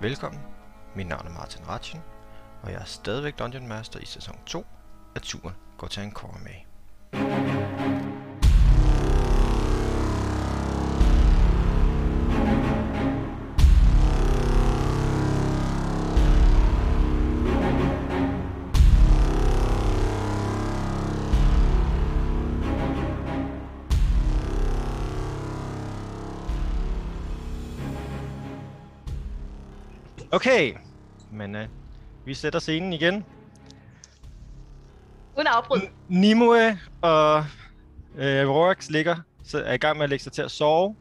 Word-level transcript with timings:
Velkommen, 0.00 0.40
mit 0.94 1.06
navn 1.06 1.26
er 1.26 1.30
Martin 1.30 1.68
Ratchen, 1.68 2.00
og 2.62 2.70
jeg 2.70 2.80
er 2.80 2.84
stadigvæk 2.84 3.38
Dungeon 3.38 3.68
Master 3.68 4.00
i 4.00 4.04
sæson 4.04 4.36
2 4.46 4.66
af 5.14 5.20
Turen 5.20 5.54
går 5.78 5.86
til 5.86 6.02
en 6.02 6.10
med. 6.44 8.05
Okay, 30.36 30.74
men 31.32 31.54
uh, 31.54 31.62
vi 32.24 32.34
sætter 32.34 32.58
scenen 32.58 32.92
igen. 32.92 33.24
Uden 35.36 35.46
afbrud. 35.46 35.78
N- 35.78 35.90
Nimue 36.08 36.78
og 37.02 37.38
uh, 38.14 38.20
Rorax 38.20 38.88
ligger, 38.88 39.16
så 39.44 39.62
er 39.62 39.72
i 39.72 39.76
gang 39.76 39.96
med 39.96 40.04
at 40.04 40.10
lægge 40.10 40.22
sig 40.22 40.32
til 40.32 40.42
at 40.42 40.50
sove. 40.50 40.96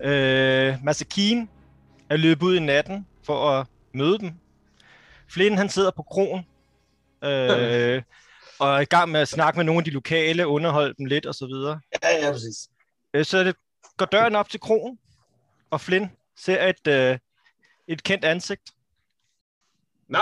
Uh, 0.00 0.84
Masakine 0.84 1.48
er 2.10 2.16
løbet 2.16 2.42
ud 2.42 2.56
i 2.56 2.60
natten 2.60 3.06
for 3.26 3.50
at 3.50 3.66
møde 3.94 4.18
dem. 4.18 4.32
Flynn 5.28 5.56
han 5.58 5.68
sidder 5.68 5.90
på 5.90 6.02
kronen 6.02 6.44
uh, 7.22 8.02
og 8.62 8.74
er 8.76 8.80
i 8.80 8.84
gang 8.84 9.10
med 9.10 9.20
at 9.20 9.28
snakke 9.28 9.58
med 9.58 9.64
nogle 9.64 9.78
af 9.80 9.84
de 9.84 9.90
lokale, 9.90 10.46
underholde 10.46 10.94
dem 10.98 11.06
lidt 11.06 11.26
og 11.26 11.34
så 11.34 11.46
videre. 11.46 11.80
Ja, 12.02 12.26
ja, 12.26 12.32
præcis. 12.32 12.68
Uh, 13.18 13.22
så 13.24 13.44
det 13.44 13.56
går 13.96 14.06
døren 14.06 14.36
op 14.36 14.48
til 14.48 14.60
kronen, 14.60 14.98
og 15.70 15.80
Flynn 15.80 16.10
ser 16.36 16.68
et, 16.68 17.12
uh, 17.12 17.18
et 17.88 18.02
kendt 18.02 18.24
ansigt. 18.24 18.62
Nej, 20.08 20.20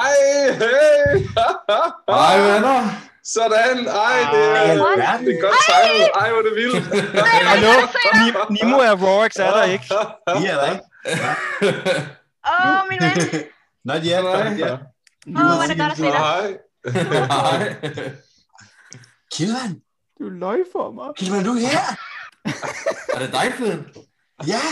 hey! 0.52 1.26
Hej 2.14 2.38
venner! 2.40 2.90
Sådan, 3.24 3.86
ej, 3.88 4.18
det 4.32 4.44
er, 4.44 5.18
det 5.18 5.34
er 5.34 5.40
godt 5.40 5.54
timet. 5.66 6.08
Ej, 6.14 6.30
hvor 6.30 6.38
er 6.38 6.42
det 6.42 6.54
vildt. 6.56 6.84
Hallo, 7.50 7.72
Nimo 8.50 8.76
er 8.76 8.94
Rorax, 9.02 9.36
er 9.36 9.50
der 9.50 9.62
ikke? 9.64 9.84
I 10.42 10.46
er 10.46 10.54
der 10.54 10.72
ikke? 10.72 10.84
Åh, 12.48 12.66
oh, 12.66 12.88
min 12.88 12.98
ven. 13.00 13.42
Not 13.84 14.02
yet, 14.04 14.22
not 14.24 14.58
yet. 14.58 14.70
Åh, 14.70 14.78
oh, 15.26 15.54
hvor 15.54 15.62
er 15.62 15.66
det 15.66 15.78
godt 15.78 15.92
at 15.92 15.98
se 15.98 16.04
dig. 16.04 16.58
Hej. 17.26 17.74
Kilvan, 19.32 19.80
Du 20.18 20.28
løg 20.28 20.58
for 20.72 20.90
mig. 20.90 21.08
Kilvan, 21.16 21.44
du 21.44 21.52
er 21.52 21.58
her? 21.58 21.96
Er 23.14 23.18
det 23.18 23.32
dig, 23.32 23.52
Flynn? 23.56 23.86
Ja! 24.46 24.62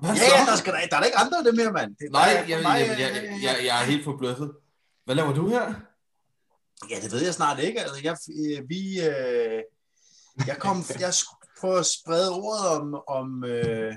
Hvad 0.00 0.10
Ja, 0.10 0.50
der, 0.50 0.56
skal, 0.56 0.72
der, 0.72 0.78
der 0.90 0.96
er 0.96 1.00
der 1.00 1.06
ikke 1.06 1.18
andre 1.18 1.38
af 1.38 1.44
dem 1.44 1.58
her, 1.58 1.72
mand. 1.72 1.96
Det, 1.96 2.12
Nej, 2.12 2.22
jeg, 2.22 2.48
jeg, 2.48 2.58
øh, 2.58 3.00
jeg, 3.00 3.40
jeg, 3.42 3.56
jeg 3.64 3.82
er 3.82 3.84
helt 3.86 4.04
forbløffet. 4.04 4.52
Hvad 5.04 5.14
laver 5.14 5.32
du 5.32 5.48
her? 5.48 5.74
Ja, 6.90 7.00
det 7.02 7.12
ved 7.12 7.24
jeg 7.24 7.34
snart 7.34 7.58
ikke. 7.58 7.80
Altså, 7.80 8.00
jeg, 8.02 8.16
øh, 8.30 8.68
vi, 8.68 9.00
øh, 9.00 9.62
jeg 10.46 10.56
kom, 10.58 10.76
jeg 11.00 11.12
prøver 11.60 11.78
at 11.78 11.86
sprede 11.86 12.30
ordet 12.32 12.66
om, 12.68 13.02
om, 13.08 13.44
øh, 13.44 13.94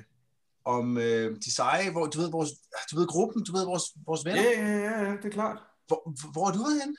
om 0.66 0.98
øh, 0.98 1.36
de 1.46 1.54
seje, 1.56 1.92
hvor, 1.92 2.06
du 2.06 2.20
ved, 2.22 2.32
vores, 2.32 2.50
du 2.92 3.00
ved 3.00 3.08
gruppen, 3.08 3.44
du 3.44 3.52
ved, 3.52 3.66
vores, 3.66 3.84
vores 4.06 4.26
venner. 4.26 4.42
Ja, 4.42 4.62
ja, 4.62 4.78
ja, 4.78 5.04
ja, 5.04 5.12
det 5.12 5.26
er 5.26 5.30
klart. 5.30 5.58
Hvor, 5.88 6.32
hvor 6.32 6.48
er 6.48 6.52
du 6.54 6.66
henne? 6.82 6.96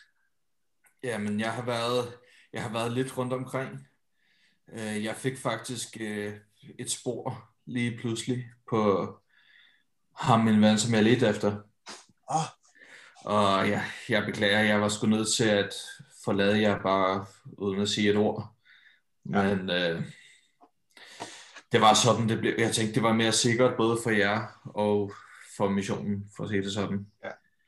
Jamen, 1.05 1.41
jeg 1.41 1.53
har 1.53 1.63
været, 1.65 2.13
jeg 2.53 2.63
har 2.63 2.73
været 2.73 2.93
lidt 2.93 3.19
rundt 3.19 3.33
omkring. 3.33 3.87
Øh, 4.73 5.05
Jeg 5.05 5.17
fik 5.17 5.39
faktisk 5.39 5.97
øh, 6.01 6.35
et 6.79 6.91
spor 6.91 7.49
lige 7.67 7.99
pludselig 7.99 8.45
på 8.73 8.83
ham, 10.17 10.41
min 10.41 10.63
ven, 10.63 10.79
som 10.79 10.95
jeg 10.95 11.05
ledte 11.05 11.29
efter. 11.29 11.51
Åh, 12.31 12.49
Og 13.25 13.69
ja, 13.69 13.83
jeg 14.09 14.25
beklager, 14.25 14.61
jeg 14.61 14.81
var 14.81 14.89
sgu 14.89 15.07
nødt 15.07 15.33
til 15.37 15.49
at 15.49 15.75
forlade 16.25 16.61
jer 16.61 16.83
bare 16.83 17.27
uden 17.59 17.81
at 17.81 17.89
sige 17.89 18.11
et 18.11 18.17
ord. 18.17 18.55
Men 19.25 19.71
øh, 19.71 20.03
det 21.73 21.81
var 21.81 21.95
sådan, 21.95 22.29
det 22.29 22.39
blev. 22.39 22.55
Jeg 22.59 22.73
tænkte, 22.73 22.95
det 22.95 23.03
var 23.03 23.13
mere 23.13 23.33
sikkert 23.33 23.77
både 23.77 23.99
for 24.03 24.11
jer 24.11 24.61
og 24.65 25.13
for 25.57 25.69
missionen, 25.69 26.31
for 26.37 26.45
at 26.45 26.51
sige 26.51 26.63
det 26.63 26.73
sådan. 26.73 27.07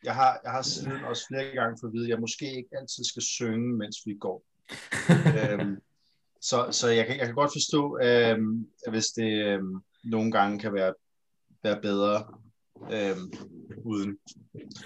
Jeg 0.05 0.15
har, 0.15 0.41
jeg 0.45 0.53
har 0.53 0.63
simpelthen 0.63 1.07
også 1.07 1.25
flere 1.29 1.45
gange 1.45 1.79
fået 1.81 1.91
at 1.91 1.95
vide, 1.95 2.05
at 2.05 2.11
jeg 2.11 2.21
måske 2.21 2.47
ikke 2.57 2.69
altid 2.81 3.05
skal 3.05 3.23
synge, 3.23 3.77
mens 3.77 3.97
vi 4.07 4.15
går. 4.21 4.45
øhm, 5.41 5.77
så 6.41 6.69
så 6.71 6.89
jeg, 6.89 7.07
kan, 7.07 7.19
jeg 7.19 7.27
kan 7.27 7.35
godt 7.35 7.53
forstå, 7.55 7.99
øhm, 8.03 8.67
hvis 8.91 9.07
det 9.07 9.33
øhm, 9.47 9.75
nogle 10.05 10.33
gange 10.33 10.59
kan 10.59 10.75
være, 10.75 10.95
være 11.63 11.81
bedre 11.81 12.27
øhm, 12.93 13.33
uden. 13.85 14.19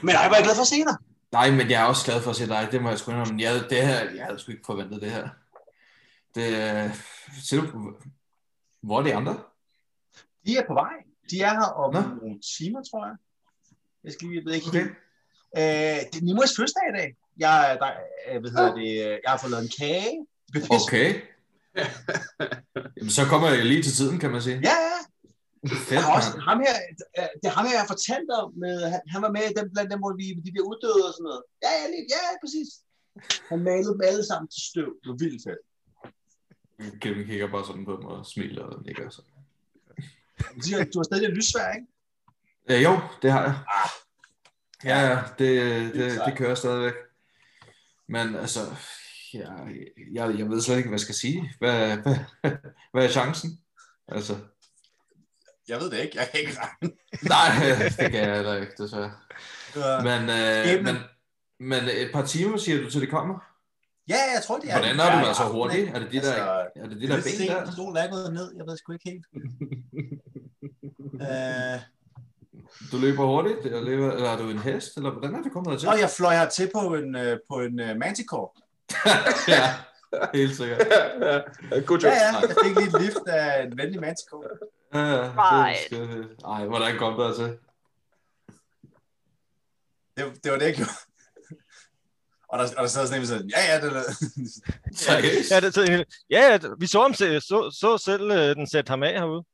Men 0.03 0.15
er 0.15 0.21
jeg 0.21 0.41
glad 0.45 0.55
for 0.55 0.63
at 0.63 0.67
se 0.67 0.77
dig. 0.77 0.97
Nej, 1.33 1.51
men 1.51 1.71
jeg 1.71 1.83
er 1.83 1.85
også 1.85 2.05
glad 2.05 2.23
for 2.23 2.31
at 2.31 2.37
se 2.37 2.49
dig, 2.49 2.69
det 2.73 2.83
må 2.83 2.89
jeg 2.89 2.99
sgu 2.99 3.11
indrømme. 3.11 3.43
Jeg, 3.43 3.71
det 3.71 3.87
her, 3.87 4.11
jeg 4.11 4.25
havde 4.25 4.39
sgu 4.39 4.53
ikke 4.53 4.67
forventet 4.67 5.03
det 5.03 5.11
her. 5.11 5.29
Det, 6.35 6.47
øh, 6.47 6.95
ser 7.43 7.61
du, 7.61 7.95
hvor 8.83 8.99
er 8.99 9.03
de 9.03 9.15
andre? 9.15 9.41
De 10.47 10.57
er 10.57 10.67
på 10.67 10.75
vej. 10.75 10.93
De 11.31 11.41
er 11.41 11.51
her 11.51 11.71
om 11.85 11.95
Nå. 11.95 12.01
nogle 12.01 12.41
timer, 12.59 12.83
tror 12.91 13.07
jeg. 13.07 13.17
Jeg 14.05 14.13
skal 14.13 14.29
lige, 14.29 14.39
jeg 14.39 14.45
ved 14.45 14.55
ikke 14.55 14.69
Okay. 14.69 14.87
Øh, 15.57 15.99
det 16.11 16.19
er 16.21 16.25
Nimoys 16.25 16.57
fødselsdag 16.57 16.83
i 16.93 16.97
dag. 16.99 17.17
Jeg, 17.39 17.77
der, 17.81 17.91
øh, 18.29 18.41
hvad 18.41 18.51
hedder 18.51 18.75
det, 18.75 18.95
jeg 19.25 19.31
har 19.31 19.39
fået 19.39 19.51
lavet 19.51 19.65
en 19.65 19.73
kage. 19.79 20.27
Okay. 20.71 21.21
Jamen, 22.97 23.13
så 23.19 23.23
kommer 23.31 23.49
jeg 23.49 23.65
lige 23.73 23.83
til 23.83 23.93
tiden, 23.93 24.19
kan 24.23 24.31
man 24.31 24.43
sige. 24.43 24.59
Ja, 24.71 24.77
ja. 24.89 24.99
Fedt, 25.89 26.01
har 26.01 26.17
også, 26.17 26.31
ham 26.49 26.59
her, 26.67 26.75
det 27.41 27.47
er 27.51 27.55
ham 27.59 27.65
her, 27.67 27.75
jeg 27.79 27.85
har 27.85 27.93
fortalt 27.95 28.31
om, 28.41 28.49
med, 28.63 28.75
han, 28.93 29.01
han 29.13 29.21
var 29.23 29.31
med 29.37 29.45
i 29.51 29.53
dem, 29.59 29.67
blandt 29.75 29.91
dem, 29.93 30.01
hvor 30.05 30.15
vi, 30.21 30.27
de 30.47 30.51
bliver 30.55 30.69
uddøde 30.71 31.03
og 31.09 31.13
sådan 31.15 31.29
noget. 31.31 31.43
Ja, 31.65 31.71
ja, 31.81 31.85
lige, 31.93 32.05
ja, 32.15 32.23
præcis. 32.43 32.69
Han 33.51 33.59
malede 33.69 33.93
dem 33.95 34.01
alle 34.11 34.25
sammen 34.31 34.49
til 34.55 34.63
støv. 34.71 34.91
Det 35.01 35.09
var 35.13 35.19
vildt 35.25 35.43
fedt. 35.47 35.63
Kevin 37.03 37.27
kigger 37.27 37.49
bare 37.55 37.67
sådan 37.67 37.85
på 37.85 37.95
mig 38.03 38.11
og 38.11 38.27
smiler 38.27 38.65
og 38.65 38.83
nikker. 38.87 39.11
Sådan. 39.11 39.31
Du 40.57 40.61
siger, 40.63 40.85
Du 40.85 40.99
har 40.99 41.05
stadig 41.09 41.23
lidt 41.23 41.37
lyssvær, 41.37 41.73
ikke? 41.73 41.87
Ja, 42.69 42.77
jo, 42.87 42.93
det 43.23 43.33
har 43.33 43.43
jeg. 43.43 43.57
Ah. 43.79 43.91
Ja, 44.85 44.99
ja, 45.09 45.17
det, 45.39 45.95
det, 45.95 46.13
sejt. 46.13 46.29
det 46.29 46.39
kører 46.39 46.55
stadigvæk. 46.55 46.95
Men 48.09 48.35
altså, 48.35 48.61
jeg, 49.35 49.75
jeg, 50.13 50.39
jeg 50.39 50.49
ved 50.51 50.61
slet 50.61 50.77
ikke, 50.77 50.89
hvad 50.89 50.99
jeg 50.99 51.01
skal 51.01 51.15
sige. 51.15 51.53
Hvad, 51.59 51.97
hvad, 51.97 52.17
hvad 52.93 53.05
er 53.05 53.09
chancen? 53.09 53.51
Altså, 54.09 54.37
jeg 55.69 55.81
ved 55.81 55.91
det 55.91 55.99
ikke. 56.03 56.19
Jeg 56.19 56.29
kan 56.31 56.41
ikke 56.41 56.53
nej, 57.23 57.49
det 58.01 58.11
kan 58.11 58.21
jeg 58.29 58.35
heller 58.35 58.57
ikke, 58.61 58.73
desværre. 58.79 59.13
Men, 60.03 60.23
øh, 60.31 60.85
men, 60.85 60.97
men 61.61 61.85
et 61.85 62.11
par 62.13 62.27
timer, 62.27 62.57
siger 62.57 62.83
du, 62.83 62.91
til 62.91 63.01
det 63.01 63.11
kommer? 63.11 63.39
ja, 64.09 64.15
jeg 64.35 64.43
tror, 64.47 64.59
det 64.59 64.71
er 64.71 64.79
Hvordan 64.79 64.99
har 64.99 65.19
du 65.19 65.25
været 65.25 65.37
så 65.37 65.43
aften, 65.43 65.57
hurtigt? 65.61 65.89
Er 65.89 65.99
det 65.99 66.13
de 66.13 66.21
der, 66.21 66.33
Altså, 66.33 66.71
er 66.77 66.87
det 66.89 66.97
de 66.97 67.01
Det 67.01 67.09
der 67.09 67.17
er 67.17 67.23
ben 67.39 67.67
der? 67.67 67.73
solen 67.77 67.97
er 67.97 68.11
gået 68.11 68.33
ned. 68.33 68.53
Jeg 68.57 68.67
ved 68.67 68.77
sgu 68.77 68.93
ikke 68.93 69.11
helt. 69.11 69.27
Øh, 71.23 71.81
Du 72.93 72.97
løber 72.99 73.27
hurtigt, 73.27 73.59
eller, 73.67 73.81
løber, 73.81 74.13
eller 74.13 74.29
er 74.29 74.37
du 74.39 74.51
en 74.51 74.59
hest, 74.59 74.97
eller 74.97 75.11
hvordan 75.11 75.35
er 75.35 75.43
det 75.43 75.53
kommet 75.53 75.73
hertil? 75.73 75.89
og 75.89 76.01
jeg 76.01 76.11
fløj 76.11 76.35
her 76.35 76.49
til 76.49 76.71
på 76.75 76.95
en, 76.95 77.17
øh, 77.17 77.39
på 77.51 77.61
en 77.61 77.81
uh, 77.81 77.97
manticore. 77.97 78.49
ja, 79.49 79.75
helt 80.35 80.57
sikkert. 80.57 80.87
ja, 81.71 81.81
god 81.81 81.99
Ja, 81.99 82.09
job. 82.09 82.13
ja, 82.13 82.39
jeg 82.41 82.57
fik 82.65 82.77
lige 82.77 82.97
et 82.97 83.03
lift 83.03 83.27
af 83.29 83.63
en 83.63 83.79
venlig 83.79 84.01
manticore. 84.01 84.49
Ja, 84.95 85.01
ja, 85.69 85.75
det, 85.91 86.09
det, 86.09 86.37
ej, 86.47 86.65
hvordan 86.67 86.99
kom 86.99 87.19
der 87.21 87.35
til? 87.35 87.59
Det, 90.17 90.45
det 90.45 90.53
var 90.53 90.59
det, 90.59 90.67
jeg 90.67 90.75
gjorde. 90.75 90.91
Og 92.49 92.59
der, 92.59 92.65
og 92.77 92.83
der 92.83 92.87
sad 92.89 93.07
sådan 93.07 93.21
en 93.21 93.27
sådan, 93.27 93.51
ja, 93.57 93.61
ja, 93.75 93.81
det 93.81 93.97
er? 93.97 94.03
Ja, 95.55 95.61
det, 95.61 95.75
så, 95.75 96.05
ja, 96.31 96.41
ja, 96.53 96.59
vi 96.79 96.87
så, 96.87 97.01
ham, 97.03 97.15
se- 97.15 97.41
så, 97.41 97.77
så 97.81 97.99
selv 98.05 98.31
øh, 98.31 98.57
den 98.57 98.67
sætte 98.67 98.91
ham 98.91 99.03
af 99.03 99.13
herude. 99.13 99.45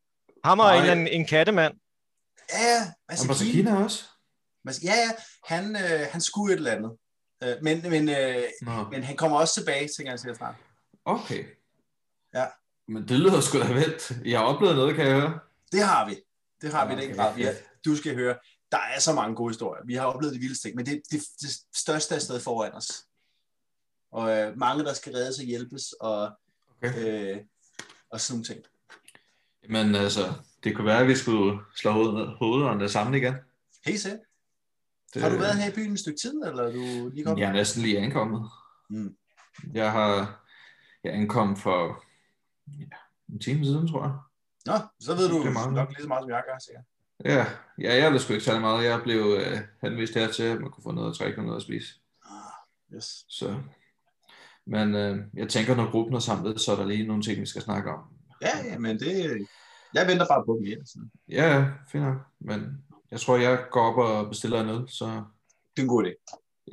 Ham 0.44 0.58
og 0.60 0.66
Nej. 0.66 0.84
en, 0.84 0.90
anden- 0.90 1.08
en 1.08 1.26
kattemand. 1.26 1.74
Ja, 2.52 2.62
ja, 2.62 2.80
Og 2.82 2.92
altså, 3.08 3.26
Masakina 3.26 3.84
også? 3.84 4.04
Ja, 4.66 4.72
ja, 4.94 5.10
han, 5.44 5.76
øh, 5.76 6.06
han 6.12 6.20
skulle 6.20 6.54
et 6.54 6.56
eller 6.56 6.70
andet. 6.72 6.92
Øh, 7.42 7.54
men, 7.62 7.82
men, 7.90 8.08
øh, 8.08 8.42
Nå, 8.62 8.88
men 8.90 9.02
han 9.02 9.16
kommer 9.16 9.36
også 9.38 9.54
tilbage, 9.60 9.88
tænker 9.96 10.12
jeg 10.12 10.18
sikkert 10.20 10.36
snart. 10.36 10.54
okay. 11.04 11.44
Ja. 12.34 12.46
Men 12.88 13.08
det 13.08 13.18
lyder 13.20 13.40
sgu 13.40 13.58
da 13.58 13.72
vildt. 13.72 14.12
Jeg 14.24 14.38
har 14.38 14.46
oplevet 14.46 14.76
noget, 14.76 14.96
kan 14.96 15.06
jeg 15.06 15.20
høre. 15.20 15.38
Det 15.72 15.82
har 15.82 16.08
vi. 16.08 16.16
Det 16.62 16.72
har 16.72 16.86
vi 16.86 16.92
Okay, 16.92 17.02
i 17.04 17.06
den 17.08 17.16
grad. 17.16 17.34
Vi 17.36 17.44
fedt. 17.44 17.64
du 17.84 17.96
skal 17.96 18.14
høre, 18.14 18.36
der 18.72 18.78
er 18.78 19.00
så 19.00 19.12
mange 19.12 19.36
gode 19.36 19.50
historier. 19.50 19.82
Vi 19.86 19.94
har 19.94 20.04
oplevet 20.06 20.34
de 20.34 20.40
vildeste 20.40 20.68
ting, 20.68 20.76
men 20.76 20.86
det, 20.86 21.02
det, 21.10 21.20
det 21.40 21.50
største 21.76 22.14
er 22.14 22.18
stadig 22.18 22.42
foran 22.42 22.72
os. 22.72 23.04
Og 24.12 24.38
øh, 24.38 24.58
mange, 24.58 24.84
der 24.84 24.92
skal 24.94 25.12
reddes 25.12 25.38
og 25.38 25.44
hjælpes, 25.44 25.92
og, 26.00 26.30
Okay. 26.84 27.34
øh, 27.34 27.40
og 28.10 28.20
sådan 28.20 28.34
nogle 28.34 28.44
ting. 28.44 28.64
Men 29.68 29.94
altså, 29.94 30.32
det 30.64 30.76
kunne 30.76 30.86
være, 30.86 31.00
at 31.00 31.08
vi 31.08 31.14
skulle 31.14 31.58
slå 31.76 31.90
hovedet, 31.90 32.28
hovederne 32.38 32.88
sammen 32.88 33.14
igen. 33.14 33.34
Helt 33.86 34.00
sikkert. 34.00 34.20
Det, 35.14 35.22
Har 35.22 35.28
du 35.30 35.36
været 35.36 35.58
her 35.58 35.70
i 35.70 35.74
byen 35.74 35.92
et 35.92 35.98
stykke 35.98 36.18
tid, 36.20 36.42
eller 36.46 36.62
er 36.62 36.72
du 36.72 37.08
lige 37.08 37.24
kommet? 37.24 37.42
Jeg 37.42 37.48
er 37.48 37.52
næsten 37.52 37.82
lige 37.82 37.98
ankommet. 37.98 38.50
Mm. 38.90 39.16
Jeg 39.74 39.92
har 39.92 40.40
jeg 41.04 41.14
ankom 41.14 41.56
for 41.56 42.04
ja, 42.66 42.96
en 43.28 43.40
time 43.40 43.64
siden, 43.64 43.88
tror 43.88 44.02
jeg. 44.02 44.14
Nå, 44.66 44.72
så 45.00 45.14
ved 45.14 45.28
du 45.28 45.44
Det 45.44 45.52
meget. 45.52 45.72
nok 45.72 45.88
lige 45.88 46.02
så 46.02 46.08
meget, 46.08 46.22
som 46.22 46.30
jeg 46.30 46.42
gør, 46.48 46.58
sikkert. 46.58 46.84
Ja, 47.24 47.46
ja 47.78 48.02
jeg 48.02 48.10
blev 48.10 48.20
sgu 48.20 48.32
ikke 48.32 48.44
særlig 48.44 48.60
meget. 48.60 48.84
Jeg 48.84 49.00
blev 49.02 49.20
øh, 49.40 49.58
henvist 49.82 50.14
her 50.14 50.32
til, 50.32 50.42
at 50.42 50.60
man 50.60 50.70
kunne 50.70 50.82
få 50.82 50.90
noget 50.92 51.10
at 51.10 51.18
drikke 51.18 51.38
og 51.38 51.44
noget 51.44 51.56
at 51.56 51.62
spise. 51.62 51.88
Yes. 52.94 53.24
Så. 53.28 53.60
Men 54.66 54.94
øh, 54.94 55.18
jeg 55.34 55.48
tænker, 55.48 55.74
når 55.74 55.90
gruppen 55.90 56.14
er 56.14 56.18
samlet, 56.18 56.60
så 56.60 56.72
er 56.72 56.76
der 56.76 56.86
lige 56.86 57.06
nogle 57.06 57.22
ting, 57.22 57.40
vi 57.40 57.46
skal 57.46 57.62
snakke 57.62 57.90
om. 57.90 58.00
Ja, 58.42 58.64
ja, 58.64 58.78
men 58.78 58.98
det... 58.98 59.46
Jeg 59.94 60.06
venter 60.06 60.26
bare 60.26 60.44
på 60.46 60.60
dem 60.60 60.84
tiden. 60.84 61.10
Ja, 61.28 61.56
ja, 61.56 61.66
fint 61.92 62.04
nok. 62.04 62.16
Men 62.40 62.84
jeg 63.14 63.20
tror, 63.20 63.36
jeg 63.36 63.66
går 63.70 63.82
op 63.90 63.98
og 63.98 64.28
bestiller 64.28 64.64
øl, 64.80 64.88
så 64.88 65.04
Det 65.76 65.78
er 65.78 65.82
en 65.82 65.88
god 65.88 66.04
idé. 66.04 66.12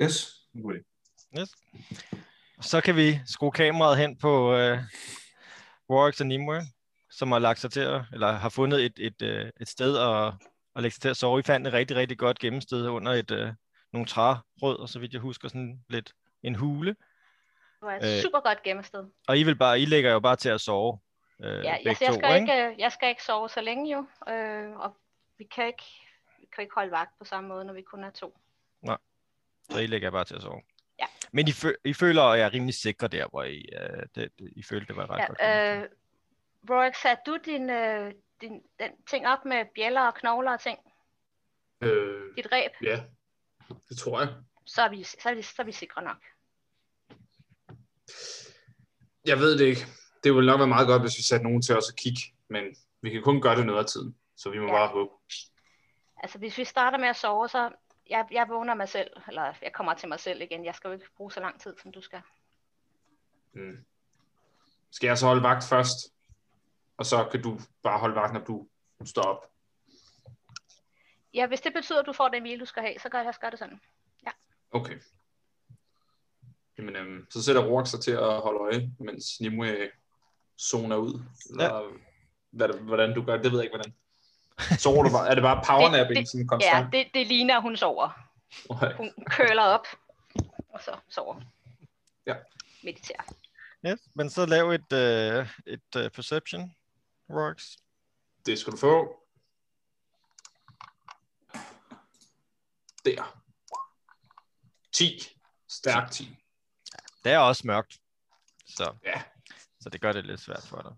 yes. 0.03 0.13
Det 0.53 0.53
er 0.53 0.57
En 0.57 0.63
god 0.63 0.73
idé. 0.75 0.81
Yes. 1.39 1.49
Så 2.61 2.81
kan 2.81 2.95
vi 2.95 3.19
skrue 3.25 3.51
kameraet 3.51 3.97
hen 3.97 4.17
på 4.17 4.53
øh, 4.55 4.77
Warwick 5.89 6.19
og 6.19 6.25
Nimue, 6.27 6.61
som 7.11 7.31
har 7.31 7.39
lagt 7.39 7.59
sig 7.59 7.71
til 7.71 7.79
at, 7.79 8.01
eller 8.13 8.31
har 8.31 8.49
fundet 8.49 8.85
et, 8.85 8.93
et, 8.97 9.21
øh, 9.21 9.49
et 9.61 9.67
sted 9.69 9.97
at, 9.97 10.33
at 10.75 10.81
lægge 10.81 10.93
sig 10.95 11.01
til 11.01 11.09
at 11.09 11.17
sove. 11.17 11.39
I 11.39 11.43
fandt 11.43 11.67
et 11.67 11.73
rigtig, 11.73 11.97
rigtig 11.97 12.17
godt 12.17 12.39
gemmested 12.39 12.88
under 12.88 13.11
et, 13.11 13.31
øh, 13.31 13.53
nogle 13.93 14.07
trærød, 14.07 14.79
og 14.79 14.89
så 14.89 14.99
vidt 14.99 15.13
jeg 15.13 15.21
husker, 15.21 15.47
sådan 15.47 15.83
lidt 15.89 16.13
en 16.43 16.55
hule. 16.55 16.89
Det 16.89 17.88
var 17.88 17.95
et 17.95 18.15
Øh. 18.17 18.21
super 18.21 18.39
godt 18.39 18.63
gemmested. 18.63 19.03
Og 19.27 19.38
I, 19.38 19.43
vil 19.43 19.55
bare, 19.55 19.79
I 19.79 19.85
lægger 19.85 20.11
jo 20.11 20.19
bare 20.19 20.35
til 20.35 20.49
at 20.49 20.61
sove. 20.61 20.99
Øh, 21.43 21.49
Ja, 21.49 21.55
begge 21.55 21.89
jeg, 21.89 21.97
jeg, 22.01 22.07
to, 22.09 22.13
skal 22.13 22.41
ikke, 22.41 22.53
øh, 22.67 22.79
jeg 22.79 22.91
skal 22.91 23.09
ikke 23.09 23.23
sove 23.23 23.49
så 23.49 23.61
længe 23.61 23.93
jo, 23.93 24.05
øh, 24.33 24.71
og 24.75 24.97
vi 25.38 25.43
kan, 25.55 25.67
ikke, 25.67 25.83
vi 26.41 26.47
kan 26.55 26.61
ikke 26.61 26.75
holde 26.75 26.91
vagt 26.91 27.17
på 27.19 27.25
samme 27.25 27.47
måde, 27.49 27.65
når 27.65 27.73
vi 27.73 27.81
kun 27.81 28.03
er 28.03 28.09
to. 28.09 28.38
Så 29.69 29.79
I 29.79 29.88
lægger 29.88 30.11
bare 30.11 30.25
til 30.25 30.35
at 30.35 30.41
sove. 30.41 30.61
Ja. 30.99 31.05
Men 31.31 31.47
I, 31.47 31.51
fø- 31.51 31.81
I 31.85 31.93
føler, 31.93 32.23
at 32.23 32.39
jeg 32.39 32.45
er 32.45 32.53
rimelig 32.53 32.75
sikre 32.75 33.07
der, 33.07 33.27
hvor 33.27 33.43
I, 33.43 33.65
øh, 33.81 34.03
det, 34.15 34.31
det, 34.39 34.53
I 34.55 34.63
følte, 34.63 34.88
det 34.88 34.95
var 34.95 35.09
ret 35.09 35.27
godt. 35.27 35.39
Ja, 35.39 35.73
gemmested. 35.73 35.83
øh, 35.83 36.75
Rorik, 36.77 36.95
satte 36.95 37.21
du 37.25 37.38
din, 37.45 37.69
øh, 37.69 38.13
din 38.41 38.61
den 38.79 38.91
ting 39.09 39.27
op 39.27 39.45
med 39.45 39.65
bjæller 39.75 40.01
og 40.01 40.15
knogler 40.15 40.51
og 40.53 40.59
ting? 40.59 40.79
Øh, 41.81 42.35
Dit 42.38 42.47
ræb? 42.51 42.71
ja, 42.83 43.03
det 43.89 43.97
tror 43.97 44.19
jeg. 44.19 44.29
Så 44.65 44.81
er 44.81 44.89
vi, 44.89 45.03
så 45.03 45.29
er 45.29 45.33
vi, 45.33 45.41
så 45.41 45.55
er 45.61 45.63
vi 45.65 45.71
sikre 45.71 46.03
nok. 46.03 46.17
Jeg 49.25 49.38
ved 49.39 49.57
det 49.59 49.65
ikke. 49.65 49.81
Det 50.23 50.33
ville 50.35 50.47
nok 50.51 50.59
være 50.59 50.67
meget 50.67 50.88
godt, 50.88 51.01
hvis 51.01 51.17
vi 51.17 51.23
satte 51.23 51.43
nogen 51.43 51.61
til 51.61 51.77
os 51.77 51.89
at 51.89 51.95
kigge, 51.95 52.21
men 52.47 52.63
vi 53.01 53.09
kan 53.09 53.21
kun 53.23 53.41
gøre 53.41 53.55
det 53.55 53.65
noget 53.65 53.79
af 53.79 53.85
tiden, 53.85 54.15
så 54.38 54.49
vi 54.49 54.59
må 54.59 54.65
Ja. 54.67 54.71
bare 54.73 54.88
håbe. 54.88 55.11
Altså 56.21 56.38
hvis 56.38 56.57
vi 56.57 56.63
starter 56.63 56.97
med 56.97 57.07
at 57.07 57.15
sove, 57.15 57.50
så 57.50 57.71
jeg, 58.09 58.27
jeg 58.31 58.50
vågner 58.50 58.73
mig 58.73 58.89
selv, 58.89 59.12
eller 59.27 59.53
jeg 59.62 59.73
kommer 59.73 59.94
til 59.94 60.09
mig 60.09 60.19
selv 60.19 60.41
igen. 60.41 60.65
Jeg 60.65 60.75
skal 60.75 60.88
jo 60.88 60.94
ikke 60.94 61.06
bruge 61.18 61.31
så 61.31 61.39
lang 61.39 61.62
tid, 61.62 61.75
som 61.81 61.91
du 61.91 62.01
skal. 62.01 62.21
Mm. 63.53 63.85
Skal 64.91 65.07
jeg 65.07 65.18
så 65.18 65.25
holde 65.25 65.44
vagt 65.44 65.63
først? 65.69 65.97
Og 66.97 67.06
så 67.06 67.27
kan 67.31 67.41
du 67.41 67.59
bare 67.83 68.00
holde 68.00 68.15
vagt, 68.15 68.33
når 68.33 68.39
du 68.39 68.68
står 69.06 69.23
op. 69.23 69.51
Ja, 71.33 71.47
hvis 71.47 71.62
det 71.62 71.73
betyder, 71.73 72.00
at 72.00 72.06
du 72.06 72.13
får 72.13 72.29
den 72.29 72.41
hvile, 72.41 72.59
du 72.59 72.65
skal 72.65 72.83
have, 72.83 73.00
så 73.00 73.09
gør 73.09 73.21
jeg 73.21 73.51
det 73.51 73.59
sådan. 73.59 73.79
Okay. 74.71 75.00
Jamen, 76.77 76.95
øhm, 76.95 77.27
så 77.29 77.44
sætter 77.44 77.65
Rourke 77.65 77.89
sig 77.89 78.00
til 78.00 78.12
at 78.12 78.41
holde 78.41 78.59
øje, 78.59 78.91
mens 79.00 79.39
Nimue 79.41 79.89
zoner 80.62 80.95
ud. 80.97 81.24
Eller, 81.50 81.75
ja. 81.75 81.89
hvad, 82.51 82.79
hvordan 82.79 83.15
du 83.15 83.25
gør 83.25 83.35
det, 83.35 83.44
det 83.44 83.51
ved 83.51 83.59
jeg 83.59 83.65
ikke, 83.65 83.77
hvordan. 83.77 83.94
Sover 84.77 85.03
du 85.03 85.09
bare? 85.12 85.30
Er 85.30 85.36
det 85.36 85.42
bare 85.42 85.63
powernapping 85.65 86.19
Det- 86.19 86.30
sådan 86.30 86.42
Ja, 86.44 86.48
konstant? 86.48 86.94
det, 86.94 87.07
det 87.13 87.27
ligner, 87.27 87.56
at 87.56 87.62
hun 87.62 87.77
sover. 87.77 88.09
Okay. 88.69 88.95
Hun 88.98 89.13
køler 89.30 89.63
op, 89.63 89.88
og 90.69 90.80
så 90.83 90.98
sover. 91.09 91.42
Ja. 92.25 92.36
Mediterer. 92.83 93.24
Yes, 93.88 94.00
men 94.13 94.30
så 94.30 94.45
lav 94.45 94.69
et, 94.71 94.94
øh, 94.94 95.50
et 95.68 95.95
uh, 95.95 96.09
perception, 96.09 96.75
Rox. 97.30 97.68
Det 98.45 98.59
skal 98.59 98.74
du 98.74 98.77
få. 98.77 99.18
Der. 103.06 103.38
10. 104.92 105.38
Stærk 105.69 106.12
10. 106.12 106.38
Det 107.24 107.31
er 107.31 107.38
også 107.38 107.68
mørkt, 107.68 108.00
så, 108.65 108.94
Ja. 109.06 109.21
så 109.80 109.89
det 109.89 110.01
gør 110.01 110.12
det 110.12 110.25
lidt 110.25 110.42
svært 110.42 110.63
for 110.68 110.81
dig. 110.81 110.94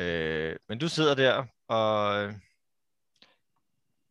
Øh, 0.00 0.56
men 0.68 0.78
du 0.78 0.88
sidder 0.88 1.14
der, 1.14 1.44
og 1.68 2.22
øh, 2.22 2.34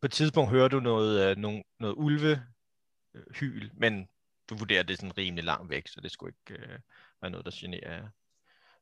på 0.00 0.06
et 0.06 0.12
tidspunkt 0.12 0.50
hører 0.50 0.68
du 0.68 0.80
noget, 0.80 1.30
øh, 1.30 1.36
noget, 1.36 1.62
noget 1.80 1.94
ulvehyl, 1.98 3.70
men 3.74 4.08
du 4.50 4.54
vurderer, 4.54 4.80
at 4.80 4.88
det 4.88 4.94
er 4.94 4.98
sådan 4.98 5.18
rimelig 5.18 5.44
langt 5.44 5.70
væk, 5.70 5.88
så 5.88 6.00
det 6.00 6.10
skulle 6.10 6.34
ikke 6.48 6.62
øh, 6.62 6.78
være 7.22 7.30
noget, 7.30 7.46
der 7.46 7.52
generer 7.54 7.92
jer. 7.92 8.08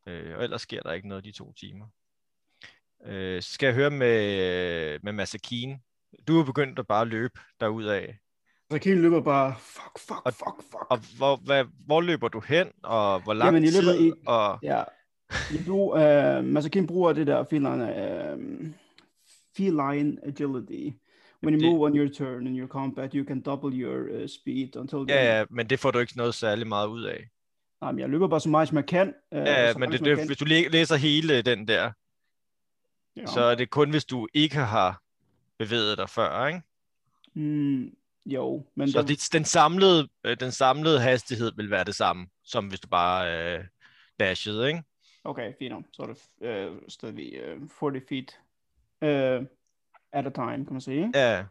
Øh, 0.07 0.37
og 0.37 0.45
ellers 0.45 0.63
sker 0.63 0.83
der 0.83 0.93
ikke 0.93 1.09
noget 1.09 1.25
de 1.25 1.33
to 1.33 1.53
timer. 1.53 1.87
Øh, 3.07 3.43
så 3.43 3.53
skal 3.53 3.67
jeg 3.67 3.75
høre 3.75 3.91
med, 3.91 4.99
med 5.03 5.13
Masakine. 5.13 5.81
Du 6.29 6.41
er 6.41 6.45
begyndt 6.45 6.79
at 6.79 6.87
bare 6.87 7.05
løbe 7.05 7.41
derudad. 7.61 8.09
Rakin 8.73 9.03
løber 9.03 9.21
bare, 9.21 9.55
fuck, 9.59 9.99
fuck, 9.99 10.23
fuck, 10.33 10.63
fuck. 10.63 10.87
Og 10.91 10.99
hvor, 11.17 11.37
hvad, 11.37 11.65
hvor 11.87 12.01
løber 12.01 12.29
du 12.29 12.41
hen, 12.41 12.69
og 12.83 13.21
hvor 13.21 13.35
lang 13.35 13.47
Jamen, 13.49 13.65
jeg 13.65 13.73
løber 13.73 13.93
tid? 13.93 14.07
i- 14.07 14.13
Og, 14.27 14.59
Ja. 14.63 14.85
Jeg 15.31 15.61
bruger, 15.67 16.39
øh, 16.39 16.45
Masakin 16.45 16.87
bruger 16.87 17.13
det 17.13 17.27
der 17.27 17.45
feline, 17.45 17.97
øh, 18.33 18.67
feline 19.57 20.17
agility. 20.27 20.97
When 21.45 21.55
you 21.55 21.61
Det- 21.61 21.73
move 21.73 21.85
on 21.87 21.97
your 21.97 22.09
turn 22.09 22.47
in 22.47 22.57
your 22.59 22.69
combat, 22.69 23.13
you 23.13 23.25
can 23.27 23.41
double 23.41 23.73
your 23.81 24.23
uh, 24.23 24.27
speed 24.29 24.77
until 24.77 24.99
ja, 25.09 25.39
ja, 25.39 25.45
men 25.51 25.71
det 25.71 25.79
får 25.81 25.91
du 25.91 25.99
ikke 25.99 26.17
noget 26.17 26.35
særlig 26.35 26.67
meget 26.67 26.87
ud 26.89 27.03
af. 27.05 27.29
Nej, 27.81 27.93
men 27.93 27.99
jeg 27.99 28.09
løber 28.09 28.29
bare 28.29 28.41
så 28.41 28.49
meget, 28.49 28.69
som 28.69 28.77
jeg 28.77 28.87
kan. 28.87 29.09
Øh, 29.33 29.39
Ja, 29.39 29.75
men 29.79 29.93
det, 29.93 30.01
det, 30.05 30.17
kan. 30.17 30.27
hvis 30.27 30.39
du 30.39 30.45
læ- 30.45 30.69
læser 30.69 30.97
hele 30.97 31.43
den 31.43 31.69
der, 31.69 31.93
Ja. 33.17 33.27
så 33.27 33.41
er 33.41 33.55
det 33.55 33.71
kun, 33.71 33.91
hvis 33.91 34.05
du 34.05 34.29
ikke 34.35 34.57
har 34.57 35.03
bevæget 35.59 35.99
dig 35.99 36.09
før, 36.11 36.47
ikke? 36.47 36.63
Mm, 37.35 37.93
jo, 38.27 38.67
men 38.75 38.91
Så 38.91 38.99
der, 39.01 39.07
det, 39.07 39.29
den, 39.33 39.45
samlede, 39.45 40.09
øh, 40.25 40.37
den 40.41 40.51
samlede 40.53 41.01
hastighed 41.01 41.53
vil 41.57 41.71
være 41.71 41.85
det 41.85 41.95
samme, 41.95 42.27
som 42.45 42.67
hvis 42.69 42.81
du 42.81 42.89
bare 42.89 43.57
øh, 43.59 43.65
dashede, 44.21 44.69
ikke? 44.69 44.83
okay, 45.25 45.53
fint. 45.59 45.87
Så 45.93 46.03
er 46.03 46.07
det 46.07 46.19
øh, 46.49 46.73
stadig 46.89 47.35
øh, 47.35 47.61
40 47.81 48.01
feet 48.09 48.39
øh, 49.03 49.47
at 50.13 50.27
a 50.27 50.31
time, 50.31 50.65
kan 50.65 50.73
man 50.73 50.81
sige. 50.81 51.13
Ja, 51.15 51.45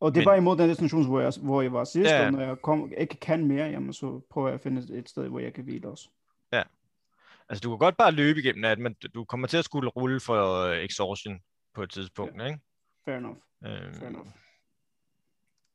Og 0.00 0.14
det 0.14 0.20
Men- 0.20 0.26
var 0.26 0.34
imod 0.34 0.56
den 0.56 0.68
destination, 0.68 1.06
hvor 1.06 1.20
jeg, 1.20 1.32
hvor 1.42 1.62
jeg 1.62 1.72
var 1.72 1.84
sidst, 1.84 2.10
Ja. 2.10 2.26
og 2.26 2.32
når 2.32 2.40
jeg 2.40 2.56
kom, 2.62 2.92
ikke 2.98 3.16
kan 3.16 3.46
mere, 3.46 3.66
jamen, 3.66 3.92
så 3.92 4.20
prøver 4.30 4.48
jeg 4.48 4.54
at 4.54 4.60
finde 4.60 4.98
et 4.98 5.08
sted, 5.08 5.28
hvor 5.28 5.38
jeg 5.40 5.54
kan 5.54 5.64
hvile 5.64 5.88
også. 5.88 6.08
altså 7.48 7.60
du 7.62 7.68
kan 7.70 7.78
godt 7.78 7.96
bare 7.96 8.12
løbe 8.12 8.38
igennem 8.40 8.60
natten, 8.60 8.82
men 8.82 8.92
du 9.14 9.24
kommer 9.24 9.46
til 9.46 9.56
at 9.56 9.64
skulle 9.64 9.90
rulle 9.90 10.20
for 10.20 10.62
øh, 10.66 10.76
exhaustion 10.78 11.40
på 11.74 11.82
et 11.82 11.90
tidspunkt, 11.90 12.42
ikke? 12.46 12.58
Fair 13.04 13.16
enough. 13.16 13.36
Øhm, 13.66 13.94
Fair 13.94 14.08
enough. 14.08 14.28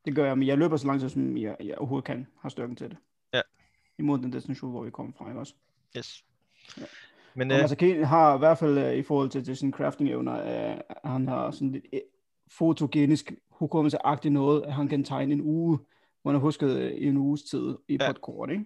Det 0.06 0.16
gør 0.16 0.26
jeg, 0.26 0.38
men 0.38 0.48
jeg 0.48 0.58
løber 0.58 0.78
så 0.78 0.88
lang 0.88 1.00
tid, 1.00 1.10
som 1.10 1.38
jeg, 1.38 1.56
jeg 1.60 1.78
overhovedet 1.78 2.06
kan, 2.06 2.28
har 2.42 2.50
styrken 2.50 2.76
til 2.76 2.90
det. 2.90 2.98
Ja. 3.34 3.42
Imod 4.00 4.18
den 4.20 4.34
destination, 4.34 4.72
hvor 4.72 4.84
vi 4.84 4.92
kommer 4.92 5.14
fra, 5.18 5.28
ikke 5.28 5.40
også? 5.40 5.54
yes. 5.98 6.24
Ja. 6.78 6.84
Men 7.36 7.52
Og 7.52 7.58
øh, 7.58 7.62
Masaki 7.64 7.92
har 8.02 8.36
i 8.36 8.38
hvert 8.38 8.58
fald 8.58 8.78
øh, 8.78 8.94
i 8.94 9.04
forhold 9.04 9.30
til, 9.30 9.44
til 9.46 9.58
sine 9.58 9.74
crafting-evner, 9.76 10.72
øh, 10.72 10.78
han 11.06 11.28
har 11.28 11.52
sådan 11.52 11.72
lidt 11.72 11.86
øh, 11.94 12.00
fotogenisk 12.52 13.32
hukommelse-agtigt 13.50 14.30
noget, 14.34 14.64
at 14.64 14.74
han 14.74 14.88
kan 14.88 15.04
tegne 15.04 15.34
en 15.34 15.42
uge, 15.42 15.80
hvor 16.22 16.32
han 16.32 16.36
har 16.36 16.42
husket 16.42 16.78
øh, 16.78 16.92
en 17.08 17.18
uges 17.18 17.44
tid 17.44 17.76
i 17.88 17.98
Ja. 18.02 18.06
på 18.06 18.12
et 18.12 18.22
kort, 18.22 18.50
ikke? 18.52 18.66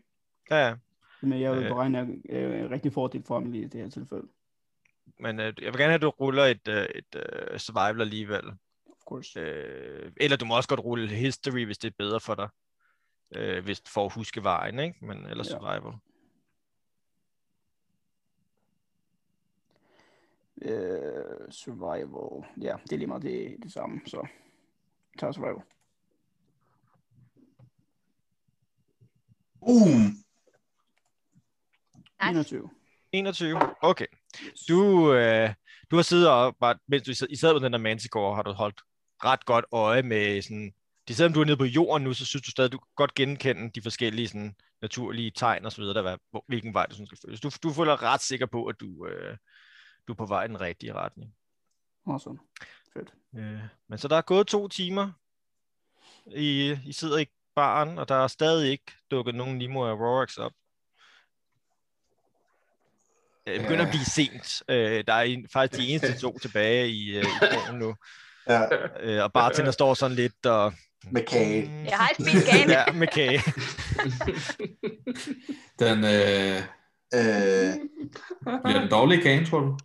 ja, 0.51 0.67
ja. 0.67 0.75
Men 1.21 1.41
jeg 1.41 1.51
vil 1.55 1.63
Øh. 1.63 1.69
beregne 1.69 1.97
er 1.97 2.05
øh, 2.29 2.59
en 2.59 2.71
rigtig 2.71 2.93
fordel 2.93 3.23
for 3.23 3.39
ham 3.39 3.53
i 3.53 3.61
det 3.65 3.81
her 3.81 3.89
tilfælde. 3.89 4.27
men 5.19 5.39
øh, 5.39 5.45
jeg 5.45 5.73
vil 5.73 5.77
gerne 5.77 5.83
have, 5.91 5.95
at 5.95 6.01
du 6.01 6.09
ruller 6.09 6.43
et, 6.43 6.67
øh, 6.67 6.85
et 6.95 7.15
øh, 7.51 7.57
survival 7.57 8.01
alligevel. 8.01 8.43
Of 8.87 9.03
course. 9.07 9.39
Øh, 9.39 10.11
eller 10.17 10.37
du 10.37 10.45
må 10.45 10.55
også 10.57 10.69
godt 10.69 10.79
rulle 10.79 11.07
history, 11.07 11.65
hvis 11.65 11.77
det 11.77 11.87
er 11.89 11.95
bedre 11.97 12.19
for 12.19 12.35
dig. 12.35 12.49
Øh, 13.35 13.63
hvis 13.63 13.79
du 13.81 13.89
får 13.91 14.09
huske 14.09 14.43
vejen, 14.43 14.79
ikke? 14.79 15.05
Men 15.05 15.25
ellers 15.25 15.49
Ja. 15.51 15.57
Øh, 20.61 21.51
survival. 21.51 22.49
Ja, 22.61 22.75
det 22.83 22.91
er 22.91 22.97
lige 22.97 23.07
meget 23.07 23.23
det, 23.23 23.55
det 23.63 23.71
samme, 23.71 24.01
så 24.05 24.27
tager 25.19 25.31
survival. 25.31 25.63
Boom! 29.59 30.25
Nice. 32.21 32.29
21. 32.29 32.69
21. 33.11 33.59
Okay. 33.81 34.05
Du, 34.69 35.13
øh, 35.13 35.53
du 35.91 35.95
har 35.95 36.03
siddet 36.03 36.29
og 36.29 36.55
bare, 36.57 36.75
mens 36.87 37.03
du 37.03 37.13
sad, 37.13 37.27
I 37.29 37.35
sad 37.35 37.53
med 37.53 37.61
den 37.61 37.73
der 37.73 37.79
manticore, 37.79 38.35
har 38.35 38.43
du 38.43 38.51
holdt 38.51 38.81
ret 39.23 39.45
godt 39.45 39.65
øje 39.71 40.03
med 40.03 40.41
sådan, 40.41 40.73
det 41.07 41.15
selvom 41.15 41.33
du 41.33 41.41
er 41.41 41.45
nede 41.45 41.57
på 41.57 41.65
jorden 41.65 42.03
nu, 42.03 42.13
så 42.13 42.25
synes 42.25 42.43
du 42.43 42.51
stadig, 42.51 42.71
du 42.71 42.77
kan 42.77 42.87
godt 42.95 43.15
genkende 43.15 43.71
de 43.75 43.81
forskellige 43.81 44.27
sådan, 44.27 44.55
naturlige 44.81 45.31
tegn 45.31 45.65
og 45.65 45.71
så 45.71 45.81
videre, 45.81 45.93
der 45.93 46.01
var, 46.01 46.19
hvor, 46.31 46.43
hvilken 46.47 46.73
vej 46.73 46.85
du 46.85 46.95
sådan 46.95 47.07
skal 47.07 47.19
følge. 47.25 47.37
Du, 47.37 47.51
du 47.63 47.73
føler 47.73 48.03
ret 48.03 48.21
sikker 48.21 48.45
på, 48.45 48.65
at 48.65 48.75
du, 48.79 49.07
øh, 49.07 49.37
du 50.07 50.13
er 50.13 50.17
på 50.17 50.25
vej 50.25 50.45
i 50.45 50.47
den 50.47 50.61
rigtige 50.61 50.93
retning. 50.93 51.31
Awesome. 52.07 52.39
Fedt. 52.93 53.13
Øh, 53.37 53.59
men 53.89 53.97
så 53.97 54.07
der 54.07 54.15
er 54.17 54.21
gået 54.21 54.47
to 54.47 54.67
timer. 54.67 55.11
I, 56.35 56.77
I 56.85 56.93
sidder 56.93 57.17
i 57.17 57.25
baren, 57.55 57.97
og 57.97 58.09
der 58.09 58.15
er 58.15 58.27
stadig 58.27 58.71
ikke 58.71 58.91
dukket 59.11 59.35
nogen 59.35 59.57
Nimo 59.57 59.79
og 59.79 59.99
Rorax 59.99 60.37
op. 60.37 60.51
Det 63.47 63.61
begynder 63.61 63.83
at 63.85 63.89
blive 63.91 64.05
sent. 64.05 64.63
Øh, 64.69 65.03
der 65.07 65.13
er 65.13 65.21
en- 65.21 65.47
faktisk 65.53 65.81
de 65.81 65.87
eneste 65.87 66.19
to 66.19 66.39
tilbage 66.39 66.89
i, 66.89 67.17
øh, 67.17 67.23
i 67.23 67.27
krogen 67.41 67.79
nu. 67.79 67.95
Ja, 68.49 68.61
Øh, 68.99 69.23
og 69.23 69.33
bartender 69.33 69.71
står 69.71 69.93
sådan 69.93 70.15
lidt 70.15 70.45
og... 70.45 70.73
med 71.11 71.25
kage. 71.25 71.67
Mm, 71.69 71.85
Jeg 71.85 71.97
har 71.97 72.09
ikke 72.09 72.31
spist 72.31 72.47
kagen. 72.51 72.69
Ja, 72.69 72.91
med 72.93 73.07
kage. 73.07 73.39
Den, 75.79 76.03
øh, 76.03 76.61
Øh, 77.13 77.73
bliver 78.63 78.79
den 78.79 78.89
dårlige 78.89 79.21
kage, 79.21 79.45
tror 79.45 79.59
du? 79.59 79.77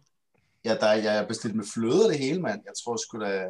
Ja, 0.64 0.74
der, 0.74 0.86
er- 0.86 0.94
jeg 1.02 1.16
er 1.16 1.26
bestilt 1.26 1.54
med 1.56 1.64
fløde 1.74 2.08
det 2.08 2.18
hele, 2.18 2.42
mand. 2.42 2.60
Jeg 2.64 2.72
tror 2.84 2.96
sgu 2.96 3.20
da... 3.20 3.44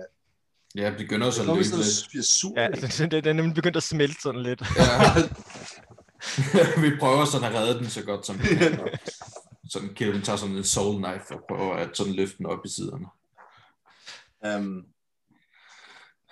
Ja, 0.75 0.91
det 0.91 0.97
begynder 0.99 1.27
jo 1.27 1.33
så 1.33 1.43
Jeg 1.43 1.51
at 1.51 1.57
løbe 1.57 1.77
lidt. 2.15 2.27
sur. 2.27 2.61
Ja, 2.61 2.69
den, 2.69 3.11
den 3.25 3.27
er 3.27 3.33
nemlig 3.33 3.55
begyndt 3.55 3.77
at 3.77 3.83
smelte 3.83 4.21
sådan 4.23 4.43
lidt. 4.43 4.63
Ja. 4.77 5.23
vi 6.83 6.97
prøver 7.01 7.25
sådan 7.25 7.53
at 7.55 7.61
redde 7.61 7.79
den 7.79 7.91
så 7.91 8.05
godt 8.05 8.27
som 8.27 8.39
vi 8.43 8.47
kan. 8.55 8.81
Sådan 9.71 9.95
Kevin 9.95 10.23
tager 10.23 10.37
sådan 10.37 10.57
en 10.57 10.65
soul 10.65 11.03
knife 11.05 11.35
og 11.35 11.41
prøver 11.49 11.75
at 11.75 11.97
sådan 11.97 12.13
løfte 12.13 12.39
den 12.39 12.47
op 12.47 12.65
i 12.65 12.69
siderne. 12.69 13.07
um, 14.57 14.85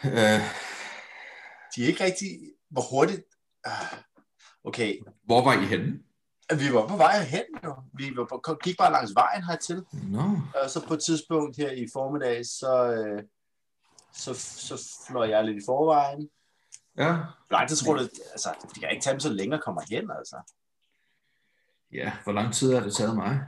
Øh, 0.04 0.40
de 1.76 1.82
er 1.82 1.86
ikke 1.86 2.04
rigtig... 2.04 2.28
Hvor 2.70 2.82
hurtigt... 2.90 3.22
Ah, 3.64 3.86
Okay, 4.64 4.98
hvor 5.24 5.44
var 5.44 5.52
I 5.62 5.64
henne? 5.66 5.98
Vi 6.56 6.72
var 6.74 6.88
på 6.88 6.96
vej 6.96 7.22
hen 7.24 7.44
jo. 7.64 7.74
Vi 7.94 8.16
var 8.16 8.24
på, 8.24 8.56
gik 8.64 8.76
bare 8.78 8.92
langs 8.92 9.12
vejen 9.14 9.44
hertil. 9.44 9.84
Nå, 9.92 10.22
Og 10.62 10.70
så 10.70 10.86
på 10.86 10.94
et 10.94 11.02
tidspunkt 11.02 11.56
her 11.56 11.70
i 11.70 11.86
formiddag, 11.92 12.46
så, 12.46 12.92
øh, 12.92 13.22
så, 14.12 14.34
så 14.34 15.04
fløj 15.08 15.28
jeg 15.28 15.44
lidt 15.44 15.56
i 15.62 15.66
forvejen. 15.66 16.28
ja. 16.96 17.16
Lang 17.50 17.68
tid 17.68 17.76
tror 17.76 17.94
du, 17.94 18.00
altså, 18.32 18.54
det 18.74 18.80
kan 18.80 18.90
ikke 18.90 19.02
tage 19.02 19.12
dem 19.12 19.20
så 19.20 19.28
længe 19.32 19.56
at 19.56 19.62
komme 19.62 19.80
hen, 19.90 20.10
altså. 20.18 20.54
Ja, 21.92 22.12
hvor 22.24 22.32
lang 22.32 22.54
tid 22.54 22.74
har 22.74 22.80
det 22.80 22.94
taget 22.94 23.16
mig? 23.16 23.40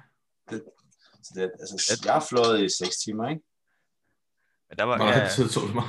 Så 1.22 1.32
det, 1.34 1.52
altså, 1.60 2.00
jeg 2.04 2.12
har 2.12 2.26
fløjet 2.28 2.64
i 2.64 2.68
6 2.84 2.96
timer, 2.96 3.28
ikke? 3.28 3.42
Men 4.68 4.78
der 4.78 4.84
var, 4.84 4.96
Hvor 4.96 5.06
ja, 5.06 5.18
lang 5.18 5.30
tid 5.30 5.48
tog 5.48 5.62
det 5.66 5.74
mig? 5.74 5.84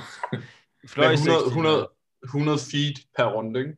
fløj 0.88 1.12
i 1.12 1.13
100, 1.13 1.18
6 1.18 1.44
timer. 1.44 1.48
100, 1.50 1.89
100 2.24 2.60
feet 2.72 2.98
per 3.18 3.25
runde, 3.36 3.60
ikke? 3.60 3.77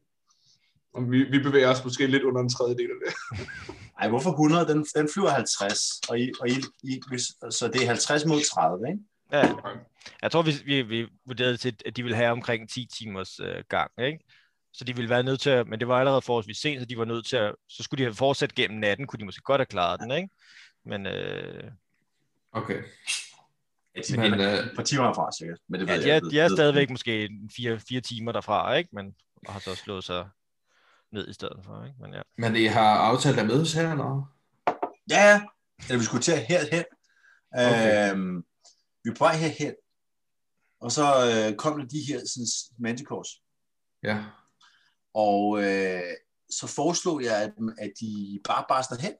Og 0.94 1.12
vi, 1.12 1.24
vi 1.24 1.40
bevæger 1.40 1.70
os 1.70 1.84
måske 1.84 2.08
lidt 2.08 2.24
under 2.24 2.42
en 2.42 2.50
tredjedel 2.50 2.90
af 2.90 2.98
det. 3.06 3.48
Ej, 4.00 4.08
hvorfor 4.10 4.30
100? 4.30 4.68
Den, 4.68 4.86
den 4.96 5.10
flyver 5.14 5.30
50, 5.30 5.80
og, 6.10 6.20
I, 6.20 6.32
og 6.40 6.50
I, 6.50 6.54
I, 6.84 7.02
hvis, 7.08 7.22
så 7.50 7.68
det 7.74 7.82
er 7.84 7.88
50 7.88 8.26
mod 8.26 8.42
30, 8.54 8.88
ikke? 8.90 9.00
Ja, 9.32 9.54
jeg 10.22 10.32
tror, 10.32 10.42
vi, 10.42 10.52
vi, 10.66 10.82
vi 10.82 11.08
vurderede 11.26 11.58
til, 11.58 11.76
at 11.86 11.98
de 11.98 12.04
ville 12.04 12.16
have 12.16 12.32
omkring 12.32 12.70
10 12.70 12.88
timers 12.98 13.40
øh, 13.40 13.64
gang, 13.70 13.92
ikke? 14.00 14.20
Så 14.74 14.84
de 14.84 14.96
ville 14.96 15.10
være 15.10 15.24
nødt 15.24 15.40
til 15.42 15.50
at, 15.50 15.68
men 15.68 15.80
det 15.80 15.88
var 15.88 16.00
allerede 16.00 16.22
forholdsvis 16.22 16.58
sent, 16.58 16.82
så 16.82 16.86
de 16.86 16.98
var 16.98 17.06
nødt 17.06 17.26
til 17.26 17.36
at, 17.36 17.56
så 17.70 17.84
skulle 17.84 18.00
de 18.00 18.04
have 18.04 18.16
fortsat 18.16 18.56
gennem 18.56 18.80
natten, 18.80 19.08
kunne 19.08 19.20
de 19.20 19.26
måske 19.26 19.42
godt 19.42 19.60
have 19.60 19.66
klaret 19.66 20.00
den, 20.00 20.12
ikke? 20.12 20.30
Men 20.86 21.06
øh, 21.06 21.64
Okay. 22.52 22.82
Ja, 23.96 24.02
de, 24.02 24.18
Men, 24.18 24.34
øh, 24.42 24.54
et 24.54 24.72
par 24.76 24.84
timer 24.84 25.04
herfra, 25.06 25.32
sikkert. 25.40 25.60
Men 25.70 25.80
det 25.80 25.90
ved 25.90 25.96
ja, 25.96 26.08
jeg, 26.08 26.08
de, 26.08 26.18
er, 26.18 26.22
ved- 26.24 26.32
de 26.32 26.40
er 26.40 26.48
stadigvæk 26.48 26.90
måske 26.90 27.30
fire, 27.56 27.80
fire 27.90 28.02
timer 28.02 28.32
derfra, 28.32 28.74
ikke? 28.76 28.90
Men 28.94 29.16
og 29.48 29.54
har 29.54 29.60
så 29.60 29.76
slået 29.76 30.04
sig 30.04 30.30
ned 31.14 31.28
i 31.28 31.34
stedet 31.34 31.60
for, 31.66 31.84
ikke? 31.86 31.98
Men 32.02 32.14
ja. 32.14 32.22
Men 32.38 32.56
I 32.56 32.66
har 32.66 32.98
aftalt 32.98 33.40
at 33.40 33.46
mødes 33.46 33.74
her, 33.74 33.92
eller? 33.92 34.34
Ja, 35.10 35.30
ja. 35.30 35.42
Eller 35.88 35.98
vi 35.98 36.06
skulle 36.06 36.24
til 36.24 36.38
herhen. 36.38 36.84
Okay. 37.54 38.12
Øhm, 38.12 38.46
vi 39.04 39.10
er 39.10 39.16
på 39.16 39.24
vej 39.24 39.36
herhen. 39.36 39.74
Og 40.80 40.92
så 40.92 41.04
øh, 41.04 41.58
kom 41.58 41.80
der 41.80 41.88
de 41.88 42.02
her 42.08 42.20
sådan, 42.20 42.48
manticores. 42.80 43.30
Ja. 44.04 44.24
Og 45.14 45.64
øh, 45.64 46.02
så 46.50 46.68
foreslog 46.68 47.24
jeg, 47.24 47.42
at, 47.42 47.54
at 47.78 47.92
de 48.00 48.40
bare 48.44 48.66
barsler 48.70 48.98
hen. 48.98 49.14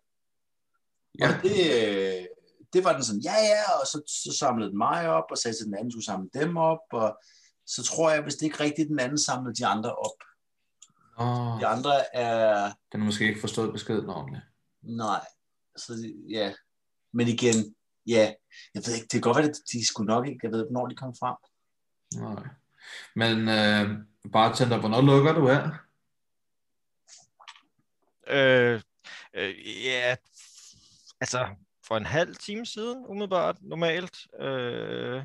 Ja. 1.20 1.28
Og 1.28 1.44
det, 1.44 1.58
øh, 1.84 2.26
det 2.74 2.84
var 2.84 2.94
den 2.94 3.04
sådan, 3.04 3.22
ja 3.22 3.34
ja, 3.34 3.72
og 3.82 3.88
så, 3.88 4.02
så 4.08 4.38
samlede 4.38 4.70
den 4.70 4.78
mig 4.78 5.10
op, 5.10 5.24
og 5.32 5.38
sagde 5.38 5.58
til 5.58 5.66
den 5.66 5.76
anden, 5.76 5.92
skulle 5.92 6.06
samle 6.06 6.30
dem 6.34 6.58
op, 6.58 6.86
og 6.92 7.18
så 7.66 7.84
tror 7.84 8.12
jeg, 8.12 8.22
hvis 8.22 8.36
det 8.36 8.46
ikke 8.46 8.64
rigtigt, 8.64 8.90
den 8.90 9.00
anden 9.00 9.18
samlede 9.18 9.56
de 9.56 9.66
andre 9.66 9.96
op. 9.96 10.20
Nå, 11.18 11.60
De 11.60 11.68
andre 11.68 12.16
er, 12.16 12.72
den 12.92 13.00
har 13.00 13.06
måske 13.06 13.28
ikke 13.28 13.40
forstået 13.42 13.74
beskeden 13.74 14.10
ordentligt. 14.10 14.44
nej, 14.82 15.26
så 15.76 16.14
ja. 16.30 16.54
Men 17.14 17.28
igen, 17.28 17.76
ja, 18.08 18.34
jeg 18.74 18.84
ved 18.86 18.94
ikke, 18.94 19.04
det 19.04 19.12
kan 19.12 19.22
godt 19.22 19.38
være, 19.38 19.46
at 19.50 19.56
de 19.74 19.88
skulle 19.88 20.08
nok 20.08 20.28
ikke, 20.28 20.40
jeg 20.44 20.52
ved, 20.52 20.66
hvornår 20.66 20.88
de 20.88 20.96
kom 20.96 21.16
frem. 21.20 21.36
Nej. 22.16 22.44
Men 23.16 23.50
øh, 23.50 24.06
bare 24.32 24.56
tænder, 24.56 24.80
hvornår 24.80 25.02
lukker 25.02 25.34
du 25.34 25.48
her? 25.48 25.70
Øh, 28.28 28.82
øh, 29.34 29.86
ja, 29.86 30.16
altså 31.22 31.48
for 31.88 31.98
en 31.98 32.06
halv 32.06 32.36
time 32.36 32.66
siden, 32.66 33.06
umiddelbart, 33.06 33.58
normalt. 33.62 34.28
Øh, 34.40 35.24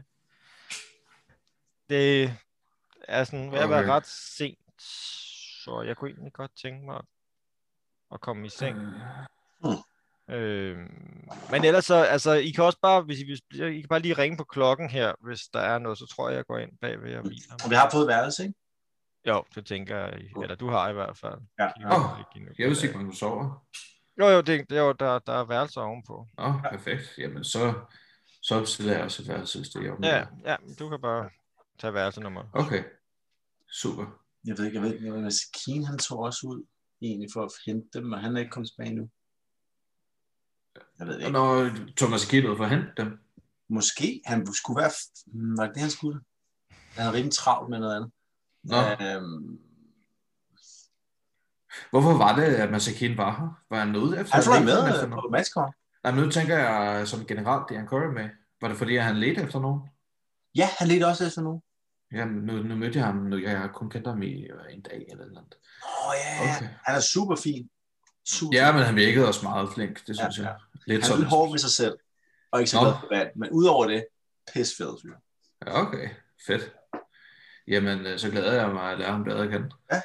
det 1.91 2.35
er 3.09 3.25
sådan 3.25 3.53
ved 3.53 3.59
at 3.59 3.71
være 3.71 3.87
ret 3.93 4.07
sent, 4.07 4.59
så 5.69 5.83
jeg 5.83 5.97
kunne 5.97 6.11
egentlig 6.11 6.33
godt 6.33 6.51
tænke 6.63 6.87
mig 6.87 7.01
at 8.13 8.21
komme 8.21 8.47
i 8.47 8.49
seng. 8.49 8.77
Øh, 10.31 10.77
men 11.51 11.65
ellers 11.65 11.85
så, 11.85 11.95
altså, 11.95 12.33
I 12.33 12.51
kan 12.51 12.65
også 12.65 12.79
bare, 12.83 13.03
hvis 13.03 13.19
I, 13.19 13.25
hvis, 13.25 13.41
I 13.53 13.81
kan 13.81 13.89
bare 13.89 14.01
lige 14.01 14.19
ringe 14.19 14.37
på 14.37 14.45
klokken 14.45 14.91
her, 14.91 15.15
hvis 15.21 15.41
der 15.41 15.61
er 15.61 15.79
noget, 15.79 15.99
så 15.99 16.07
tror 16.07 16.29
jeg, 16.29 16.37
jeg 16.37 16.47
går 16.47 16.59
ind 16.59 16.71
bagved 16.81 17.17
og 17.17 17.23
hviler. 17.23 17.55
Og 17.65 17.71
vi 17.71 17.75
har 17.75 17.91
fået 17.91 18.09
værelse, 18.09 18.43
ikke? 18.43 18.55
Jo, 19.27 19.45
det 19.55 19.67
tænker 19.67 19.97
jeg, 19.97 20.13
eller 20.43 20.55
du 20.55 20.71
har 20.71 20.89
i 20.89 20.93
hvert 20.93 21.17
fald. 21.17 21.41
Ja. 21.59 21.67
Åh, 21.95 22.19
nu? 22.37 22.49
Jeg 22.59 22.69
vidste 22.69 22.87
ikke, 22.87 22.99
man 22.99 23.07
kunne 23.07 23.17
sove. 23.17 23.55
Jo, 24.19 24.29
jo, 24.29 24.41
det, 24.41 24.71
det 24.71 24.79
er 24.79 24.83
jo, 24.83 24.93
der, 24.93 25.19
der 25.19 25.33
er 25.33 25.45
værelser 25.45 25.81
ovenpå. 25.81 26.27
Nå, 26.39 26.53
perfekt. 26.71 27.15
Jamen, 27.19 27.45
så, 27.45 27.75
så 28.43 28.61
bestiller 28.61 28.93
jeg 28.93 29.03
også 29.05 29.23
et 29.23 29.29
værelse, 29.29 29.59
hvis 29.59 29.69
det 29.69 29.87
er 29.87 29.97
Ja, 30.03 30.27
ja, 30.51 30.57
du 30.79 30.89
kan 30.89 31.01
bare 31.01 31.31
tage 31.79 31.95
værelse 31.95 32.21
nummer. 32.21 32.45
Okay, 32.53 32.85
super. 33.73 34.07
Jeg 34.49 34.59
ved 34.59 34.65
ikke, 34.65 34.75
jeg 34.77 34.83
ved 34.83 34.95
ikke, 34.95 35.21
hvis 35.23 35.41
Keen 35.57 35.85
han 35.85 35.99
tog 35.99 36.19
også 36.19 36.47
ud 36.47 36.67
egentlig 37.03 37.29
for 37.33 37.43
at 37.45 37.53
hente 37.67 37.99
dem, 37.99 38.13
og 38.13 38.21
han 38.21 38.37
er 38.37 38.41
ikke 38.41 38.51
kommet 38.51 38.71
tilbage 38.71 38.95
nu. 38.95 39.09
Jeg 40.99 41.07
ved 41.07 41.15
Og 41.15 41.21
ikke. 41.21 41.33
når 41.33 41.71
Thomas 41.97 42.25
Kiel 42.25 42.51
ud 42.51 42.57
for 42.57 42.65
at 42.65 42.71
hente 42.71 42.93
dem, 42.97 43.19
Måske. 43.71 44.23
Han 44.27 44.47
skulle 44.55 44.81
være... 44.81 44.91
Hmm, 45.27 45.59
Var 45.59 45.65
det 45.67 45.75
det, 45.75 45.83
han 45.83 45.91
skulle? 45.91 46.21
Han 46.71 47.03
havde 47.03 47.17
rimelig 47.17 47.33
travlt 47.33 47.71
med 47.71 47.79
noget 47.79 47.97
andet. 47.97 48.11
Nå. 48.65 48.77
Øhm, 48.77 49.61
hvorfor 51.91 52.19
var 52.19 52.37
det, 52.37 52.43
at 52.43 52.71
Masakin 52.71 53.17
var 53.17 53.31
her? 53.41 53.63
Var 53.71 53.85
han 53.85 53.97
ude 53.97 54.21
efter? 54.21 54.35
han 54.35 54.45
fløj 54.45 54.61
med 54.61 54.89
efter 54.89 55.05
øh, 55.05 55.11
på 55.11 55.29
matchcore. 55.33 55.73
Nej, 56.03 56.13
men 56.15 56.25
nu 56.25 56.31
tænker 56.31 56.59
jeg 56.59 57.09
som 57.09 57.27
generelt, 57.27 57.69
det 57.69 57.77
han 57.77 57.87
Curry 57.87 58.13
med. 58.15 58.29
Var 58.61 58.69
det 58.69 58.77
fordi, 58.77 58.97
at 58.97 59.05
han 59.05 59.17
ledte 59.17 59.43
efter 59.43 59.61
nogen? 59.61 59.81
Ja, 60.55 60.69
han 60.79 60.89
ledte 60.89 61.07
også 61.07 61.27
efter 61.27 61.43
nogen. 61.43 61.63
Ja, 62.13 62.25
nu, 62.25 62.53
nu 62.63 62.77
mødte 62.77 62.99
jeg 62.99 63.07
ham, 63.07 63.17
nu 63.17 63.39
jeg 63.39 63.59
har 63.59 63.69
kun 63.69 63.91
kendt 63.91 64.07
ham 64.07 64.23
i 64.23 64.43
øh, 64.47 64.61
en 64.75 64.83
dag 64.83 65.07
eller 65.11 65.27
noget. 65.27 65.55
Åh 65.85 66.09
oh, 66.09 66.15
ja. 66.25 66.57
Okay. 66.57 66.69
Han 66.85 66.97
er 66.97 67.01
super 67.01 67.37
fin. 67.37 67.71
Super 68.29 68.59
Ja, 68.59 68.73
men 68.73 68.83
han 68.83 68.97
virkede 68.97 69.29
også 69.29 69.41
meget 69.43 69.69
flink, 69.75 70.07
det 70.07 70.17
synes 70.17 70.39
Ja, 70.39 70.43
jeg. 70.43 70.57
Lidt 70.87 71.03
Han 71.05 71.13
er 71.13 71.17
lidt 71.17 71.29
hård 71.29 71.51
ved 71.51 71.59
sig 71.59 71.71
selv. 71.71 71.99
Og 72.51 72.61
ikke 72.61 72.71
så 72.71 72.81
glad 72.81 72.93
for 73.01 73.09
vand. 73.15 73.29
Men 73.37 73.51
udover 73.51 73.87
det, 73.87 74.07
pis 74.53 74.73
fed 74.79 74.97
fyr. 75.03 75.15
Ja, 75.67 75.81
okay, 75.83 76.09
fedt. 76.47 76.73
Jamen, 77.69 78.07
øh, 78.07 78.19
så 78.19 78.31
glæder 78.31 78.53
jeg 78.53 78.75
mig 78.75 78.93
at 78.93 78.99
lære 78.99 79.11
ham 79.11 79.25
bedre 79.25 79.45
at 79.45 79.51
kende. 79.51 79.71
Ja. 79.93 80.03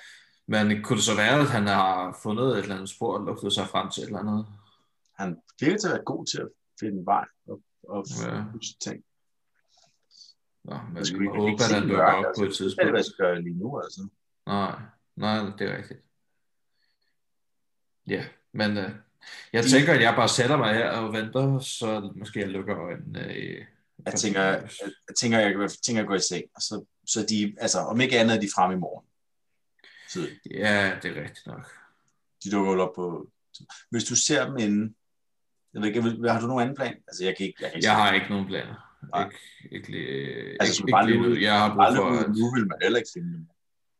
Men 0.48 0.84
kunne 0.84 0.98
det 0.98 1.06
så 1.06 1.16
være, 1.16 1.40
at 1.40 1.50
han 1.50 1.68
har 1.68 2.20
fundet 2.24 2.48
et 2.48 2.58
eller 2.58 2.76
andet 2.76 2.90
spor 2.90 3.18
og 3.18 3.26
lugtet 3.26 3.54
sig 3.54 3.68
frem 3.68 3.90
til 3.90 4.02
et 4.04 4.08
eller 4.08 4.20
andet? 4.20 4.46
Han 5.20 5.38
virker 5.60 5.78
til 5.78 5.88
at 5.88 5.94
være 5.94 6.04
god 6.04 6.26
til 6.26 6.42
at 6.42 6.50
finde 6.80 7.06
vej 7.06 7.26
og, 7.48 7.62
og 7.90 8.06
Ja. 8.26 8.44
ting. 8.82 9.04
Nå, 10.63 10.77
men 10.88 10.93
Jeg 10.96 11.00
vi 11.01 11.05
skulle 11.05 11.25
må 11.25 11.32
ikke- 11.32 11.39
håbe, 11.41 11.51
ikke 11.51 11.63
at 11.63 11.82
den 11.82 11.89
dukker 11.89 12.03
op 12.05 12.25
altså. 12.25 12.41
på 12.41 12.46
et 12.46 12.50
Det 12.50 12.60
er 12.60 12.63
det, 12.63 12.72
tidspunkt. 12.72 12.89
hvad 12.91 13.00
jeg 13.00 13.05
skal 13.05 13.25
gøre 13.25 13.41
lige 13.41 13.55
nu, 13.60 13.79
altså. 13.79 14.08
Nej, 14.46 14.75
nej, 15.15 15.38
det 15.58 15.70
er 15.72 15.77
rigtigt. 15.77 16.00
Ja, 18.08 18.25
men 18.51 18.77
øh, 18.77 18.89
jeg 19.53 19.65
tænker, 19.65 19.93
at 19.93 20.01
jeg 20.01 20.13
bare 20.15 20.29
sætter 20.29 20.58
mig 20.58 20.74
her 20.74 20.89
og 20.89 21.13
venter, 21.13 21.60
så 21.60 22.12
måske 22.15 22.39
jeg 22.39 22.50
lukker 22.50 22.77
øjnene 22.77 23.38
i... 23.39 23.58
Jeg 24.05 24.13
tænker, 24.13 24.41
jeg, 24.41 24.70
jeg 25.08 25.15
tænker, 25.15 25.39
jeg, 25.39 25.70
tænker 25.86 26.01
at 26.01 26.08
gå 26.08 26.13
i 26.13 26.20
seng, 26.20 26.43
og 26.55 26.62
så, 26.62 26.86
så 27.08 27.25
de, 27.29 27.55
altså, 27.60 27.79
om 27.79 28.01
ikke 28.01 28.20
andet 28.20 28.36
er 28.36 28.39
de 28.41 28.50
fremme 28.55 28.75
i 28.75 28.79
morgen. 28.79 29.05
Så 30.10 30.20
Ja, 30.51 31.00
det 31.03 31.17
er 31.17 31.22
rigtigt 31.24 31.48
nok. 31.48 31.72
de 32.43 32.51
dukker 32.51 32.74
jo 32.74 32.82
op 32.82 32.96
på... 32.96 33.29
Hvis 33.89 34.03
du 34.03 34.15
ser 34.15 34.46
dem 34.46 34.58
inden, 34.58 34.96
jeg 35.74 35.82
ved 35.82 35.88
ikke, 35.89 36.29
har 36.29 36.39
du 36.39 36.48
nogen 36.48 36.62
anden 36.62 36.75
plan? 36.75 36.96
Altså, 37.08 37.25
jeg 37.25 37.38
kan 37.38 37.46
ikke... 37.46 37.58
Jeg, 37.63 37.70
kan 37.70 37.77
ikke 37.77 37.88
Jeg 37.88 37.96
har 37.96 38.13
ikke 38.13 38.29
nogen 38.29 38.48
planer. 38.48 38.93
Nej. 39.10 39.24
Ikke, 39.26 39.76
ikke, 39.76 39.92
lige, 39.92 40.58
Altså, 40.60 40.64
ikke, 40.64 40.74
skulle 40.76 40.90
ikke 40.90 41.22
bare 41.22 41.34
lige 41.34 41.42
Jeg 41.42 41.60
har 41.60 41.70
brug 41.76 41.96
for... 41.96 42.20
At... 42.20 42.30
nu 42.30 42.54
vil 42.56 42.68
man 42.68 42.78
heller 42.82 42.98
ikke 42.98 43.10
finde 43.14 43.34
dem. 43.34 43.48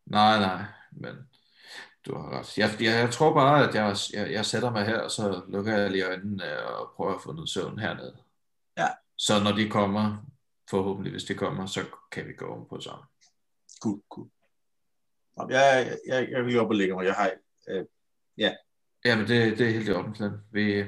Nej, 0.06 0.40
nej, 0.40 0.64
men 0.92 1.16
du 2.06 2.16
har 2.16 2.40
ret. 2.40 2.58
Jeg, 2.58 2.70
jeg, 2.80 3.00
jeg 3.04 3.12
tror 3.12 3.34
bare, 3.34 3.68
at 3.70 3.76
jeg, 3.76 3.96
jeg, 4.14 4.32
jeg 4.32 4.46
sætter 4.46 4.72
mig 4.72 4.86
her, 4.86 5.00
og 5.00 5.12
så 5.12 5.42
lukker 5.48 5.78
jeg 5.78 5.92
lige 5.92 6.08
øjnene 6.08 6.66
og 6.66 6.92
prøver 6.96 7.16
at 7.16 7.22
få 7.22 7.34
noget 7.34 7.50
søvn 7.50 7.80
hernede. 7.80 8.18
Ja. 8.78 8.88
Så 9.18 9.44
når 9.44 9.52
de 9.52 9.70
kommer, 9.70 10.26
forhåbentlig 10.70 11.12
hvis 11.12 11.24
de 11.24 11.36
kommer, 11.36 11.66
så 11.66 11.86
kan 12.12 12.28
vi 12.28 12.34
gå 12.34 12.46
om 12.46 12.68
på 12.70 12.80
sammen. 12.80 13.06
Cool, 13.84 14.02
cool. 14.10 14.30
Nå, 15.38 15.48
Jeg, 15.50 15.98
jeg, 16.08 16.28
jeg 16.32 16.46
vil 16.46 16.60
op 16.60 16.70
og 16.70 16.76
lægge 16.76 16.94
mig. 16.94 17.06
Jeg 17.06 17.14
har... 17.14 17.32
Øh, 17.70 17.86
Ja, 19.06 19.16
men 19.18 19.28
det, 19.28 19.58
det 19.58 19.68
er 19.68 19.72
helt 19.72 19.90
i 19.90 19.92
orden. 19.92 20.16
Vi, 20.52 20.84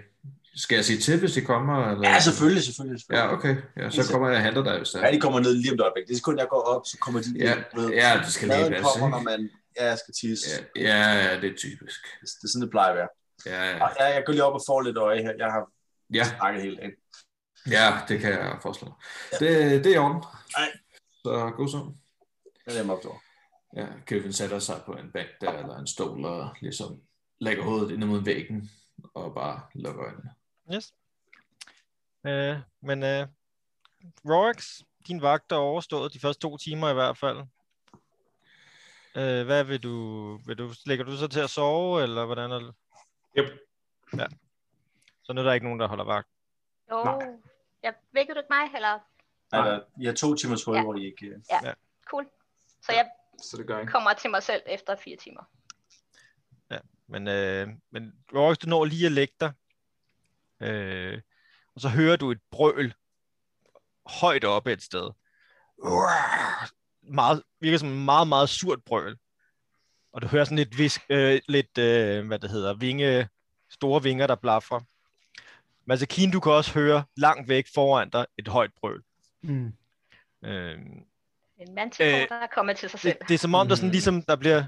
Skal 0.55 0.75
jeg 0.75 0.85
sige 0.85 0.99
til, 0.99 1.19
hvis 1.19 1.33
de 1.33 1.41
kommer? 1.41 1.91
Eller? 1.91 2.09
Ja, 2.09 2.19
selvfølgelig, 2.19 2.63
selvfølgelig. 2.63 2.99
selvfølgelig. 2.99 3.23
Ja, 3.23 3.33
okay. 3.33 3.55
Ja, 3.77 3.89
så 3.89 4.11
kommer 4.11 4.27
jeg 4.29 4.37
og 4.37 4.43
henter 4.43 4.63
dig, 4.63 4.77
hvis 4.77 4.89
det 4.89 5.01
Ja, 5.01 5.11
de 5.11 5.19
kommer 5.19 5.39
ned 5.39 5.53
lige 5.53 5.71
om 5.71 5.75
et 5.75 5.81
øjeblik. 5.81 6.07
Det 6.07 6.15
er 6.17 6.21
kun, 6.23 6.37
jeg 6.39 6.47
går 6.49 6.61
op, 6.61 6.81
så 6.85 6.97
kommer 6.97 7.21
de 7.21 7.27
Ja, 7.39 7.55
ved. 7.75 7.89
ja, 7.89 8.21
det 8.23 8.33
skal 8.33 8.47
lige 8.47 8.69
passe, 8.69 8.83
kommer, 8.99 9.09
når 9.09 9.23
man... 9.23 9.49
Ja, 9.79 9.85
jeg 9.85 9.97
skal 9.97 10.13
tisse. 10.13 10.49
Ja, 10.75 10.81
ja, 10.81 11.13
ja, 11.25 11.41
det 11.41 11.51
er 11.51 11.57
typisk. 11.57 11.99
Det, 12.21 12.29
det 12.41 12.43
er 12.43 12.47
sådan, 12.47 12.61
det 12.61 12.71
plejer 12.71 12.89
at 12.89 12.95
være. 12.97 13.07
Ja, 13.45 13.69
ja. 13.69 13.83
Og 13.83 13.89
jeg, 13.99 14.13
jeg 14.15 14.23
går 14.25 14.33
lige 14.33 14.43
op 14.43 14.53
og 14.53 14.61
får 14.67 14.81
lidt 14.81 14.97
øje 14.97 15.21
her. 15.21 15.33
Jeg 15.37 15.51
har 15.51 15.69
ja, 16.13 16.23
snakket 16.23 16.61
helt 16.63 16.79
ind. 16.83 16.91
ja 17.71 17.87
det 18.07 18.19
kan 18.19 18.29
jeg 18.31 18.57
forestille 18.61 18.91
mig. 18.91 18.99
Det, 19.39 19.83
det 19.83 19.95
er 19.95 19.99
orden. 19.99 20.23
Nej. 20.57 20.69
Så 21.23 21.51
god 21.57 21.67
så. 21.67 21.91
Det 22.65 22.77
er 22.77 22.81
dem 22.81 22.89
opstår. 22.89 23.21
Ja, 23.77 23.85
Kevin 24.05 24.33
sætter 24.33 24.59
sig 24.59 24.81
på 24.85 24.91
en 24.91 25.11
bænk 25.13 25.27
der, 25.41 25.51
eller 25.51 25.77
en 25.77 25.87
stol, 25.87 26.25
og 26.25 26.49
ligesom 26.61 26.99
lægger 27.41 27.63
hovedet 27.63 27.91
ind 27.91 28.03
mod 28.03 28.23
væggen, 28.23 28.69
og 29.15 29.33
bare 29.35 29.61
lukker 29.75 30.03
øjnene. 30.03 30.29
Yes. 30.73 30.93
Øh, 32.25 32.57
men 32.81 33.03
øh, 33.03 33.27
Rorax, 34.25 34.79
din 35.07 35.21
vagt 35.21 35.51
er 35.51 35.55
overstået 35.55 36.13
de 36.13 36.19
første 36.19 36.41
to 36.41 36.57
timer 36.57 36.89
i 36.89 36.93
hvert 36.93 37.17
fald. 37.17 37.37
Øh, 39.15 39.45
hvad 39.45 39.63
vil 39.63 39.83
du, 39.83 40.37
vil 40.37 40.57
du, 40.57 40.73
lægger 40.85 41.05
du 41.05 41.17
så 41.17 41.27
til 41.27 41.39
at 41.39 41.49
sove, 41.49 42.03
eller 42.03 42.25
hvordan 42.25 42.51
er 42.51 42.59
det? 42.59 42.73
Yep. 43.37 43.45
Så 45.23 45.33
nu 45.33 45.41
er 45.41 45.45
der 45.45 45.53
ikke 45.53 45.65
nogen, 45.65 45.79
der 45.79 45.87
holder 45.87 46.03
vagt. 46.03 46.27
Jo, 46.91 47.03
Nej. 47.03 47.19
jeg 47.83 47.93
vækkede 48.11 48.35
du 48.35 48.39
ikke 48.39 48.53
mig, 48.53 48.75
eller? 48.75 48.99
Nej, 49.51 49.67
der, 49.67 49.81
jeg 49.99 50.09
har 50.09 50.15
to 50.15 50.35
timers 50.35 50.63
hul, 50.63 50.75
Ja. 50.75 50.83
hvor 50.83 50.93
de 50.93 51.05
ikke... 51.05 51.25
øh, 51.27 51.73
Cool. 52.05 52.27
Så 52.81 52.91
jeg 52.91 53.09
Så 53.43 53.57
det 53.57 53.67
gør 53.67 53.73
jeg 53.75 53.81
ikke. 53.81 53.91
kommer 53.91 54.13
til 54.13 54.29
mig 54.29 54.43
selv 54.43 54.61
efter 54.65 54.95
fire 54.95 55.17
timer. 55.17 55.43
Men, 57.07 57.27
øh, 57.27 57.67
men 57.91 58.13
Rorax, 58.35 58.57
du 58.57 58.67
når 58.69 58.85
lige 58.85 59.05
at 59.05 59.11
lægge 59.11 59.33
dig. 59.39 59.53
Øh, 60.61 61.21
og 61.75 61.81
så 61.81 61.89
hører 61.89 62.15
du 62.15 62.31
et 62.31 62.39
brøl 62.51 62.93
højt 64.05 64.43
oppe 64.43 64.71
et 64.73 64.81
sted. 64.83 65.09
Meget, 67.03 67.43
virker 67.59 67.77
som 67.77 67.89
en 67.89 68.05
meget, 68.05 68.27
meget 68.27 68.49
surt 68.49 68.83
brøl. 68.83 69.17
Og 70.13 70.21
du 70.21 70.27
hører 70.27 70.43
sådan 70.43 70.57
lidt, 70.57 70.77
visk, 70.77 71.01
øh, 71.09 71.41
lidt 71.47 71.77
øh, 71.77 72.27
hvad 72.27 72.39
det 72.39 72.49
hedder, 72.49 72.73
vinge, 72.73 73.27
store 73.69 74.03
vinger, 74.03 74.27
der 74.27 74.35
blaffer. 74.35 74.79
Masakin, 75.85 76.31
du 76.31 76.39
kan 76.39 76.51
også 76.51 76.73
høre 76.73 77.03
langt 77.17 77.49
væk 77.49 77.67
foran 77.73 78.09
dig 78.09 78.25
et 78.37 78.47
højt 78.47 78.71
brøl. 78.79 79.03
Mm. 79.43 79.73
Øh, 80.45 80.77
En 81.57 81.75
manticore, 81.75 82.07
Øh, 82.15 82.21
øh, 82.21 82.29
der 82.29 82.35
er 82.35 82.47
kommet 82.55 82.77
til 82.77 82.89
sig 82.89 82.99
selv. 82.99 83.13
det, 83.19 83.27
det 83.27 83.33
er 83.33 83.37
som 83.37 83.55
om, 83.55 83.67
der 83.67 83.75
sådan 83.75 83.87
Mm. 83.87 83.91
ligesom, 83.91 84.21
der 84.21 84.35
bliver, 84.35 84.63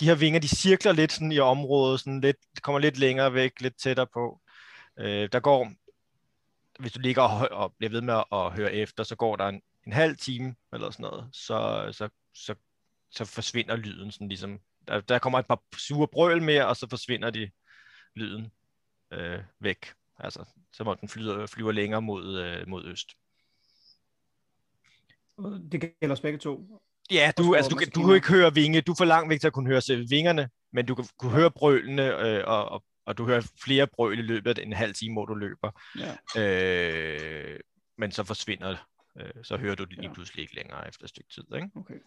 de 0.00 0.04
her 0.04 0.14
vinger, 0.14 0.40
de 0.40 0.48
cirkler 0.56 0.92
lidt 0.92 1.12
sådan 1.12 1.32
i 1.32 1.38
området, 1.38 2.00
sådan 2.00 2.20
lidt, 2.20 2.36
kommer 2.62 2.78
lidt 2.78 2.98
længere 2.98 3.34
væk, 3.34 3.60
lidt 3.60 3.76
tættere 3.82 4.06
på. 4.06 4.40
Øh, 4.98 5.28
der 5.32 5.40
går, 5.40 5.72
hvis 6.78 6.92
du 6.92 7.00
ligger 7.00 7.22
og, 7.22 7.48
og 7.50 7.74
bliver 7.78 7.90
ved 7.90 8.00
med 8.00 8.22
at, 8.32 8.52
høre 8.52 8.72
efter, 8.72 9.04
så 9.04 9.16
går 9.16 9.36
der 9.36 9.48
en, 9.48 9.62
en 9.86 9.92
halv 9.92 10.16
time 10.16 10.54
eller 10.72 10.90
sådan 10.90 11.02
noget, 11.02 11.28
så, 11.32 11.88
så, 11.92 12.08
så, 12.34 12.54
så 13.10 13.24
forsvinder 13.24 13.76
lyden 13.76 14.12
sådan 14.12 14.28
ligesom, 14.28 14.60
der, 14.88 15.00
der 15.00 15.18
kommer 15.18 15.38
et 15.38 15.46
par 15.46 15.62
sure 15.76 16.08
brøl 16.08 16.42
mere, 16.42 16.66
og 16.66 16.76
så 16.76 16.88
forsvinder 16.90 17.30
de 17.30 17.50
lyden 18.14 18.52
øh, 19.12 19.38
væk. 19.60 19.92
Altså, 20.18 20.44
som 20.72 20.88
om 20.88 20.96
den 20.98 21.08
flyder, 21.08 21.46
flyver 21.46 21.72
længere 21.72 22.02
mod, 22.02 22.38
øh, 22.38 22.68
mod 22.68 22.84
øst. 22.84 23.12
Det 25.72 25.80
gælder 26.00 26.12
os 26.12 26.20
begge 26.20 26.38
to. 26.38 26.80
Ja, 27.10 27.32
du, 27.38 27.42
så 27.42 27.52
altså, 27.52 27.70
du, 27.70 28.00
du 28.00 28.06
kan 28.06 28.14
ikke 28.14 28.28
høre 28.28 28.54
vinge. 28.54 28.80
Du 28.80 28.92
er 28.92 28.96
for 28.96 29.04
langt 29.04 29.30
væk 29.30 29.40
til 29.40 29.46
at 29.46 29.52
kunne 29.52 29.66
høre 29.66 30.06
vingerne, 30.08 30.50
men 30.72 30.86
du 30.86 30.94
kan 30.94 31.04
kunne 31.18 31.30
høre 31.30 31.50
brølene, 31.50 32.18
øh, 32.18 32.44
og, 32.46 32.68
og, 32.68 32.84
og 33.04 33.18
du 33.18 33.26
hører 33.26 33.50
flere 33.64 33.86
brøl 33.86 34.18
i 34.18 34.22
løbet 34.22 34.58
af 34.58 34.62
en 34.62 34.72
halv 34.72 34.94
time, 34.94 35.14
hvor 35.14 35.24
du 35.26 35.34
løber. 35.34 35.70
Ja. 35.98 36.40
Øh, 36.42 37.60
men 37.96 38.12
så 38.12 38.24
forsvinder, 38.24 38.76
øh, 39.16 39.44
så 39.44 39.56
hører 39.56 39.74
du 39.74 39.84
det 39.84 39.92
lige 39.92 40.08
Ja. 40.08 40.12
pludselig 40.14 40.42
ikke 40.42 40.54
længere 40.54 40.88
efter 40.88 41.04
et 41.04 41.10
stykke 41.10 41.30
tid. 41.30 41.44
Ikke? 41.54 41.70
Okay. 41.76 42.00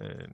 Øh, 0.00 0.28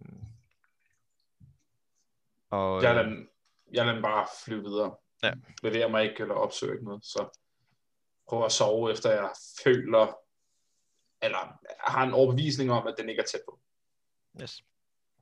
og, 2.51 2.83
Jeg 2.83 2.95
lader, 2.95 3.09
den, 3.09 3.29
jeg 3.73 3.87
lader 3.87 4.03
bare 4.03 4.27
flyve 4.45 4.63
videre. 4.63 4.97
Ja. 5.23 5.33
Bevæger 5.63 5.89
mig 5.89 6.05
ikke 6.05 6.23
eller 6.23 6.35
opsøger 6.35 6.73
ikke 6.73 6.85
noget. 6.85 7.05
Så 7.05 7.39
prøver 8.29 8.45
at 8.45 8.53
sove, 8.53 8.93
efter 8.93 9.11
jeg 9.11 9.31
føler, 9.65 10.15
eller 11.23 11.59
har 11.91 12.05
en 12.07 12.13
overbevisning 12.13 12.71
om, 12.73 12.87
at 12.87 12.95
den 12.99 13.09
ikke 13.09 13.23
er 13.23 13.27
tæt 13.27 13.41
på. 13.49 13.61
Yes. 14.43 14.65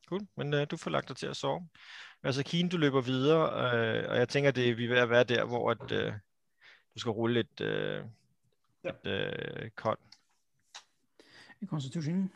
Cool, 0.09 0.27
men 0.37 0.55
øh, 0.55 0.67
du 0.71 0.77
får 0.77 0.91
lagt 0.91 1.09
dig 1.09 1.17
til 1.17 1.27
at 1.27 1.37
sove. 1.37 1.69
Altså 2.23 2.43
Kine, 2.43 2.69
du 2.69 2.77
løber 2.77 3.01
videre, 3.01 3.43
øh, 3.77 4.11
og 4.11 4.17
jeg 4.17 4.29
tænker, 4.29 4.51
det 4.51 4.79
vi 4.79 4.85
er 4.85 4.89
ved 4.89 4.97
at 4.99 5.11
være 5.11 5.25
der, 5.25 5.45
hvor 5.45 5.71
at, 5.71 5.93
øh, 5.93 6.13
du 6.95 6.99
skal 7.01 7.11
rulle 7.11 7.41
et, 7.41 7.61
øh, 7.61 8.05
Ja. 8.85 8.91
et 8.91 9.07
øh, 9.07 9.71
kon 9.71 9.97
I 11.61 11.67
Constitution. 11.67 12.33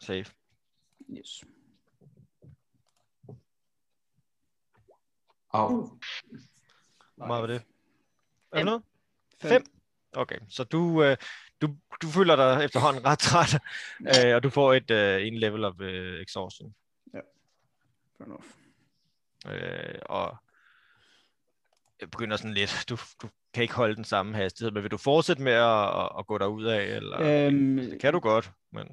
save. 0.00 0.24
Yes. 1.10 1.44
Au. 5.50 5.98
Hvor 7.16 7.26
meget 7.26 7.40
var 7.40 7.46
det? 7.46 7.56
Er 7.56 7.60
det 7.60 7.66
Fem. 8.58 8.66
noget? 8.66 8.82
Fem? 9.40 9.64
Okay, 10.12 10.38
så 10.48 10.64
du, 10.64 11.02
øh, 11.04 11.16
du, 11.62 11.74
du 12.02 12.06
føler 12.06 12.36
dig 12.36 12.64
efterhånden 12.64 13.04
ret 13.04 13.18
træt, 13.18 13.54
øh, 14.26 14.34
og 14.34 14.42
du 14.42 14.50
får 14.50 14.74
et 14.74 14.90
øh, 14.90 15.26
en 15.26 15.34
level 15.34 15.64
of 15.64 15.80
øh, 15.80 16.22
exhaustion. 16.22 16.74
Fair 18.18 18.26
enough. 18.26 18.44
Øh, 19.46 19.98
og 20.02 20.36
jeg 22.00 22.10
begynder 22.10 22.36
sådan 22.36 22.54
lidt, 22.54 22.84
du, 22.88 22.96
du 23.22 23.28
kan 23.54 23.62
ikke 23.62 23.74
holde 23.74 23.96
den 23.96 24.04
samme 24.04 24.34
hastighed, 24.34 24.72
men 24.72 24.82
vil 24.82 24.90
du 24.90 24.96
fortsætte 24.96 25.42
med 25.42 25.52
at, 25.52 26.00
at, 26.00 26.08
at 26.18 26.26
gå 26.26 26.38
derud 26.38 26.64
af, 26.64 26.96
eller 26.96 27.46
Øhm, 27.46 27.76
det 27.76 28.00
kan 28.00 28.12
du 28.12 28.18
godt, 28.18 28.52
men 28.72 28.88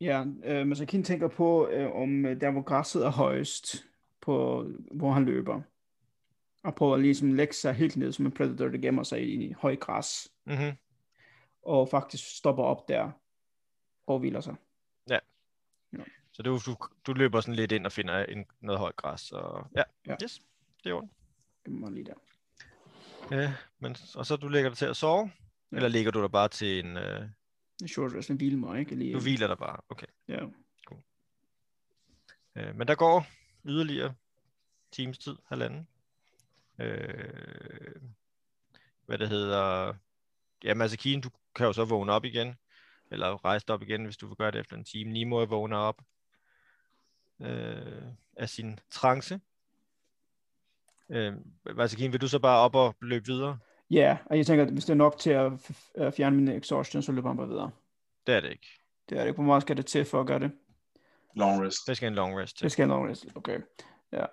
Ja, 0.00 0.24
øh, 0.44 0.66
Masakin 0.66 1.04
tænker 1.04 1.28
på, 1.28 1.68
øh, 1.68 1.90
om 1.90 2.26
øh, 2.26 2.40
der 2.40 2.50
hvor 2.50 2.62
græsset 2.62 3.04
er 3.04 3.10
højest, 3.10 3.84
på, 4.20 4.66
hvor 4.90 5.12
han 5.12 5.24
løber. 5.24 5.60
Og 6.62 6.74
prøver 6.74 6.94
at 6.94 7.00
ligesom 7.00 7.32
lægge 7.32 7.54
sig 7.54 7.74
helt 7.74 7.96
ned 7.96 8.12
som 8.12 8.26
en 8.26 8.32
predator, 8.32 8.68
der 8.68 8.78
gemmer 8.78 9.02
sig 9.02 9.28
i 9.28 9.54
høj 9.58 9.76
græs. 9.76 10.28
mm-hmm. 10.46 10.72
Og 11.62 11.88
faktisk 11.88 12.36
stopper 12.36 12.62
op 12.64 12.88
der 12.88 13.10
og 14.06 14.18
hviler 14.18 14.40
sig. 14.40 14.56
så 16.32 16.42
du, 16.42 16.58
du, 16.66 16.76
du 17.06 17.12
løber 17.12 17.40
sådan 17.40 17.54
lidt 17.54 17.72
ind 17.72 17.86
og 17.86 17.92
finder 17.92 18.24
en, 18.24 18.46
noget 18.60 18.78
højt 18.78 18.96
græs, 18.96 19.32
og 19.32 19.66
ja, 19.76 19.82
Ja. 20.06 20.16
yes, 20.22 20.42
det 20.84 20.90
er 20.90 20.94
ondt. 20.94 21.12
Gemmer 21.64 21.80
mig 21.80 21.92
lige 21.92 22.04
der. 22.04 22.14
Ja, 23.36 23.54
men, 23.78 23.96
og 24.16 24.26
så 24.26 24.36
du 24.36 24.48
lægger 24.48 24.70
dig 24.70 24.78
til 24.78 24.86
at 24.86 24.96
sove, 24.96 25.32
Ja. 25.72 25.76
eller 25.76 25.88
ligger 25.88 26.10
du 26.10 26.22
der 26.22 26.28
bare 26.28 26.48
til 26.48 26.78
en, 26.84 26.96
øh, 26.96 27.28
En 27.82 27.88
short 27.88 28.12
rest, 28.14 28.30
en 28.30 28.36
hvile 28.36 28.56
mig, 28.56 28.80
ikke? 28.80 28.94
Lige, 28.94 29.14
du 29.14 29.20
hviler 29.20 29.46
der 29.46 29.54
bare, 29.54 29.80
okay. 29.88 30.06
Ja. 30.28 30.40
Øh, 32.56 32.76
men 32.76 32.88
der 32.88 32.94
går 32.94 33.26
yderligere 33.64 34.14
times 34.92 35.18
tid, 35.18 35.36
halvanden. 35.46 35.88
Øh, 36.78 38.02
hvad 39.06 39.18
det 39.18 39.28
hedder... 39.28 39.94
Ja, 40.64 40.74
Masakine, 40.74 41.22
du 41.22 41.30
kan 41.54 41.66
jo 41.66 41.72
så 41.72 41.84
vågne 41.84 42.12
op 42.12 42.24
igen. 42.24 42.54
Eller 43.10 43.44
rejse 43.44 43.64
op 43.68 43.82
igen, 43.82 44.04
hvis 44.04 44.16
du 44.16 44.26
vil 44.26 44.36
gøre 44.36 44.50
det 44.50 44.60
efter 44.60 44.76
en 44.76 44.84
time. 44.84 45.12
Nimo 45.12 45.44
vågner 45.44 45.76
op 45.76 46.02
øh, 47.42 48.02
af 48.36 48.48
sin 48.48 48.80
trance. 48.90 49.40
Øh, 51.10 51.32
Masakine, 51.76 52.12
vil 52.12 52.20
du 52.20 52.28
så 52.28 52.38
bare 52.38 52.58
op 52.58 52.74
og 52.74 52.96
løbe 53.00 53.26
videre? 53.26 53.58
Ja, 53.90 54.18
og 54.26 54.36
jeg 54.36 54.46
tænker, 54.46 54.64
at 54.64 54.72
hvis 54.72 54.84
det 54.84 54.92
er 54.92 54.96
nok 54.96 55.18
til 55.18 55.30
at 55.94 56.14
fjerne 56.14 56.36
min 56.36 56.48
exhaustion, 56.48 57.02
så 57.02 57.12
løber 57.12 57.28
han 57.28 57.36
bare 57.36 57.48
videre. 57.48 57.70
Det 58.26 58.34
er 58.34 58.40
det 58.40 58.50
ikke. 58.50 58.68
Det 59.08 59.18
er 59.18 59.20
det 59.20 59.28
ikke. 59.28 59.36
Hvor 59.36 59.44
meget 59.44 59.62
skal 59.62 59.76
det 59.76 59.86
til 59.86 60.04
for 60.04 60.20
at 60.20 60.26
gøre 60.26 60.38
det? 60.38 60.52
Long 61.36 61.66
rest. 61.66 61.86
Det 61.86 61.96
skal 61.96 62.06
en 62.06 62.14
long 62.14 62.38
rest 62.38 62.56
til. 62.56 62.64
Det 62.64 62.72
skal 62.72 62.82
en 62.82 62.88
long 62.88 63.10
rest. 63.10 63.26
Okay. 63.34 63.60
Ja. 64.12 64.24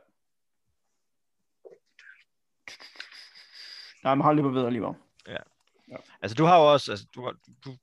Nej, 4.04 4.16
man 4.16 4.26
har 4.26 4.34
løbet 4.34 4.52
videre 4.52 4.66
alligevel. 4.66 4.94
Altså, 6.22 6.36
du 6.36 6.44
har 6.44 6.58
jo 6.58 6.74
også... 6.74 6.92
Altså, 6.92 7.08
du, 7.16 7.24
har, 7.24 7.36
du, 7.66 7.76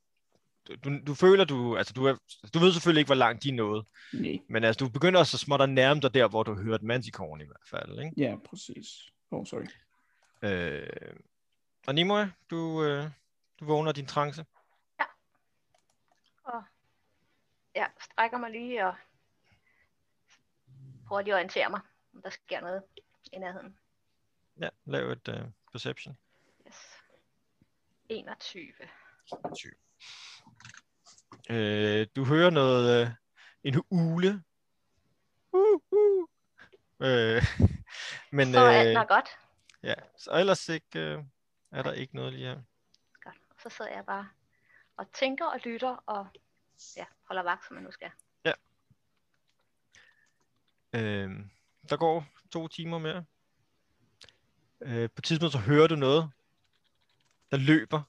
du, 0.85 0.99
du 1.07 1.15
føler, 1.15 1.45
du... 1.45 1.77
Altså, 1.77 1.93
du, 1.93 2.05
er, 2.05 2.17
du 2.55 2.59
ved 2.59 2.73
selvfølgelig 2.73 3.01
ikke, 3.01 3.09
hvor 3.09 3.15
langt 3.15 3.43
de 3.43 3.51
nået. 3.51 3.87
Nej. 4.13 4.39
Men 4.49 4.65
altså, 4.65 4.85
du 4.85 4.93
begynder 4.93 5.21
også 5.21 5.39
så 5.39 5.45
småt 5.45 5.61
at 5.61 5.69
nærme 5.69 6.01
dig 6.01 6.15
der, 6.15 6.29
hvor 6.29 6.43
du 6.43 6.55
hørte 6.55 6.85
manticoren 6.85 7.41
i 7.41 7.45
hvert 7.45 7.69
fald, 7.71 7.99
ikke? 7.99 8.13
Ja, 8.17 8.37
præcis. 8.51 8.87
Oh, 9.31 9.47
sorry. 9.47 9.67
Øh, 10.43 11.17
og 11.87 11.95
Nimue, 11.95 12.33
du, 12.51 12.85
øh, 12.85 13.11
du 13.61 13.65
vågner 13.65 13.93
din 13.93 14.07
trance. 14.07 14.45
Jeg 17.75 17.91
strækker 18.01 18.39
mig 18.39 18.51
lige 18.51 18.87
og 18.87 18.95
prøver 21.07 21.23
lige 21.23 21.33
at 21.33 21.37
orientere 21.37 21.71
mig, 21.71 21.81
om 22.15 22.23
der 22.23 22.31
sker 22.31 22.61
noget 22.61 22.83
i 23.33 23.39
nærheden. 23.39 23.79
Ja, 24.61 24.69
lav 24.85 25.11
et 25.11 25.29
øh, 25.29 25.45
perception. 25.73 26.17
Yes. 28.15 28.55
21. 28.55 28.73
20. 29.57 29.73
Øh, 31.51 32.07
du 32.17 32.25
hører 32.25 32.51
noget, 32.51 33.01
øh, 33.01 33.11
en 33.63 33.83
ule. 33.91 34.43
Uh, 35.53 35.81
uh. 35.91 36.27
Øh, 37.01 37.43
men 38.37 38.53
Så 38.53 38.67
alt 38.67 38.89
øh, 38.89 38.95
er 38.95 39.05
godt. 39.05 39.29
Ja, 39.83 39.95
så 40.19 40.31
ellers 40.33 40.69
ikke, 40.69 40.99
øh, 40.99 41.25
er 41.73 41.83
der 41.83 41.93
ikke 41.93 42.17
noget 42.17 42.33
lige 42.33 42.47
her. 42.47 42.63
Godt. 43.23 43.37
Så 43.63 43.69
sidder 43.69 43.91
jeg 43.91 44.07
bare 44.07 44.29
og 44.97 45.13
tænker 45.13 45.47
og 45.47 45.61
lytter 45.65 45.97
og 46.07 46.27
ja, 46.97 47.05
holder 47.29 47.43
vagt, 47.43 47.67
som 47.67 47.75
man 47.75 47.85
nu 47.85 47.91
skal. 47.91 48.11
Øh, 50.95 51.31
der 51.91 51.97
går 51.97 52.27
to 52.53 52.69
timer 52.69 52.99
mere. 52.99 53.25
Øh, 54.81 55.11
på 55.11 55.15
et 55.19 55.25
tidspunkt 55.25 55.53
så 55.53 55.59
hører 55.59 55.87
du 55.87 55.97
noget, 55.97 56.31
der 57.55 57.61
løber 57.61 58.03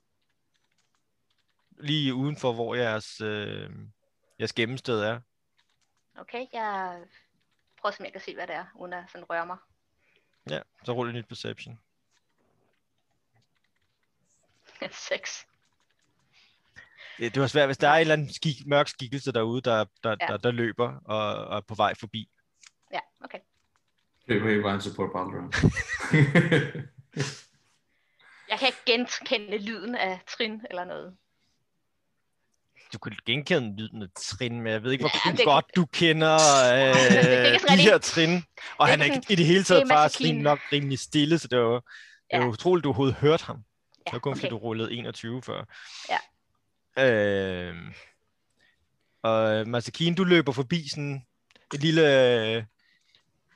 lige 1.77 2.13
udenfor, 2.13 2.53
hvor 2.53 2.75
jeres, 2.75 3.21
øh, 3.21 3.69
jeres 4.39 4.53
gemmested 4.53 5.01
er. 5.01 5.19
Okay, 6.15 6.45
jeg 6.53 7.03
prøver 7.77 7.91
at 7.91 7.93
se, 7.93 8.01
om 8.01 8.05
jeg 8.05 8.11
kan 8.11 8.21
se, 8.21 8.35
hvad 8.35 8.47
det 8.47 8.55
er, 8.55 8.65
uden 8.75 8.93
at 8.93 9.03
sådan 9.11 9.29
røre 9.29 9.45
mig. 9.45 9.57
Ja, 10.49 10.59
så 10.85 10.91
ruller 10.93 11.13
nyt 11.13 11.27
perception. 11.27 11.79
6. 15.09 15.47
Det, 17.17 17.33
det 17.33 17.41
var 17.41 17.47
svært, 17.47 17.67
hvis 17.67 17.77
der 17.77 17.89
er 17.89 17.93
en 17.95 18.01
eller 18.01 18.13
anden 18.13 18.33
skik, 18.33 18.55
mørk 18.65 18.87
skikkelse 18.87 19.31
derude, 19.31 19.61
der, 19.61 19.85
der, 20.03 20.15
Ja. 20.21 20.27
der, 20.27 20.37
der 20.37 20.51
løber 20.51 20.99
og, 21.05 21.45
og 21.47 21.57
er 21.57 21.61
på 21.61 21.75
vej 21.75 21.93
forbi. 21.99 22.29
Ja, 22.93 22.99
okay. 23.21 23.39
Løber 24.25 24.49
hele 24.49 24.63
vejen 24.63 24.79
til 24.81 24.95
Port 24.95 25.11
Baldwin. 25.13 25.53
Jeg 28.55 28.59
kan 28.59 28.67
ikke 28.67 28.79
genkende 28.85 29.57
lyden 29.57 29.95
af 29.95 30.19
trin 30.37 30.61
eller 30.69 30.83
noget. 30.85 31.15
Du 32.93 32.97
kan 32.99 33.15
genkende 33.25 33.75
lyden 33.81 34.01
af 34.01 34.07
trin, 34.17 34.61
men 34.61 34.73
jeg 34.73 34.83
ved 34.83 34.91
ikke, 34.91 35.01
hvor 35.01 35.11
Ja, 35.25 35.31
ja, 35.31 35.35
det- 35.37 35.45
godt 35.45 35.65
du 35.75 35.85
kender 35.85 36.35
øh, 36.73 36.95
det 37.53 37.61
de 37.69 37.77
her 37.77 37.97
trin. 37.97 38.43
Og 38.77 38.87
er 38.87 38.91
han 38.91 39.01
er 39.01 39.05
ikke 39.05 39.21
i 39.29 39.35
det 39.35 39.45
hele 39.45 39.59
det 39.59 39.65
taget 39.67 39.87
faktisk 39.87 40.19
Masakine. 40.19 40.29
rimelig 40.29 40.43
nok 40.43 40.59
rimelig 40.71 40.99
stille, 40.99 41.39
så 41.39 41.47
det 41.47 41.59
var, 41.59 41.65
det 41.65 42.39
var 42.39 42.39
Ja. 42.39 42.47
utroligt, 42.47 42.83
du 42.83 42.89
overhovedet 42.89 43.15
hørte 43.15 43.43
ham. 43.45 43.55
Det 43.57 44.03
Ja, 44.07 44.11
var 44.11 44.19
kun 44.19 44.35
fordi, 44.35 44.45
okay. 44.47 44.51
du 44.51 44.57
rullede 44.57 44.93
21 44.93 45.41
før. 45.43 45.63
Ja. 46.09 46.17
Øh, 47.07 47.75
og 49.23 49.67
Masakine, 49.67 50.15
du 50.15 50.23
løber 50.23 50.51
forbi 50.51 50.89
sådan 50.89 51.25
et 51.73 51.81
lille, 51.81 52.57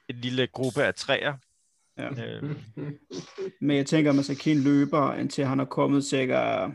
et 0.08 0.16
lille 0.16 0.48
gruppe 0.48 0.84
af 0.84 0.96
træer. 0.96 1.34
Ja. 2.00 2.10
Øh, 2.26 2.56
Men 3.62 3.78
jeg 3.78 3.86
tænker, 3.86 4.12
at 4.12 4.16
man 4.16 4.24
skal 4.24 4.38
kende 4.38 4.64
løber, 4.64 5.14
indtil 5.14 5.46
han 5.46 5.60
er 5.60 5.66
kommet 5.66 6.06
cirka 6.06 6.70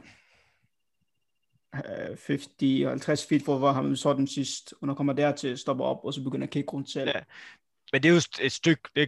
øh, 1.74 2.16
50 2.26 2.48
50 2.84 3.26
feet 3.26 3.42
fra, 3.42 3.58
hvor 3.58 3.72
han 3.72 3.96
så 3.96 4.12
den 4.12 4.26
sidst, 4.26 4.72
og 4.72 4.86
når 4.86 4.94
han 4.94 4.96
kommer 4.96 5.12
dertil, 5.12 5.58
stopper 5.58 5.84
op, 5.84 6.04
og 6.04 6.14
så 6.14 6.22
begynder 6.24 6.46
at 6.46 6.50
kigge 6.50 6.70
rundt 6.72 6.90
selv. 6.90 7.10
Ja. 7.14 7.20
Men 7.92 8.02
det 8.02 8.08
er 8.08 8.12
jo 8.12 8.20
et 8.44 8.52
stykke, 8.52 8.82
det 8.94 9.02
er 9.02 9.06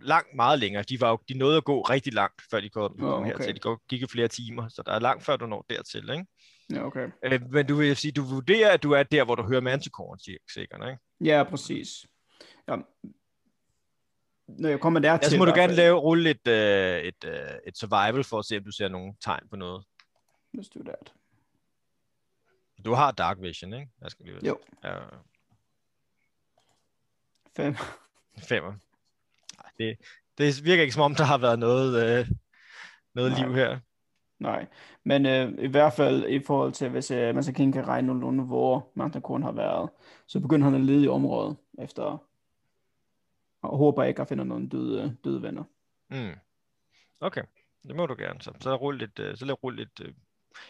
langt 0.00 0.34
meget 0.34 0.58
længere. 0.58 0.82
De, 0.82 1.00
var 1.00 1.10
jo, 1.10 1.18
de 1.28 1.38
nåede 1.38 1.56
at 1.56 1.64
gå 1.64 1.80
rigtig 1.80 2.12
langt, 2.12 2.42
før 2.50 2.60
de 2.60 2.68
kom, 2.68 2.96
kom 2.98 3.22
okay. 3.22 3.26
hertil. 3.26 3.60
De 3.64 3.98
gik 3.98 4.10
flere 4.10 4.28
timer, 4.28 4.68
så 4.68 4.82
der 4.86 4.92
er 4.92 4.98
langt 5.00 5.24
før 5.24 5.36
du 5.36 5.46
når 5.46 5.66
dertil. 5.70 6.10
Ikke? 6.10 6.26
Ja, 6.72 6.86
okay. 6.86 7.08
Øh, 7.24 7.40
men 7.50 7.66
du 7.66 7.74
vil 7.74 7.96
sige, 7.96 8.12
du 8.12 8.22
vurderer, 8.22 8.70
at 8.70 8.82
du 8.82 8.92
er 8.92 9.02
der, 9.02 9.24
hvor 9.24 9.34
du 9.34 9.42
hører 9.42 9.60
manticoren, 9.60 10.20
sikkert, 10.52 10.90
ikke? 10.90 11.30
Ja, 11.30 11.44
præcis. 11.44 12.06
Ja. 12.68 12.76
Når 14.58 14.68
jeg 14.68 14.80
kommer 14.80 15.00
dertil... 15.00 15.26
Ja, 15.26 15.30
så 15.30 15.38
må 15.38 15.44
du 15.44 15.52
gerne 15.54 15.74
lave, 15.74 15.98
rulle 15.98 16.30
et, 16.30 16.48
øh, 16.48 16.98
et, 16.98 17.24
øh, 17.24 17.58
et 17.66 17.78
survival 17.78 18.24
for 18.24 18.38
at 18.38 18.44
se, 18.44 18.56
om 18.56 18.64
du 18.64 18.70
ser 18.70 18.88
nogle 18.88 19.14
tegn 19.20 19.48
på 19.50 19.56
noget. 19.56 19.84
Let's 20.58 20.68
do 20.74 20.82
that. 20.84 21.12
Du 22.84 22.94
har 22.94 23.10
dark 23.10 23.36
vision, 23.40 23.74
ikke? 23.74 23.88
Jeg 24.02 24.10
skal 24.10 24.26
lige 24.26 24.46
Jo. 24.46 24.58
Ja, 24.84 24.94
Fem. 27.56 27.76
femmer. 28.50 28.72
Det, 29.78 29.96
det 30.38 30.64
virker 30.64 30.82
ikke 30.82 30.94
som 30.94 31.02
om, 31.02 31.14
der 31.14 31.24
har 31.24 31.38
været 31.38 31.58
noget, 31.58 32.18
øh, 32.18 32.28
noget 33.14 33.32
Nej. 33.32 33.40
liv 33.40 33.54
her. 33.54 33.78
Nej, 34.38 34.66
men 35.04 35.26
øh, 35.26 35.52
i 35.58 35.66
hvert 35.66 35.92
fald 35.92 36.24
i 36.28 36.44
forhold 36.44 36.72
til, 36.72 36.88
hvis 36.88 37.10
øh, 37.10 37.34
man 37.34 37.44
så 37.44 37.52
kan 37.52 37.88
regne 37.88 38.06
nogenlunde, 38.06 38.44
hvor 38.44 38.92
Mantakon 38.94 39.42
har 39.42 39.52
været, 39.52 39.90
så 40.26 40.40
begynder 40.40 40.64
han 40.64 40.74
at 40.74 40.80
lede 40.80 41.04
i 41.04 41.08
området 41.08 41.56
efter, 41.78 42.24
og 43.62 43.78
håber 43.78 44.04
ikke 44.04 44.22
at 44.22 44.28
finde 44.28 44.44
nogle 44.44 44.68
døde, 44.68 45.16
døde 45.24 45.42
venner. 45.42 45.64
Mm. 46.10 46.38
Okay, 47.20 47.42
det 47.82 47.96
må 47.96 48.06
du 48.06 48.14
gerne. 48.18 48.42
Så, 48.42 48.52
så 48.60 48.76
rulle 48.76 48.98
lidt, 48.98 49.18
øh, 49.18 49.36
så 49.36 49.44
lad 49.44 49.62
rulle 49.64 49.76
lidt, 49.78 50.00
øh, 50.00 50.14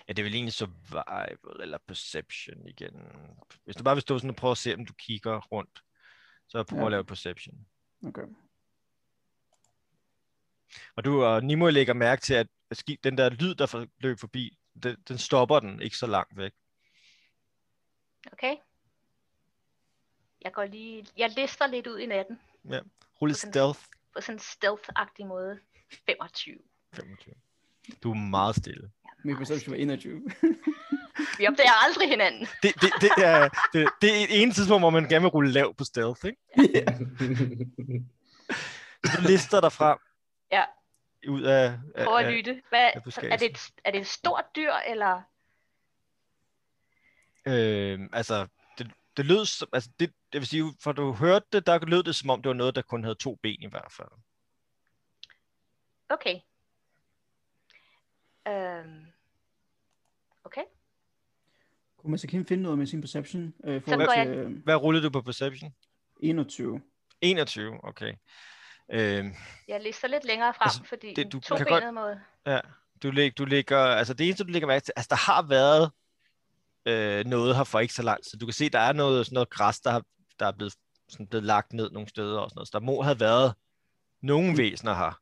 ja, 0.09 0.13
det 0.13 0.19
er 0.19 0.23
vel 0.25 0.35
egentlig 0.35 0.53
survival 0.53 1.61
eller 1.63 1.79
perception 1.87 2.69
igen. 2.69 2.95
Hvis 3.65 3.77
du 3.77 3.85
bare 3.85 3.95
vil 3.95 4.03
stå 4.03 4.19
sådan 4.19 4.31
og 4.31 4.37
prøve 4.37 4.51
at 4.51 4.59
se, 4.59 4.75
om 4.75 4.87
du 4.87 4.93
kigger 4.93 5.41
rundt, 5.41 5.83
så 6.49 6.63
prøv 6.65 6.79
Ja. 6.79 6.85
at 6.85 6.91
lave 6.91 7.05
perception. 7.05 7.67
Okay. 8.07 8.27
Og 10.97 11.05
du 11.05 11.25
og 11.25 11.45
Nimo 11.45 11.69
lægger 11.71 11.95
mærke 11.95 12.23
til, 12.23 12.35
at 12.35 12.47
den 13.05 13.19
der 13.19 13.31
lyd, 13.31 13.55
der 13.55 13.67
for- 13.67 13.87
løb 13.99 14.19
forbi, 14.19 14.59
den, 14.83 14.97
den 15.09 15.19
stopper 15.19 15.61
den 15.61 15.83
ikke 15.83 15.97
så 15.97 16.07
langt 16.07 16.37
væk. 16.37 16.53
Okay. 18.33 18.57
Jeg 20.45 20.53
går 20.53 20.65
lige, 20.65 21.07
jeg 21.17 21.31
lister 21.37 21.67
lidt 21.67 21.87
ud 21.87 21.99
i 21.99 22.07
natten 22.07 22.41
Rulle 22.65 23.35
Okay. 23.35 23.51
stealth 23.51 23.79
på 24.15 24.21
sådan 24.21 24.35
en 24.37 24.41
stealth-agtig 24.41 25.27
måde. 25.27 25.61
25. 26.07 26.57
25. 26.95 27.35
Du 28.03 28.11
er 28.11 28.15
meget 28.15 28.57
stille. 28.57 28.91
Min 29.25 29.37
perception 29.37 29.71
var 29.73 29.77
21. 29.79 30.23
Vi 31.39 31.47
opdager 31.47 31.85
aldrig 31.87 32.09
hinanden. 32.09 32.47
Det, 32.63 32.75
det, 32.83 32.93
det, 33.01 33.11
er, 33.25 33.49
det, 33.73 33.89
det 34.03 34.11
er 34.11 34.25
et 34.25 34.43
ene 34.43 34.53
tidspunkt, 34.53 34.83
hvor 34.83 34.91
man 34.91 35.09
gerne 35.09 35.21
vil 35.23 35.29
rulle 35.31 35.51
lav 35.53 35.75
på 35.75 35.85
stealth, 35.85 36.25
ikke? 36.25 36.39
Du 39.05 39.21
lister 39.31 39.61
dig 39.61 39.73
frem 39.73 39.99
Ja. 40.51 40.65
ud 41.29 41.43
af... 41.43 41.79
af, 41.95 42.05
Prøv 42.07 42.17
at 42.17 42.33
lytte. 42.33 42.63
Hvad, 42.69 42.81
af 42.81 42.97
er, 43.23 43.37
det 43.37 43.51
et, 43.51 43.71
er 43.85 43.91
det 43.91 44.01
et 44.01 44.07
stort 44.07 44.45
dyr, 44.57 44.73
eller? 44.73 45.23
øh, 47.47 48.01
altså, 48.13 48.47
det, 49.17 49.27
lød... 49.27 49.45
som- 49.47 49.69
Altså, 49.73 49.91
det, 50.01 50.13
det 50.33 50.41
vil 50.41 50.47
sige, 50.47 50.75
for 50.83 50.93
du 50.93 51.13
hørte 51.13 51.47
det, 51.53 51.67
der 51.67 51.79
lød 51.87 52.03
det 52.03 52.15
som 52.17 52.31
om, 52.31 52.43
det 52.43 52.49
var 52.49 52.55
noget, 52.55 52.75
der 52.75 52.83
kun 52.83 53.03
havde 53.03 53.15
to 53.15 53.35
ben 53.43 53.63
i 53.63 53.67
hvert 53.71 53.93
fald. 53.97 54.09
Okay. 56.09 56.41
Øhm. 58.49 59.07
Okay. 60.45 60.63
Kunne 61.99 62.11
man 62.11 62.19
så 62.19 62.27
kan 62.29 62.47
finde 62.47 62.63
noget 62.63 62.79
med 62.79 62.87
sin 62.87 63.01
perception? 63.01 63.55
Øh, 63.65 63.83
forhold 63.83 64.07
går 64.07 64.13
til 64.13 64.19
jeg- 64.29 64.29
øh, 64.37 64.63
Hvad 64.65 64.77
rullede 64.77 65.05
du 65.05 65.11
på 65.11 65.23
perception? 65.23 65.75
21. 66.21 66.83
21, 67.21 67.85
okay. 67.85 68.15
Øh, 68.93 69.25
Jeg 69.69 69.81
lister 69.83 70.09
lidt 70.09 70.25
længere 70.25 70.55
frem, 70.55 70.65
Altså, 70.67 70.85
fordi 70.85 71.15
det- 71.15 71.33
du 71.33 71.41
to 71.41 71.57
kan 71.57 71.67
benet 71.67 71.83
godt- 71.83 71.95
måde. 71.95 72.21
Ja, 72.47 72.61
du, 73.03 73.11
lig, 73.11 73.39
du 73.39 73.45
ligger, 73.45 73.79
altså 73.79 74.15
det 74.15 74.27
eneste, 74.27 74.45
du 74.45 74.49
ligger 74.51 74.69
mærke 74.69 74.85
til, 74.85 74.93
altså 74.97 75.09
der 75.11 75.33
har 75.33 75.43
været 75.43 75.93
øh, 76.87 77.25
noget 77.27 77.57
her 77.57 77.65
for 77.65 77.81
ikke 77.81 77.95
så 77.95 78.03
langt, 78.03 78.27
så 78.27 78.37
du 78.37 78.47
kan 78.47 78.53
se, 78.53 78.69
der 78.69 78.79
er 78.79 78.93
noget, 78.93 79.27
sådan 79.27 79.35
noget 79.35 79.51
græs, 79.51 79.81
der, 79.81 79.91
har, 79.91 80.03
der 80.39 80.47
er 80.47 80.53
blevet, 80.53 80.75
sådan 81.09 81.27
blevet 81.27 81.45
lagt 81.45 81.73
ned 81.73 81.91
nogle 81.91 82.09
steder 82.09 82.39
og 82.39 82.51
sådan 82.51 82.59
noget, 82.59 82.69
så 82.69 82.79
der 82.79 82.85
må 82.85 83.03
have 83.03 83.21
været 83.21 83.55
nogle 84.23 84.59
væsener 84.59 84.95
her, 84.95 85.21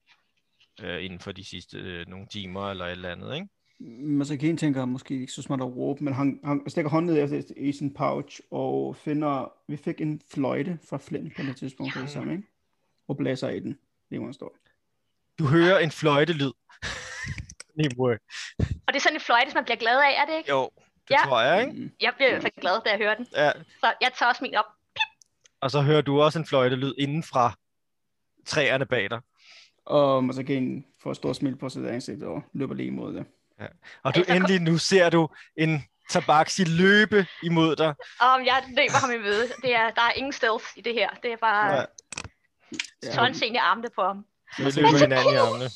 øh, 0.82 1.04
inden 1.04 1.20
for 1.20 1.32
de 1.32 1.44
sidste 1.44 1.78
øh, 1.78 2.06
nogle 2.08 2.26
timer 2.26 2.70
eller 2.70 2.84
et 2.84 2.90
eller 2.90 3.08
andet, 3.08 3.34
ikke? 3.34 3.48
Masakin 4.02 4.56
tænker 4.56 4.84
måske 4.84 5.20
ikke 5.20 5.32
så 5.32 5.42
smart 5.42 5.60
at 5.60 5.76
råbe, 5.76 6.04
men 6.04 6.14
han, 6.14 6.40
han 6.44 6.62
stikker 6.68 6.90
hånden 6.90 7.14
ned 7.14 7.22
efter 7.22 7.54
i 7.56 7.72
sin 7.72 7.94
pouch 7.94 8.40
og 8.50 8.96
finder, 8.96 9.52
vi 9.68 9.76
fik 9.76 10.00
en 10.00 10.22
fløjte 10.34 10.78
fra 10.88 10.98
Flint 10.98 11.36
på 11.36 11.42
det 11.42 11.56
tidspunkt, 11.56 11.96
ja. 11.96 12.00
det 12.00 12.10
samme, 12.10 12.32
ikke? 12.32 12.48
Og 13.08 13.16
blæser 13.16 13.48
i 13.48 13.60
den, 13.60 13.78
lige 14.10 14.18
hvor 14.18 14.26
han 14.26 14.34
står. 14.34 14.56
Du 15.38 15.46
hører 15.46 15.78
en 15.78 15.90
fløjtelyd. 15.90 16.52
Nimue. 17.76 18.12
Og 18.86 18.88
det 18.88 18.96
er 18.96 19.00
sådan 19.00 19.16
en 19.16 19.20
fløjte, 19.20 19.50
som 19.50 19.56
man 19.56 19.64
bliver 19.64 19.78
glad 19.78 19.98
af, 19.98 20.22
er 20.22 20.26
det 20.26 20.36
ikke? 20.38 20.50
Jo, 20.50 20.70
det 21.08 21.14
Ja. 21.14 21.18
tror 21.28 21.40
jeg, 21.40 21.60
ikke? 21.60 21.72
Mm. 21.72 21.90
Jeg 22.00 22.12
bliver 22.16 22.28
i 22.28 22.32
hvert 22.32 22.42
fald 22.42 22.60
glad, 22.60 22.80
da 22.84 22.90
jeg 22.90 22.98
hører 22.98 23.14
den. 23.14 23.26
Ja, 23.36 23.52
Så 23.80 23.92
jeg 24.00 24.10
tager 24.18 24.30
også 24.30 24.44
min 24.44 24.54
op. 24.54 24.64
og 25.60 25.70
så 25.70 25.80
hører 25.82 26.00
du 26.00 26.22
også 26.22 26.38
en 26.38 26.46
fløjtelyd 26.46 26.94
inden 26.98 27.22
fra 27.22 27.52
træerne 28.46 28.86
bag 28.86 29.10
dig. 29.10 29.20
Og 29.84 30.24
Masakin 30.24 30.84
får 31.02 31.10
et 31.10 31.16
stort 31.16 31.36
smil 31.36 31.56
på 31.56 31.68
sit 31.68 31.86
ansigt 31.86 32.22
og 32.22 32.42
løber 32.52 32.74
lige 32.74 32.86
imod 32.86 33.14
det. 33.14 33.24
Og 33.58 33.66
du 34.14 34.18
Altså, 34.20 34.24
kom- 34.24 34.36
endelig 34.36 34.60
nu 34.60 34.78
ser 34.78 35.10
du 35.10 35.28
en 35.56 35.84
tabaxi 36.10 36.64
løbe 36.64 37.26
imod 37.42 37.76
dig. 37.76 37.94
Og 38.20 38.46
jeg 38.46 38.62
løber 38.68 39.00
ham 39.00 39.10
i 39.10 39.18
møde. 39.18 39.48
Det 39.62 39.74
er, 39.74 39.90
der 39.90 40.02
er 40.02 40.12
ingen 40.16 40.32
stealth 40.32 40.64
i 40.76 40.80
det 40.80 40.94
her. 40.94 41.10
Det 41.22 41.32
er 41.32 41.36
bare 41.36 41.74
Ja. 41.74 41.84
ja. 43.02 43.12
sådan 43.12 43.34
i 43.54 43.56
armene 43.56 43.88
på 43.94 44.02
ham. 44.02 44.26
Vi 44.58 44.64
løber 44.64 44.88
hinanden 44.98 45.32
i 45.34 45.36
armene. 45.36 45.70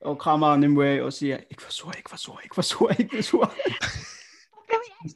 Og 0.00 0.18
krammer 0.18 0.56
Nimue 0.56 1.04
og 1.04 1.12
siger, 1.12 1.36
ikke 1.50 1.62
for 1.62 1.70
sur, 1.72 1.92
ikke 1.92 2.10
for 2.10 2.16
sur, 2.16 2.40
ikke 2.44 2.54
for 2.54 2.62
sur, 2.62 2.90
ikke 2.98 3.16
for 3.16 3.22
sur. 3.22 3.54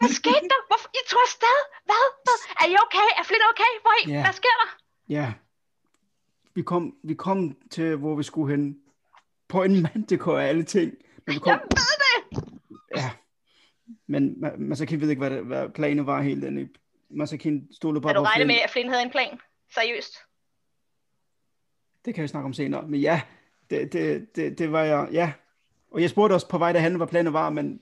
Hvad 0.00 0.08
skete 0.08 0.46
der? 0.52 0.60
Hvorfor? 0.68 0.88
I 0.94 1.00
tog 1.10 1.20
afsted? 1.28 1.58
Hvad? 1.84 2.04
Er 2.60 2.66
I 2.72 2.74
okay? 2.86 3.08
Er 3.18 3.24
Flint 3.24 3.42
okay? 3.52 3.72
Hvor 3.82 3.90
er 3.90 4.08
I? 4.08 4.12
Ja. 4.12 4.22
Hvad 4.24 4.32
sker 4.32 4.54
der? 4.62 4.68
Ja. 5.08 5.32
Vi 6.54 6.62
kom, 6.62 6.96
vi 7.04 7.14
kom 7.14 7.56
til, 7.70 7.96
hvor 7.96 8.14
vi 8.14 8.22
skulle 8.22 8.56
hen. 8.56 8.78
På 9.48 9.62
en 9.62 9.82
manticore 9.82 10.44
af 10.44 10.48
alle 10.48 10.62
ting. 10.64 10.92
Men 11.26 11.34
vi 11.34 11.38
kom, 11.38 11.50
Jeg 11.50 11.60
ved 11.70 11.98
det! 12.40 12.60
ja. 12.96 13.10
Men 14.06 14.36
Ma- 14.44 14.56
Masakin 14.56 15.00
ved 15.00 15.08
ikke, 15.10 15.20
hvad, 15.20 15.30
det, 15.30 15.44
hvad 15.44 15.68
planen 15.68 16.06
var 16.06 16.22
helt 16.22 16.44
endelig. 16.44 16.68
Masakin 17.10 17.68
stod 17.72 18.00
bare 18.00 18.12
du 18.14 18.20
på 18.20 18.24
regne 18.24 18.38
Flint. 18.38 18.46
med, 18.46 18.56
at 18.64 18.70
Flint 18.70 18.88
havde 18.90 19.02
en 19.02 19.10
plan? 19.10 19.40
Seriøst? 19.74 20.14
Det 22.04 22.14
kan 22.14 22.22
vi 22.22 22.28
snakke 22.28 22.44
om 22.46 22.52
senere. 22.52 22.88
Men 22.88 23.00
ja, 23.00 23.20
det, 23.70 23.92
det, 23.92 24.36
det, 24.36 24.58
det 24.58 24.72
var 24.72 24.82
jeg, 24.82 25.08
ja. 25.12 25.32
Og 25.90 26.02
jeg 26.02 26.10
spurgte 26.10 26.34
også 26.34 26.48
på 26.48 26.58
vej 26.58 26.72
derhen, 26.72 26.94
hvad 26.96 27.06
planen 27.06 27.32
var, 27.32 27.50
men 27.50 27.80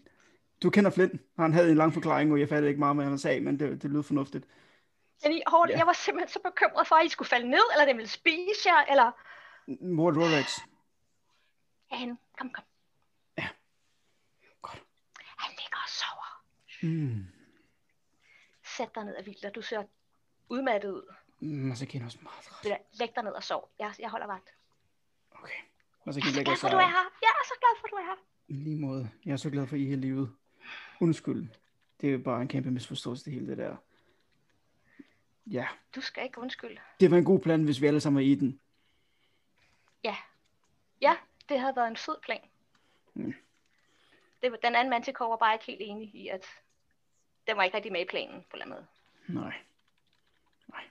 du 0.62 0.70
kender 0.70 0.90
Flint. 0.90 1.20
Han 1.38 1.52
havde 1.52 1.70
en 1.70 1.76
lang 1.76 1.92
forklaring, 1.94 2.32
og 2.32 2.40
jeg 2.40 2.48
fattede 2.48 2.68
ikke 2.68 2.78
meget, 2.78 2.96
hvad 2.96 3.04
han 3.04 3.18
sagde, 3.18 3.40
men 3.40 3.58
det, 3.60 3.82
det 3.82 3.90
lød 3.90 4.02
fornuftigt. 4.02 4.46
Men 5.22 5.32
I, 5.32 5.42
hold, 5.46 5.70
Ja. 5.70 5.78
jeg 5.78 5.86
var 5.86 5.92
simpelthen 5.92 6.28
så 6.32 6.40
bekymret 6.44 6.86
for, 6.86 6.96
at 6.96 7.06
I 7.06 7.08
skulle 7.08 7.28
falde 7.28 7.50
ned, 7.50 7.62
eller 7.72 7.84
det 7.84 7.96
ville 7.96 8.08
spise 8.08 8.62
jer, 8.66 8.84
eller... 8.90 9.12
Mord 9.94 10.16
Rolex. 10.16 10.58
Han, 11.90 12.18
kom, 12.38 12.50
kom. 12.52 12.64
Ja. 13.38 13.48
Godt. 14.62 14.82
Han 15.38 15.50
ligger 15.50 15.76
og 15.76 15.88
sover. 15.88 16.42
Mm. 16.82 17.26
Sæt 18.76 18.94
dig 18.94 19.04
ned 19.04 19.16
og 19.16 19.22
hvil 19.22 19.36
dig. 19.42 19.54
Du 19.54 19.62
ser 19.62 19.82
udmattet 20.48 20.90
ud. 20.90 21.14
Mm, 21.40 21.74
så 21.74 21.86
kender 21.86 22.06
også 22.06 22.18
meget 22.22 22.44
træt. 22.44 22.78
Læg 22.92 23.08
dig 23.14 23.24
ned 23.24 23.32
og 23.32 23.42
sov. 23.42 23.70
Jeg, 23.78 23.94
jeg 23.98 24.10
holder 24.10 24.26
vagt. 24.26 24.48
Okay. 25.32 25.60
Så 26.12 26.20
Jeg 26.20 26.26
er 26.26 26.32
så 26.32 26.42
glad 26.44 26.56
for, 26.56 26.66
at 26.66 26.72
du 26.72 26.76
er 26.78 26.82
her. 26.86 27.06
Jeg 27.22 27.32
er 27.40 27.44
så 27.44 27.54
glad 27.60 27.80
for, 27.80 27.86
at 27.86 27.90
du 27.90 27.96
er 27.96 28.02
her. 28.04 28.16
I 28.48 28.52
lige 28.54 28.80
måde. 28.80 29.10
Jeg 29.24 29.32
er 29.32 29.36
så 29.36 29.50
glad 29.50 29.66
for, 29.66 29.74
at 29.76 29.80
I 29.80 29.84
er 29.84 29.88
hele 29.88 30.00
livet. 30.00 30.36
Undskyld. 31.00 31.48
Det 32.00 32.08
er 32.08 32.12
jo 32.12 32.18
bare 32.18 32.42
en 32.42 32.48
kæmpe 32.48 32.70
misforståelse, 32.70 33.24
det 33.24 33.32
hele 33.32 33.46
det 33.46 33.58
der. 33.58 33.76
Ja, 35.46 35.68
Du 35.94 36.00
skal 36.00 36.24
ikke 36.24 36.38
undskylde. 36.40 36.80
det 37.00 37.10
var 37.10 37.16
en 37.16 37.24
god 37.24 37.40
plan, 37.40 37.64
hvis 37.64 37.80
vi 37.80 37.86
alle 37.86 38.00
sammen 38.00 38.16
var 38.16 38.30
i 38.30 38.34
den. 38.34 38.60
Ja. 40.04 40.16
Ja, 41.00 41.16
det 41.48 41.60
havde 41.60 41.76
været 41.76 41.88
en 41.88 41.96
fed 41.96 42.16
plan. 42.22 42.40
Mm. 43.14 43.34
Det, 44.42 44.50
var- 44.52 44.58
den 44.62 44.74
anden 44.74 44.90
manticore 44.90 45.30
var 45.30 45.36
bare 45.36 45.54
ikke 45.54 45.64
helt 45.66 45.80
enig 45.82 46.14
i, 46.14 46.28
at 46.28 46.46
den 47.46 47.56
var 47.56 47.62
ikke 47.62 47.76
rigtig 47.76 47.92
med 47.92 48.00
i 48.00 48.08
planen 48.10 48.44
på 48.50 48.56
en 48.56 48.62
eller 48.62 48.76
anden 48.76 48.86
måde. 49.28 49.42
Nej. 49.44 49.54
Nej. 50.68 50.84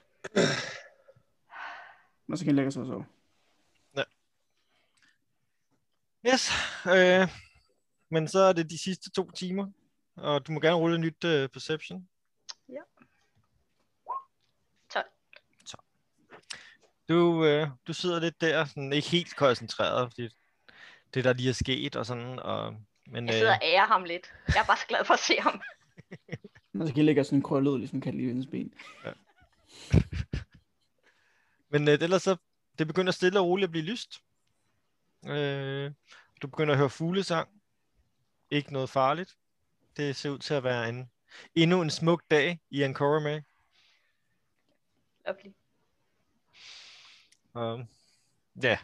Og 2.31 2.37
så 2.37 2.43
kan 2.45 2.47
jeg 2.47 2.55
lægge 2.55 2.71
sig 2.71 2.81
og 2.81 2.87
sove. 2.87 3.05
Yes. 6.27 6.49
Øh, 6.87 7.27
men 8.09 8.27
så 8.27 8.39
er 8.39 8.53
det 8.53 8.69
de 8.69 8.77
sidste 8.77 9.09
to 9.11 9.31
timer, 9.31 9.71
og 10.21 10.47
du 10.47 10.51
må 10.51 10.59
gerne 10.59 10.75
rulle 10.75 10.95
et 10.95 11.01
nyt 11.01 11.23
uh, 11.23 11.49
perception. 11.49 12.09
12. 14.89 15.05
Du, 17.09 17.45
øh, 17.45 17.67
du 17.87 17.93
sidder 17.93 18.19
lidt 18.19 18.41
der, 18.41 18.65
sådan 18.65 18.93
ikke 18.93 19.09
helt 19.09 19.35
koncentreret, 19.35 20.11
fordi 20.11 20.29
det 21.13 21.23
der 21.23 21.33
lige 21.33 21.49
er 21.49 21.53
sket 21.53 21.95
og 21.95 22.05
sådan, 22.05 22.39
og, 22.39 22.75
men 23.07 23.27
Jeg 23.27 23.33
sidder 23.33 23.51
øh, 23.51 23.57
og 23.61 23.67
ærer 23.67 23.85
ham 23.85 24.03
lidt. 24.03 24.33
Jeg 24.47 24.61
er 24.61 24.65
bare 24.65 24.77
så 24.77 24.87
glad 24.87 25.05
for 25.05 25.13
at 25.13 25.19
se 25.19 25.33
ham. 25.39 25.61
Jeg 26.95 27.03
lægge 27.03 27.23
sådan 27.23 27.39
en 27.39 27.43
krølle 27.43 27.69
ud, 27.69 27.79
ligesom 27.79 28.01
kan 28.01 28.13
lige 28.13 28.27
hendes 28.27 28.47
ben. 28.47 28.73
men 31.71 31.87
øh, 31.87 31.97
ellers 32.01 32.23
så, 32.23 32.35
det 32.79 32.87
begynder 32.87 33.11
stille 33.11 33.39
og 33.39 33.45
roligt 33.45 33.67
at 33.67 33.71
blive 33.71 33.85
lyst. 33.85 34.21
Øh, 35.27 35.91
du 36.41 36.47
begynder 36.47 36.73
at 36.73 36.77
høre 36.77 36.89
fuglesang. 36.89 37.49
Ikke 38.49 38.73
noget 38.73 38.89
farligt. 38.89 39.35
Det 39.97 40.15
ser 40.15 40.29
ud 40.29 40.39
til 40.39 40.53
at 40.53 40.63
være 40.63 40.89
en 40.89 41.11
endnu 41.55 41.81
en 41.81 41.89
smuk 41.89 42.23
dag 42.31 42.59
i 42.69 42.81
Ancora 42.83 43.19
med. 43.19 43.41
Lovely. 45.25 45.53
Og, 47.53 47.87
ja, 48.63 48.79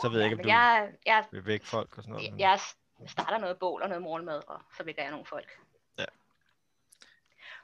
så 0.00 0.08
ved 0.08 0.20
jeg 0.20 0.26
Ja, 0.26 0.30
ikke, 0.30 0.36
om 0.36 0.42
du 0.42 0.48
jeg, 0.48 0.92
jeg, 1.06 1.26
vil 1.30 1.46
vække 1.46 1.66
folk 1.66 1.98
og 1.98 2.02
sådan 2.04 2.12
noget. 2.14 2.30
jeg, 2.38 2.60
jeg 3.00 3.08
starter 3.08 3.38
noget 3.38 3.58
bål 3.58 3.82
og 3.82 3.88
noget 3.88 4.02
morgenmad, 4.02 4.42
og 4.48 4.60
så 4.76 4.82
vækker 4.82 5.02
jeg 5.02 5.10
nogle 5.10 5.26
folk. 5.26 5.58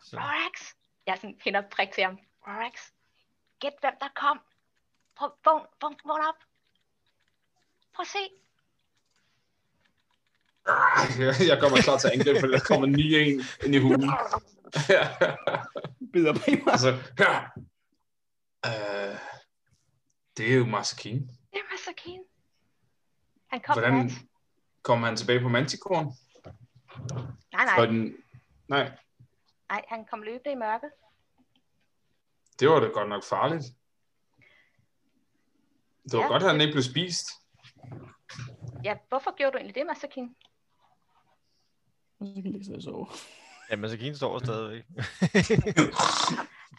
så. 0.02 0.16
Rorax! 0.16 0.74
Jeg 1.06 1.16
sådan 1.16 1.40
hænder 1.44 1.62
prik 1.70 1.90
til 1.92 2.04
ham. 2.04 2.18
Rorax! 2.46 2.90
Gæt 3.60 3.72
hvem 3.80 3.94
der 4.00 4.08
kom. 4.14 4.40
Prøv, 5.14 5.30
vågn, 5.44 5.66
vågn, 5.80 5.96
vågn 6.04 6.24
op. 6.24 6.34
Prøv 7.94 8.02
at 8.02 8.06
se. 8.06 8.18
Jeg, 11.18 11.34
jeg 11.50 11.60
kommer 11.60 11.78
klar 11.82 11.98
til 11.98 12.10
angreb, 12.14 12.40
for 12.40 12.46
der 12.46 12.60
kommer 12.60 12.86
en 12.86 12.92
ny 12.92 13.00
en 13.14 13.40
ind 13.64 13.74
i 13.74 13.78
hulen. 13.78 14.10
Bider 16.12 16.32
på 16.32 16.40
mig. 16.50 16.72
altså, 16.72 16.88
ja. 17.18 17.40
Øh, 18.66 19.18
det 20.36 20.52
er 20.52 20.56
jo 20.56 20.66
Masakin. 20.66 21.18
Det 21.20 21.58
er 21.60 21.70
Masakine. 21.72 22.22
Han 23.46 23.60
kom 23.60 23.74
Hvordan 23.74 23.94
nat. 23.94 24.12
kommer 24.82 25.06
han 25.06 25.16
tilbage 25.16 25.40
på 25.40 25.48
Manticoren? 25.48 26.06
Nej, 27.52 27.64
nej, 27.64 27.86
den, 27.86 28.16
nej, 28.68 28.92
nej, 29.68 29.84
han 29.88 30.04
kom 30.10 30.22
løbende 30.22 30.52
i 30.52 30.54
mørket. 30.54 30.90
det 32.60 32.68
var 32.68 32.80
da 32.80 32.86
godt 32.86 33.08
nok 33.08 33.24
farligt. 33.24 33.64
Det 36.04 36.12
var 36.12 36.20
Ja, 36.20 36.26
godt, 36.26 36.42
at 36.42 36.50
han 36.50 36.60
ikke 36.60 36.72
blev 36.72 36.82
spist. 36.82 37.26
Ja, 38.84 38.96
hvorfor 39.08 39.36
gjorde 39.36 39.52
du 39.52 39.56
egentlig 39.56 39.74
det, 39.74 39.86
Masakine? 39.86 40.34
Og 42.24 42.28
så 42.28 42.34
kan 42.34 42.44
jeg 42.44 42.52
lægge 42.52 42.64
sig 42.66 42.74
og 42.74 42.82
sove. 42.82 43.06
Ja, 43.70 43.76
men 43.76 43.90
så 43.90 43.96
Kine 43.96 44.16
står 44.16 44.38
stadigvæk. 44.38 44.84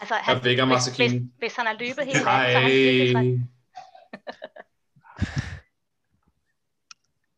Altså, 0.01 0.13
han, 0.15 0.35
Jeg 0.35 0.43
vækker 0.43 0.65
hvis, 0.65 0.73
Masakine. 0.73 1.09
hvis, 1.19 1.29
hvis 1.37 1.55
han 1.55 1.65
har 1.65 1.73
løbet 1.73 2.05
hele 2.05 2.23
natten, 2.23 2.51
så 2.51 3.17
er 3.17 3.17
han. 3.17 3.49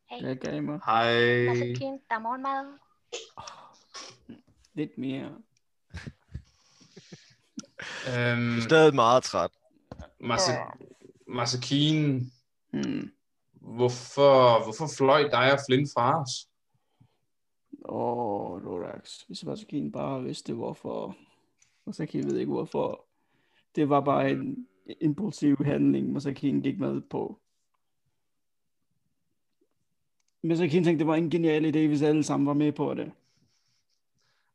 Hey, 0.10 0.24
Jeg 0.28 0.38
gav 0.38 0.63
mig 0.63 0.80
Hej. 0.86 1.46
Masakine, 1.46 2.00
der 2.10 2.15
er 2.15 2.20
morgenmad. 2.20 2.78
lidt 4.74 4.98
mere. 4.98 5.30
Øhm, 8.17 8.52
Du 8.54 8.58
er 8.58 8.62
stadig 8.62 8.96
meget 8.96 9.24
træt. 9.24 9.50
Masa- 10.24 10.78
Masakin, 11.28 12.32
Hmm. 12.74 13.12
hvorfor, 13.54 14.63
hvorfor 14.63 14.88
fløj 14.98 15.22
dig 15.22 15.52
og 15.54 15.60
Flynn 15.70 15.88
fra 15.96 16.22
os? 16.22 16.47
Åh, 17.89 18.52
oh, 18.52 18.63
Lorax. 18.63 19.21
Hvis 19.21 19.45
Masakin 19.45 19.91
bare 19.91 20.23
vidste 20.23 20.54
hvorfor. 20.54 21.17
Masakin 21.86 22.26
ved 22.26 22.38
ikke 22.38 22.52
hvorfor. 22.52 23.06
Det 23.76 23.89
var 23.89 24.02
bare 24.02 24.32
en 24.32 24.67
impulsiv 25.02 25.58
handling, 25.65 26.13
Masakin 26.13 26.62
gik 26.62 26.80
med 26.80 27.02
på. 27.02 27.39
Masakin 30.43 30.84
tænkte, 30.84 31.00
det 31.00 31.08
var 31.08 31.15
en 31.15 31.30
genial 31.30 31.65
idé, 31.65 31.88
hvis 31.88 32.02
alle 32.02 32.23
sammen 32.23 32.47
var 32.47 32.54
med 32.54 32.71
på 32.71 32.93
det. 32.93 33.12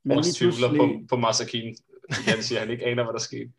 Men 0.03 0.19
lige 0.19 0.33
tvivler 0.33 0.69
pludselig, 0.69 1.01
på, 1.09 1.17
på 1.17 1.21
Masakin. 1.21 1.77
Han 2.11 2.43
siger, 2.43 2.59
han 2.61 2.71
ikke 2.71 2.87
aner, 2.87 3.05
hvad 3.05 3.13
der 3.13 3.19
skete. 3.19 3.53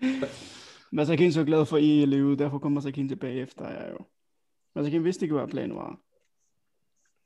Masakin 0.90 1.32
så 1.32 1.44
glad 1.44 1.66
for, 1.66 1.76
at 1.76 1.82
I 1.82 2.02
er 2.02 2.06
levet, 2.06 2.38
derfor 2.38 2.58
kom 2.58 2.72
Masakin 2.72 3.08
tilbage 3.08 3.40
efter 3.40 3.68
jer 3.68 3.90
jo. 3.90 3.98
Masakin 4.74 5.04
vidste 5.04 5.24
ikke, 5.24 5.34
hvad 5.34 5.48
planen 5.48 5.76
var. 5.76 5.98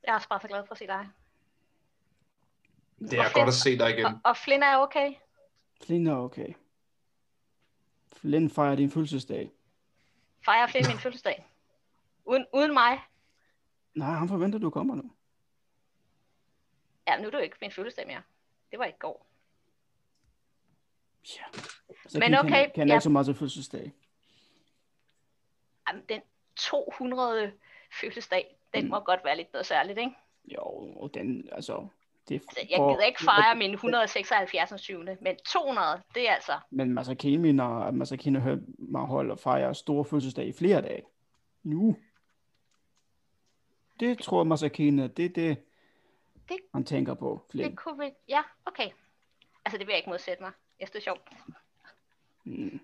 Jeg 0.04 0.10
er 0.10 0.14
også 0.14 0.28
bare 0.28 0.40
så 0.40 0.48
glad 0.48 0.66
for 0.66 0.72
at 0.72 0.78
se 0.78 0.86
dig. 0.86 1.08
Det 2.98 3.18
er 3.18 3.32
godt 3.34 3.48
at 3.48 3.54
se 3.54 3.78
dig 3.78 3.90
igen. 3.90 4.04
Og, 4.04 4.12
og 4.24 4.36
Flynn 4.36 4.62
er 4.62 4.76
okay. 4.76 5.14
Flynn 5.82 6.06
er 6.06 6.16
okay. 6.16 6.54
Flynn 8.12 8.50
fejrer 8.50 8.76
din 8.76 8.90
fødselsdag. 8.90 9.52
Fejrer 10.44 10.66
Flynn 10.66 10.86
min 10.88 10.98
fødselsdag. 10.98 11.46
Uden, 12.24 12.46
uden 12.54 12.72
mig. 12.72 13.00
Nej, 13.94 14.10
han 14.10 14.28
forventer, 14.28 14.58
du 14.58 14.70
kommer 14.70 14.94
nu. 14.94 15.10
Ja, 17.06 17.20
nu 17.20 17.28
er 17.28 17.32
jo 17.32 17.38
ikke 17.38 17.56
min 17.60 17.70
fødselsdag 17.70 18.06
mere. 18.06 18.22
Det 18.70 18.78
var 18.78 18.84
i 18.84 18.92
går. 18.98 19.26
Ja. 21.36 21.58
Så 22.08 22.18
Men 22.18 22.34
okay, 22.34 22.48
kan, 22.48 22.70
kan 22.74 22.88
ja. 22.88 22.94
ikke 22.94 23.02
så 23.04 23.10
meget 23.10 23.26
til 23.26 23.34
fødselsdag. 23.34 23.92
Jamen, 25.88 26.02
den 26.08 26.20
200 26.56 27.52
fødselsdag, 28.00 28.56
den 28.74 28.84
Mm. 28.84 28.90
må 28.90 29.00
godt 29.00 29.20
være 29.24 29.36
lidt 29.36 29.52
noget 29.52 29.66
særligt, 29.66 29.98
ikke? 29.98 30.12
Jo, 30.54 30.62
og 30.96 31.10
den, 31.14 31.48
altså... 31.52 31.86
Det, 32.28 32.34
Altså, 32.34 32.60
jeg 32.70 32.78
gider 32.78 33.02
ikke 33.06 33.24
fejre 33.24 33.54
min 33.56 33.70
176. 33.74 34.82
20. 34.82 35.04
Men 35.20 35.36
200, 35.46 36.02
det 36.14 36.28
er 36.28 36.32
altså... 36.34 36.52
Men 36.70 36.94
Masakin 36.94 37.40
mener, 37.42 37.64
at 37.64 37.94
Masakin 37.94 38.34
har 38.34 38.42
hørt 38.42 38.58
mig 38.78 39.06
holde 39.06 39.32
og 39.32 39.38
fejre 39.38 39.74
store 39.74 40.04
fødselsdag 40.04 40.46
i 40.46 40.52
flere 40.52 40.82
dage. 40.82 41.02
Nu. 41.62 41.96
Det 44.00 44.18
tror 44.18 44.44
Masakin, 44.44 44.98
at 44.98 45.16
det 45.16 45.24
er 45.24 45.28
det, 45.28 45.56
Det- 46.48 46.58
han 46.74 46.84
tænker 46.84 47.14
på. 47.14 47.46
Flynn. 47.50 47.70
Det 47.70 47.78
kunne 47.78 48.04
vi... 48.04 48.10
Ja, 48.28 48.42
okay. 48.66 48.88
Altså, 49.64 49.78
det 49.78 49.86
vil 49.86 49.92
jeg 49.92 49.96
ikke 49.98 50.10
modsætte 50.10 50.42
mig. 50.42 50.52
Jeg 50.80 50.88
synes, 50.88 50.90
det 50.90 50.98
er 50.98 51.02
sjovt. 51.02 51.28
Mm. 52.44 52.80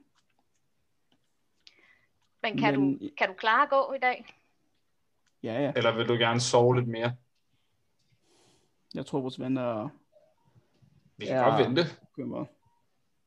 Men 2.43 2.59
kan, 2.59 2.81
Men- 2.81 2.99
du, 2.99 3.11
kan 3.19 3.29
du 3.29 3.35
klare 3.35 3.63
at 3.63 3.71
gå 3.71 3.93
i 3.93 3.99
dag? 3.99 4.37
Ja, 5.43 5.53
ja. 5.63 5.73
Eller 5.77 5.97
vil 5.97 6.09
du 6.09 6.13
gerne 6.15 6.41
sove 6.41 6.77
lidt 6.77 6.89
mere? 6.89 7.17
Jeg 8.95 9.07
tror, 9.07 9.21
vores 9.21 9.41
venner 9.41 9.89
Vi 11.17 11.27
kan 11.27 11.37
Ja. 11.37 11.49
godt 11.51 11.67
vente. 11.67 11.83
bekymrer. 12.01 12.45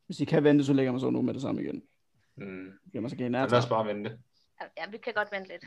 Hvis 0.06 0.20
I 0.20 0.26
kan 0.26 0.44
vente, 0.44 0.66
så 0.66 0.74
lægger 0.74 0.92
man 0.92 1.02
så 1.02 1.10
nu 1.10 1.22
med 1.22 1.34
det 1.34 1.42
samme 1.42 1.62
igen. 1.62 1.84
Mm. 2.36 2.80
Man 2.94 3.10
så 3.10 3.16
gerne 3.16 3.38
Lad 3.38 3.54
os 3.54 3.66
bare 3.70 3.88
vente. 3.88 4.20
Ja, 4.62 4.66
Ja, 4.78 4.90
vi 4.90 4.98
kan 4.98 5.14
godt 5.14 5.32
vente 5.32 5.48
lidt. 5.50 5.64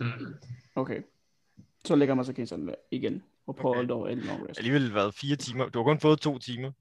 Mm. 0.00 0.34
Okay. 0.74 1.02
Så 1.84 1.96
lægger 1.96 2.14
man 2.14 2.24
så 2.24 2.32
sådan 2.46 2.74
igen. 2.90 3.22
Og 3.46 3.56
prøver 3.56 3.76
Okay. 3.76 3.88
dog 3.88 4.12
et 4.12 4.18
long 4.18 4.48
rest. 4.48 4.58
Alligevel 4.58 4.94
været 4.94 5.14
fire 5.14 5.36
timer. 5.36 5.68
Du 5.68 5.78
har 5.78 5.84
kun 5.84 6.00
fået 6.00 6.20
to 6.20 6.38
timer. 6.38 6.72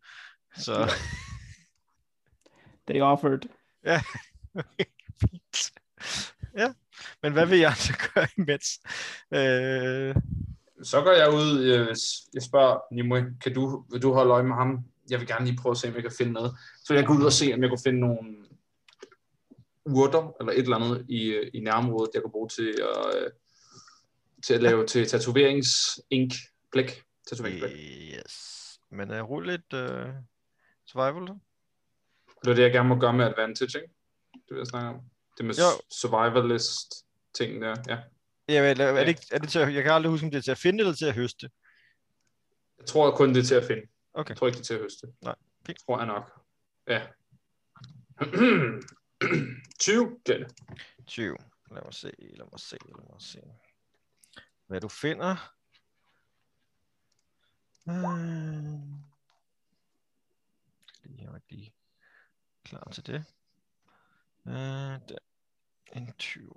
Så 0.55 0.73
They 2.87 3.01
offered. 3.01 3.39
Ja, 3.85 4.01
fint. 5.21 5.71
Ja, 6.57 6.73
men 7.23 7.33
hvad 7.33 7.45
vil 7.45 7.59
jeg 7.59 7.73
så 7.77 7.93
gøre 8.13 8.27
imens? 8.37 8.79
Øh, 9.33 10.15
Så 10.83 11.01
går 11.01 11.11
jeg 11.11 11.33
ud, 11.33 11.63
øh, 11.63 11.95
jeg 12.33 12.41
spørger 12.43 12.79
Nimue, 12.95 13.33
kan 13.43 13.53
du, 13.53 13.85
vil 13.91 14.01
du 14.01 14.13
holde 14.13 14.31
øje 14.31 14.43
med 14.43 14.55
ham? 14.55 14.79
Jeg 15.09 15.19
vil 15.19 15.27
gerne 15.27 15.45
lige 15.45 15.57
prøve 15.61 15.71
at 15.71 15.77
se, 15.77 15.87
om 15.87 15.93
jeg 15.93 16.01
kan 16.03 16.11
finde 16.17 16.31
noget. 16.31 16.55
Så 16.85 16.93
jeg 16.93 17.05
gå 17.05 17.13
ud 17.13 17.25
og 17.25 17.31
se, 17.33 17.53
om 17.53 17.61
jeg 17.61 17.69
kan 17.69 17.79
finde 17.83 17.99
nogle 17.99 18.35
urter, 19.85 20.35
eller 20.39 20.53
et 20.53 20.59
eller 20.59 20.77
andet 20.77 21.05
i, 21.09 21.23
øh, 21.25 21.51
i 21.53 21.59
nærområdet, 21.59 22.11
jeg 22.13 22.21
kan 22.21 22.31
bruge 22.31 22.49
til 22.49 22.75
at, 22.81 23.15
øh, 23.21 23.31
til 24.45 24.53
at 24.53 24.63
lave 24.63 24.85
til 24.85 25.07
tatoveringsink, 25.07 26.33
blæk, 26.71 27.03
tatoveringsblæk. 27.29 27.71
yes. 28.17 28.79
Men 28.91 29.11
uh, 29.11 29.29
rul 29.29 29.45
lidt 29.47 29.73
uh, 29.73 30.13
survival. 30.87 31.35
Det 32.43 32.51
er 32.51 32.55
det, 32.55 32.63
jeg 32.63 32.71
gerne 32.71 32.89
må 32.89 32.95
gøre 32.99 33.13
med 33.13 33.25
advantage, 33.25 33.81
ikke? 33.81 33.93
Det 34.33 34.49
vil 34.49 34.57
jeg 34.57 34.67
snakke 34.67 34.89
om. 34.89 35.01
Det 35.37 35.45
med 35.45 35.55
Jo. 35.55 35.81
survivalist 35.91 37.05
ting 37.33 37.61
der, 37.61 37.75
ja. 37.87 37.97
Ja, 38.49 38.61
men, 38.61 38.81
er 38.81 38.93
det, 38.93 39.07
ikke- 39.07 39.27
er 39.31 39.39
det 39.39 39.49
til 39.49 39.59
at, 39.59 39.73
jeg 39.73 39.83
kan 39.83 39.91
aldrig 39.93 40.09
huske, 40.11 40.25
om 40.25 40.31
det 40.31 40.37
er 40.37 40.41
til 40.41 40.51
at 40.51 40.57
finde 40.57 40.79
eller 40.79 40.93
til 40.93 41.05
at 41.05 41.13
høste. 41.15 41.49
Jeg 42.77 42.85
tror 42.85 43.15
kun, 43.15 43.29
det 43.33 43.37
er 43.37 43.43
til 43.43 43.55
at 43.55 43.63
finde. 43.63 43.87
Okay. 44.13 44.29
Jeg 44.29 44.37
tror 44.37 44.47
ikke, 44.47 44.55
det 44.57 44.61
er 44.61 44.65
til 44.65 44.73
at 44.73 44.79
høste. 44.81 45.07
Nej, 45.21 45.35
fint. 45.65 45.79
Tror 45.85 45.97
jeg 45.97 46.07
nok. 46.07 46.41
Ja. 46.87 47.07
20, 49.79 50.19
Glenn. 50.25 50.49
20. 51.07 51.37
Lad 51.71 51.81
mig 51.83 51.93
se, 51.93 52.11
lad 52.19 52.45
mig 52.51 52.59
se, 52.59 52.77
lad 52.85 53.05
mig 53.11 53.21
se. 53.21 53.41
Hvad 54.67 54.81
du 54.81 54.87
finder. 54.87 55.35
Øh. 57.89 57.93
Lige, 61.03 61.27
er 61.27 61.35
ikke 61.35 61.47
lige 61.49 61.73
klar 62.67 62.89
til 62.93 63.05
det. 63.07 63.23
Øh, 64.47 64.53
der. 65.09 65.17
En 65.95 66.13
20. 66.17 66.51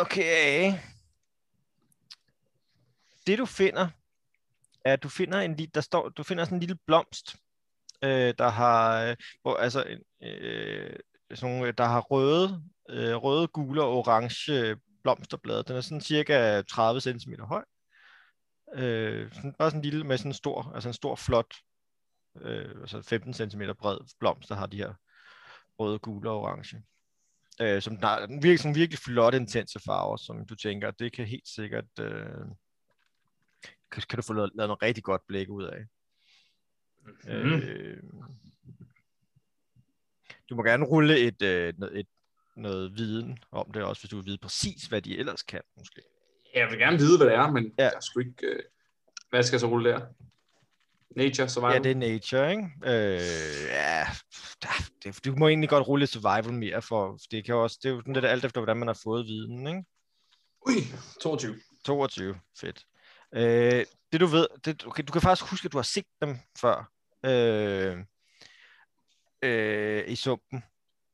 Okay. 0.00 0.72
Det 3.26 3.38
du 3.38 3.46
finder, 3.46 3.88
er, 4.84 4.92
at 4.92 5.02
du 5.02 5.08
finder 5.08 5.40
en 5.40 5.54
lille, 5.56 5.70
der 5.74 5.80
står, 5.80 6.08
du 6.08 6.22
finder 6.22 6.44
sådan 6.44 6.56
en 6.56 6.60
lille 6.60 6.78
blomst, 6.86 7.36
øh, 8.02 8.34
der 8.38 8.48
har, 8.48 9.02
øh, 9.02 9.16
hvor, 9.42 9.56
altså, 9.56 9.84
en, 9.84 10.28
øh, 10.28 10.96
sådan 11.34 11.54
nogle, 11.54 11.72
der 11.72 11.84
har 11.84 12.00
røde, 12.00 12.62
øh, 12.88 13.14
røde, 13.14 13.48
gule 13.48 13.82
og 13.82 13.96
orange 13.96 14.52
øh, 14.52 14.76
blomsterblade. 15.02 15.62
Den 15.62 15.76
er 15.76 15.80
sådan 15.80 16.00
cirka 16.00 16.62
30 16.62 17.00
cm 17.00 17.32
høj. 17.40 17.64
Øh, 18.74 19.32
sådan, 19.32 19.54
bare 19.58 19.70
sådan 19.70 19.78
en 19.78 19.84
lille, 19.84 20.04
med 20.04 20.18
sådan 20.18 20.30
en 20.30 20.34
stor, 20.34 20.72
altså 20.74 20.88
en 20.88 20.92
stor, 20.92 21.16
flot, 21.16 21.54
øh, 22.40 22.80
altså 22.80 23.02
15 23.02 23.34
cm 23.34 23.62
bred 23.78 23.98
blomst, 24.18 24.48
der 24.48 24.54
har 24.54 24.66
de 24.66 24.76
her 24.76 24.94
røde, 25.78 25.98
gule 25.98 26.30
og 26.30 26.40
orange. 26.40 26.82
Øh, 27.60 27.82
som 27.82 27.96
der 27.96 28.08
er 28.08 28.26
virkelig, 28.26 28.58
sådan 28.58 28.74
virkelig 28.74 28.98
flotte, 28.98 29.38
intense 29.38 29.80
farver, 29.86 30.16
som 30.16 30.46
du 30.46 30.54
tænker, 30.54 30.90
det 30.90 31.12
kan 31.12 31.26
helt 31.26 31.48
sikkert, 31.48 31.98
øh, 32.00 32.46
kan, 33.90 34.02
kan 34.08 34.16
du 34.16 34.22
få 34.22 34.32
lavet, 34.32 34.50
lavet 34.54 34.68
noget 34.68 34.82
rigtig 34.82 35.04
godt 35.04 35.26
blæk 35.26 35.48
ud 35.48 35.64
af. 35.64 35.86
Mm. 37.24 37.54
Øh, 37.54 38.02
du 40.50 40.56
må 40.56 40.62
gerne 40.62 40.84
rulle 40.84 41.18
et, 41.18 41.42
øh, 41.42 41.74
et, 41.92 42.06
noget 42.56 42.96
viden 42.96 43.38
om 43.50 43.72
det 43.72 43.82
også, 43.82 44.02
hvis 44.02 44.10
du 44.10 44.16
vil 44.16 44.26
vide 44.26 44.38
præcis, 44.38 44.86
hvad 44.86 45.02
de 45.02 45.18
ellers 45.18 45.42
kan, 45.42 45.62
måske. 45.76 46.02
Jeg 46.58 46.70
vil 46.70 46.78
gerne 46.78 46.96
vide, 46.98 47.16
hvad 47.18 47.26
det 47.26 47.34
er, 47.34 47.50
men 47.50 47.72
Ja. 47.78 47.84
jeg 47.84 47.92
sgu 48.00 48.20
ikke... 48.20 48.46
Øh... 48.46 48.62
Hvad 49.30 49.42
skal 49.42 49.54
jeg 49.56 49.60
så 49.60 49.66
rulle 49.66 49.90
der? 49.90 50.00
Nature, 51.16 51.48
survival? 51.48 51.72
Ja, 51.74 51.78
det 51.82 51.90
er 51.90 51.94
nature, 51.94 52.50
ikke? 52.50 52.64
Øh, 52.84 53.68
ja, 53.68 54.06
det, 55.04 55.24
du 55.24 55.36
må 55.36 55.48
egentlig 55.48 55.70
godt 55.70 55.88
rulle 55.88 56.06
survival 56.06 56.52
mere, 56.54 56.82
for 56.82 57.18
det 57.30 57.44
kan 57.44 57.54
også, 57.54 57.78
det 57.82 57.88
er 57.88 57.92
jo 57.92 58.00
sådan 58.00 58.14
lidt 58.14 58.24
alt 58.24 58.44
efter, 58.44 58.60
hvordan 58.60 58.76
man 58.76 58.88
har 58.88 59.00
fået 59.04 59.26
viden, 59.26 59.66
ikke? 59.66 59.84
Ui, 60.66 60.74
22. 61.20 61.56
22, 61.84 62.40
fedt. 62.60 62.84
Øh, 63.34 63.84
det 64.12 64.20
du 64.20 64.26
ved, 64.26 64.46
det, 64.64 64.86
okay, 64.86 65.02
du 65.02 65.12
kan 65.12 65.22
faktisk 65.22 65.50
huske, 65.50 65.66
at 65.66 65.72
du 65.72 65.78
har 65.78 65.82
set 65.82 66.06
dem 66.22 66.36
før 66.60 66.90
øh, 67.24 67.98
øh, 69.42 70.04
i 70.08 70.16
sumpen. 70.16 70.64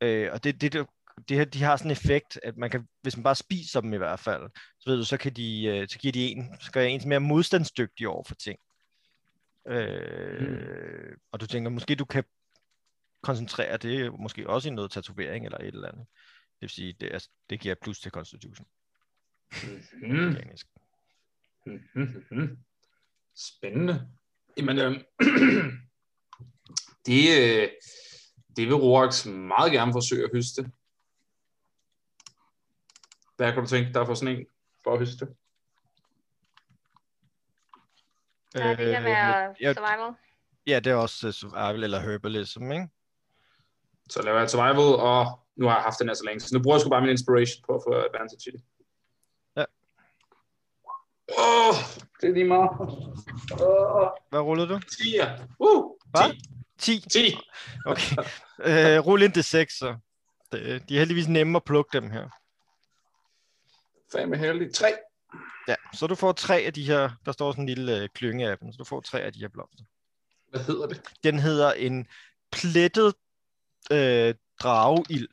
Øh, 0.00 0.28
og 0.33 0.44
det, 0.44 0.61
det, 0.61 0.87
det, 1.29 1.37
her, 1.37 1.44
de 1.44 1.62
har 1.62 1.77
sådan 1.77 1.90
en 1.90 1.92
effekt, 1.92 2.40
at 2.42 2.57
man 2.57 2.70
kan, 2.70 2.88
hvis 3.03 3.16
man 3.16 3.24
bare 3.24 3.35
spiser 3.35 3.81
dem 3.81 3.92
i 3.92 3.96
hvert 3.96 4.20
fald, 4.20 4.50
så 4.81 4.90
ved 4.90 4.96
du, 4.96 5.05
så 5.05 5.16
kan 5.16 5.33
de, 5.33 5.64
øh, 5.64 5.88
så 5.88 5.98
giver 5.98 6.12
de 6.12 6.29
en, 6.29 6.57
så 6.61 6.72
gør 6.72 6.83
en 6.83 7.09
mere 7.09 7.20
modstandsdygtig 7.20 8.09
over 8.09 8.24
for 8.24 8.35
ting. 8.35 8.59
Øh, 9.68 10.40
mm. 10.40 11.20
Og 11.33 11.40
du 11.40 11.46
tænker, 11.46 11.70
måske 11.70 11.94
du 11.94 12.05
kan 12.05 12.24
koncentrere 13.22 13.77
det, 13.77 14.20
måske 14.20 14.48
også 14.48 14.68
i 14.68 14.72
noget 14.72 14.90
tatovering 14.90 15.44
eller 15.44 15.59
et 15.59 15.66
eller 15.66 15.88
andet. 15.88 16.07
Det 16.55 16.61
vil 16.61 16.70
sige, 16.70 16.96
det, 17.00 17.14
er, 17.14 17.27
det 17.50 17.61
giver 17.61 17.74
plus 17.83 18.00
til 18.00 18.11
constitution. 18.11 18.66
Mm. 20.03 20.37
Mm-hmm. 21.94 22.59
Spændende. 23.37 24.09
Jamen, 24.57 24.79
øh, 24.79 24.92
det, 27.07 27.40
øh, 27.40 27.68
det 28.57 28.66
vil 28.66 28.74
Rorax 28.74 29.27
meget 29.27 29.72
gerne 29.72 29.92
forsøge 29.92 30.24
at 30.24 30.31
høste. 30.35 30.70
Hvad 33.37 33.53
kan 33.53 33.62
du 33.62 33.68
tænke 33.68 33.92
dig 33.94 34.07
for 34.07 34.14
sådan 34.14 34.37
en 34.37 34.47
for 34.85 34.92
at 34.92 34.99
høste? 34.99 35.27
Der 38.55 38.64
er 38.64 38.77
det 38.77 38.87
Øh, 38.87 38.92
ja, 39.61 39.73
survival. 39.75 40.14
Ja, 40.66 40.81
det 40.81 40.90
er 40.90 40.94
også 40.94 41.27
uh, 41.27 41.33
survival 41.33 41.85
eller 41.85 42.01
herbalism, 42.01 42.73
ikke? 42.73 42.88
Så 44.11 44.23
laver 44.23 44.38
jeg 44.38 44.51
survival, 44.51 45.01
og 45.01 45.40
nu 45.57 45.66
har 45.66 45.75
jeg 45.75 45.83
haft 45.83 45.99
den 45.99 46.09
her 46.09 46.14
så 46.14 46.25
længe, 46.25 46.40
så 46.40 46.57
nu 46.57 46.62
bruger 46.62 46.77
jeg 46.77 46.81
sgu 46.81 46.90
bare 46.90 47.01
min 47.01 47.11
inspiration 47.11 47.64
på 47.66 47.75
at 47.75 47.83
få 47.87 47.92
advantage 47.94 48.49
i 48.49 48.51
det. 48.51 48.62
Ja. 49.57 49.64
Åh, 51.38 51.68
oh, 51.68 51.75
det 52.20 52.29
er 52.29 52.35
lige 52.35 52.44
meget. 52.44 52.70
Åh, 53.61 54.09
Hvad 54.31 54.40
rullede 54.40 54.68
du? 54.68 54.79
10. 54.79 55.20
Uh, 55.59 55.85
Hvad? 56.11 56.31
10. 56.79 57.01
10. 57.01 57.09
10. 57.09 57.37
Okay. 57.87 58.16
øh, 58.68 59.07
rulle 59.07 59.25
ind 59.25 59.33
til 59.33 59.44
6, 59.44 59.79
så. 59.79 59.97
Det, 60.53 60.88
de 60.88 60.94
er 60.94 60.99
heldigvis 60.99 61.29
nemme 61.29 61.57
at 61.57 61.64
plukke 61.64 62.01
dem 62.01 62.11
her. 62.11 62.29
Fandme 64.14 64.37
heldig. 64.37 64.74
3. 64.74 64.87
Ja, 65.68 65.74
så 65.94 66.07
du 66.07 66.14
får 66.14 66.33
tre 66.33 66.61
af 66.61 66.72
de 66.72 66.87
her, 66.87 67.11
der 67.24 67.33
står 67.33 67.53
sådan 67.53 67.62
en 67.62 67.68
lille 67.68 68.03
øh, 68.03 68.09
klynge 68.09 68.50
af 68.50 68.59
dem, 68.59 68.72
så 68.72 68.77
du 68.77 68.85
får 68.85 69.00
tre 69.00 69.20
af 69.20 69.33
de 69.33 69.38
her 69.38 69.48
blomster. 69.48 69.85
Hvad 70.50 70.61
hedder 70.61 70.87
det? 70.87 71.03
Den 71.24 71.38
hedder 71.38 71.72
en 71.72 72.07
plettet 72.53 73.14
øh, 73.92 74.35
drageild. 74.61 75.29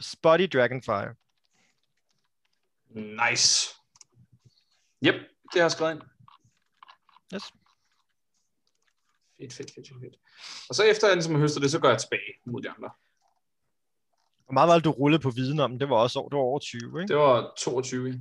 Spotty 0.00 0.46
Dragonfire. 0.52 1.14
Nice. 3.30 3.68
Yep, 5.06 5.14
det 5.52 5.54
har 5.54 5.60
jeg 5.60 5.70
skrevet 5.70 5.92
ind. 5.92 6.02
Yes. 7.34 7.42
Fedt, 9.38 9.52
fedt, 9.52 9.74
fedt, 9.74 9.88
fedt. 9.88 10.16
Og 10.68 10.74
så 10.74 10.82
efter 10.82 11.06
jeg 11.06 11.16
ligesom 11.16 11.34
har 11.34 11.40
høstet 11.40 11.62
det, 11.62 11.70
så 11.70 11.78
går 11.80 11.88
jeg 11.88 12.00
tilbage 12.00 12.32
mod 12.44 12.62
de 12.62 12.70
andre. 12.70 12.90
Hvor 14.52 14.54
meget 14.60 14.68
var 14.68 14.74
det, 14.74 14.84
du 14.84 14.90
rullede 14.90 15.22
på 15.22 15.30
viden 15.30 15.60
om? 15.60 15.78
Det 15.78 15.88
var 15.88 15.96
også 15.96 16.18
over, 16.18 16.28
det 16.28 16.36
var 16.36 16.42
over 16.42 16.58
20, 16.58 17.02
ikke? 17.02 17.12
Det 17.12 17.16
var 17.16 17.52
22. 17.58 18.20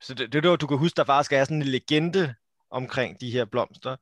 Så 0.00 0.14
det, 0.14 0.32
det 0.32 0.44
er 0.44 0.56
du 0.56 0.66
kan 0.66 0.78
huske, 0.78 0.96
der 0.96 1.04
faktisk 1.04 1.32
er 1.32 1.44
sådan 1.44 1.62
en 1.62 1.68
legende 1.68 2.34
omkring 2.70 3.20
de 3.20 3.30
her 3.30 3.44
blomster, 3.44 3.96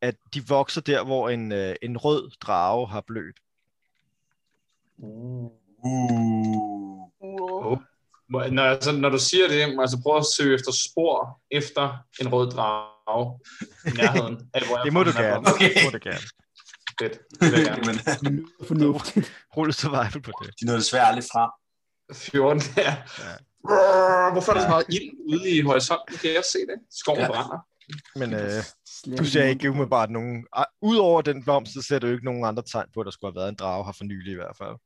at 0.00 0.16
de 0.34 0.46
vokser 0.48 0.80
der, 0.80 1.04
hvor 1.04 1.28
en, 1.28 1.52
øh, 1.52 1.74
en 1.82 1.96
rød 1.96 2.30
drage 2.40 2.88
har 2.88 3.00
blødt. 3.00 3.36
Uh. 4.98 5.50
Wow. 7.22 7.78
Må- 8.28 8.46
Når, 8.46 8.62
altså, 8.62 8.92
når 8.92 9.08
du 9.08 9.18
siger 9.18 9.48
det, 9.48 9.68
må 9.68 9.72
jeg 9.72 9.80
altså 9.80 10.00
prøve 10.02 10.18
at 10.18 10.26
søge 10.36 10.54
efter 10.54 10.72
spor 10.72 11.40
efter 11.50 11.98
en 12.20 12.32
rød 12.32 12.50
drage 12.50 13.38
i 13.86 13.90
nærheden 13.96 14.50
af, 14.54 14.66
hvor 14.66 14.76
jeg 14.76 14.84
Det 14.84 14.92
må 14.92 15.02
du 15.02 15.10
gerne. 15.10 15.46
Okay. 15.54 15.74
Det 15.74 15.82
må 15.84 15.90
du 15.98 15.98
gerne. 16.02 16.24
Fedt. 17.02 17.18
Det 17.40 17.52
vil 17.52 17.60
jeg 17.60 17.80
gerne. 17.84 18.44
Fornuftigt. 18.66 19.32
Rulle 19.56 19.72
survival 19.72 20.22
på 20.22 20.32
det. 20.42 20.54
de 20.60 20.66
nåede 20.66 20.78
desværre 20.80 21.06
aldrig 21.06 21.24
frem. 21.32 21.50
14, 22.14 22.62
ja. 22.76 22.96
Ja. 23.18 23.34
Hvorfor 24.32 24.52
er 24.52 24.56
der 24.56 24.62
så 24.62 24.68
meget 24.68 24.86
ild 24.88 25.10
ude 25.32 25.50
i 25.50 25.60
horisonten? 25.60 26.16
Kan 26.16 26.30
jeg 26.34 26.44
se 26.52 26.58
det? 26.58 26.78
Skoven 26.90 27.20
Ja. 27.20 27.26
brænder. 27.26 27.58
Men 28.18 28.34
øh, 28.34 29.18
du 29.18 29.24
ser 29.24 29.44
ikke 29.44 29.70
umiddelbart 29.70 30.10
nogen... 30.10 30.46
Udover 30.82 31.22
den 31.22 31.44
blomst, 31.44 31.72
så 31.74 31.82
ser 31.82 31.98
du 31.98 32.06
ikke 32.06 32.24
nogen 32.24 32.44
andre 32.44 32.62
tegn 32.72 32.86
på, 32.94 33.00
at 33.00 33.04
der 33.04 33.10
skulle 33.10 33.32
have 33.32 33.40
været 33.40 33.48
en 33.48 33.54
drage 33.54 33.84
her 33.84 33.92
for 33.92 34.04
nylig 34.04 34.32
i 34.32 34.34
hvert 34.34 34.56
fald. 34.56 34.76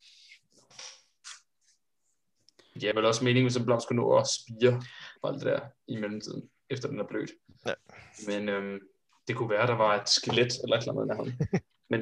Det 2.74 2.84
er 2.88 2.94
vel 2.94 3.04
også 3.04 3.24
meningen, 3.24 3.44
hvis 3.44 3.56
en 3.56 3.64
blomst 3.64 3.84
skulle 3.84 4.00
nå 4.02 4.16
at 4.16 4.26
spire 4.28 4.82
og 5.22 5.30
alt 5.30 5.38
det 5.44 5.46
der 5.52 5.60
i 5.88 5.96
mellemtiden, 5.96 6.42
efter 6.70 6.88
den 6.88 7.00
er 7.00 7.04
blødt. 7.08 7.30
Ja. 7.66 7.74
Men 8.26 8.48
øhm, 8.48 8.78
det 9.28 9.36
kunne 9.36 9.50
være, 9.50 9.66
der 9.66 9.74
var 9.74 10.00
et 10.02 10.08
skelet 10.08 10.52
eller 10.64 10.76
et 10.76 10.82
eller 10.88 11.14
andet. 11.20 11.34
Men, 11.92 12.00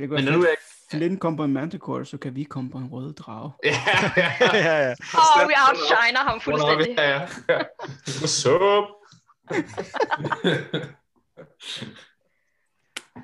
Det 0.00 0.10
men 0.10 0.10
være 0.10 0.36
nu 0.36 0.42
er 0.42 0.54
Flynn 0.90 1.18
kom 1.18 1.36
på 1.36 1.44
en 1.44 1.52
manticore, 1.52 2.04
så 2.04 2.18
kan 2.18 2.34
vi 2.34 2.44
komme 2.44 2.70
på 2.70 2.78
en 2.78 2.88
rød 2.92 3.12
drage. 3.14 3.52
Ja, 3.64 3.70
ja, 4.16 4.30
ja, 4.52 4.76
ja. 4.88 4.94
Oh, 5.14 5.48
vi 5.48 5.54
outshiner 5.68 6.22
ham 6.28 6.40
fuldstændig. 6.40 6.94
Ja, 6.98 7.10
ja. 7.10 7.28
ja. 7.48 7.62
What's 8.06 8.48
up? 8.50 8.84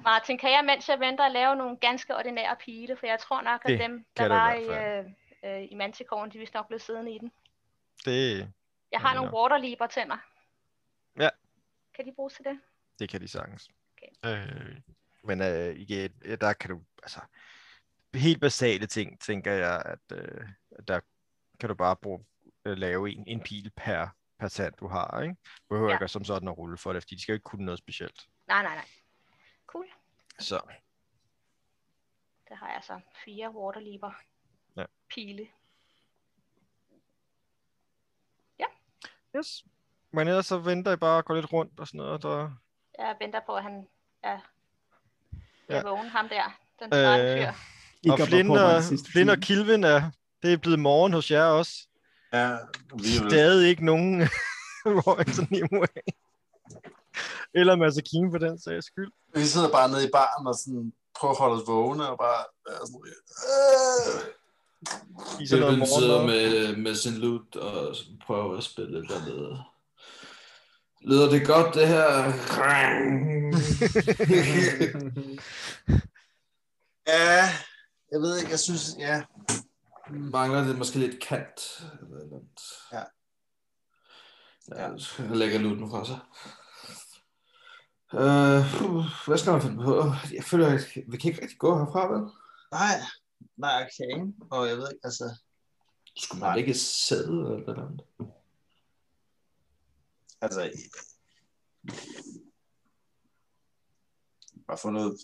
Martin, 0.05 0.39
kan 0.39 0.51
jeg, 0.51 0.65
mens 0.65 0.89
jeg 0.89 1.01
venter, 1.01 1.29
lave 1.29 1.57
nogle 1.57 1.77
ganske 1.77 2.17
ordinære 2.17 2.57
pile? 2.65 2.97
For 2.97 3.07
jeg 3.07 3.19
tror 3.19 3.41
nok, 3.41 3.61
at 3.65 3.69
Det 3.69 3.79
dem, 3.81 4.05
der 4.17 4.29
var 4.29 4.53
i, 4.55 4.65
øh, 4.65 5.05
øh, 5.45 5.69
i 5.71 5.75
Manticoren, 5.75 6.31
de 6.31 6.37
er 6.37 6.41
vist 6.41 6.55
nok 6.55 6.67
blevet 6.69 6.83
siddende 6.83 7.15
i 7.15 7.19
den. 7.19 7.33
Det, 8.05 8.53
Jeg 8.93 9.01
har 9.01 9.09
Ja. 9.09 9.15
nogle 9.15 9.33
waterleaper 9.37 9.87
tænder. 9.87 10.17
Ja. 11.19 11.29
Kan 11.97 12.05
de 12.07 12.13
bruges 12.17 12.35
til 12.35 12.45
det? 12.45 12.61
det 12.99 13.09
kan 13.09 13.21
de 13.21 13.29
sagtens. 13.29 13.71
Okay. 14.25 14.39
Øh, 14.39 14.77
men 15.25 15.41
øh, 15.43 15.77
igen, 15.77 16.13
øh, 16.25 16.39
der 16.41 16.53
kan 16.53 16.71
du, 16.71 16.83
altså, 17.03 17.21
helt 18.15 18.41
basale 18.41 18.87
ting, 18.87 19.21
tænker 19.21 19.53
jeg, 19.53 19.83
at 19.87 20.19
øh, 20.19 20.49
der 20.89 21.01
kan 21.61 21.69
du 21.69 21.75
bare 21.75 21.97
bruge, 21.97 22.27
øh, 22.65 22.77
lave 22.77 23.11
en, 23.11 23.25
en 23.27 23.41
pil 23.43 23.71
per, 23.77 24.09
per 24.39 24.49
tand, 24.49 24.75
du 24.75 24.89
har, 24.89 25.21
ikke? 25.23 25.35
Du 25.35 25.65
behøver 25.75 25.91
Ja. 25.91 25.97
ikke 25.97 26.09
som 26.09 26.25
sådan 26.25 26.49
at 26.49 26.59
rulle 26.59 26.79
for 26.79 26.93
det, 26.93 27.03
fordi 27.03 27.15
de 27.15 27.23
skal 27.23 27.33
jo 27.33 27.37
ikke 27.37 27.45
kunne 27.45 27.65
noget 27.65 27.79
specielt. 27.79 28.29
Nej, 28.47 28.63
nej, 28.63 28.75
nej. 28.75 28.87
Cool. 29.67 29.87
Så, 30.39 30.61
Der 32.49 32.55
har 32.55 32.73
jeg 32.73 32.83
så 32.83 33.01
fire 33.25 33.51
waterleaper. 33.51 34.11
Ja. 34.77 34.85
Pile. 35.09 35.49
yes. 39.37 39.65
Men 40.11 40.29
ellers 40.29 40.47
så 40.47 40.59
venter 40.59 40.93
I 40.93 40.97
bare 40.97 41.19
og 41.19 41.25
går 41.25 41.35
lidt 41.35 41.53
rundt 41.53 41.81
og 41.81 41.87
sådan 41.89 41.99
noget, 41.99 42.23
der... 42.23 42.51
Jeg 42.99 43.17
venter 43.21 43.41
på, 43.47 43.57
at 43.57 43.63
han 43.63 43.89
er 44.23 44.41
Ja. 45.71 45.83
vågen, 45.83 46.07
ham 46.09 46.29
der. 46.29 46.57
Den 46.81 46.89
smarte 46.93 47.23
Øh, 47.23 47.39
fyr. 47.39 47.53
Og 48.13 48.19
Flynn 48.29 48.51
og, 48.51 48.83
Flynn 49.13 49.29
og. 49.29 49.39
Kilvin 49.39 49.85
er, 49.85 50.11
det 50.43 50.53
er 50.53 50.57
blevet 50.57 50.79
morgen 50.79 51.13
hos 51.13 51.31
jer 51.31 51.45
også. 51.45 51.73
Ja, 52.33 52.49
vi 52.95 53.17
er 53.17 53.29
Stadig 53.29 53.69
ikke 53.69 53.85
nogen 53.85 54.23
og 55.07 55.25
Nimue. 55.51 55.87
Eller 57.55 57.77
Masakine 57.77 58.31
for 58.33 58.39
den 58.39 58.59
sags 58.59 58.87
skyld. 58.87 59.13
Vi 59.35 59.45
sidder 59.45 59.71
bare 59.71 59.89
nede 59.91 60.05
i 60.09 60.11
baren 60.13 60.47
og 60.47 60.55
sådan, 60.55 60.93
prøver 61.19 61.33
at 61.35 61.39
holde 61.39 61.63
os 61.63 61.69
vågne 61.69 62.09
og 62.09 62.19
bare 62.19 62.45
er 62.67 62.87
sådan, 62.87 63.01
øh. 63.07 64.39
Kevin 65.49 65.87
sidder 65.87 66.27
med, 66.27 66.77
med 66.77 66.95
sin 66.95 67.15
loot 67.15 67.57
og 67.57 67.97
prøver 68.27 68.57
at 68.57 68.65
spille 68.65 69.01
lidt 69.01 69.11
dernede. 69.11 69.63
Lyder 71.01 71.31
det 71.31 71.47
godt, 71.47 71.75
det 71.75 71.89
her? 71.89 72.33
Ja, 77.09 77.49
jeg 78.13 78.21
ved 78.21 78.39
ikke, 78.39 78.51
jeg 78.51 78.59
synes, 78.59 78.97
ja. 78.99 79.23
Mangler 80.11 80.65
det 80.65 80.79
måske 80.79 80.99
lidt 80.99 81.23
kant? 81.23 81.83
Eller 82.03 82.17
eller 82.21 82.37
andet. 82.37 82.61
Ja. 82.93 83.03
Ja, 84.77 84.89
jeg 85.29 85.37
lægger 85.37 85.59
looten 85.59 85.91
fra 85.91 86.05
sig. 86.05 86.19
Øh, 88.15 88.85
uh, 88.91 89.05
hvad 89.27 89.39
skal 89.39 89.53
man 89.53 89.63
finde 89.63 89.85
på? 89.85 90.13
Jeg 90.33 90.45
føler, 90.45 90.67
at 90.67 90.81
vi 91.09 91.17
kan 91.17 91.31
ikke 91.31 91.43
rigtig 91.43 91.59
gå 91.59 91.79
herfra, 91.79 92.13
vel? 92.13 92.23
Nej, 92.73 93.01
nej, 93.57 93.87
okay. 93.87 94.33
Og 94.51 94.69
jeg 94.69 94.77
ved 94.77 94.89
ikke, 94.93 95.05
altså, 95.05 95.39
Skulle 96.17 96.41
man 96.41 96.59
ikke 96.59 96.75
sæde 96.75 97.29
eller 97.29 97.57
et 97.57 97.69
eller 97.69 97.87
andet? 97.87 98.01
Altså, 100.41 100.71
bare 104.67 104.79
få 104.83 104.91
noget, 104.91 105.19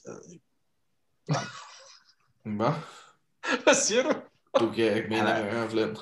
Hvad? 2.43 2.73
Hvad 3.63 3.75
siger 3.75 4.03
du? 4.03 4.23
Du 4.61 4.73
giver 4.73 4.95
ikke 4.95 5.09
mening, 5.09 5.25
Nej, 5.25 5.41
at 5.41 5.47
jeg 5.55 5.61
har 5.63 5.69
Flint. 5.69 5.99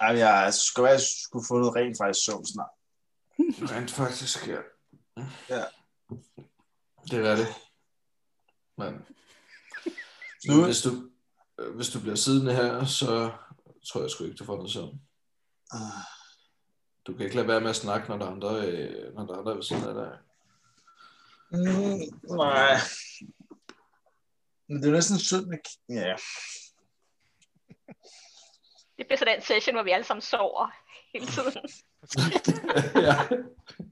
ej, 0.00 0.16
jeg 0.16 0.44
altså, 0.44 0.60
skulle 0.66 0.84
være, 0.84 0.92
jeg 0.92 1.00
skulle 1.24 1.44
få 1.48 1.58
noget 1.58 1.74
rent 1.76 1.96
faktisk 2.00 2.24
søvn 2.24 2.46
snart. 2.46 2.70
Rent 3.70 3.90
faktisk, 3.90 4.48
ja. 4.48 4.60
Ja. 5.48 5.64
Det 7.10 7.26
er 7.26 7.36
det. 7.36 7.46
Men 8.78 9.06
Nu- 10.48 10.64
hvis 10.64 10.82
du, 10.82 11.10
hvis 11.74 11.88
du 11.88 12.00
bliver 12.00 12.16
siddende 12.16 12.54
her, 12.54 12.84
så 12.84 13.32
tror 13.88 14.00
jeg 14.00 14.10
sgu 14.10 14.24
ikke, 14.24 14.36
du 14.36 14.44
får 14.44 14.56
noget 14.56 14.72
søvn. 14.72 15.00
Ah, 15.72 16.04
Du 17.06 17.12
kan 17.14 17.24
ikke 17.24 17.36
lade 17.36 17.48
være 17.48 17.60
med 17.60 17.70
at 17.70 17.76
snakke, 17.76 18.08
når 18.08 18.18
der 18.18 18.26
er 18.26 18.30
andre, 18.30 18.66
øh, 18.66 19.14
når 19.14 19.26
der 19.26 19.34
er 19.34 19.38
andre 19.38 19.56
ved 19.56 19.62
siden 19.62 19.84
af 19.84 19.94
dig. 19.94 20.18
Mm, 21.50 22.36
nej. 22.36 22.76
Men 24.68 24.82
det 24.82 24.88
er 24.88 24.92
næsten 24.92 25.18
synd 25.18 25.46
med... 25.46 25.58
Ja. 25.88 26.16
Det 28.98 29.06
bliver 29.06 29.18
så 29.18 29.24
den 29.24 29.42
session, 29.42 29.74
hvor 29.74 29.82
vi 29.82 29.90
alle 29.90 30.04
sammen 30.04 30.22
sover 30.22 30.70
hele 31.14 31.26
tiden. 31.26 31.62
ja. 33.06 33.16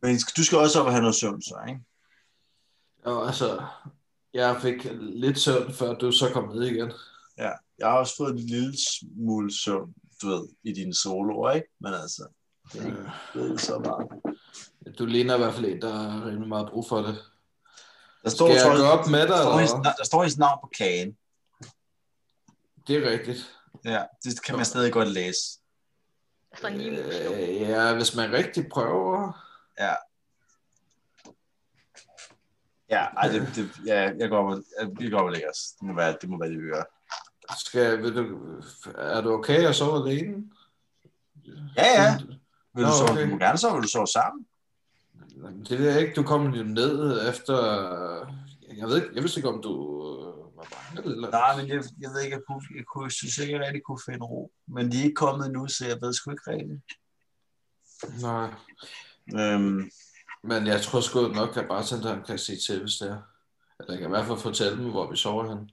Men 0.03 0.19
du 0.37 0.45
skal 0.45 0.59
også 0.59 0.81
op 0.81 0.87
og 0.87 0.93
have 0.93 1.03
noget 1.03 1.17
søvn, 1.17 1.43
så, 1.43 1.65
ikke? 1.69 1.81
Og 3.05 3.27
altså, 3.27 3.67
jeg 4.35 4.61
fik 4.63 4.87
lidt 5.01 5.39
søvn, 5.39 5.73
før 5.73 5.95
du 5.95 6.13
så 6.13 6.33
kom 6.33 6.49
ned 6.49 6.63
igen. 6.63 6.93
Ja. 7.39 7.53
Jeg 7.79 7.89
har 7.89 7.99
også 7.99 8.17
fået 8.17 8.33
en 8.33 8.39
lille 8.39 8.75
smule 8.89 9.53
søvn, 9.63 9.95
du 10.23 10.29
ved, 10.29 10.49
i 10.63 10.73
dine 10.73 10.95
soloer, 10.95 11.51
ikke? 11.51 11.69
Men 11.81 11.95
altså, 11.95 12.29
det 12.73 13.51
ikke 13.51 13.63
så 13.63 13.79
meget. 13.79 14.09
Du 14.99 15.07
ligner 15.07 15.35
i 15.35 15.39
hvert 15.39 15.55
fald 15.55 15.65
en, 15.65 15.83
der 15.83 15.93
har 15.93 16.27
rimelig 16.27 16.49
meget 16.49 16.69
brug 16.71 16.89
for 16.89 16.99
det. 16.99 17.19
Der 18.23 18.31
står, 18.31 18.47
Skal 18.47 18.55
jeg 18.55 18.65
tror 18.65 18.77
gå 18.77 18.85
op 18.85 19.09
med 19.11 19.21
dig, 19.21 19.29
der, 19.29 19.43
står 19.43 19.59
eller 19.59 19.95
der 19.99 20.05
står 20.05 20.23
hendes 20.23 20.39
navn 20.39 20.59
på 20.63 20.71
kagen. 20.79 21.17
Det 22.87 22.97
er 22.97 23.11
rigtigt. 23.11 23.55
Ja, 23.85 24.05
det 24.25 24.43
kan 24.43 24.57
man 24.57 24.65
stadig 24.65 24.93
godt 24.93 25.09
læse. 25.09 25.61
Øh, 26.65 27.61
ja, 27.61 27.95
hvis 27.95 28.15
man 28.15 28.33
rigtig 28.33 28.69
prøver. 28.73 29.45
Ja. 29.79 29.95
Ja, 32.91 33.05
ej, 33.05 33.29
det, 33.29 33.53
det, 33.55 33.71
ja, 33.87 34.11
jeg 34.19 34.29
går 34.29 34.39
op 34.39 34.47
og, 34.47 34.63
jeg, 34.81 34.91
vi 34.99 35.11
går 35.11 35.19
op 35.19 35.25
og 35.25 35.33
lægger 35.33 35.51
os. 35.51 35.73
Det 35.81 35.83
må 35.83 35.95
være 35.95 36.17
det, 36.21 36.29
må 36.29 36.39
være 36.39 36.51
det 36.51 36.63
vi 36.63 36.69
gør. 36.69 36.83
Skal, 37.59 38.03
vil 38.03 38.17
du, 38.17 38.39
er 38.95 39.21
du 39.21 39.33
okay 39.33 39.69
at 39.69 39.77
sove 39.77 40.11
alene? 40.11 40.45
Ja, 41.77 42.03
ja. 42.03 42.19
Vil 42.79 42.87
du, 42.87 42.91
Nå, 42.91 42.97
sove, 42.97 43.11
okay. 43.11 43.25
du 43.25 43.31
må 43.31 43.39
gerne 43.39 43.59
sove, 43.59 43.75
vil 43.75 43.83
du 43.83 43.89
sove 43.89 44.07
sammen? 44.07 44.47
Jamen, 45.37 45.65
Det 45.65 45.79
ved 45.79 45.91
jeg 45.91 46.01
ikke. 46.01 46.15
Du 46.15 46.23
kom 46.23 46.43
jo 46.55 46.63
ned 46.63 47.29
efter... 47.31 47.57
Jeg 48.77 48.87
ved 48.89 48.97
ikke, 48.97 49.09
jeg 49.15 49.23
vidste 49.23 49.39
ikke, 49.39 49.49
om 49.49 49.63
du 49.63 49.73
øh, 49.73 50.57
var 50.57 50.67
bange 50.75 51.11
eller 51.15 51.31
Nej, 51.31 51.57
men 51.57 51.69
jeg, 51.69 51.85
jeg 52.01 52.11
ved 52.11 52.21
ikke, 52.21 52.37
jeg, 52.37 52.43
kunne, 52.49 52.63
jeg, 52.77 52.85
kunne, 52.85 53.05
jeg 53.05 53.13
synes 53.13 53.39
ikke, 53.39 53.53
jeg 53.55 53.61
rigtig 53.67 53.83
kunne 53.83 54.01
finde 54.07 54.25
ro. 54.25 54.53
Men 54.69 54.93
de 54.93 54.99
er 54.99 55.03
ikke 55.03 55.15
kommet 55.15 55.47
endnu, 55.47 55.69
så 55.69 55.87
jeg 55.87 55.99
ved 56.01 56.13
sgu 56.13 56.31
ikke 56.31 56.51
rigtigt. 56.51 56.83
Nej. 58.23 58.51
Øhm, 59.41 59.91
Men 60.43 60.67
jeg 60.67 60.81
tror 60.83 61.01
sgu 61.01 61.29
nok, 61.29 61.57
at 61.57 61.69
bartenderen 61.69 62.23
kan 62.27 62.39
sige 62.39 62.59
til, 62.67 62.81
hvis 62.81 62.97
det 63.01 63.09
er. 63.11 63.21
Eller 63.81 63.93
jeg 63.93 63.99
kan 63.99 64.09
i 64.09 64.15
hvert 64.15 64.27
fald 64.27 64.39
fortælle 64.39 64.79
dem, 64.79 64.91
hvor 64.91 65.11
vi 65.11 65.17
sover 65.17 65.49
hen. 65.49 65.71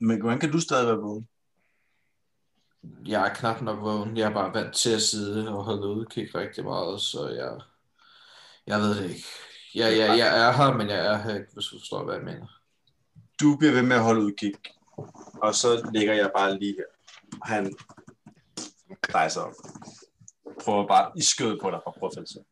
men 0.00 0.20
hvordan 0.20 0.40
kan 0.40 0.52
du 0.52 0.60
stadig 0.60 0.86
være 0.86 0.96
vågen? 0.96 1.28
Jeg 3.06 3.28
er 3.28 3.34
knap 3.34 3.60
nok 3.60 3.80
vågen. 3.80 4.16
Jeg 4.16 4.30
er 4.30 4.34
bare 4.34 4.54
vant 4.54 4.74
til 4.74 4.90
at 4.90 5.02
sidde 5.02 5.48
og 5.48 5.64
holde 5.64 5.86
udkig 5.86 6.34
rigtig 6.34 6.64
meget, 6.64 7.00
så 7.00 7.28
jeg, 7.28 7.60
jeg 8.66 8.80
ved 8.80 9.02
det 9.02 9.10
ikke. 9.10 9.24
Jeg, 9.74 9.98
jeg, 9.98 10.18
jeg 10.18 10.48
er 10.48 10.52
her, 10.52 10.72
men 10.72 10.88
jeg 10.88 11.06
er 11.06 11.16
her 11.16 11.34
ikke, 11.34 11.52
hvis 11.52 11.66
du 11.66 11.78
forstår, 11.78 12.04
hvad 12.04 12.14
jeg 12.14 12.24
mener. 12.24 12.46
Du 13.40 13.56
bliver 13.56 13.72
ved 13.72 13.82
med 13.82 13.96
at 13.96 14.02
holde 14.02 14.24
udkig. 14.24 14.54
Og 15.42 15.54
så 15.54 15.90
ligger 15.94 16.14
jeg 16.14 16.30
bare 16.36 16.58
lige 16.58 16.74
her. 16.74 16.84
Han 17.44 17.74
rejser 19.14 19.40
op. 19.40 19.52
Prøver 20.64 20.88
bare 20.88 21.12
i 21.16 21.22
skødet 21.22 21.60
på 21.62 21.70
dig 21.70 21.86
og 21.86 21.94
prøver 21.94 22.10
at 22.10 22.14
falde 22.14 22.32
sig. 22.32 22.42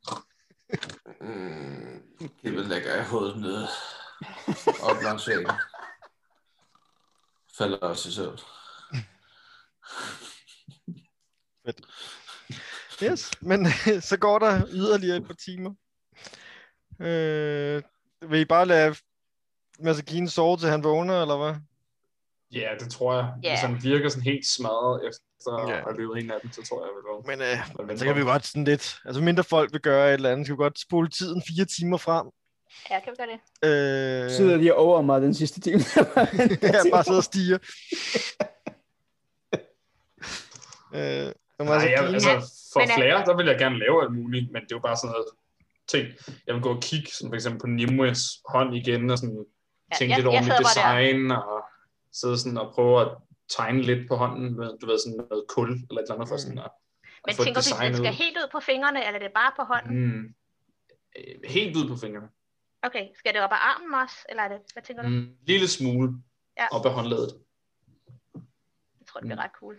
Mm, 1.20 2.02
det 2.42 2.52
vil 2.52 2.66
lægge 2.66 2.94
jeg 2.94 3.08
hovedet 3.08 3.36
ned. 3.36 3.66
Op 4.82 5.02
langs 5.02 5.28
væggen. 5.28 5.50
Falder 7.58 7.78
også 7.78 8.08
i 8.08 8.12
søvn. 8.12 8.38
Yes, 13.02 13.30
men 13.40 13.66
så 14.10 14.16
går 14.16 14.38
der 14.38 14.62
yderligere 14.70 15.16
et 15.16 15.26
par 15.26 15.34
timer. 15.34 15.70
Øh, 17.00 17.82
vil 18.30 18.40
I 18.40 18.44
bare 18.44 18.66
lade 18.66 18.94
Masakine 19.78 20.28
sove, 20.30 20.56
til 20.56 20.68
han 20.68 20.84
vågner, 20.84 21.22
eller 21.22 21.36
hvad? 21.36 21.54
Ja, 22.52 22.68
det 22.80 22.90
tror 22.92 23.14
jeg. 23.14 23.32
Ja. 23.42 23.50
Hvis 23.50 23.60
han 23.60 23.82
virker 23.82 24.08
sådan 24.08 24.22
helt 24.22 24.46
smadret 24.46 25.08
efter 25.08 25.20
Ja. 25.68 25.76
at 25.78 25.82
have 25.84 25.96
løbet 25.96 26.16
hele 26.16 26.28
natten, 26.28 26.52
så 26.52 26.62
tror 26.68 26.80
jeg, 26.84 26.90
jeg 26.90 26.94
vil. 26.96 27.38
Men 27.78 27.90
øh, 27.90 27.98
så 27.98 28.04
kan 28.04 28.16
vi 28.16 28.20
godt 28.20 28.46
sådan 28.46 28.64
lidt, 28.64 28.98
altså 29.04 29.22
mindre 29.22 29.44
folk 29.44 29.72
vil 29.72 29.80
gøre 29.80 30.08
et 30.08 30.14
eller 30.14 30.30
andet, 30.30 30.46
skal 30.46 30.52
vi 30.52 30.56
godt 30.56 30.80
spole 30.80 31.08
tiden 31.08 31.42
fire 31.48 31.64
timer 31.64 31.96
frem. 31.96 32.26
Ja, 32.90 33.00
kan 33.00 33.12
vi 33.12 33.16
gøre 33.16 33.26
det? 33.26 34.24
Øh, 34.24 34.30
Sidder 34.30 34.56
lige 34.56 34.74
over 34.74 35.02
mig 35.02 35.20
den 35.20 35.34
sidste 35.34 35.60
time. 35.60 35.78
ja, 36.62 36.82
bare 36.92 37.04
sidde 37.04 37.18
og 37.18 37.24
stige. 37.24 37.58
øh, 40.94 41.00
Nej, 41.00 41.68
jeg, 41.68 42.02
Masakine, 42.02 42.14
altså, 42.14 42.70
for 42.72 42.80
Men, 42.80 42.88
øh, 42.90 42.94
flere, 42.98 43.24
der 43.24 43.36
vil 43.36 43.46
jeg 43.46 43.58
gerne 43.58 43.78
lave 43.78 44.02
alt 44.02 44.12
muligt, 44.12 44.46
men 44.52 44.62
det 44.62 44.72
er 44.72 44.76
jo 44.76 44.80
bare 44.88 44.96
sådan 44.96 45.12
noget 45.12 45.26
ting. 45.88 46.04
Jeg 46.46 46.54
vil 46.54 46.62
gå 46.62 46.70
og 46.76 46.82
kigge, 46.82 47.10
sådan 47.10 47.30
for 47.30 47.34
eksempel 47.34 47.60
på 47.60 47.66
Nimues 47.66 48.20
hånd 48.48 48.70
igen, 48.76 49.10
og 49.10 49.18
sådan 49.18 49.44
Ja, 49.92 49.96
tænke 49.98 50.10
jeg- 50.10 50.18
lidt 50.18 50.26
over 50.26 50.36
jeg 50.36 50.44
mit 50.44 50.50
bare 50.52 50.58
der. 50.58 50.68
design, 50.70 51.30
og 51.30 51.64
sidde 52.12 52.38
sådan 52.38 52.58
og 52.58 52.72
prøve 52.74 53.00
at 53.04 53.08
tegne 53.56 53.82
lidt 53.82 54.08
på 54.08 54.14
hånden, 54.16 54.56
med, 54.58 54.78
du 54.80 54.86
ved, 54.86 54.98
sådan 54.98 55.16
noget 55.30 55.44
kul, 55.54 55.70
eller 55.70 55.98
et 56.00 56.02
eller 56.02 56.14
andet, 56.14 56.28
for 56.28 56.36
sådan 56.36 56.58
at, 56.58 56.70
Men 57.26 57.30
at 57.32 57.36
tænker 57.44 57.60
du, 57.60 57.64
design 57.70 57.88
det 57.92 57.96
skal 57.96 58.10
ud. 58.10 58.18
helt 58.24 58.36
ud 58.42 58.48
på 58.52 58.60
fingrene, 58.60 58.98
eller 59.06 59.18
er 59.20 59.24
det 59.26 59.32
bare 59.42 59.52
på 59.58 59.62
hånden? 59.72 59.92
Mm. 60.06 60.24
øh, 61.18 61.34
helt 61.56 61.76
ud 61.76 61.86
på 61.92 61.96
fingrene. 62.04 62.28
Okay, 62.82 63.04
skal 63.18 63.30
det 63.34 63.40
op 63.46 63.52
ad 63.52 63.62
armen 63.70 63.94
også, 64.02 64.16
eller 64.28 64.42
er 64.42 64.48
det, 64.48 64.60
hvad 64.72 64.82
tænker 64.82 65.02
du? 65.02 65.08
Mm. 65.08 65.14
En 65.16 65.36
lille 65.46 65.68
smule 65.68 66.06
Ja. 66.60 66.66
op 66.76 66.86
ad 66.86 66.90
håndledet. 66.90 67.32
Jeg 69.00 69.06
tror, 69.08 69.20
det 69.20 69.28
bliver 69.28 69.42
ret 69.44 69.50
cool. 69.60 69.76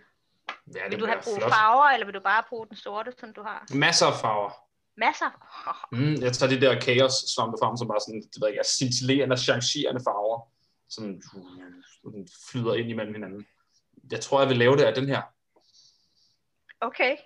Ja, 0.74 0.80
det 0.84 0.90
Vil 0.90 1.00
du 1.00 1.06
have 1.06 1.18
bliver 1.20 1.24
brug 1.24 1.36
flot. 1.42 1.52
farver, 1.52 1.84
eller 1.94 2.06
vil 2.06 2.14
du 2.14 2.20
bare 2.20 2.42
bruge 2.48 2.66
den 2.66 2.76
sorte, 2.76 3.12
som 3.20 3.32
du 3.34 3.42
har? 3.42 3.66
Masser 3.74 4.06
af 4.06 4.20
farver. 4.20 4.50
Masser. 4.96 5.30
Mm, 5.92 6.14
jeg 6.24 6.32
tager 6.32 6.50
de 6.50 6.60
der 6.60 6.80
kaos 6.80 7.12
svampefarver, 7.12 7.76
som 7.76 7.88
bare 7.88 8.00
sådan, 8.00 8.22
det 8.22 8.36
ved 8.40 8.48
jeg 8.48 8.52
ikke, 8.52 8.58
er 8.58 8.64
scintillerende, 8.64 9.36
changerende 9.36 10.00
farver, 10.06 10.38
som 10.88 11.04
flyder 12.50 12.74
ind 12.74 12.90
imellem 12.90 13.14
hinanden. 13.14 13.46
Jeg 14.10 14.20
tror, 14.20 14.40
jeg 14.40 14.48
vil 14.48 14.56
lave 14.56 14.76
det 14.76 14.84
af 14.84 14.94
den 14.94 15.08
her. 15.08 15.22
Okay. 16.80 17.16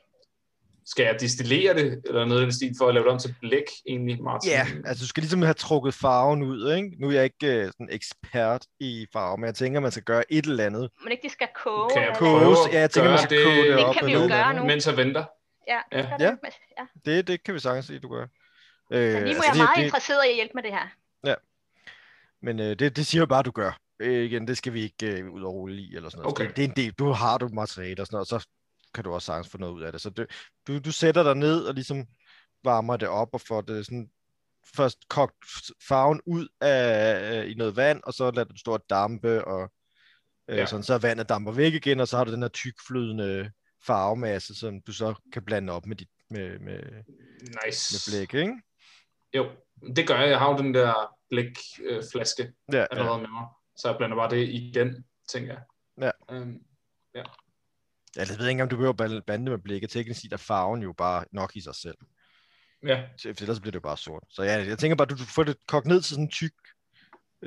Skal 0.86 1.04
jeg 1.04 1.16
destillere 1.20 1.74
det, 1.74 2.02
eller 2.06 2.24
noget 2.24 2.40
i 2.40 2.44
den 2.44 2.52
stil, 2.52 2.74
for 2.78 2.88
at 2.88 2.94
lave 2.94 3.04
det 3.04 3.12
om 3.12 3.18
til 3.18 3.34
blæk, 3.40 3.62
egentlig, 3.88 4.22
Martin? 4.22 4.50
Ja, 4.50 4.66
altså 4.84 5.02
du 5.04 5.08
skal 5.08 5.20
ligesom 5.20 5.42
have 5.42 5.54
trukket 5.54 5.94
farven 5.94 6.42
ud, 6.42 6.72
ikke? 6.74 6.90
Nu 7.00 7.08
er 7.08 7.12
jeg 7.12 7.24
ikke 7.24 7.46
øh, 7.56 7.66
sådan 7.66 7.88
ekspert 7.90 8.66
i 8.80 9.06
farve, 9.12 9.38
men 9.38 9.46
jeg 9.46 9.54
tænker, 9.54 9.80
man 9.80 9.90
skal 9.90 10.02
gøre 10.02 10.32
et 10.32 10.46
eller 10.46 10.64
andet. 10.66 10.90
Men 11.02 11.12
ikke, 11.12 11.22
de 11.22 11.32
skal 11.32 11.48
koge. 11.64 11.90
Kan 11.90 12.02
jeg 12.02 12.14
prøve 12.18 12.52
at 12.52 12.72
ja, 12.72 12.80
jeg 12.80 12.90
tænker, 12.90 13.10
man 13.10 13.18
skal 13.18 13.44
koge 13.44 13.56
det 13.56 13.76
Det 13.78 13.84
op 13.84 13.94
kan 13.94 14.06
vi 14.06 14.12
jo 14.12 14.18
gøre 14.18 14.54
nu. 14.54 14.64
Mens 14.64 14.86
jeg 14.86 14.96
venter. 14.96 15.24
Ja, 15.68 15.80
Ja. 15.92 15.98
Ja. 16.20 16.30
det. 16.30 16.38
ja. 16.78 16.86
Det, 17.04 17.26
det 17.26 17.42
kan 17.44 17.54
vi 17.54 17.58
sagtens 17.58 17.86
sige, 17.86 17.98
du 17.98 18.08
gør. 18.08 18.22
Øh, 18.92 19.12
Så 19.12 19.20
lige 19.20 19.36
må 19.36 19.42
jeg 19.42 19.52
er 19.52 19.56
meget 19.64 19.84
interesseret 19.84 20.24
i 20.26 20.28
at 20.28 20.34
hjælpe 20.34 20.52
med 20.54 20.62
det 20.62 20.70
her. 20.72 20.86
Men 22.42 22.60
øh, 22.60 22.78
det, 22.78 22.96
det 22.96 23.06
siger 23.06 23.22
jeg 23.22 23.28
bare, 23.28 23.42
du 23.42 23.50
gør. 23.50 23.78
Øh, 24.00 24.24
igen, 24.24 24.48
det 24.48 24.56
skal 24.58 24.72
vi 24.72 24.82
ikke 24.82 25.06
øh, 25.06 25.30
ud 25.30 25.42
og 25.42 25.54
rulle 25.54 25.76
i, 25.82 25.96
eller 25.96 26.08
sådan 26.08 26.22
noget. 26.22 26.32
Okay. 26.32 26.46
Det, 26.48 26.56
det 26.56 26.64
er 26.64 26.68
en 26.68 26.74
del. 26.76 26.92
Du 26.92 27.10
har 27.10 27.38
du 27.38 27.48
materiale 27.48 28.02
og 28.02 28.06
sådan 28.06 28.14
noget, 28.14 28.32
og 28.32 28.40
så 28.40 28.48
kan 28.94 29.04
du 29.04 29.12
også 29.12 29.26
sagtens 29.26 29.48
få 29.48 29.58
noget 29.58 29.72
ud 29.72 29.82
af 29.82 29.92
det. 29.92 30.00
Så 30.00 30.10
det, 30.10 30.26
du, 30.66 30.78
du 30.78 30.92
sætter 30.92 31.22
dig 31.22 31.34
ned 31.34 31.64
og 31.64 31.74
ligesom 31.74 32.06
varmer 32.64 32.96
det 32.96 33.08
op 33.08 33.28
og 33.32 33.40
får 33.40 33.60
det 33.60 33.86
sådan 33.86 34.10
først 34.76 35.08
kogt 35.08 35.34
farven 35.88 36.20
ud 36.26 36.48
af, 36.60 37.44
øh, 37.44 37.50
i 37.50 37.54
noget 37.54 37.76
vand, 37.76 38.00
og 38.04 38.12
så 38.14 38.30
lader 38.30 38.48
du 38.48 38.56
stå 38.56 38.72
og 38.72 38.84
dampe, 38.90 39.44
og 39.44 39.72
øh, 40.48 40.56
Ja. 40.58 40.66
sådan, 40.66 40.82
så 40.82 40.98
vandet 40.98 41.28
damper 41.28 41.52
væk 41.52 41.74
igen, 41.74 42.00
og 42.00 42.08
så 42.08 42.16
har 42.16 42.24
du 42.24 42.32
den 42.32 42.42
her 42.42 42.48
tykflydende 42.48 43.50
farvemasse, 43.86 44.54
som 44.54 44.80
du 44.82 44.92
så 44.92 45.14
kan 45.32 45.44
blande 45.44 45.72
op 45.72 45.86
med, 45.86 45.96
dit, 45.96 46.08
med, 46.30 46.58
med, 46.58 46.80
Nice. 47.66 48.12
med 48.12 48.26
blæk, 48.26 48.34
ikke? 48.42 48.62
Jo, 49.34 49.50
det 49.96 50.08
gør 50.08 50.20
jeg. 50.20 50.28
Jeg 50.30 50.38
har 50.38 50.50
jo 50.52 50.58
den 50.58 50.74
der 50.74 51.14
blækflaske 51.30 52.42
øh, 52.42 52.50
Ja, 52.72 52.78
ja. 52.78 52.86
allerede 52.90 53.18
med 53.18 53.28
mig. 53.28 53.46
Så 53.78 53.88
jeg 53.88 53.96
blander 53.98 54.16
bare 54.16 54.30
det 54.30 54.48
i 54.48 54.72
den, 54.74 55.04
tænker 55.28 55.52
jeg. 55.52 55.62
Ja. 56.30 56.34
Øhm, 56.36 56.58
Jeg 58.16 58.28
ved 58.28 58.34
ikke 58.38 58.50
engang, 58.50 58.62
om 58.62 58.68
du 58.68 58.76
behøver 58.76 59.20
bande 59.26 59.50
med 59.50 59.58
blækket. 59.58 59.90
Teknisk 59.90 60.20
set 60.20 60.32
er 60.32 60.36
farven 60.36 60.82
jo 60.82 60.92
bare 60.92 61.24
nok 61.32 61.56
i 61.56 61.60
sig 61.60 61.74
selv. 61.74 61.96
ja, 62.86 63.04
Så- 63.18 63.34
For 63.34 63.42
ellers 63.42 63.60
bliver 63.60 63.70
det 63.70 63.76
jo 63.76 63.80
bare 63.80 63.96
sort. 63.96 64.22
Så 64.30 64.42
ja, 64.42 64.52
jeg 64.68 64.78
tænker 64.78 64.96
bare, 64.96 65.04
at 65.06 65.10
du, 65.10 65.16
du 65.16 65.24
får 65.34 65.42
det 65.44 65.56
kogt 65.68 65.86
ned 65.86 66.02
til 66.02 66.10
sådan 66.10 66.24
en 66.24 66.30
tyk, 66.30 66.52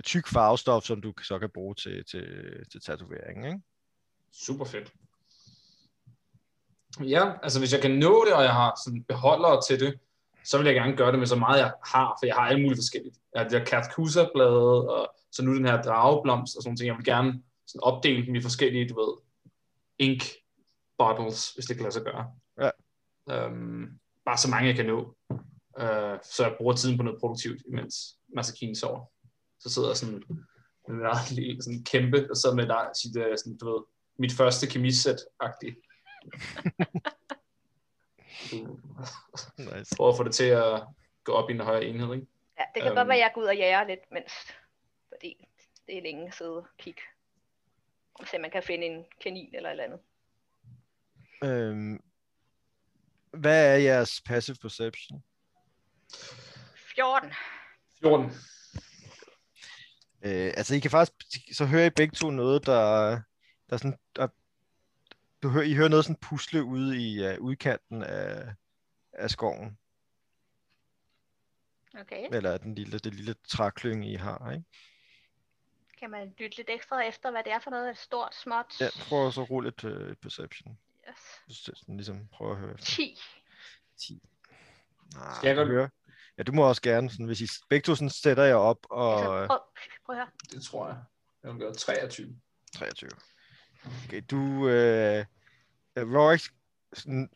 tyk 0.04 0.28
farvestof, 0.28 0.84
som 0.84 1.02
du 1.02 1.14
så 1.24 1.40
kan 1.40 1.50
bruge 1.54 1.76
til, 1.76 2.04
til, 2.12 2.26
til 2.72 2.82
tatoveringen, 2.82 3.46
ikke? 3.46 3.60
super 4.34 4.66
fedt. 4.66 4.94
Ja, 7.04 7.32
altså 7.44 7.60
hvis 7.60 7.74
jeg 7.74 7.82
kan 7.82 7.92
nå 7.92 8.26
det, 8.26 8.34
og 8.34 8.44
jeg 8.44 8.54
har 8.54 8.80
sådan 8.86 9.04
beholdere 9.04 9.62
til 9.70 9.80
det, 9.80 10.00
så 10.44 10.58
vil 10.58 10.66
jeg 10.66 10.76
gerne 10.76 10.96
gøre 10.98 11.12
det 11.12 11.20
med 11.20 11.28
så 11.28 11.36
meget, 11.36 11.60
jeg 11.60 11.74
har, 11.86 12.18
for 12.20 12.26
jeg 12.26 12.36
har 12.36 12.42
alle 12.48 12.62
mulige 12.62 12.78
forskellige. 12.78 13.14
Jeg 13.34 13.42
har 13.42 13.50
det 13.50 13.60
der 13.60 13.66
Katkusa-blade, 13.66 14.90
og 14.90 15.16
så 15.32 15.44
nu 15.44 15.56
den 15.56 15.66
her 15.66 15.82
drageblomst 15.82 16.56
og 16.58 16.64
sådan 16.64 16.70
nogle 16.70 16.78
ting. 16.78 16.88
Jeg 16.88 16.98
vil 16.98 17.06
gerne 17.06 17.44
sådan 17.68 17.84
opdele 17.84 18.26
dem 18.26 18.36
i 18.36 18.42
forskellige, 18.42 18.90
du 18.90 18.96
ved, 19.00 19.14
ink 19.98 20.24
bottles, 21.00 21.54
hvis 21.54 21.66
det 21.66 21.76
kan 21.76 21.84
lade 21.84 21.94
sig 21.94 22.04
gøre. 22.04 22.32
Ja. 22.62 22.70
Øhm, 23.34 24.00
bare 24.26 24.38
så 24.38 24.50
mange, 24.50 24.68
jeg 24.68 24.76
kan 24.76 24.86
nå. 24.86 25.16
Øh, 25.80 26.20
så 26.24 26.44
jeg 26.48 26.56
bruger 26.58 26.74
tiden 26.76 26.98
på 26.98 27.04
noget 27.04 27.20
produktivt, 27.20 27.62
imens 27.68 27.96
Masakine 28.36 28.76
sover. 28.76 29.06
Så 29.60 29.70
sidder 29.70 29.90
jeg 29.90 29.98
sådan 29.98 30.16
en 30.16 31.02
lille 31.36 31.64
sådan 31.64 31.84
kæmpe, 31.84 32.28
og 32.30 32.36
så 32.38 32.54
med 32.56 32.68
der, 32.68 32.94
sit, 33.02 33.18
øh, 33.18 33.38
sådan, 33.38 33.58
du 33.58 33.66
ved, 33.74 33.84
mit 34.20 34.32
første 34.34 34.68
kemisæt-agtigt. 34.68 35.78
Nice. 39.58 39.96
Prøver 39.98 40.12
at 40.12 40.18
få 40.18 40.24
det 40.24 40.34
til 40.34 40.44
at 40.46 40.84
gå 41.24 41.32
op 41.32 41.50
i 41.50 41.54
en 41.54 41.60
højere 41.60 41.86
enhed, 41.86 42.14
ikke? 42.14 42.28
Ja, 42.60 42.64
det 42.74 42.82
kan 42.82 42.92
Øhm. 42.92 42.96
godt 42.96 43.08
være, 43.08 43.18
at 43.18 43.22
jeg 43.22 43.32
går 43.34 43.42
ud 43.42 43.46
og 43.46 43.56
jager 43.58 43.88
lidt, 43.88 44.00
mens... 44.12 44.32
Fordi 45.10 45.48
det 45.88 45.98
er 45.98 46.02
længe 46.02 46.28
at 46.28 46.34
sidde 46.34 46.58
og 46.58 46.68
kigge. 46.78 47.02
Og 48.14 48.28
se, 48.28 48.36
om 48.38 48.42
man 48.42 48.52
kan 48.52 48.64
finde 48.64 48.86
en 48.86 49.06
kanin 49.24 49.56
eller 49.56 49.70
et 49.70 49.72
eller 49.72 49.84
andet. 49.84 50.00
Øhm, 51.44 52.00
hvad 53.32 53.74
er 53.74 53.78
jeres 53.78 54.22
passive 54.22 54.58
perception? 54.62 55.24
14. 56.96 57.34
14. 58.00 58.26
Øh, 60.22 60.54
altså, 60.58 60.76
I 60.76 60.80
kan 60.80 60.92
faktisk, 60.92 61.58
så 61.58 61.66
hører 61.66 61.86
I 61.86 61.90
begge 61.90 62.16
to 62.16 62.30
noget, 62.30 62.66
der, 62.66 63.10
der 63.70 63.74
er 63.74 63.78
sådan, 63.78 64.00
der, 64.16 64.28
du 65.44 65.50
hører, 65.50 65.64
I 65.64 65.74
hører 65.74 65.90
noget 65.90 66.06
sådan 66.06 66.20
pusle 66.22 66.64
ude 66.64 66.98
i 66.98 67.28
uh, 67.28 67.34
udkanten 67.40 68.04
af, 68.04 68.54
af 69.14 69.30
skoven, 69.30 69.78
Okay. 72.00 72.28
eller 72.32 72.58
den 72.58 72.76
lille, 72.76 73.00
det 73.00 73.14
lille 73.14 73.34
træklynge, 73.34 74.12
I 74.12 74.16
har, 74.16 74.52
ikke? 74.52 74.66
Kan 76.00 76.10
man 76.10 76.34
lytte 76.38 76.58
lidt 76.58 76.70
ekstra 76.70 77.02
efter, 77.02 77.32
hvad 77.32 77.44
det 77.44 77.52
er 77.52 77.60
for 77.60 77.72
noget? 77.72 77.98
Stort, 77.98 78.36
småt? 78.36 78.82
Ja, 78.82 78.90
prøv 79.10 79.32
så 79.32 79.42
at 79.42 79.50
rulle 79.50 79.70
et 79.70 79.84
uh, 79.84 80.16
perception. 80.16 80.78
Yes. 81.10 81.58
Så 81.58 81.72
Sådan, 81.76 81.96
ligesom 81.98 82.28
prøv 82.32 82.52
at 82.52 82.58
høre 82.58 82.74
efter. 82.74 82.86
10. 82.86 83.18
10. 83.98 84.22
Nej, 85.16 85.34
Skal 85.36 85.48
jeg 85.48 85.56
godt- 85.56 85.68
høre? 85.68 85.90
Ja, 86.38 86.44
du 86.44 86.52
må 86.52 86.68
også 86.68 86.82
gerne, 86.82 87.10
sådan, 87.10 87.26
hvis 87.26 87.42
I 87.42 87.48
begge 87.70 87.86
to 87.86 87.96
sådan 87.96 88.10
sætter 88.10 88.44
jer 88.44 88.56
op, 88.56 88.78
og 88.90 89.14
Altså, 89.14 89.48
prøv, 89.48 89.60
prøv 90.06 90.16
høre. 90.16 90.30
Det 90.52 90.64
tror 90.64 90.88
jeg. 90.88 91.04
Jeg 91.44 91.52
vil 91.52 91.60
gøre 91.60 91.74
23. 91.74 92.40
23. 92.76 93.10
Okay, 94.06 94.22
du, 94.32 94.68
øh, 94.68 95.26
øh, 95.96 96.14
Rorik 96.16 96.42
sådan 96.94 97.30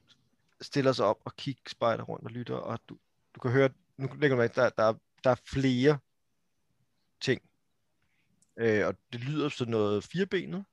stiller 0.61 0.91
sig 0.91 1.05
op 1.05 1.17
og 1.25 1.35
kigger 1.35 1.61
spejder 1.69 2.03
rundt 2.03 2.25
og 2.25 2.31
lytter, 2.31 2.55
og 2.55 2.79
du, 2.89 2.97
du 3.35 3.39
kan 3.39 3.51
høre, 3.51 3.69
nu 3.97 4.07
lægger 4.07 4.35
du 4.35 4.41
mærke, 4.41 4.55
der, 4.55 4.69
der, 4.69 4.93
der 5.23 5.29
er 5.29 5.35
flere 5.53 5.99
ting. 7.21 7.41
Øh, 8.57 8.87
og 8.87 8.95
det 9.13 9.19
lyder 9.21 9.49
som 9.49 9.67
noget 9.67 10.03
firebenet. 10.03 10.65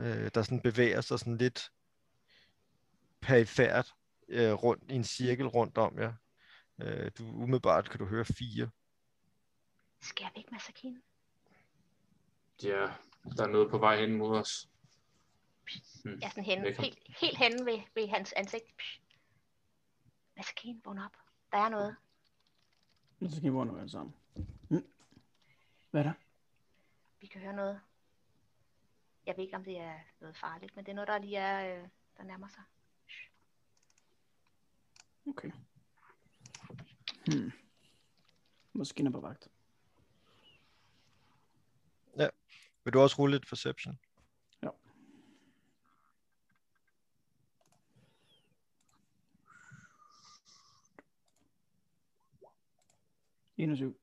Øh, 0.00 0.30
der 0.34 0.42
sådan 0.42 0.60
bevæger 0.60 1.00
sig 1.00 1.18
sådan 1.18 1.36
lidt 1.36 1.72
perifært 3.20 3.94
øh, 4.28 4.52
rundt 4.52 4.90
i 4.90 4.94
en 4.94 5.04
cirkel 5.04 5.46
rundt 5.46 5.78
om 5.78 5.98
jer. 5.98 6.14
Øh, 6.82 7.10
du, 7.18 7.24
umiddelbart 7.24 7.90
kan 7.90 7.98
du 7.98 8.06
høre 8.06 8.24
fire. 8.24 8.70
Skal 10.00 10.24
jeg 10.24 10.32
væk, 10.36 10.52
Masakine? 10.52 11.00
Ja, 12.62 12.88
der 13.36 13.44
er 13.44 13.50
noget 13.50 13.70
på 13.70 13.78
vej 13.78 14.00
hen 14.00 14.16
mod 14.16 14.38
os. 14.38 14.68
Jeg 16.04 16.12
er 16.22 16.28
sådan 16.28 16.44
henne, 16.44 16.64
helt, 16.64 16.98
helt 17.20 17.38
henne 17.38 17.66
ved, 17.66 17.80
ved 17.94 18.08
hans 18.08 18.32
ansigt. 18.32 18.76
Psh. 18.78 19.00
Masakine, 20.36 20.80
vågn 20.84 20.98
op. 20.98 21.16
Der 21.52 21.58
er 21.58 21.68
noget. 21.68 21.96
Så 23.22 23.30
skal 23.30 23.42
vi 23.42 23.48
vågne 23.48 23.78
alle 23.78 23.90
sammen. 23.90 24.14
Mm. 24.68 24.84
Hvad 25.90 26.00
er 26.00 26.04
der? 26.04 26.12
Vi 27.20 27.26
kan 27.26 27.40
høre 27.40 27.56
noget. 27.56 27.80
Jeg 29.26 29.36
ved 29.36 29.44
ikke, 29.44 29.56
om 29.56 29.64
det 29.64 29.78
er 29.78 29.98
noget 30.20 30.36
farligt, 30.36 30.76
men 30.76 30.84
det 30.84 30.90
er 30.90 30.94
noget, 30.94 31.08
der 31.08 31.18
lige 31.18 31.36
er, 31.36 31.82
øh, 31.82 31.88
der 32.16 32.24
nærmer 32.24 32.48
sig. 32.48 32.62
Okay. 35.26 35.50
Hmm. 37.26 37.52
Måske 38.72 39.02
er 39.02 39.10
på 39.10 39.20
vagt. 39.20 39.48
Vil 42.84 42.92
du 42.92 43.00
også 43.00 43.16
rulle 43.18 43.36
et 43.36 43.46
perception? 43.48 43.98
Ja. 44.62 44.68
Enogtyve. 53.56 53.94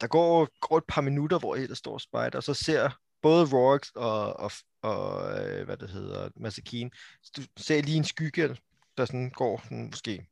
Der 0.00 0.06
går, 0.08 0.48
går 0.60 0.78
et 0.78 0.84
par 0.88 1.00
minutter, 1.00 1.38
hvor 1.38 1.54
I 1.54 1.66
der 1.66 1.74
står 1.74 1.92
og 1.92 2.00
spejder, 2.00 2.38
og 2.38 2.42
så 2.42 2.54
ser 2.54 2.90
både 3.22 3.46
Rorax 3.52 3.90
og, 3.94 4.36
og, 4.36 4.50
og 4.82 5.32
øh, 5.40 5.64
hvad 5.64 5.76
det 5.76 5.90
hedder, 5.90 6.30
Masakine, 6.36 6.90
du 7.36 7.42
ser 7.56 7.82
lige 7.82 7.96
en 7.96 8.04
skygge, 8.04 8.56
der 8.96 9.04
sådan 9.04 9.30
går 9.30 9.60
sådan, 9.64 9.86
måske 9.86 10.26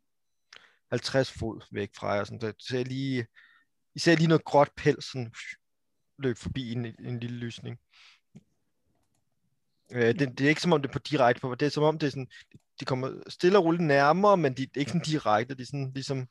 50 0.91 1.33
fod 1.33 1.61
væk 1.73 1.91
fra 1.97 2.13
jer. 2.13 2.25
Sådan, 2.25 2.41
der 2.41 2.53
ser 2.59 2.85
lige, 2.85 3.27
I 3.95 3.99
ser 3.99 4.17
lige 4.17 4.29
noget 4.29 4.45
gråt 4.45 4.71
pels 4.77 5.13
sådan, 5.13 5.33
løb 6.19 6.37
forbi 6.37 6.73
en, 6.73 6.87
en 6.87 7.21
lille 7.21 7.37
lysning. 7.37 7.79
Øh, 9.93 10.19
det, 10.19 10.39
det 10.39 10.41
er 10.45 10.49
ikke 10.49 10.61
som 10.63 10.73
om 10.73 10.83
det 10.83 10.89
er 10.89 10.93
på 10.93 10.99
direkte 10.99 11.41
på, 11.41 11.55
det 11.55 11.67
er 11.67 11.71
som 11.71 11.83
om 11.83 11.99
det 11.99 12.07
er 12.07 12.11
sådan, 12.11 12.29
de 12.81 12.85
kommer 12.85 13.23
stille 13.29 13.59
og 13.59 13.65
roligt 13.65 13.83
nærmere, 13.83 14.37
men 14.37 14.55
de, 14.55 14.67
det 14.67 14.77
er 14.77 14.81
ikke 14.81 14.91
sådan 14.91 15.05
direkte, 15.05 15.55
de 15.55 15.63
er 15.63 15.67
sådan 15.67 15.91
ligesom 15.95 16.29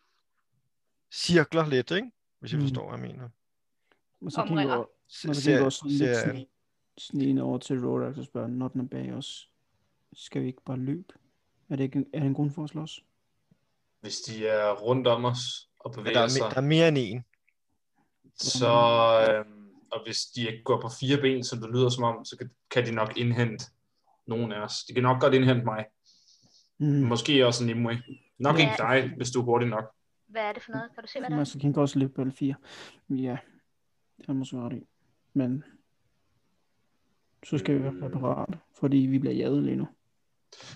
cirkler 1.14 1.66
lidt, 1.68 1.92
ikke? 1.92 2.12
Hvis 2.40 2.54
I 2.54 2.56
Mm. 2.56 2.62
forstår, 2.62 2.90
hvad 2.90 3.00
jeg 3.00 3.08
mener. 3.08 3.30
Og 4.22 4.32
så 4.32 4.46
kigger, 4.48 4.86
Og 5.28 5.36
så 5.36 5.42
ser- 5.42 5.64
også 5.66 5.78
sådan 5.78 5.92
lidt 5.92 6.18
sne, 6.18 6.46
snigende 6.98 7.42
over 7.42 7.58
til 7.58 7.86
Rorax 7.86 8.18
og 8.18 8.26
spørger, 8.26 8.48
når 8.48 8.68
den 8.68 8.82
er 8.82 8.86
bag 8.86 9.14
os, 9.14 9.50
skal 10.14 10.42
vi 10.42 10.48
ikke 10.48 10.62
bare 10.66 10.78
løbe? 10.78 11.14
Er 11.70 11.76
det 11.76 11.84
ikke 11.84 12.06
er 12.14 12.20
det 12.20 12.28
en 12.28 12.34
grund 12.34 12.52
for 12.52 12.64
at 12.64 12.70
slås? 12.70 13.06
hvis 14.02 14.18
de 14.22 14.48
er 14.48 14.72
rundt 14.74 15.08
om 15.08 15.26
os 15.26 15.70
og 15.80 15.92
Ja, 15.92 16.00
bevæger 16.00 16.18
der, 16.18 16.24
er, 16.24 16.28
sig, 16.28 16.52
der 16.52 16.58
er 16.58 16.62
mere 16.62 16.88
end 16.88 16.98
en. 16.98 17.24
så, 18.36 18.68
øhm, 19.30 19.70
og 19.92 20.04
hvis 20.06 20.26
de 20.26 20.42
ikke 20.52 20.64
går 20.64 20.82
på 20.82 20.90
fire 21.00 21.18
ben, 21.22 21.44
som 21.44 21.60
det 21.62 21.70
lyder 21.70 21.90
som 21.90 22.04
om, 22.04 22.26
så 22.26 22.38
kan, 22.38 22.50
kan 22.72 22.86
de 22.86 22.92
nok 22.92 23.18
indhente 23.18 23.66
nogen 24.28 24.52
af 24.52 24.62
os. 24.62 24.84
De 24.88 24.94
kan 24.94 25.04
nok 25.04 25.22
godt 25.22 25.34
indhente 25.34 25.66
mig. 25.66 25.86
Mm. 26.78 26.88
Måske 26.88 27.48
også 27.48 27.66
Nimue. 27.66 28.02
Nok 28.38 28.56
Ja. 28.60 28.62
ikke 28.62 28.74
dig, 28.78 29.14
hvis 29.18 29.32
du 29.32 29.40
er 29.40 29.44
hurtig 29.44 29.70
nok. 29.70 29.84
Hvad 30.28 30.42
er 30.42 30.54
det 30.54 30.64
for 30.64 30.72
noget? 30.72 30.90
Kan 30.96 31.04
du 31.04 31.08
se, 31.08 31.20
hvad 31.20 31.30
det 31.30 31.56
er? 31.56 31.60
King 31.60 31.74
kan 31.74 31.82
også 31.82 32.00
ligge 32.00 32.14
på 32.14 32.22
L4. 32.22 32.54
Ja, 33.10 33.38
det 34.18 34.30
er 34.30 34.34
måske 34.34 34.58
ret 34.58 34.74
i. 34.74 34.88
Men 35.40 35.64
så 37.46 37.58
skal 37.58 37.76
vi 37.76 37.84
være 37.84 38.10
parat, 38.10 38.58
fordi 38.80 38.98
vi 38.98 39.20
bliver 39.20 39.34
jaget 39.36 39.64
lige 39.64 39.76
nu. 39.76 39.88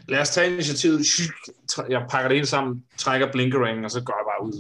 Lad 0.08 0.22
os 0.22 0.30
tage 0.30 0.54
initiativet. 0.54 1.02
Jeg 1.90 2.06
pakker 2.10 2.28
det 2.28 2.38
hele 2.38 2.48
sammen, 2.48 2.86
trækker 2.98 3.32
blinkeringen, 3.32 3.86
og 3.86 3.92
så 3.92 4.04
går 4.04 4.14
jeg 4.14 4.26
bare 4.32 4.48
ud. 4.48 4.54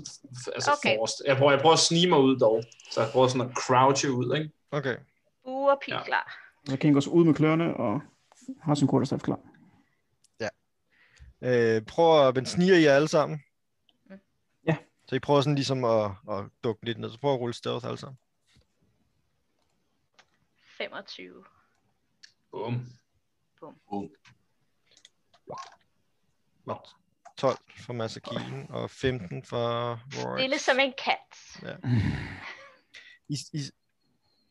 Altså 0.55 0.71
Okay. 0.71 0.97
forrest. 0.97 1.21
Jeg 1.27 1.37
prøver, 1.37 1.51
jeg 1.51 1.61
prøver 1.61 1.73
at 1.73 1.79
snige 1.79 2.09
mig 2.09 2.19
ud 2.19 2.39
dog. 2.39 2.63
Så 2.91 3.01
jeg 3.01 3.09
prøver 3.11 3.27
sådan 3.27 3.49
at 3.49 3.55
crouche 3.57 4.11
ud, 4.11 4.35
ikke? 4.37 4.51
Okay. 4.71 4.95
Bue 5.43 5.71
og 5.71 5.79
pil 5.85 5.93
Ja. 5.93 6.03
klar. 6.03 6.33
Så 6.69 6.77
King 6.77 6.93
går 6.93 6.99
så 7.01 7.09
ud 7.09 7.25
med 7.25 7.33
kløerne 7.33 7.77
og 7.77 8.01
har 8.61 8.75
sin 8.75 8.87
quarterstaff 8.89 9.23
klar. 9.23 9.39
Øh, 11.45 11.81
prøv 11.81 12.27
at 12.27 12.35
vende 12.35 12.49
sniger 12.49 12.75
i 12.77 12.83
jer 12.83 12.95
alle 12.95 13.07
sammen. 13.07 13.41
Mm. 14.09 14.15
Ja. 14.67 14.77
Så 15.07 15.15
I 15.15 15.19
prøver 15.19 15.41
sådan 15.41 15.55
ligesom 15.55 15.83
at, 15.85 16.11
at 16.31 16.43
dukke 16.63 16.85
lidt 16.85 16.99
ned. 16.99 17.09
Så 17.09 17.19
prøv 17.19 17.33
at 17.33 17.39
rulle 17.39 17.53
stealth 17.53 17.85
alle 17.85 17.97
sammen. 17.97 18.17
25. 20.89 21.43
Bum. 22.51 22.87
12 27.37 27.57
for 27.85 27.93
Masakine 27.93 28.67
og 28.69 28.89
15 28.89 29.43
for 29.43 29.99
Roy. 30.15 30.37
Stille 30.37 30.59
som 30.59 30.79
en 30.79 30.93
kat. 30.97 31.17
I, 33.33 33.37
I, 33.53 33.61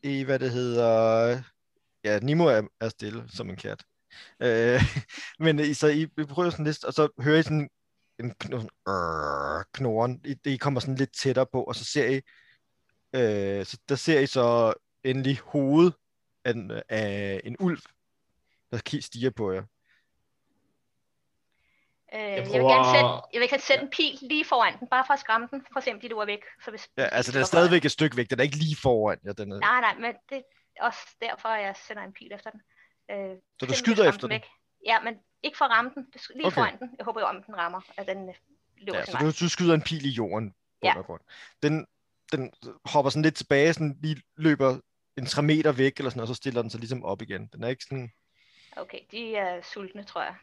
I, 0.03 0.23
hvad 0.23 0.39
det 0.39 0.51
hedder... 0.51 1.41
Ja, 2.03 2.19
Nimo 2.19 2.45
er, 2.45 2.61
er 2.79 2.89
stille 2.89 3.23
som 3.29 3.49
en 3.49 3.55
kat. 3.55 3.83
Øh, 4.39 4.81
men 5.45 5.59
I, 5.59 5.73
så 5.73 5.87
I, 5.87 6.01
I 6.01 6.23
prøver 6.29 6.49
sådan 6.49 6.65
lidt, 6.65 6.83
og 6.83 6.93
så 6.93 7.07
hører 7.19 7.39
I 7.39 7.43
sådan 7.43 7.69
en 8.19 8.33
øh, 8.53 9.63
knoren. 9.73 10.21
I, 10.25 10.35
I 10.45 10.57
kommer 10.57 10.79
sådan 10.79 10.95
lidt 10.95 11.13
tættere 11.13 11.45
på, 11.45 11.63
og 11.63 11.75
så 11.75 11.85
ser 11.85 12.09
I, 12.09 12.21
øh, 13.15 13.65
så 13.65 13.77
der 13.89 13.95
ser 13.95 14.19
I 14.19 14.27
så 14.27 14.73
endelig 15.03 15.39
hovedet 15.39 15.93
af 16.45 16.51
en, 16.51 16.71
af 16.89 17.41
en 17.43 17.55
ulv, 17.59 17.79
der 18.71 18.97
stiger 19.01 19.29
på 19.29 19.51
jer. 19.51 19.63
Øh, 22.13 22.19
jeg, 22.21 22.41
vil 22.43 22.49
prøver 22.51 22.73
gerne 22.73 22.85
sætte, 22.85 23.09
at- 23.09 23.21
jeg 23.33 23.39
vil 23.41 23.49
gerne 23.49 23.61
sætte 23.61 23.83
en 23.83 23.89
pil 23.89 24.17
lige 24.21 24.45
foran 24.45 24.79
den, 24.79 24.87
bare 24.87 25.03
for 25.07 25.13
at 25.13 25.19
skræmme 25.19 25.47
den, 25.51 25.65
for 25.73 25.79
eksempel, 25.79 26.03
de 26.03 26.09
du 26.13 26.17
er 26.19 26.25
væk. 26.25 26.43
Så 26.65 26.69
hvis, 26.71 26.89
Ja, 26.97 27.03
altså 27.03 27.31
den 27.31 27.41
er 27.41 27.45
stadigvæk 27.45 27.85
et 27.85 27.91
stykke 27.91 28.17
væk, 28.17 28.29
den 28.29 28.39
er 28.39 28.43
ikke 28.43 28.55
lige 28.57 28.75
foran 28.81 29.17
jer. 29.25 29.33
Den 29.33 29.51
er, 29.51 29.59
Nej, 29.59 29.81
nej, 29.81 29.95
men 29.97 30.13
det 30.29 30.43
er 30.77 30.83
også 30.85 30.99
derfor, 31.21 31.49
jeg 31.49 31.75
sender 31.87 32.03
en 32.03 32.13
pil 32.13 32.31
efter 32.33 32.49
den. 32.49 32.61
Øh, 33.11 33.35
så 33.59 33.65
du 33.65 33.73
skyder 33.73 34.09
efter 34.09 34.21
den? 34.21 34.29
Væk. 34.29 34.45
Ja, 34.85 34.99
men 35.01 35.13
ikke 35.43 35.57
for 35.57 35.65
at 35.65 35.71
ramme 35.71 35.91
den, 35.95 36.05
lige 36.35 36.45
Okay. 36.45 36.55
foran 36.55 36.79
den. 36.79 36.89
Jeg 36.97 37.05
håber 37.05 37.21
jo, 37.21 37.25
om 37.27 37.43
den 37.43 37.55
rammer, 37.57 37.81
at 37.97 38.07
den 38.07 38.29
øh, 38.29 38.35
løber 38.77 38.97
Ja, 38.97 39.05
så 39.05 39.17
du, 39.21 39.25
du 39.45 39.49
skyder 39.49 39.73
en 39.73 39.81
pil 39.81 40.05
i 40.05 40.09
jorden. 40.09 40.53
Ja. 40.83 40.93
Ja. 40.95 41.01
Grund. 41.01 41.21
Den, 41.63 41.87
den 42.31 42.53
hopper 42.85 43.09
sådan 43.09 43.21
lidt 43.23 43.35
tilbage, 43.35 43.73
sådan 43.73 43.97
lige 44.01 44.21
løber 44.37 44.79
en 45.17 45.25
3 45.25 45.41
meter 45.41 45.71
væk, 45.71 45.97
eller 45.97 46.09
sådan, 46.09 46.21
og 46.21 46.27
så 46.27 46.33
stiller 46.33 46.61
den 46.61 46.71
sig 46.71 46.79
ligesom 46.79 47.03
op 47.03 47.21
igen. 47.21 47.49
Den 47.53 47.63
er 47.63 47.67
ikke 47.67 47.83
sådan... 47.83 48.11
Okay, 48.77 48.97
de 49.11 49.35
er 49.35 49.61
sultne, 49.73 50.03
tror 50.03 50.21
jeg. 50.21 50.35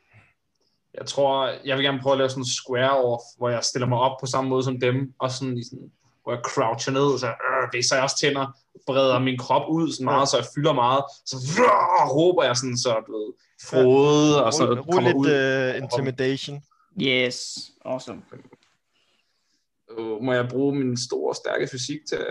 Jeg 0.95 1.07
tror, 1.07 1.47
jeg 1.64 1.77
vil 1.77 1.85
gerne 1.85 2.01
prøve 2.03 2.12
at 2.12 2.18
lave 2.18 2.31
sådan 2.31 2.41
en 2.41 2.47
square 2.47 3.05
off, 3.05 3.23
hvor 3.39 3.49
jeg 3.49 3.64
stiller 3.64 3.87
mig 3.89 3.99
op 3.99 4.21
på 4.21 4.27
samme 4.27 4.51
måde 4.51 4.64
som 4.64 4.81
dem, 4.81 5.14
og 5.18 5.31
sådan, 5.31 5.64
sådan 5.64 5.91
hvor 6.23 6.33
jeg 6.33 6.41
croucher 6.45 6.93
ned, 6.93 7.18
så 7.18 7.27
øh, 7.27 7.68
hvis 7.71 7.91
jeg 7.93 8.03
også 8.03 8.18
tænder, 8.18 8.47
breder 8.87 9.18
min 9.18 9.39
krop 9.39 9.68
ud 9.68 9.93
sådan 9.93 10.05
meget, 10.05 10.29
så 10.29 10.37
jeg 10.37 10.47
fylder 10.55 10.73
meget, 10.73 11.05
så 11.27 11.37
øh, 11.59 12.16
råber 12.16 12.45
jeg 12.45 12.57
sådan, 12.57 12.79
så 12.79 13.03
du 13.07 13.12
ved, 13.12 13.33
frode, 13.71 14.45
og 14.45 14.53
så 14.53 14.64
Rul, 14.64 14.79
rul 14.79 14.93
kommer 14.93 15.11
lidt 15.11 15.16
ud. 15.16 15.77
uh, 15.77 15.83
intimidation. 15.83 16.62
Yes, 17.03 17.71
awesome. 17.85 18.23
Øh, 19.91 20.22
må 20.22 20.32
jeg 20.32 20.49
bruge 20.51 20.74
min 20.74 20.97
store, 20.97 21.34
stærke 21.34 21.68
fysik 21.72 21.99
til, 22.09 22.26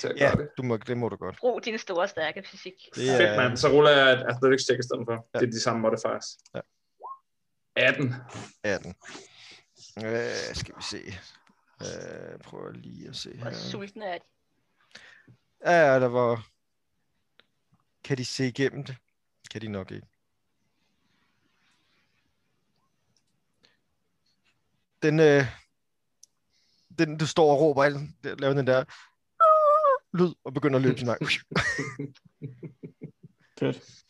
til 0.00 0.08
at 0.08 0.16
Ja, 0.16 0.26
gøre 0.26 0.36
det? 0.44 0.50
du 0.56 0.62
må, 0.62 0.76
det 0.76 0.96
må 0.96 1.08
du 1.08 1.16
godt. 1.16 1.36
Brug 1.38 1.64
din 1.64 1.78
store, 1.78 2.08
stærke 2.08 2.42
fysik. 2.46 2.74
Det 2.94 3.16
Fedt, 3.16 3.36
mand. 3.36 3.56
Så 3.56 3.68
ruller 3.68 3.90
jeg 3.90 4.12
et 4.12 4.22
athletics 4.28 4.64
check 4.64 4.78
i 4.78 4.82
stedet 4.82 5.04
for. 5.08 5.28
Ja. 5.34 5.38
Det 5.38 5.46
er 5.46 5.50
de 5.50 5.60
samme 5.60 5.82
modifiers. 5.82 6.38
Ja. 6.54 6.60
18. 7.76 8.14
18. 8.64 8.94
Øh, 10.04 10.54
skal 10.54 10.74
vi 10.76 10.82
se. 10.90 11.02
Øh, 11.82 12.38
prøv 12.40 12.70
lige 12.72 13.08
at 13.08 13.16
se 13.16 13.36
Hvor 13.36 13.44
her. 13.44 13.52
sultne 13.56 14.04
er 14.04 14.18
de. 14.18 14.24
Ja, 15.66 16.00
der 16.00 16.06
var... 16.08 16.46
Kan 18.04 18.18
de 18.18 18.24
se 18.24 18.46
igennem 18.48 18.84
det? 18.84 18.96
Kan 19.50 19.60
de 19.60 19.68
nok 19.68 19.90
ikke. 19.90 20.06
Den, 25.02 25.20
øh, 25.20 25.44
den, 26.98 27.18
du 27.18 27.26
står 27.26 27.52
og 27.52 27.60
råber, 27.60 27.88
laver 28.38 28.54
den 28.54 28.66
der 28.66 28.84
lyd, 30.16 30.34
og 30.44 30.54
begynder 30.54 30.78
at 30.78 30.82
løbe 30.82 30.98
sin 30.98 31.06
vej. 31.06 31.18
Fedt. 33.58 34.04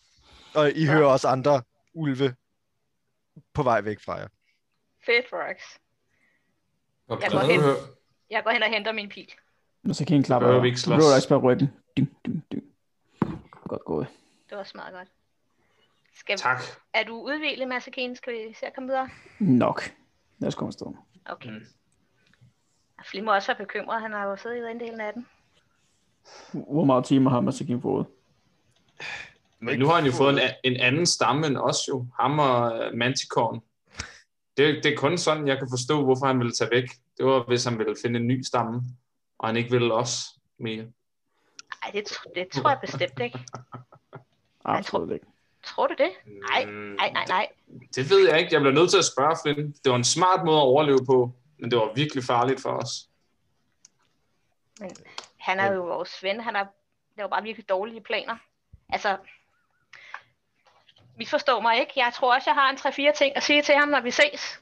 Og 0.54 0.70
I 0.70 0.86
hører 0.86 1.06
også 1.06 1.28
andre 1.28 1.62
ulve 1.94 2.34
på 3.54 3.62
vej 3.62 3.80
væk 3.80 4.00
fra 4.00 4.14
jer. 4.14 4.28
Fedt, 5.06 5.26
Rox. 5.32 5.56
Jeg 7.22 7.30
går 7.30 7.38
hen. 7.38 7.60
Jeg 8.30 8.44
går 8.44 8.50
hen 8.50 8.62
og 8.62 8.68
henter 8.68 8.92
min 8.92 9.08
pil. 9.08 9.32
Og 9.88 9.94
så 9.94 10.04
King 10.04 10.24
klapper. 10.24 10.46
Behøver 10.46 10.62
vi 10.62 10.68
ikke 10.68 10.80
slås? 10.80 11.02
Rolex 11.02 11.28
på 11.28 11.36
ryggen. 11.36 11.68
Ding, 11.96 12.16
ding, 12.24 12.44
ding. 12.52 12.64
Godt 13.68 13.84
gået. 13.84 14.06
Det 14.50 14.58
var 14.58 14.70
meget 14.74 14.94
godt. 14.94 15.08
Skal, 16.14 16.38
Tak. 16.38 16.62
Er 16.94 17.04
du 17.04 17.20
udviklet, 17.20 17.68
Masakine? 17.68 18.16
Skal 18.16 18.32
vi 18.32 18.54
se 18.54 18.66
at 18.66 18.74
komme 18.74 18.88
videre? 18.88 19.08
Nok. 19.40 19.82
Lad 20.38 20.48
os 20.48 20.54
komme 20.54 20.68
afsted. 20.68 20.86
Okay. 21.26 21.50
Mm. 21.50 21.66
Flynn 23.04 23.24
må 23.24 23.34
også 23.34 23.48
være 23.48 23.56
bekymret. 23.66 24.02
Han 24.02 24.12
har 24.12 24.24
jo 24.24 24.36
siddet 24.36 24.62
derinde 24.62 24.84
hele 24.84 24.96
natten. 24.96 25.26
Hvor 26.52 26.84
meget 26.84 27.04
timer 27.04 27.30
har 27.30 27.40
Master 27.40 27.64
King 27.64 27.82
fået? 27.82 28.06
Men 29.58 29.78
nu 29.78 29.86
har 29.86 29.94
han 29.94 30.04
jo 30.06 30.12
fået 30.12 30.32
en, 30.32 30.50
en 30.64 30.80
anden 30.80 31.06
stamme 31.06 31.46
end 31.46 31.56
os 31.56 31.76
jo. 31.88 32.06
Ham 32.20 32.38
og 32.38 32.72
uh, 32.78 32.98
Manticorn. 32.98 33.60
Det, 34.56 34.84
det 34.84 34.92
er 34.92 34.96
kun 34.96 35.18
sådan, 35.18 35.48
jeg 35.48 35.58
kan 35.58 35.68
forstå, 35.70 36.04
hvorfor 36.04 36.26
han 36.26 36.38
ville 36.38 36.52
tage 36.52 36.70
væk. 36.70 36.84
Det 37.18 37.26
var, 37.26 37.44
hvis 37.48 37.64
han 37.64 37.78
ville 37.78 37.96
finde 38.02 38.20
en 38.20 38.26
ny 38.26 38.42
stamme, 38.42 38.82
og 39.38 39.48
han 39.48 39.56
ikke 39.56 39.70
ville 39.70 39.94
os 39.94 40.24
mere. 40.58 40.84
Nej, 41.82 41.90
det, 41.92 42.12
det 42.34 42.48
tror 42.48 42.70
jeg 42.70 42.78
bestemt 42.80 43.20
ikke. 43.20 43.38
Absolut 44.64 45.12
ikke. 45.12 45.26
Tror 45.66 45.86
du 45.86 45.94
det? 45.98 46.10
Nej, 46.50 46.64
Mm, 46.64 46.72
nej, 46.72 47.10
nej, 47.12 47.24
nej. 47.28 47.48
Det 47.96 48.10
ved 48.10 48.28
jeg 48.28 48.40
ikke. 48.40 48.54
Jeg 48.54 48.60
bliver 48.60 48.74
nødt 48.74 48.90
til 48.90 48.98
at 48.98 49.04
spørge 49.04 49.36
Flynn. 49.42 49.74
Det 49.84 49.90
var 49.90 49.96
en 49.96 50.04
smart 50.04 50.44
måde 50.44 50.56
at 50.56 50.62
overleve 50.62 51.06
på, 51.06 51.32
men 51.58 51.70
det 51.70 51.78
var 51.78 51.92
virkelig 51.94 52.24
farligt 52.24 52.62
for 52.62 52.70
os. 52.70 53.08
Men 54.80 54.90
han 55.38 55.60
er 55.60 55.72
jo 55.72 55.82
vores 55.82 56.22
ven. 56.22 56.40
Han 56.40 56.54
har 56.54 56.68
lavet 57.16 57.30
bare 57.30 57.42
virkelig 57.42 57.68
dårlige 57.68 58.00
planer. 58.00 58.36
Altså, 58.88 59.16
misforstå 61.18 61.60
mig 61.60 61.80
ikke. 61.80 61.92
Jeg 61.96 62.12
tror 62.14 62.34
også, 62.34 62.50
jeg 62.50 62.54
har 62.54 62.70
en 62.70 63.10
3-4 63.10 63.18
ting 63.18 63.36
at 63.36 63.42
sige 63.42 63.62
til 63.62 63.74
ham, 63.74 63.88
når 63.88 64.00
vi 64.00 64.10
ses. 64.10 64.60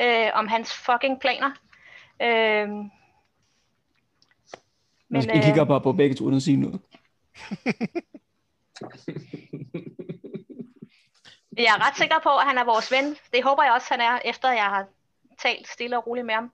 Øh, 0.00 0.30
om 0.34 0.48
hans 0.48 0.72
fucking 0.72 1.20
planer. 1.20 1.50
Øh, 2.22 2.68
Men, 2.68 2.90
men 5.08 5.36
I 5.36 5.40
kigger 5.42 5.62
øh, 5.62 5.68
bare 5.68 5.80
på 5.80 5.92
begge 5.92 6.14
to 6.14 6.24
uden 6.24 6.36
at 6.36 6.42
sige 6.42 6.56
noget. 6.56 6.80
jeg 11.56 11.74
er 11.74 11.88
ret 11.88 11.96
sikker 11.96 12.18
på, 12.22 12.36
at 12.36 12.46
han 12.46 12.58
er 12.58 12.64
vores 12.64 12.92
ven. 12.92 13.16
Det 13.32 13.44
håber 13.44 13.62
jeg 13.62 13.72
også, 13.72 13.86
han 13.90 14.00
er, 14.00 14.18
efter 14.24 14.52
jeg 14.52 14.64
har 14.64 14.86
talt 15.42 15.68
stille 15.68 15.98
og 15.98 16.06
roligt 16.06 16.26
med 16.26 16.34
ham. 16.34 16.52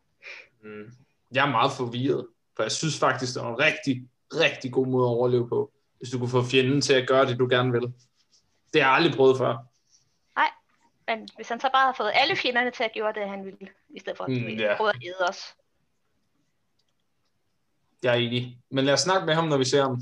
Mm. 0.63 0.93
Jeg 1.35 1.47
er 1.47 1.51
meget 1.51 1.73
forvirret, 1.73 2.27
for 2.57 2.63
jeg 2.63 2.73
synes 2.73 2.99
faktisk, 2.99 3.35
det 3.35 3.43
var 3.43 3.51
en 3.51 3.59
rigtig, 3.59 4.09
rigtig 4.35 4.73
god 4.73 4.87
måde 4.87 5.05
at 5.05 5.09
overleve 5.17 5.49
på, 5.49 5.73
hvis 5.99 6.11
du 6.11 6.19
kunne 6.19 6.31
få 6.31 6.43
fjenden 6.45 6.81
til 6.81 6.93
at 6.93 7.09
gøre 7.09 7.27
det, 7.27 7.39
du 7.39 7.47
gerne 7.51 7.73
vil. 7.73 7.83
Det 8.73 8.83
har 8.83 8.89
jeg 8.91 8.97
aldrig 8.97 9.15
prøvet 9.17 9.39
før. 9.39 9.57
Men 11.09 11.29
hvis 11.37 11.49
han 11.49 11.61
så 11.61 11.69
bare 11.73 11.83
havde 11.83 11.97
fået 11.97 12.11
alle 12.15 12.37
fjenderne 12.37 12.71
til 12.71 12.85
at 12.85 12.91
gøre 12.97 13.13
det, 13.13 13.29
han 13.29 13.45
ville, 13.45 13.59
i 13.97 13.99
stedet 13.99 14.17
for 14.17 14.25
at 14.25 14.31
Mm, 14.31 14.37
ja. 14.37 14.77
prøve 14.77 14.91
at 14.91 14.97
æde 15.07 15.29
os. 15.29 15.55
Jeg 18.03 18.11
er 18.11 18.17
enig. 18.19 18.59
Men 18.71 18.85
lad 18.85 18.95
os 18.95 19.01
snakke 19.01 19.27
med 19.27 19.35
ham, 19.35 19.45
når 19.45 19.57
vi 19.57 19.65
ser 19.65 19.83
ham. 19.83 20.01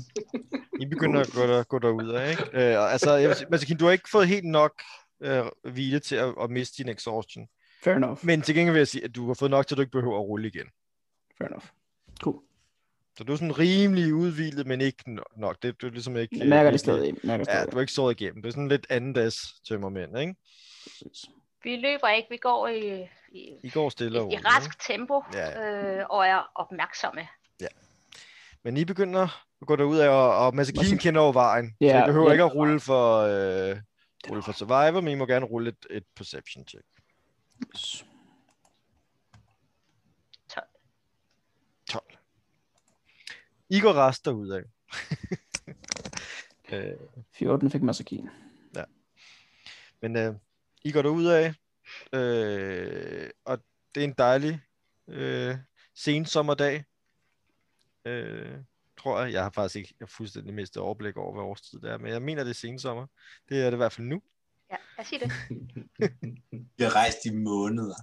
I 0.79 0.85
begynder 0.85 1.19
at 1.19 1.29
gå, 1.35 1.41
der, 1.41 1.63
gå 1.63 1.79
derud 1.79 2.09
af, 2.09 2.31
ikke? 2.31 2.43
Øh, 2.71 2.79
og 2.79 2.91
altså, 2.91 3.13
jeg 3.13 3.29
vil 3.29 3.35
sige, 3.37 3.47
Masakin, 3.51 3.77
du 3.77 3.85
har 3.85 3.91
ikke 3.91 4.09
fået 4.11 4.27
helt 4.27 4.45
nok 4.45 4.81
øh, 5.21 5.45
hvile 5.63 5.99
til 5.99 6.15
at, 6.15 6.35
at 6.41 6.49
miste 6.49 6.83
din 6.83 6.89
exhaustion. 6.91 7.47
Fair 7.83 7.95
enough. 7.95 8.25
Men 8.25 8.41
til 8.41 8.55
gengæld 8.55 8.73
vil 8.73 8.79
jeg 8.79 8.87
sige, 8.87 9.03
at 9.03 9.15
du 9.15 9.27
har 9.27 9.33
fået 9.33 9.51
nok 9.51 9.67
til, 9.67 9.75
at 9.75 9.77
du 9.77 9.81
ikke 9.81 9.91
behøver 9.91 10.15
at 10.19 10.25
rulle 10.25 10.47
igen. 10.47 10.67
Fair 11.37 11.47
enough. 11.47 11.65
Cool. 12.21 12.41
Så 13.17 13.23
du 13.23 13.31
er 13.33 13.37
sådan 13.37 13.59
rimelig 13.59 14.13
udvilet, 14.13 14.67
men 14.67 14.81
ikke 14.81 15.03
no- 15.07 15.39
nok. 15.39 15.57
Det, 15.63 15.81
du 15.81 15.87
er 15.87 15.91
ligesom 15.91 16.17
ikke... 16.17 16.37
Jeg 16.39 16.47
mærker 16.47 16.67
øh, 16.67 16.71
det 16.71 16.79
stadig. 16.79 17.13
Mærker 17.23 17.45
Ja, 17.47 17.53
stadig. 17.53 17.71
du 17.71 17.77
har 17.77 17.81
ikke 17.81 17.93
sovet 17.93 18.21
igennem. 18.21 18.41
Det 18.41 18.49
er 18.49 18.53
sådan 18.53 18.67
lidt 18.67 18.87
anden 18.89 19.13
dags 19.13 19.61
tømmermænd, 19.67 20.19
ikke? 20.19 20.35
Præcis. 20.83 21.25
Vi 21.63 21.75
løber 21.75 22.09
ikke, 22.09 22.27
vi 22.31 22.37
går 22.37 22.67
i, 22.67 23.07
i, 23.31 23.53
I 23.63 23.69
går 23.69 23.89
stille 23.89 24.19
og 24.19 24.23
i 24.23 24.25
roligt. 24.25 24.45
rask 24.45 24.87
tempo 24.87 25.23
Ja, 25.33 25.71
øh, 25.99 26.05
og 26.09 26.27
er 26.27 26.51
opmærksomme. 26.55 27.27
Men 28.63 28.77
I 28.77 28.85
begynder 28.85 29.21
at 29.61 29.67
gå 29.67 29.75
derud 29.75 29.97
af, 29.97 30.09
og, 30.09 30.37
og 30.45 30.55
Masakine 30.55 30.97
kender 30.99 31.21
over 31.21 31.33
vejen. 31.33 31.69
så 31.69 31.75
Ja, 31.81 32.03
I 32.03 32.07
behøver 32.07 32.25
ja. 32.27 32.31
ikke 32.31 32.43
at 32.43 32.55
rulle 32.55 32.79
for, 32.79 33.17
øh, 33.19 33.77
rulle 34.29 34.43
for 34.43 34.51
Survivor, 34.51 35.01
men 35.01 35.11
I 35.11 35.15
må 35.15 35.25
gerne 35.25 35.45
rulle 35.45 35.69
et, 35.69 35.85
et 35.89 36.03
Perception 36.15 36.67
check. 36.67 36.83
12. 40.49 40.67
12. 41.89 42.17
I 43.69 43.79
går 43.79 43.93
rest 43.93 44.25
derud 44.25 44.49
af. 44.49 44.63
øh, 46.73 46.97
14 47.33 47.71
fik 47.71 47.81
Masakin. 47.81 48.29
men 50.01 50.15
øh, 50.15 50.35
I 50.83 50.91
går 50.91 51.01
derud 51.01 51.25
af, 51.25 51.53
øh, 52.13 53.29
og 53.45 53.59
det 53.95 54.03
er 54.03 54.07
en 54.07 54.15
dejlig 54.17 54.61
øh, 55.07 55.55
sensommerdag. 55.95 56.85
Øh, 58.05 58.57
tror 58.99 59.21
jeg. 59.21 59.33
Jeg 59.33 59.43
har 59.43 59.49
faktisk 59.49 59.75
ikke 59.75 59.95
jeg 59.99 60.09
fuldstændig 60.09 60.53
mistet 60.53 60.81
overblik 60.81 61.17
over, 61.17 61.33
hvad 61.33 61.43
årstid 61.43 61.79
det 61.79 61.91
er, 61.91 61.97
men 61.97 62.11
jeg 62.11 62.21
mener, 62.21 62.43
det 62.43 62.49
er 62.49 62.55
sensommer. 62.55 63.07
Det 63.49 63.57
er 63.57 63.65
det 63.65 63.73
i 63.73 63.75
hvert 63.75 63.91
fald 63.91 64.07
nu. 64.07 64.21
Ja, 64.71 64.75
jeg 64.97 65.05
siger 65.05 65.19
det. 65.19 65.31
Vi 66.77 66.83
har 66.83 66.95
rejst 66.95 67.17
i 67.25 67.29
måneder. 67.33 67.95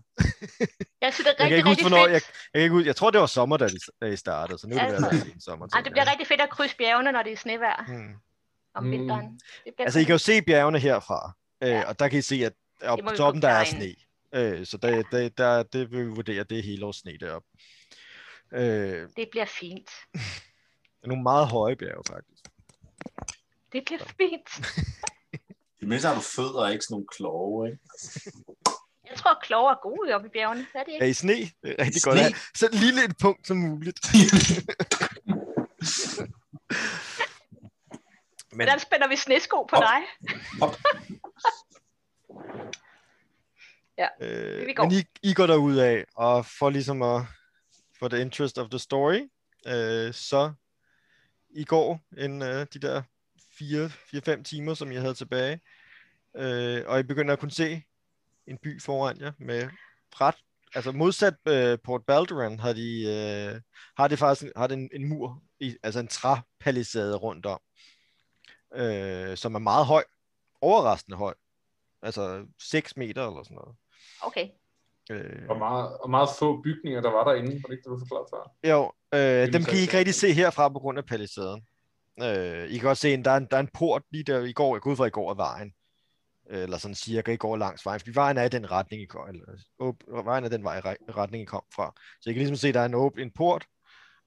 Jeg 1.02 1.14
synes, 1.14 1.26
det 1.26 1.26
er 1.26 1.28
Jeg 1.28 1.36
kan 1.38 1.44
rigtig, 1.44 1.56
ikke 1.56 1.68
huske, 1.68 1.70
rigtig 1.70 1.88
hvornår, 1.88 2.04
fedt. 2.04 2.12
jeg, 2.12 2.20
jeg, 2.54 2.58
kan 2.58 2.62
ikke 2.62 2.72
huske, 2.74 2.86
jeg 2.86 2.96
tror, 2.96 3.10
det 3.10 3.20
var 3.20 3.26
sommer, 3.26 3.56
da, 3.56 3.68
de, 3.68 3.78
da 4.00 4.06
I 4.06 4.16
startede, 4.16 4.58
så 4.58 4.68
nu 4.68 4.76
er 4.76 4.80
det 4.80 4.86
Altså, 4.94 5.10
været 5.10 5.22
sensommer. 5.26 5.68
Ej, 5.74 5.80
det 5.80 5.92
bliver 5.92 6.10
rigtig 6.10 6.26
fedt 6.26 6.40
at 6.40 6.50
krydse 6.50 6.76
bjergene, 6.76 7.12
når 7.12 7.22
det 7.22 7.32
er 7.32 7.36
snevejr 7.36 7.84
Hmm. 7.86 8.14
om 8.74 8.84
Mm. 8.84 8.90
vinteren. 8.90 9.40
Det 9.64 9.74
bliver 9.76 9.86
Altså, 9.86 9.98
I 10.00 10.04
kan 10.04 10.12
jo 10.12 10.18
se 10.18 10.42
bjergene 10.42 10.78
herfra, 10.78 11.32
øh, 11.62 11.68
Ja. 11.68 11.88
og 11.88 11.98
der 11.98 12.08
kan 12.08 12.18
I 12.18 12.22
se, 12.22 12.34
at 12.44 12.52
må 12.82 13.10
på 13.10 13.16
toppen, 13.16 13.42
der 13.42 13.48
er 13.48 13.64
sne. 13.64 13.94
Øh, 14.34 14.66
så 14.66 14.76
der, 14.76 15.02
der, 15.10 15.28
der, 15.28 15.62
det 15.62 15.90
vil 15.90 15.98
vi 16.06 16.10
vurdere, 16.10 16.44
det 16.44 16.58
er 16.58 16.62
hele 16.62 16.86
års 16.86 16.96
sne 16.96 17.18
deroppe. 17.20 17.48
Øh, 18.52 19.08
Det 19.16 19.28
bliver 19.30 19.44
fint. 19.60 19.90
det 20.96 21.02
er 21.04 21.08
nogle 21.08 21.22
meget 21.22 21.48
høje 21.48 21.76
bjerge, 21.76 22.02
faktisk. 22.10 22.42
Det 23.72 23.82
bliver 23.84 24.04
fint. 24.20 24.66
I 25.82 25.84
mindste 25.86 26.08
har 26.08 26.14
du 26.14 26.20
fødder 26.20 26.60
og 26.60 26.72
ikke 26.72 26.84
sådan 26.84 26.94
nogle 26.94 27.06
kloge, 27.16 27.68
ikke? 27.70 27.82
Jeg 29.10 29.16
tror, 29.16 29.38
kloge 29.42 29.70
er 29.70 29.74
gode 29.82 30.14
oppe 30.14 30.28
i 30.28 30.30
bjergene. 30.30 30.66
Er 30.74 30.84
det 30.84 30.92
Er 30.92 30.94
ikke? 30.94 31.10
I 31.10 31.12
sne? 31.12 31.32
Det 31.32 31.52
er 31.62 31.84
rigtig 31.84 32.02
Sne? 32.02 32.10
godt. 32.10 32.20
have 32.20 32.34
Så 32.54 32.68
lille 32.72 33.04
et 33.04 33.14
punkt 33.20 33.46
som 33.46 33.56
muligt. 33.56 33.98
Men, 38.52 38.64
Hvordan 38.66 38.80
spænder 38.80 39.08
vi 39.08 39.16
snesko 39.16 39.62
på 39.62 39.76
Hop. 39.76 39.82
dig? 39.82 40.02
øh, 44.60 44.66
vi 44.66 44.72
går. 44.72 44.82
men 44.84 44.92
I, 44.92 45.04
I 45.22 45.34
går 45.34 45.46
derud 45.46 45.76
af, 45.76 46.04
og 46.16 46.46
for 46.46 46.70
ligesom 46.70 47.02
at 47.02 47.22
for 47.98 48.08
the 48.08 48.20
interest 48.20 48.58
of 48.58 48.70
the 48.70 48.78
story, 48.78 49.20
øh, 49.66 50.14
så 50.14 50.52
i 51.50 51.64
går 51.64 52.00
en 52.18 52.42
øh, 52.42 52.66
de 52.72 52.78
der 52.78 53.02
4-5 53.60 54.42
timer, 54.42 54.74
som 54.74 54.92
jeg 54.92 55.00
havde 55.00 55.14
tilbage, 55.14 55.60
øh, 56.36 56.82
og 56.86 57.00
I 57.00 57.02
begynder 57.02 57.32
at 57.32 57.38
kunne 57.40 57.50
se 57.50 57.82
en 58.46 58.58
by 58.58 58.82
foran 58.82 59.20
jer 59.20 59.32
med 59.38 59.68
ret, 60.20 60.34
altså 60.74 60.92
modsat 60.92 61.34
øh, 61.48 61.78
Port 61.84 62.04
Balderan 62.06 62.58
har 62.60 62.72
de, 62.72 63.02
øh, 63.54 63.60
har 63.96 64.08
det 64.08 64.18
faktisk 64.18 64.52
har 64.56 64.66
det 64.66 64.74
en, 64.78 64.90
en 64.92 65.08
mur, 65.08 65.42
i, 65.60 65.76
altså 65.82 66.00
en 66.00 66.08
træpalisade 66.08 67.16
rundt 67.16 67.46
om, 67.46 67.60
øh, 68.74 69.36
som 69.36 69.54
er 69.54 69.58
meget 69.58 69.86
høj, 69.86 70.04
overraskende 70.60 71.16
høj, 71.16 71.34
altså 72.02 72.46
6 72.62 72.96
meter 72.96 73.28
eller 73.28 73.42
sådan 73.42 73.54
noget. 73.54 73.76
Okay. 74.22 74.48
Øh, 75.10 75.46
Og 75.48 75.58
meget, 75.58 75.96
og 75.98 76.10
meget 76.10 76.28
få 76.38 76.62
bygninger, 76.62 77.00
der 77.00 77.10
var 77.10 77.24
derinde, 77.24 77.50
var 77.62 77.68
det 77.68 77.70
ikke 77.76 77.82
det, 77.82 77.90
du 77.90 77.98
forklarede 77.98 78.28
før? 78.32 78.70
Jo, 78.70 78.92
øh, 79.14 79.52
dem 79.52 79.62
kan 79.64 79.74
I 79.74 79.76
ikke 79.76 79.82
ikke- 79.82 79.98
rigtig 79.98 80.14
se 80.14 80.32
herfra 80.32 80.68
på 80.68 80.78
grund 80.78 80.98
af 80.98 81.06
palisaden. 81.06 81.66
Øh, 82.22 82.70
I 82.70 82.78
kan 82.78 82.88
også 82.88 83.00
se, 83.00 83.08
at 83.08 83.24
der 83.24 83.30
er 83.30 83.36
en, 83.36 83.46
der 83.50 83.56
er 83.56 83.60
en 83.60 83.70
port 83.74 84.02
lige 84.10 84.24
der 84.24 84.40
i 84.40 84.52
går. 84.52 84.76
Jeg 84.76 84.82
går 84.82 84.90
ud 84.90 84.96
fra, 84.96 85.06
i 85.06 85.10
går 85.10 85.30
af 85.30 85.36
vejen. 85.36 85.72
Øh, 86.50 86.62
eller 86.62 86.78
sådan 86.78 86.94
cirka 86.94 87.32
i 87.32 87.36
går 87.36 87.56
langs 87.56 87.86
vejen. 87.86 88.00
Fordi 88.00 88.14
vejen 88.14 88.36
er 88.36 88.44
i 88.44 88.48
den 88.48 88.70
retning, 88.70 89.02
I 89.02 89.06
går, 89.06 89.26
eller, 89.26 89.44
åb, 89.78 90.02
vejen 90.24 90.44
er 90.44 90.48
den 90.48 90.64
vej, 90.64 90.80
retning, 91.16 91.42
I 91.42 91.44
kom 91.44 91.62
fra. 91.74 91.94
Så 92.20 92.30
I 92.30 92.32
kan 92.32 92.40
ligesom 92.40 92.56
se, 92.56 92.68
at 92.68 92.74
der 92.74 92.80
er 92.80 92.84
en, 92.86 92.94
åb, 92.94 93.18
en 93.18 93.30
port, 93.30 93.66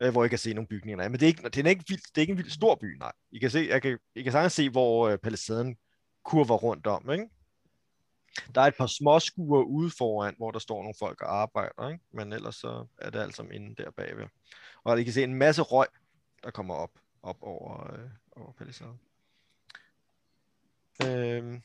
øh, 0.02 0.12
hvor 0.12 0.26
I 0.26 0.28
kan 0.28 0.38
se 0.38 0.54
nogle 0.54 0.68
bygninger. 0.68 1.10
Men 1.10 1.20
det 1.20 1.24
er, 1.24 1.28
ikke, 1.28 1.44
det, 1.44 1.66
er 1.66 1.70
ikke 1.70 1.86
vildt, 1.88 2.04
det 2.08 2.18
er 2.18 2.22
ikke 2.22 2.32
en 2.32 2.38
vildt 2.38 2.54
stor 2.54 2.76
by, 2.76 2.98
nej. 2.98 3.12
I 3.32 3.40
kan, 3.40 3.50
se, 3.50 3.68
jeg 3.70 3.82
kan, 3.82 4.00
I 4.16 4.24
kan 4.24 4.32
sagtens 4.32 4.54
se, 4.54 4.70
hvor 4.70 5.10
øh, 5.10 5.18
palisaden 5.18 5.78
kurver 6.26 6.58
rundt 6.58 6.88
om, 6.88 7.12
ikke? 7.12 7.30
Der 8.56 8.62
er 8.62 8.66
et 8.66 8.76
par 8.78 8.88
små 8.88 9.20
skuer 9.20 9.64
ude 9.64 9.92
foran, 9.98 10.36
hvor 10.38 10.52
der 10.52 10.60
står 10.60 10.82
nogle 10.82 10.94
folk 11.00 11.22
og 11.22 11.42
arbejder, 11.42 11.90
ikke? 11.90 12.04
men 12.14 12.34
ellers 12.34 12.56
så 12.56 12.86
er 12.98 13.10
det 13.10 13.20
alt 13.20 13.36
sammen 13.36 13.56
inde 13.56 13.84
der 13.84 13.92
bagved. 13.92 14.26
Og 14.84 15.00
I 15.00 15.04
kan 15.04 15.14
se 15.14 15.24
en 15.24 15.36
masse 15.36 15.62
røg, 15.62 15.88
der 16.44 16.52
kommer 16.52 16.76
op, 16.76 16.90
op 17.24 17.38
over, 17.42 17.94
øh, 17.94 18.10
over 18.32 18.52
palisaden. 18.52 19.00
Øhm, 21.06 21.62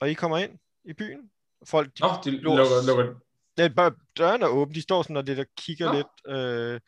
og 0.00 0.10
I 0.10 0.14
kommer 0.14 0.38
ind 0.38 0.58
i 0.84 0.92
byen. 0.92 1.30
Folk, 1.64 1.98
de, 1.98 2.02
Nå, 2.02 2.08
de 2.24 2.30
lukker, 2.30 2.86
lukker 2.86 3.14
det 3.58 3.64
er 3.64 3.68
bare, 3.68 3.94
døren 4.18 4.42
er 4.42 4.46
åben, 4.46 4.74
de 4.74 4.82
står 4.82 5.02
sådan 5.02 5.16
og 5.16 5.24
lidt 5.24 5.38
og 5.38 5.46
kigger 5.56 5.86
Nå. 5.86 5.92
lidt. 5.92 6.36
Øh, 6.36 6.80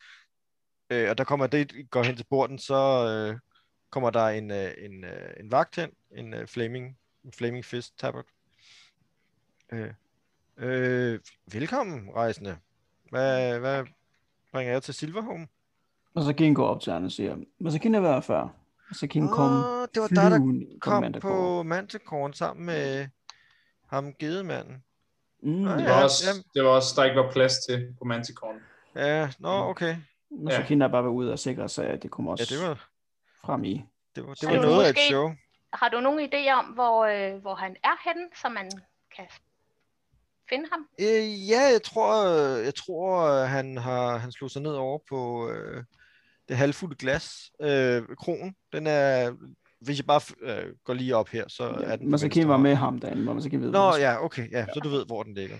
øh, 0.89 1.09
og 1.09 1.17
der 1.17 1.23
kommer 1.23 1.47
det, 1.47 1.89
går 1.89 2.03
hen 2.03 2.15
til 2.15 2.25
porten, 2.29 2.59
så 2.59 3.07
øh, 3.07 3.39
kommer 3.89 4.09
der 4.09 4.27
en, 4.27 4.51
øh, 4.51 4.73
en, 4.77 5.03
øh, 5.03 5.33
en 5.39 5.51
vagt 5.51 5.75
hen, 5.75 5.91
en 6.11 6.33
øh, 6.33 6.47
flaming, 6.47 6.97
en 7.23 7.33
flaming 7.33 7.65
fist 7.65 7.99
tabard. 7.99 8.25
Øh, 9.71 9.93
øh, 10.57 11.19
velkommen, 11.53 12.09
rejsende. 12.15 12.57
Hvad, 13.09 13.59
hvad 13.59 13.85
bringer 14.51 14.73
jeg 14.73 14.83
til 14.83 14.93
Silverhome? 14.93 15.47
Masakin 16.15 16.53
går 16.53 16.67
op 16.67 16.81
til 16.81 16.93
ham 16.93 17.03
og 17.05 17.11
siger, 17.11 17.35
Masakin 17.59 17.95
er 17.95 17.99
været 17.99 18.23
før. 18.23 18.47
Masakin 18.89 19.27
kom 19.27 19.51
Åh, 19.51 19.87
det 19.95 20.01
var 20.01 20.07
dig, 20.07 20.15
der 20.31 20.37
flyvende 20.37 20.65
på 20.73 20.79
kom 20.81 21.01
Manticore. 21.03 21.31
på 21.31 21.63
Manticorn 21.63 22.33
sammen 22.33 22.65
med 22.65 23.07
ham 23.87 24.13
gedemanden. 24.13 24.83
Mm, 25.43 25.51
Nå, 25.51 25.71
det 25.71 25.83
ja. 25.83 25.89
var, 25.95 26.03
også, 26.03 26.45
det 26.53 26.63
var 26.63 26.69
også, 26.69 26.93
der 26.95 27.03
ikke 27.03 27.19
var 27.19 27.31
plads 27.31 27.53
til 27.69 27.95
på 27.99 28.05
Manticorn. 28.05 28.55
Ja, 28.95 29.29
nå, 29.39 29.49
okay. 29.49 29.95
Masakin 30.31 30.81
er 30.81 30.87
bare 30.87 31.03
været 31.03 31.13
ude 31.13 31.31
og 31.31 31.39
sikre 31.39 31.69
sig, 31.69 31.85
at 31.87 32.03
det 32.03 32.11
kommer 32.11 32.31
Ja, 32.31 32.33
også 32.33 32.55
det 32.55 32.67
var, 32.69 32.87
frem 33.45 33.63
i. 33.63 33.85
det 34.15 34.27
var, 34.27 34.33
det 34.33 34.49
var 34.49 34.55
noget 34.61 34.85
af 34.85 34.89
et 34.89 34.97
show. 35.09 35.31
Har 35.73 35.89
du 35.89 35.99
nogen 35.99 36.19
idé 36.33 36.51
om, 36.53 36.65
hvor, 36.65 37.05
øh, 37.05 37.41
hvor 37.41 37.55
han 37.55 37.75
er 37.83 38.09
henne, 38.09 38.27
så 38.41 38.49
man 38.49 38.71
kan 39.15 39.25
finde 40.49 40.65
ham? 40.71 40.87
Øh, 40.99 41.49
ja, 41.49 41.61
jeg 41.71 41.81
tror, 41.83 42.25
jeg 42.57 42.75
tror 42.75 43.43
han 43.45 43.77
har 43.77 44.17
han 44.17 44.31
slog 44.31 44.51
sig 44.51 44.61
ned 44.61 44.71
over 44.73 44.99
på 45.09 45.49
øh, 45.49 45.83
det 46.49 46.57
halvfulde 46.57 46.95
glas. 46.95 47.51
Øh, 47.61 48.03
kronen, 48.17 48.55
den 48.73 48.87
er, 48.87 49.35
hvis 49.79 49.97
jeg 49.97 50.05
bare 50.05 50.21
øh, 50.41 50.75
går 50.83 50.93
lige 50.93 51.15
op 51.15 51.29
her, 51.29 51.47
så 51.47 51.63
er 51.63 51.95
den 51.95 52.05
på 52.07 52.09
Masakin 52.11 52.39
venstre 52.39 52.47
var 52.49 52.57
med 52.57 52.75
ham 52.75 52.99
derinde, 52.99 53.23
hvor 53.23 53.33
Masakin 53.33 53.61
ved, 53.61 53.71
Nå, 53.71 53.79
hvor 53.79 53.95
ja, 53.97 54.23
okay, 54.23 54.51
ja, 54.51 54.65
så 54.73 54.79
du 54.83 54.89
ved, 54.89 55.05
hvor 55.05 55.23
den 55.23 55.33
ligger. 55.33 55.57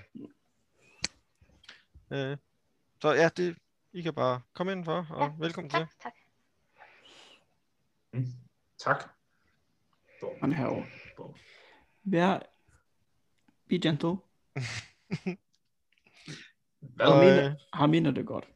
Øh, 2.12 2.38
så 3.02 3.14
ja, 3.14 3.30
det, 3.38 3.58
I 3.94 4.02
kan 4.02 4.14
bare 4.14 4.42
komme 4.54 4.72
indenfor, 4.72 5.08
og 5.10 5.22
Ja, 5.24 5.32
velkommen 5.40 5.70
til. 5.70 5.80
Tak, 5.80 5.90
tak. 6.04 6.14
Tak. 8.80 9.04
Han 10.42 10.52
herovre. 10.54 10.86
Vær, 12.04 12.40
be 13.70 13.80
gentle. 13.80 14.10
Hvad? 16.80 17.08
Og, 17.08 17.20
mener- 17.20 17.46
øh, 17.50 17.56
Han 17.74 17.90
mener 17.90 18.12
det 18.12 18.26
godt. 18.26 18.48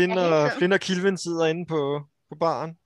Flynn, 0.00 0.18
Ja, 0.18 0.44
og. 0.44 0.50
Flynn 0.58 0.72
og 0.72 0.80
Kilvin 0.80 1.16
sidder 1.18 1.46
inde 1.46 1.66
på, 1.66 2.02
på 2.28 2.34
baren. 2.40 2.76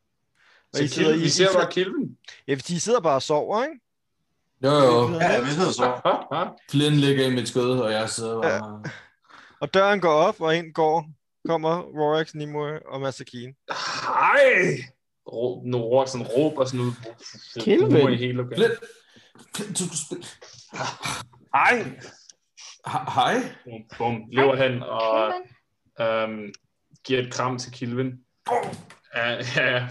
Og 0.75 0.81
I 0.81 0.89
Så 0.89 0.95
sidder, 0.95 1.09
Kilvin, 1.11 1.19
I, 1.21 1.23
vi 1.23 1.27
I, 1.27 1.31
ser 1.31 1.53
bare 1.53 1.71
Kilvin. 1.73 2.19
ja, 2.49 2.55
de 2.55 2.81
sidder 2.81 3.01
bare 3.01 3.15
og 3.15 3.23
sover, 3.23 3.62
ikke? 3.65 3.81
Jo, 4.65 4.71
jo. 4.71 5.11
Ja, 5.21 5.41
vi 5.41 5.51
sidder 5.51 5.71
så. 5.73 6.01
Flynn 6.71 6.95
ligger 6.97 7.27
i 7.27 7.35
mit 7.35 7.49
skød, 7.49 7.79
og 7.81 7.93
jeg 7.93 8.11
sidder 8.11 8.43
bare... 8.43 8.85
Og 9.61 9.75
døren 9.75 10.01
går 10.01 10.12
op, 10.12 10.41
og 10.41 10.57
ind 10.57 10.75
går, 10.75 11.07
kommer 11.47 11.83
Rorax, 11.83 12.35
Nimue 12.35 12.87
og 12.89 13.01
Masakine. 13.01 13.55
Hej! 13.71 14.77
Nu 15.65 15.79
råber 15.79 16.05
sådan 16.07 16.27
råber 16.27 16.65
sådan 16.65 16.81
ud. 16.81 16.93
Kilvin. 17.61 18.09
I 18.12 18.17
hele. 18.17 18.45
Flynn! 18.55 18.71
Flynn, 19.57 19.73
du 19.73 19.77
skulle 19.85 19.99
spille... 20.07 20.25
Hej! 21.55 21.85
He- 22.89 23.11
Hej? 23.15 23.35
Bum, 23.65 23.83
bum. 23.99 24.23
Løber 24.33 24.57
hen 24.57 24.83
og 24.83 25.33
øhm, 26.01 26.53
giver 27.05 27.21
et 27.23 27.33
kram 27.33 27.59
til 27.59 27.73
Kilvin. 27.73 28.13
Ja, 29.15 29.31
ja. 29.57 29.89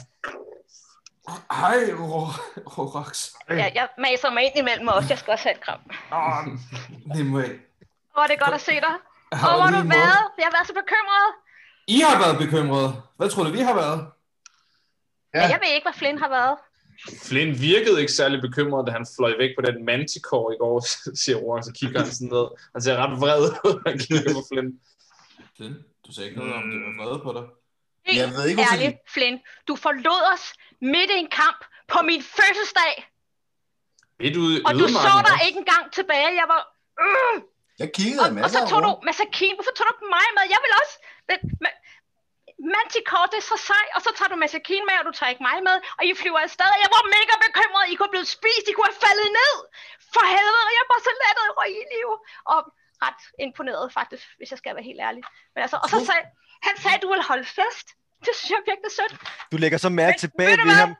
Hej, 1.51 1.77
Ro- 1.93 2.39
Rorax. 2.77 3.29
Ja, 3.49 3.71
jeg 3.75 3.87
maser 3.99 4.29
mig 4.31 4.43
ind 4.43 4.57
imellem 4.57 4.87
også. 4.87 5.09
Jeg 5.09 5.17
skal 5.17 5.31
også 5.31 5.43
have 5.43 5.55
et 5.55 5.61
kram. 5.61 5.79
Åh, 6.13 6.47
Nimue. 7.15 7.43
Åh, 8.17 8.23
det 8.27 8.33
er 8.37 8.45
godt 8.45 8.55
at 8.55 8.61
se 8.61 8.71
dig. 8.71 8.95
Åh, 9.31 9.37
Har 9.39 9.55
hvor 9.55 9.61
har 9.61 9.81
du 9.81 9.87
været? 9.87 10.23
Jeg 10.37 10.45
har 10.49 10.53
været 10.57 10.67
så 10.67 10.73
bekymret. 10.73 11.27
I 11.87 11.99
har 11.99 12.19
været 12.23 12.37
bekymrede. 12.37 13.01
Hvad 13.17 13.29
tror 13.29 13.43
du, 13.43 13.49
vi 13.51 13.59
har 13.59 13.73
været? 13.75 14.07
Ja. 15.33 15.39
Ja. 15.41 15.47
Jeg 15.49 15.59
ved 15.63 15.71
ikke, 15.75 15.85
hvad 15.85 15.93
Flynn 15.93 16.17
har 16.17 16.29
været. 16.29 16.57
Flynn 17.23 17.59
virkede 17.61 18.01
ikke 18.01 18.13
særlig 18.13 18.41
bekymret, 18.41 18.87
da 18.87 18.91
han 18.91 19.05
fløj 19.17 19.33
væk 19.37 19.49
på 19.57 19.61
den 19.71 19.85
manticore 19.85 20.55
i 20.55 20.57
går, 20.57 20.79
siger 21.23 21.37
Roar, 21.37 21.61
så 21.61 21.71
kigger 21.79 21.99
han 21.99 22.11
sådan 22.11 22.27
ned. 22.27 22.45
Han 22.73 22.81
ser 22.81 22.95
ret 22.97 23.19
vred 23.21 23.41
ud, 23.65 23.81
han 23.87 23.99
kigger 23.99 24.33
på 24.33 24.41
Flynn. 24.51 24.71
Flynn, 25.57 25.75
du 26.05 26.09
sagde 26.13 26.27
ikke 26.29 26.39
noget 26.41 26.53
om, 26.59 26.63
det 26.71 26.79
var 26.85 26.93
vrede 27.01 27.19
på 27.27 27.31
dig. 27.37 27.45
Helt 28.07 28.19
Jeg 28.21 28.29
ved 28.35 28.43
ikke, 28.49 28.61
ærligt, 28.71 28.97
Flynn. 29.13 29.37
Du 29.67 29.73
forlod 29.85 30.21
os 30.33 30.45
midt 30.93 31.09
i 31.15 31.17
en 31.25 31.31
kamp 31.41 31.59
på 31.93 31.97
min 32.09 32.21
fødselsdag, 32.37 32.93
Midt 34.23 34.35
ude 34.43 34.55
og 34.67 34.71
du 34.81 34.85
så 34.87 35.11
også. 35.19 35.35
ikke 35.47 35.59
engang 35.63 35.85
tilbage. 35.97 36.29
Jeg 36.41 36.47
var... 36.53 36.61
Øh! 37.05 37.35
Jeg 37.81 37.89
kiggede 37.97 38.19
Og, 38.23 38.27
og 38.45 38.49
så 38.55 38.59
tog 38.71 38.79
du 38.85 38.89
over. 38.91 39.01
Masakin. 39.09 39.53
Hvorfor 39.57 39.73
tog 39.75 39.83
du 39.87 39.91
ikke 39.95 40.09
mig 40.17 40.27
med? 40.37 40.43
Jeg 40.53 40.59
vil 40.63 40.71
også... 40.81 40.95
Det, 41.29 41.37
ma- 41.63 41.79
Manticore, 42.73 43.27
det 43.31 43.39
er 43.43 43.47
så 43.53 43.57
sej, 43.69 43.85
og 43.95 43.99
så 44.05 44.09
tager 44.17 44.29
du 44.33 44.37
Masakin 44.43 44.83
med, 44.89 44.95
og 45.01 45.05
du 45.09 45.13
tager 45.17 45.31
ikke 45.33 45.45
mig 45.49 45.57
med, 45.69 45.77
og 45.97 46.01
I 46.07 46.09
flyver 46.21 46.41
afsted. 46.47 46.71
Jeg 46.83 46.89
var 46.95 47.01
mega 47.17 47.35
bekymret. 47.45 47.83
I 47.91 47.93
kunne 47.97 48.13
blive 48.15 48.29
spist. 48.37 48.65
I 48.69 48.73
kunne 48.75 48.89
have 48.91 49.03
faldet 49.07 49.29
ned. 49.41 49.55
For 50.13 50.23
helvede, 50.33 50.63
og 50.69 50.73
jeg 50.79 50.85
var 50.91 50.99
så 51.07 51.11
lettet 51.23 51.49
i 51.79 51.81
liv. 51.95 52.09
Og 52.53 52.59
ret 53.05 53.21
imponeret, 53.45 53.93
faktisk, 53.99 54.23
hvis 54.37 54.49
jeg 54.51 54.57
skal 54.61 54.75
være 54.75 54.83
helt 54.83 55.01
ærlig. 55.07 55.23
Men 55.53 55.61
altså, 55.65 55.77
og 55.83 55.89
så 55.89 55.97
sagde, 56.09 56.23
han 56.67 56.75
sagde, 56.83 56.95
at 56.97 57.01
du 57.03 57.09
ville 57.13 57.25
holde 57.31 57.45
fest. 57.59 57.87
Det 58.25 58.33
synes 58.37 58.49
jeg 58.55 58.61
virkelig 58.71 58.91
sødt. 58.99 59.13
Du 59.51 59.57
lægger 59.63 59.77
så 59.85 59.89
mærke 59.89 60.15
Men 60.15 60.19
tilbage 60.25 60.57
ved 60.69 60.75
ham. 60.83 60.91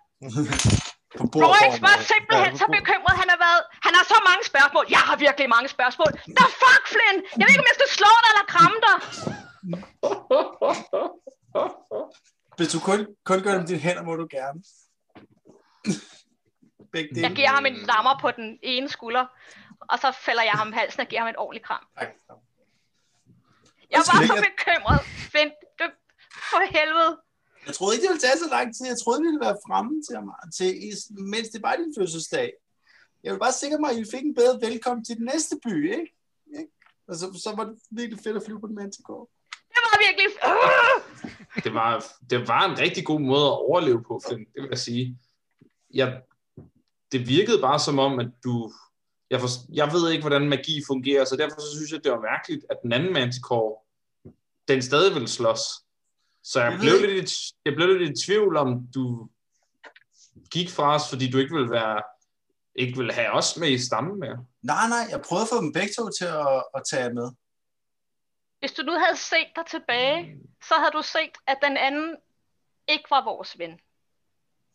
På 1.19 1.23
Rolex 1.43 1.73
var 1.87 1.95
simpelthen 2.13 2.53
Ja, 2.53 2.61
så 2.61 2.67
bekymret. 2.77 3.13
Han 3.21 3.29
har, 3.33 3.39
været, 3.45 3.61
han 3.85 3.93
har 3.97 4.03
så 4.13 4.17
mange 4.29 4.43
spørgsmål. 4.51 4.85
Jeg 4.95 5.03
har 5.09 5.15
virkelig 5.25 5.47
mange 5.55 5.69
spørgsmål. 5.75 6.11
The 6.39 6.47
fuck, 6.61 6.83
Flynn? 6.93 7.17
Jeg 7.39 7.43
ved 7.45 7.51
ikke, 7.53 7.63
om 7.65 7.69
jeg 7.71 7.77
skal 7.79 7.91
slå 7.99 8.11
dig 8.23 8.29
eller 8.33 8.45
kramme 8.53 8.77
dig. 8.87 8.97
Hvis 12.57 12.69
du 12.73 12.79
kun, 12.89 12.99
kun 13.29 13.39
gør 13.43 13.51
det 13.51 13.59
med 13.61 13.67
dine 13.67 13.83
hænder, 13.87 14.03
må 14.09 14.13
du 14.21 14.27
gerne. 14.37 14.59
Begge 16.93 17.09
dele. 17.15 17.27
Jeg 17.27 17.35
giver 17.35 17.49
ham 17.57 17.65
en 17.65 17.75
lammer 17.75 18.19
på 18.21 18.31
den 18.31 18.59
ene 18.63 18.89
skulder, 18.89 19.25
og 19.89 19.99
så 19.99 20.09
fælder 20.25 20.43
jeg 20.43 20.51
ham 20.61 20.69
i 20.69 20.75
halsen 20.75 21.01
og 21.01 21.07
giver 21.07 21.21
ham 21.21 21.29
en 21.29 21.37
ordentlig 21.37 21.63
kram. 21.63 21.85
Tak. 21.99 22.09
Jeg 23.91 23.99
var 24.09 24.19
så 24.31 24.35
bekymret. 24.49 24.99
Flynn, 25.31 25.51
du, 25.79 25.85
for 26.49 26.59
helvede. 26.77 27.11
Jeg 27.67 27.73
troede 27.75 27.95
ikke, 27.95 28.03
det 28.03 28.11
ville 28.11 28.25
tage 28.27 28.37
så 28.37 28.49
lang 28.57 28.67
tid. 28.75 28.85
Jeg 28.87 28.97
troede, 29.03 29.21
vi 29.21 29.27
ville 29.27 29.45
være 29.47 29.63
fremme 29.67 29.93
til, 30.07 30.15
til 30.57 30.67
mens 31.33 31.47
det 31.49 31.61
var 31.61 31.75
din 31.75 31.93
fødselsdag. 31.97 32.49
Jeg 33.23 33.33
vil 33.33 33.39
bare 33.39 33.59
sikre 33.61 33.77
mig, 33.79 33.89
at 33.91 33.97
I 33.97 34.05
fik 34.13 34.23
en 34.23 34.35
bedre 34.35 34.61
velkommen 34.67 35.05
til 35.05 35.15
den 35.17 35.25
næste 35.25 35.55
by, 35.65 35.73
ikke? 35.97 36.15
ikke? 36.59 36.71
Og 37.07 37.15
så, 37.15 37.25
så 37.43 37.49
var 37.57 37.63
det 37.63 37.75
virkelig 37.91 38.19
fedt 38.23 38.37
at 38.37 38.43
flyve 38.45 38.59
på 38.61 38.67
den 38.67 38.75
Manticore. 38.75 39.25
Det 39.73 39.79
var 39.85 39.95
virkelig... 40.05 40.27
Øh! 40.49 41.63
det 41.63 41.73
var, 41.73 42.05
det 42.29 42.47
var 42.47 42.69
en 42.69 42.79
rigtig 42.79 43.05
god 43.05 43.19
måde 43.19 43.45
at 43.45 43.59
overleve 43.69 44.03
på, 44.03 44.21
Flynn, 44.27 44.45
det 44.53 44.61
vil 44.61 44.69
jeg 44.69 44.77
sige. 44.77 45.19
Jeg, 45.93 46.21
det 47.11 47.27
virkede 47.27 47.61
bare 47.61 47.79
som 47.79 47.99
om, 47.99 48.19
at 48.19 48.31
du... 48.43 48.73
Jeg, 49.33 49.39
for, 49.41 49.47
jeg 49.73 49.91
ved 49.93 50.11
ikke, 50.11 50.21
hvordan 50.27 50.49
magi 50.49 50.81
fungerer, 50.87 51.25
så 51.25 51.35
derfor 51.35 51.59
så 51.61 51.75
synes 51.77 51.91
jeg, 51.91 52.03
det 52.03 52.11
var 52.11 52.19
mærkeligt, 52.21 52.65
at 52.69 52.77
den 52.83 52.93
anden 52.93 53.13
Manticore, 53.13 53.77
den 54.67 54.81
stadig 54.81 55.13
ville 55.13 55.27
slås. 55.27 55.59
Så 56.43 56.61
jeg 56.61 56.71
Jeg 56.71 56.79
blev, 56.79 57.09
lidt, 57.09 57.31
i- 57.31 57.53
jeg 57.65 57.73
blev 57.75 57.87
lidt 57.97 58.19
i 58.19 58.25
tvivl 58.25 58.57
om, 58.57 58.87
du 58.95 59.29
gik 60.51 60.69
fra 60.69 60.95
os, 60.95 61.09
fordi 61.09 61.31
du 61.31 61.37
ikke 61.37 61.53
ville 61.55 61.71
være 61.71 62.01
ikke 62.75 62.97
ville 62.97 63.13
have 63.13 63.31
os 63.31 63.57
med 63.57 63.69
i 63.69 63.77
stammen 63.77 64.19
mere. 64.19 64.45
Nej, 64.61 64.87
nej, 64.89 65.03
jeg 65.09 65.21
prøvede 65.21 65.43
at 65.43 65.49
få 65.49 65.61
dem 65.61 65.73
begge 65.73 65.93
to 65.97 66.09
til 66.19 66.25
at, 66.25 66.63
at 66.75 66.81
tage 66.91 67.13
med. 67.13 67.31
Hvis 68.59 68.71
du 68.71 68.81
nu 68.83 68.91
havde 68.91 69.17
set 69.17 69.47
dig 69.55 69.65
tilbage, 69.65 70.37
så 70.67 70.73
havde 70.77 70.91
du 70.91 71.01
set, 71.01 71.31
at 71.47 71.57
den 71.63 71.77
anden 71.77 72.15
ikke 72.87 73.03
var 73.09 73.23
vores 73.23 73.59
ven. 73.59 73.79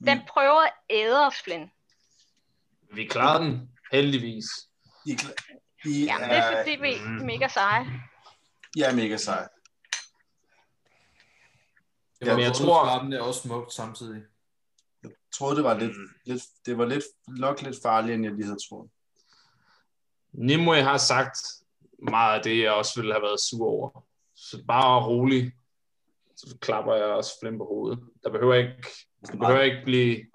Den 0.08 0.18
Mm. 0.18 0.24
prøver 0.28 0.60
at 0.66 0.72
æde 0.90 1.26
os, 1.26 1.34
Flynn. 1.44 1.70
Vi 2.92 3.04
klarede 3.06 3.44
den, 3.44 3.70
heldigvis. 3.92 4.46
I, 5.06 5.10
er 5.12 5.88
I, 5.88 6.04
Jamen, 6.04 6.28
det 6.28 6.36
er 6.36 6.62
fordi, 6.62 6.70
vi 6.80 6.94
Mm. 7.06 7.16
er 7.18 7.24
mega 7.24 7.48
seje. 7.48 7.84
I 8.76 8.80
er 8.80 8.94
mega 8.94 9.16
seje. 9.16 9.48
Det 12.20 12.26
Ja, 12.26 12.30
var 12.30 12.36
men 12.36 12.40
jeg 12.44 12.48
jeg 12.48 12.54
tror- 12.56 12.98
det 13.04 13.14
er 13.18 13.22
også 13.22 13.40
smukt 13.40 13.72
samtidig. 13.72 14.22
Jeg 15.02 15.10
troede, 15.34 15.56
det 15.56 15.64
var 15.64 15.78
lidt, 15.78 15.96
Mm. 15.96 16.08
lidt, 16.24 16.42
det 16.66 16.78
var 16.78 16.84
lidt, 16.86 17.04
nok 17.28 17.62
lidt 17.62 17.76
farligere, 17.82 18.14
end 18.14 18.24
jeg 18.24 18.32
lige 18.34 18.44
havde 18.44 18.58
troet. 18.68 18.90
Nimue 20.32 20.82
har 20.82 20.96
sagt 20.98 21.38
meget 22.10 22.36
af 22.38 22.42
det, 22.44 22.62
jeg 22.62 22.72
også 22.72 23.00
ville 23.00 23.14
have 23.14 23.22
været 23.22 23.40
sur 23.40 23.66
over. 23.66 24.04
Så 24.34 24.64
bare 24.68 25.04
rolig, 25.06 25.52
så 26.36 26.58
klapper 26.60 26.94
jeg 26.94 27.04
også 27.04 27.30
Flynn 27.40 27.58
på 27.58 27.64
hovedet. 27.64 27.98
Der 28.22 28.30
behøver 28.30 28.54
ikke, 28.54 28.84
du 29.32 29.38
behøver 29.38 29.60
ikke 29.62 29.80
blive, 29.84 30.26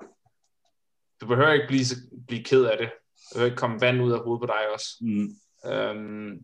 du 1.22 1.28
behøver 1.28 1.52
ikke 1.54 1.68
blive, 1.68 1.86
blive 2.28 2.44
ked 2.44 2.64
af 2.66 2.78
det. 2.78 2.92
Ikke 3.36 3.56
komme 3.56 3.82
vand 3.82 4.02
ud 4.02 4.12
af 4.12 4.24
hovedet 4.24 4.42
på 4.42 4.46
dig 4.46 4.74
også. 4.74 4.98
Mm. 5.02 5.30
Øhm, 5.72 6.40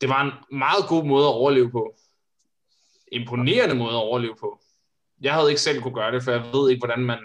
det 0.00 0.08
var 0.08 0.22
en 0.24 0.56
meget 0.58 0.88
god 0.88 1.04
måde 1.04 1.26
at 1.26 1.34
overleve 1.34 1.70
på. 1.70 1.96
Imponerende 3.12 3.74
måde 3.74 3.90
at 3.90 4.04
overleve 4.08 4.36
på. 4.40 4.60
Jeg 5.20 5.34
havde 5.34 5.48
ikke 5.48 5.60
selv 5.60 5.82
kunne 5.82 5.94
gøre 5.94 6.12
det, 6.12 6.22
for 6.22 6.30
jeg 6.30 6.52
ved 6.52 6.70
ikke, 6.70 6.80
hvordan 6.80 7.04
man 7.04 7.18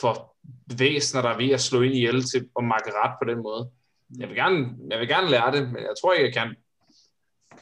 får 0.00 0.36
væsener, 0.78 1.22
der 1.22 1.28
er 1.28 1.36
ved 1.36 1.50
at 1.50 1.60
slå 1.60 1.82
ind 1.82 1.94
ihjel 1.94 2.24
til 2.24 2.48
at 2.58 2.64
makke 2.64 2.90
ret 2.94 3.16
på 3.22 3.30
den 3.30 3.42
måde. 3.42 3.70
Jeg 4.18 4.28
vil 4.28 4.36
gerne, 4.36 4.76
jeg 4.90 4.98
vil 4.98 5.08
gerne 5.08 5.30
lære 5.30 5.52
det, 5.52 5.62
men 5.72 5.82
jeg 5.82 5.94
tror 6.00 6.12
ikke, 6.12 6.24
jeg 6.26 6.34
kan. 6.34 6.56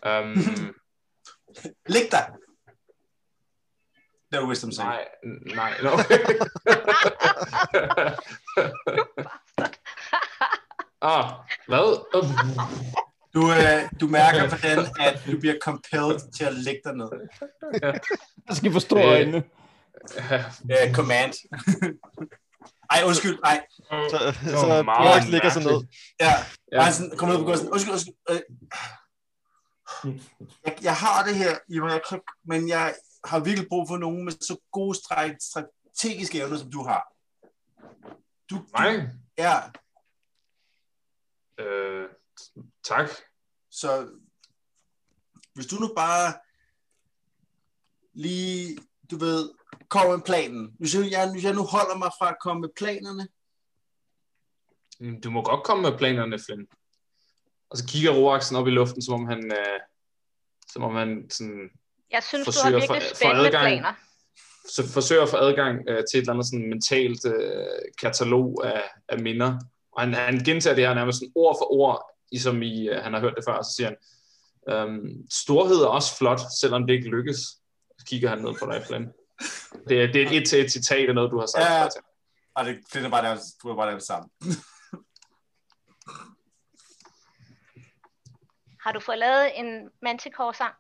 Um, 0.09 0.75
Læg 1.95 2.03
dig! 2.11 2.44
Det 4.35 4.43
er 4.43 4.47
wisdom 4.49 4.73
save. 4.73 4.89
nej, 4.89 5.05
nej, 5.55 5.75
no. 5.83 5.91
ah, 11.11 11.31
hvad? 11.69 12.05
Du, 13.35 13.53
øh, 13.53 13.91
du 14.01 14.07
mærker 14.07 14.49
hvordan, 14.49 14.87
at 15.01 15.23
du 15.27 15.41
bliver 15.41 15.55
compelled 15.63 16.33
til 16.33 16.45
at 16.45 16.55
lægge 16.55 16.81
dig 16.85 16.95
ned. 16.97 17.09
Jeg 18.49 18.57
skal 18.57 18.73
forstå 18.73 18.99
Øh, 18.99 19.05
øjnene. 19.05 19.45
Uh, 20.19 20.95
command. 20.95 21.33
Ej, 22.95 23.03
undskyld. 23.07 23.39
Ej, 23.45 23.67
Så, 24.11 24.35
så 24.47 24.83
meget 24.85 25.15
Rolex 25.15 25.29
ligger 25.29 25.51
sig 25.51 25.63
ned. 25.63 25.87
ja. 26.21 26.33
Ja. 26.73 26.85
ja. 26.85 26.91
sådan, 26.91 27.17
kom 27.19 27.29
ned 27.29 27.39
på 27.39 27.45
gulvet 27.45 27.69
undskyld, 27.69 27.93
undskyld. 27.93 28.15
Øh. 28.31 28.41
Jeg, 30.67 30.79
jeg 30.83 30.95
har 30.95 31.25
det 31.25 31.35
her, 31.35 31.59
Ivan, 31.69 31.91
jeg 31.91 32.21
men 32.45 32.69
jeg 32.69 32.95
har 33.25 33.41
virkelig 33.41 33.69
brug 33.69 33.89
for 33.89 33.97
nogen 33.97 34.25
med 34.25 34.33
så 34.33 34.57
gode 34.73 34.99
strategiske 35.41 36.39
evner, 36.39 36.57
som 36.57 36.71
du 36.71 36.83
har. 36.83 37.13
Du, 38.51 38.57
du, 38.57 38.65
Nej, 38.73 39.09
Ja, 39.39 39.61
øh, 41.59 42.09
tak. 42.85 43.09
så 43.71 44.09
hvis 45.55 45.67
du 45.67 45.77
nu 45.77 45.95
bare 45.97 46.35
lige, 48.13 48.79
du 49.11 49.17
ved, 49.17 49.51
kommer 49.89 50.17
med 50.17 50.25
planen. 50.25 50.77
Hvis 50.79 50.95
jeg, 50.95 51.11
jeg, 51.11 51.33
hvis 51.33 51.45
jeg 51.45 51.55
nu 51.55 51.63
holder 51.63 51.97
mig 51.99 52.11
fra 52.19 52.29
at 52.31 52.37
komme 52.41 52.61
med 52.61 52.69
planerne, 52.77 53.29
Du 55.25 55.31
må 55.31 55.43
godt 55.43 55.65
komme 55.65 55.91
med 55.91 55.99
planerne, 55.99 56.39
Flynn. 56.39 56.67
Og 57.71 57.77
så 57.79 57.87
kigger 57.87 58.11
Roaxen 58.11 58.57
op 58.57 58.67
i 58.67 58.71
luften, 58.71 59.03
som 59.03 59.15
om 59.15 59.27
han, 59.27 59.53
øh, 59.53 59.81
som 60.73 60.83
om 60.83 60.95
han 60.95 61.31
sådan, 61.31 61.71
Jeg 62.15 62.23
synes, 62.23 62.47
du 62.47 62.53
Forsøger 62.53 62.77
har 62.77 62.83
at 62.83 62.87
få- 62.89 62.93
virkelig 62.93 63.11
få 63.11 63.17
spændende 63.17 63.47
adgang. 63.47 63.65
planer. 63.67 63.93
så 64.77 64.93
forsøger 64.93 65.23
at 65.23 65.29
få 65.29 65.37
adgang 65.37 65.75
øh, 65.89 65.97
til 66.11 66.17
et 66.19 66.21
eller 66.21 66.33
andet 66.33 66.47
sådan 66.47 66.69
mentalt 66.69 67.23
øh, 67.27 67.67
katalog 68.01 68.49
af, 68.67 68.83
af 69.09 69.19
minder. 69.19 69.59
Og 69.93 70.03
han, 70.03 70.15
han 70.15 70.39
gentager 70.39 70.75
det 70.77 70.87
her 70.87 70.95
nærmest 70.95 71.19
sådan 71.19 71.33
ord 71.35 71.57
for 71.61 71.73
ord, 71.73 72.11
ligesom 72.33 72.63
i, 72.63 72.89
øh, 72.89 73.03
han 73.03 73.13
har 73.13 73.21
hørt 73.21 73.35
det 73.37 73.45
før, 73.49 73.53
og 73.53 73.65
så 73.65 73.71
siger 73.77 73.89
han, 73.89 73.97
øhm, 74.75 75.09
storhed 75.33 75.77
er 75.77 75.87
også 75.87 76.17
flot, 76.17 76.41
selvom 76.61 76.87
det 76.87 76.95
ikke 76.95 77.09
lykkes. 77.09 77.37
Så 77.99 78.05
kigger 78.07 78.29
han 78.29 78.39
ned 78.39 78.55
på 78.63 78.67
dig, 78.73 78.83
Flynn. 78.87 79.07
Det, 79.89 80.03
er- 80.03 80.13
det 80.13 80.23
er 80.23 80.27
et 80.27 80.37
et 80.43 80.49
til 80.49 80.65
et 80.65 80.73
citat 80.73 81.09
af 81.09 81.15
noget, 81.15 81.31
du 81.31 81.39
har 81.39 81.47
sagt. 81.47 81.65
Ja. 81.65 81.83
før 81.85 81.89
til 81.89 82.01
ham. 82.05 82.11
og 82.55 82.65
det 82.65 82.79
finder 82.93 83.11
bare 83.11 83.25
der, 83.31 83.37
du 83.63 83.69
er 83.69 83.77
bare 83.77 83.93
der 83.93 83.99
sammen. 83.99 84.31
Har 88.81 88.93
du 88.93 89.01
fået 89.01 89.19
lavet 89.19 89.51
en 89.59 89.91
Manticore-sang? 90.03 90.75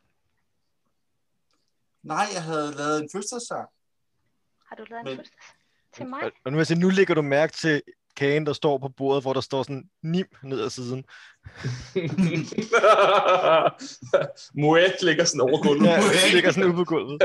Nej, 2.05 2.27
jeg 2.35 2.43
havde 2.43 2.75
lavet 2.77 3.03
en 3.03 3.09
fødselsdag. 3.13 3.65
Har 4.69 4.77
du 4.77 4.85
lavet 4.91 5.01
en 5.01 5.05
Men- 5.07 5.17
fødselsdag 5.17 5.45
til 5.97 6.07
mig? 6.07 6.23
Og- 6.25 6.33
nu, 6.45 6.51
vil 6.51 6.57
jeg 6.59 6.67
sige, 6.67 6.81
nu 6.81 6.89
lægger 6.89 7.15
du 7.15 7.23
mærke 7.23 7.53
til 7.53 7.83
kagen, 8.17 8.47
der 8.47 8.53
står 8.53 8.79
på 8.79 8.89
bordet, 8.89 9.23
hvor 9.25 9.33
der 9.33 9.41
står 9.41 9.63
sådan 9.63 9.91
nim 10.03 10.27
ned 10.43 10.61
ad 10.61 10.71
siden. 10.71 11.05
Moet 14.61 15.03
ligger 15.03 15.25
sådan 15.25 15.41
over 15.41 15.63
gulvet. 15.63 15.87
Ja, 15.89 15.97
det 15.97 16.33
ligger 16.33 16.53
sådan 16.53 16.69
ude 16.69 16.75
på 16.77 16.85
gulvet. 16.85 17.23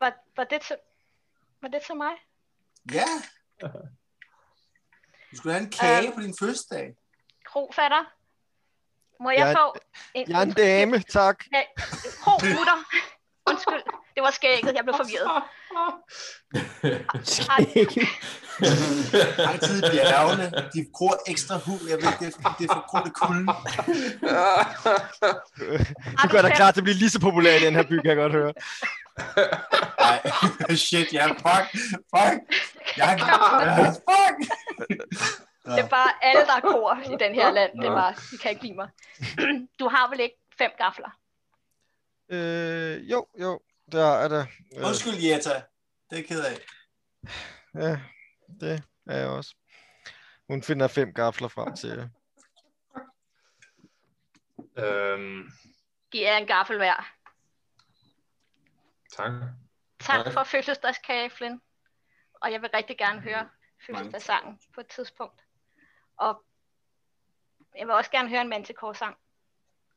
Var, 0.00 0.12
var, 0.36 0.44
det 0.44 0.60
til, 0.62 0.76
var 1.62 1.68
det 1.68 1.82
til 1.86 1.96
mig? 1.96 2.12
Ja. 2.92 3.04
Du 5.30 5.36
skulle 5.36 5.52
have 5.52 5.64
en 5.64 5.70
kage 5.70 6.06
Øhm. 6.06 6.14
på 6.14 6.20
din 6.20 6.34
fødselsdag. 6.40 6.94
Krofatter? 7.44 8.12
Må 9.22 9.30
Jeg 9.30 9.38
jeg 9.38 9.50
er- 9.50 9.56
få 9.56 9.74
en... 10.14 10.30
Jeg 10.30 10.38
er 10.38 10.42
en 10.42 10.52
dame, 10.52 10.98
tak. 11.18 11.44
Nej, 11.52 11.64
Kromutter. 12.22 12.76
undskyld. 13.46 13.82
Det 14.14 14.22
var 14.22 14.30
skægget, 14.30 14.74
jeg 14.74 14.84
blev 14.84 14.94
forvirret. 14.96 15.42
Altid 19.52 19.78
i 19.78 19.90
bjergene. 19.90 20.50
De 20.74 20.86
gror 20.94 21.30
ekstra 21.30 21.56
hud. 21.58 21.88
Jeg 21.88 21.96
ved, 21.96 22.12
det 22.20 22.34
er, 22.44 22.54
det 22.58 22.70
er 22.70 22.74
for 22.74 22.84
grund 22.90 23.06
af 23.06 23.12
kulden. 23.12 23.46
Du 26.22 26.28
gør 26.28 26.42
dig 26.42 26.52
klar 26.54 26.70
til 26.70 26.80
at 26.80 26.84
blive 26.84 26.96
lige 26.96 27.10
så 27.10 27.20
populær 27.20 27.54
i 27.56 27.60
den 27.60 27.74
her 27.74 27.82
by, 27.82 27.96
kan 28.00 28.06
jeg 28.06 28.16
godt 28.16 28.32
høre. 28.32 28.52
Nej, 30.00 30.20
shit, 30.86 31.12
ja, 31.12 31.26
fuck, 31.26 31.66
fuck. 32.14 32.38
Jeg, 32.96 33.18
ja, 33.18 33.90
fuck. 33.90 34.36
Det 35.64 35.78
er 35.78 35.88
bare 35.88 36.24
alle, 36.24 36.46
der 36.46 36.52
er 36.56 36.60
kor 36.60 36.94
i 37.14 37.16
den 37.16 37.34
her 37.34 37.50
land. 37.50 37.80
Det 37.80 37.86
er 37.86 37.94
bare, 37.94 38.14
de 38.30 38.38
kan 38.38 38.50
ikke 38.50 38.62
lide 38.62 38.74
mig. 38.74 38.88
Du 39.80 39.88
har 39.88 40.08
vel 40.10 40.20
ikke 40.20 40.36
fem 40.58 40.70
gafler? 40.78 41.10
Øh, 42.28 43.10
jo, 43.10 43.26
jo, 43.40 43.60
der 43.92 44.04
er 44.06 44.28
det. 44.28 44.48
Øh, 44.76 44.86
Undskyld, 44.86 45.14
Jetta. 45.14 45.62
Det 46.10 46.18
er 46.18 46.22
ked 46.22 46.44
af. 46.44 46.58
ja, 47.74 48.00
det 48.60 48.82
er 49.06 49.16
jeg 49.18 49.28
også. 49.28 49.54
Hun 50.48 50.62
finder 50.62 50.88
fem 50.88 51.14
gafler 51.14 51.48
frem 51.48 51.76
til 51.76 51.88
jer. 51.88 52.08
Øhm, 54.76 55.50
Giv 56.10 56.22
jer 56.22 56.36
en 56.36 56.46
gaffel 56.46 56.76
hver. 56.76 57.12
tak. 59.16 59.32
Tak 60.00 60.24
Nej. 60.24 60.32
for 60.32 60.44
fødselsdagskage, 60.44 61.30
Flynn. 61.30 61.60
Og 62.42 62.52
jeg 62.52 62.62
vil 62.62 62.70
rigtig 62.74 62.98
gerne 62.98 63.20
høre 63.20 63.48
fødselsdagssangen 63.86 64.58
på 64.74 64.80
et 64.80 64.86
tidspunkt. 64.86 65.44
Og 66.20 66.42
jeg 67.78 67.86
vil 67.86 67.94
også 67.94 68.10
gerne 68.10 68.28
høre 68.28 68.40
en 68.40 68.48
Manticore-sang. 68.48 69.16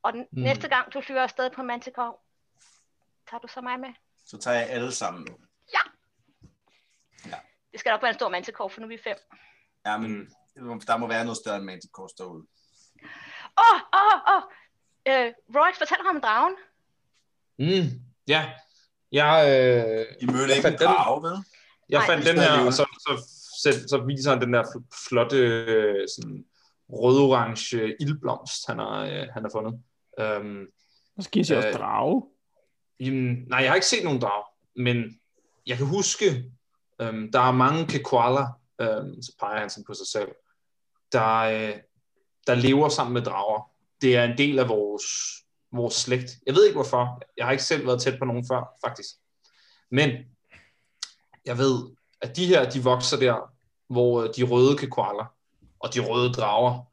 Og 0.04 0.14
den 0.14 0.28
Mm. 0.32 0.42
næste 0.42 0.68
gang, 0.68 0.94
du 0.94 1.02
flyver 1.02 1.22
afsted 1.22 1.50
på 1.50 1.64
Manticore, 1.64 2.14
tager 3.30 3.42
du 3.42 3.48
så 3.48 3.62
mig 3.62 3.80
med? 3.80 3.90
Så 4.26 4.38
tager 4.38 4.58
jeg 4.60 4.70
alle 4.70 4.92
sammen. 4.92 5.28
Det 7.72 7.80
skal 7.80 7.90
nok 7.92 8.02
være 8.02 8.10
en 8.10 8.16
stor 8.16 8.30
Manticore, 8.30 8.70
for 8.70 8.82
nu 8.82 8.86
er 8.86 8.90
vi 8.90 9.00
fem. 9.04 9.18
Ja, 9.86 9.98
men 9.98 10.26
der 10.88 10.98
må 10.98 11.08
være 11.08 11.24
noget 11.26 11.38
større 11.38 11.56
end 11.56 11.66
Manticore 11.66 12.10
derude. 12.18 12.48
Åh, 13.58 13.80
åh, 13.94 14.36
åh! 14.36 14.42
Øh, 15.08 15.34
Roy, 15.56 15.74
fortæl 15.78 15.98
mig 16.04 16.10
om 16.16 16.22
dragen. 16.22 16.56
Mm, 17.60 17.90
ja. 18.28 18.52
Jeg, 19.12 19.34
øh, 19.50 20.06
I 20.22 20.26
mødte 20.26 20.56
ikke 20.56 20.68
en 20.68 20.78
drage, 20.78 21.24
vel? 21.24 21.38
jeg 21.90 22.00
Nej. 22.00 22.08
fandt 22.08 22.26
den 22.26 22.38
her, 22.40 22.66
og 22.66 22.74
så, 22.74 22.86
så, 23.00 23.12
så, 23.64 23.88
så 23.88 24.04
viser 24.08 24.32
han 24.32 24.42
den 24.42 24.54
der 24.54 24.64
fl- 24.64 25.08
flotte 25.10 25.38
øh, 25.38 26.08
sådan, 26.16 26.46
rød-orange 26.90 27.96
ildblomst, 28.00 28.68
han 28.68 28.80
har, 28.80 29.06
øh, 29.06 29.28
han 29.34 29.44
har 29.44 29.50
fundet. 29.54 29.82
Øhm, 30.20 30.68
Måske 31.18 31.40
også 31.40 31.68
Øh, 31.68 31.74
drage. 31.74 32.24
Jamen, 33.00 33.46
nej, 33.48 33.60
jeg 33.60 33.70
har 33.70 33.76
ikke 33.76 33.88
set 33.88 34.04
nogen 34.04 34.22
drag, 34.22 34.44
men 34.76 35.20
jeg 35.68 35.78
kan 35.78 35.86
huske, 35.86 36.26
øhm, 37.02 37.32
der 37.32 37.40
er 37.40 37.52
mange 37.52 37.88
kekuala, 37.88 38.46
øhm, 38.82 39.22
så 39.22 39.36
peger 39.40 39.60
han 39.60 39.70
sådan 39.70 39.86
på 39.86 39.94
sig 39.94 40.08
selv, 40.08 40.30
der, 41.12 41.38
øh, 41.38 41.76
der 42.48 42.56
lever 42.56 42.90
sammen 42.90 43.14
med 43.14 43.22
drager. 43.22 43.72
Det 44.02 44.16
er 44.16 44.24
en 44.24 44.38
del 44.38 44.60
af 44.60 44.70
vores, 44.70 45.04
vores 45.72 45.94
slægt. 45.94 46.32
Jeg 46.48 46.56
ved 46.56 46.66
ikke 46.66 46.76
hvorfor. 46.76 47.22
Jeg 47.38 47.46
har 47.46 47.52
ikke 47.52 47.64
selv 47.64 47.88
været 47.88 48.02
tæt 48.02 48.20
på 48.20 48.26
nogen 48.26 48.48
før, 48.48 48.78
faktisk. 48.86 49.10
Men 49.92 50.10
jeg 51.46 51.58
ved, 51.58 51.90
at 52.22 52.36
de 52.36 52.46
her, 52.46 52.70
de 52.70 52.84
vokser 52.84 53.20
der, 53.20 53.53
hvor 53.94 54.22
øh, 54.22 54.30
de 54.38 54.44
røde 54.44 54.78
kekuala 54.78 55.24
og 55.80 55.94
de 55.94 56.00
røde 56.00 56.34
drager, 56.34 56.84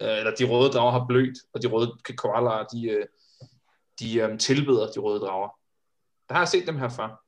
øh, 0.00 0.18
eller 0.18 0.34
de 0.34 0.44
røde 0.44 0.72
drager 0.72 0.92
har 0.92 1.06
blødt, 1.06 1.38
og 1.52 1.62
de 1.62 1.68
røde 1.68 1.96
kekuala, 2.04 2.64
de, 2.72 2.88
øh, 2.90 3.06
de 3.98 4.18
øhm, 4.18 4.38
tilbeder 4.38 4.92
de 4.92 5.00
røde 5.00 5.20
drager. 5.20 5.48
Der 6.28 6.34
har 6.34 6.40
jeg 6.40 6.48
set 6.48 6.66
dem 6.66 6.78
her 6.78 6.88
før. 6.88 7.22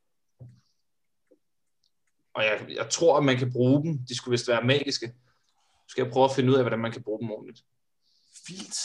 Og 2.34 2.44
jeg, 2.44 2.66
jeg 2.68 2.90
tror, 2.90 3.16
at 3.18 3.24
man 3.24 3.36
kan 3.38 3.52
bruge 3.52 3.82
dem. 3.82 3.98
De 4.08 4.16
skulle 4.16 4.32
vist 4.32 4.48
være 4.48 4.64
magiske. 4.64 5.06
Nu 5.06 5.88
skal 5.88 6.02
jeg 6.04 6.12
prøve 6.12 6.24
at 6.24 6.34
finde 6.36 6.50
ud 6.50 6.56
af, 6.56 6.62
hvordan 6.62 6.78
man 6.78 6.92
kan 6.92 7.02
bruge 7.02 7.20
dem 7.20 7.30
ordentligt. 7.30 7.64
Vildt. 8.48 8.78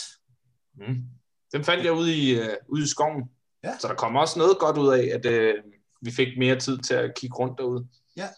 Mm. 0.74 1.04
Dem 1.52 1.64
fandt 1.64 1.84
jeg 1.84 1.92
ude 1.92 2.16
i, 2.16 2.40
øh, 2.40 2.56
ude 2.68 2.82
i 2.82 2.86
skoven. 2.86 3.30
Ja. 3.64 3.78
Så 3.78 3.88
der 3.88 3.94
kommer 3.94 4.20
også 4.20 4.38
noget 4.38 4.58
godt 4.58 4.78
ud 4.78 4.88
af, 4.88 5.10
at 5.14 5.26
øh, 5.26 5.54
vi 6.00 6.10
fik 6.10 6.38
mere 6.38 6.58
tid 6.58 6.78
til 6.78 6.94
at 6.94 7.14
kigge 7.16 7.36
rundt 7.36 7.58
derude. 7.58 7.88
Ja, 8.16 8.28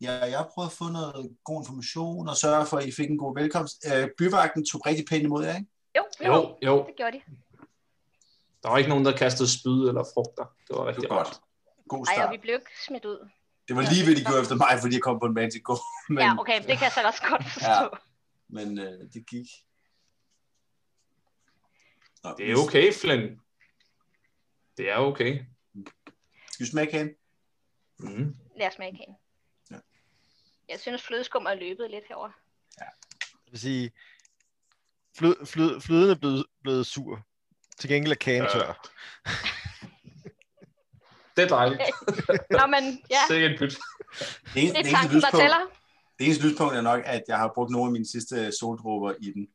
jeg 0.00 0.38
har 0.38 0.50
prøvet 0.54 0.68
at 0.68 0.72
få 0.72 0.84
noget 0.88 1.36
god 1.44 1.60
information 1.62 2.28
og 2.28 2.36
sørge 2.36 2.66
for, 2.66 2.76
at 2.76 2.86
I 2.86 2.92
fik 2.92 3.10
en 3.10 3.18
god 3.18 3.34
velkomst. 3.40 3.84
Øh, 3.94 4.08
byvagten 4.18 4.66
tog 4.66 4.86
rigtig 4.86 5.06
pænt 5.10 5.22
imod 5.22 5.44
jer, 5.44 5.56
ikke? 5.56 5.68
Jo, 5.96 6.04
jo, 6.24 6.32
Jo, 6.32 6.56
jo. 6.62 6.84
det 6.86 6.96
gjorde 6.96 7.16
de. 7.18 7.22
Der 8.62 8.68
var 8.70 8.78
ikke 8.78 8.90
nogen, 8.90 9.04
der 9.04 9.16
kastede 9.16 9.58
spyd 9.60 9.88
eller 9.88 10.04
frugter. 10.14 10.44
Det 10.68 10.76
var 10.76 10.86
rigtig 10.86 11.02
Det 11.02 11.10
var 11.10 11.16
godt. 11.16 11.40
God 11.88 11.98
Ej, 11.98 12.12
og 12.14 12.16
start. 12.16 12.32
vi 12.32 12.38
blev 12.38 12.54
ikke 12.54 12.70
smidt 12.86 13.04
ud. 13.04 13.28
Det 13.68 13.76
var 13.76 13.82
lige 13.82 14.06
ved, 14.06 14.16
de 14.16 14.24
gjorde 14.24 14.40
efter 14.40 14.54
mig, 14.56 14.78
fordi 14.80 14.94
jeg 14.94 15.02
kom 15.02 15.20
på 15.20 15.26
en 15.26 15.34
Manticore. 15.34 15.78
Men, 16.08 16.14
Men... 16.14 16.22
Ja, 16.24 16.40
okay, 16.40 16.56
det 16.58 16.74
kan 16.78 16.82
jeg 16.88 16.92
så 16.92 17.00
også 17.06 17.22
godt 17.30 17.44
forstå. 17.52 17.70
Ja. 17.70 17.88
men 18.48 18.78
øh, 18.78 18.98
det 19.14 19.26
gik. 19.26 19.46
Nå, 22.24 22.34
Det 22.38 22.50
er 22.50 22.56
okay, 22.56 22.92
Flynn. 22.92 23.40
Det 24.76 24.90
er 24.90 24.96
okay. 24.96 25.40
Skal 26.52 26.66
vi 26.66 26.70
smage 26.70 26.86
kagen? 26.90 27.10
Mm. 27.98 28.36
Lad 28.56 28.66
os 28.66 28.74
smage 28.74 28.96
kagen. 28.96 29.14
Ja. 30.68 30.72
Jeg 30.72 30.80
synes, 30.80 31.02
flødeskum 31.02 31.46
er 31.46 31.54
løbet 31.54 31.90
lidt 31.90 32.04
herover. 32.08 32.30
Det 33.44 33.50
vil 33.52 33.60
sige, 33.60 33.92
flød, 35.18 35.46
flød, 35.46 35.80
fløden 35.80 36.10
er 36.10 36.14
blevet, 36.14 36.44
blevet 36.62 36.86
sur. 36.86 37.20
Til 37.78 37.90
gengæld 37.90 38.12
er 38.12 38.16
kagen 38.16 38.42
Ja. 38.42 38.48
tør. 38.48 38.90
Det 41.36 41.44
er 41.44 41.48
dejligt. 41.48 41.80
Nå, 42.60 42.66
men 42.66 43.02
ja, 43.10 43.16
Sikkert 43.28 43.58
byt. 43.58 43.70
Det, 43.70 43.78
det 44.54 44.62
eneste, 44.62 44.78
er 44.78 44.82
det, 44.82 44.90
eneste 44.90 44.90
tanken, 44.96 45.20
der 45.20 45.30
tæller. 45.30 45.60
det 46.18 46.24
eneste 46.26 46.48
lyspunkt 46.48 46.74
er 46.74 46.80
nok, 46.80 47.02
at 47.04 47.22
jeg 47.28 47.38
har 47.38 47.52
brugt 47.54 47.70
nogle 47.70 47.88
af 47.88 47.92
mine 47.92 48.06
sidste 48.08 48.52
soldråber 48.60 49.14
i 49.20 49.32
den. 49.32 49.48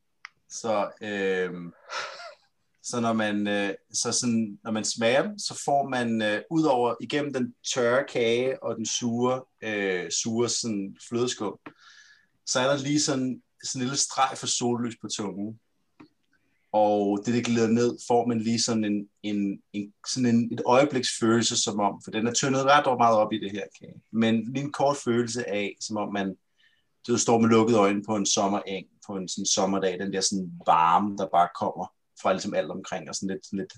Så, 0.48 0.90
øh, 1.02 1.50
så 2.90 3.00
når 3.00 3.12
man 3.12 3.46
øh, 3.46 3.74
så 3.92 4.12
sådan, 4.12 4.58
når 4.64 4.70
man 4.70 4.84
smager 4.84 5.22
dem, 5.22 5.38
så 5.38 5.62
får 5.64 5.88
man 5.88 6.22
øh, 6.22 6.42
ud 6.50 6.62
over 6.62 6.94
igennem 7.00 7.32
den 7.32 7.54
tørre 7.74 8.04
kage 8.08 8.62
og 8.62 8.76
den 8.76 8.86
sure, 8.86 9.42
øh, 9.62 10.10
sure 10.10 10.48
sådan, 10.48 10.96
flødeskum, 11.08 11.58
så 12.46 12.60
er 12.60 12.66
der 12.66 12.82
lige 12.82 13.00
sådan, 13.00 13.42
sådan 13.64 13.80
en 13.80 13.84
lille 13.84 13.96
streg 13.96 14.38
for 14.38 14.46
sollys 14.46 14.96
på 15.02 15.08
tungen. 15.08 15.60
Og 16.72 17.22
det, 17.26 17.34
det 17.34 17.44
glider 17.44 17.68
ned, 17.68 17.98
får 18.08 18.26
man 18.26 18.40
lige 18.40 18.62
sådan 18.62 18.84
en, 18.84 19.08
en, 19.22 19.62
en, 19.72 19.92
sådan 20.08 20.34
en, 20.34 20.52
et 20.52 20.62
øjebliks 20.66 21.08
følelse, 21.20 21.62
som 21.62 21.80
om, 21.80 22.00
for 22.04 22.10
den 22.10 22.26
er 22.26 22.32
tyndet 22.32 22.64
ret 22.64 22.98
meget 22.98 23.16
op 23.16 23.32
i 23.32 23.38
det 23.38 23.50
her 23.50 23.64
kage, 23.80 24.02
men 24.12 24.52
lige 24.52 24.64
en 24.64 24.72
kort 24.72 24.96
følelse 24.96 25.48
af, 25.48 25.76
som 25.80 25.96
om 25.96 26.12
man 26.12 26.36
du 27.06 27.18
står 27.18 27.38
med 27.38 27.48
lukkede 27.48 27.78
øjne 27.78 28.02
på 28.06 28.16
en 28.16 28.26
sommereng, 28.26 28.86
på 29.06 29.16
en 29.16 29.28
sådan 29.28 29.46
sommerdag, 29.46 29.98
den 29.98 30.12
der 30.12 30.20
sådan 30.20 30.52
varme, 30.66 31.16
der 31.16 31.28
bare 31.32 31.48
kommer 31.60 31.86
fra 32.22 32.32
ligesom 32.32 32.54
alt 32.54 32.70
omkring, 32.70 33.08
og 33.08 33.14
sådan 33.14 33.34
lidt, 33.34 33.46
sådan 33.46 33.58
lidt 33.58 33.72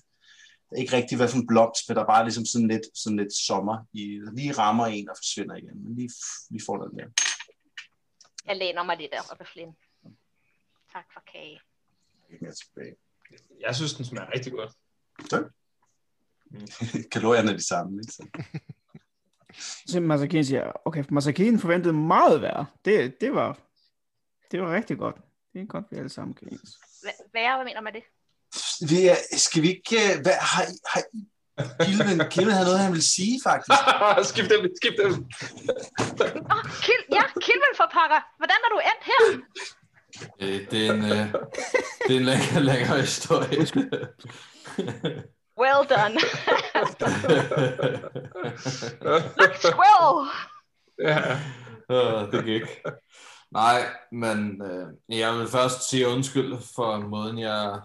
ikke 0.76 0.96
rigtig 0.96 1.16
hvad 1.16 1.28
for 1.28 1.38
en 1.38 1.46
blomst, 1.46 1.88
men 1.88 1.96
der 1.96 2.02
er 2.02 2.06
bare 2.06 2.24
ligesom 2.24 2.44
sådan 2.44 2.68
lidt, 2.68 2.86
sådan 2.94 3.16
lidt 3.16 3.32
sommer, 3.32 3.84
i, 3.92 4.20
lige 4.36 4.52
rammer 4.52 4.86
en 4.86 5.10
og 5.10 5.16
forsvinder 5.18 5.56
igen, 5.56 5.84
men 5.84 5.94
lige, 5.94 6.10
lige 6.50 6.62
får 6.66 6.76
den 6.76 6.98
der. 6.98 7.08
Jeg 8.46 8.56
læner 8.56 8.82
mig 8.82 8.96
lidt 8.96 9.12
op 9.30 9.40
af 9.40 9.46
Flynn. 9.46 9.76
Tak 10.92 11.04
for 11.12 11.22
kage. 11.32 11.60
Ikke 12.30 12.44
mere 12.44 12.54
tilbage. 12.54 12.96
Jeg 13.60 13.76
synes, 13.76 13.94
den 13.94 14.04
smager 14.04 14.34
rigtig 14.34 14.52
godt. 14.52 14.72
Kalorierne 17.12 17.50
er 17.50 17.56
de 17.56 17.66
samme, 17.66 18.00
ikke? 18.00 18.12
Så. 18.12 18.26
Så 19.86 20.00
Masakin 20.00 20.44
siger, 20.44 20.72
okay, 20.84 21.04
Masakin 21.10 21.58
forventede 21.58 21.92
meget 21.92 22.42
værre. 22.42 22.66
Det, 22.84 23.20
det 23.20 23.34
var, 23.34 23.60
det 24.50 24.62
var 24.62 24.74
rigtig 24.74 24.98
godt. 24.98 25.16
Det 25.52 25.60
er 25.60 25.66
godt, 25.66 25.84
vi 25.90 25.96
alle 25.96 26.08
sammen 26.08 26.34
kan 26.34 26.48
Hvad, 26.48 27.12
hvad 27.30 27.64
mener 27.64 27.80
med 27.80 27.92
det? 27.92 28.02
Vi 28.90 29.06
er, 29.06 29.16
skal 29.36 29.62
vi 29.62 29.68
ikke... 29.68 29.96
øh, 30.14 30.20
Hvad, 30.22 30.32
har, 30.40 30.62
I- 30.62 30.82
har, 30.88 31.02
I- 31.14 31.28
Kilvin, 31.84 32.22
Kilvin 32.30 32.52
havde 32.52 32.64
noget, 32.66 32.80
han 32.80 32.92
ville 32.92 33.04
sige, 33.04 33.40
faktisk. 33.44 33.78
skip 34.30 34.50
dem, 34.50 34.70
skip 34.82 34.94
dem. 35.02 35.12
Åh, 35.12 36.56
oh, 36.56 36.64
Kil, 36.84 37.00
ja, 37.12 37.22
Kilvin 37.44 37.74
for 37.76 37.88
pokker. 37.96 38.20
Hvordan 38.38 38.56
er 38.64 38.70
du 38.74 38.78
endt 38.90 39.04
her? 39.10 39.20
Øh, 40.40 40.70
det 40.70 40.86
er 40.86 40.92
en, 40.92 41.04
øh, 41.04 41.32
det 42.08 42.16
er 42.16 42.20
en 42.20 42.24
længere, 42.24 42.60
længere 42.72 43.00
historie. 43.00 43.58
Well 45.60 45.82
done. 45.92 46.18
Look, 49.40 49.54
squirrel. 49.56 50.28
ja. 50.98 51.38
Det 52.32 52.44
gik. 52.44 52.62
Nej, 53.50 53.86
men 54.12 54.62
øh, 54.62 55.18
jeg 55.20 55.34
vil 55.34 55.48
først 55.48 55.90
sige 55.90 56.08
undskyld 56.08 56.54
for 56.74 56.98
måden, 56.98 57.38
jeg 57.38 57.80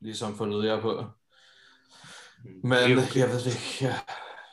ligesom 0.00 0.36
forlod 0.36 0.64
jer 0.66 0.80
på. 0.80 1.04
Men 2.64 2.72
Det 2.90 2.98
okay. 2.98 3.16
jeg 3.20 3.28
ved 3.28 3.38
det 3.40 3.46
ikke, 3.46 3.78
jeg, 3.80 3.98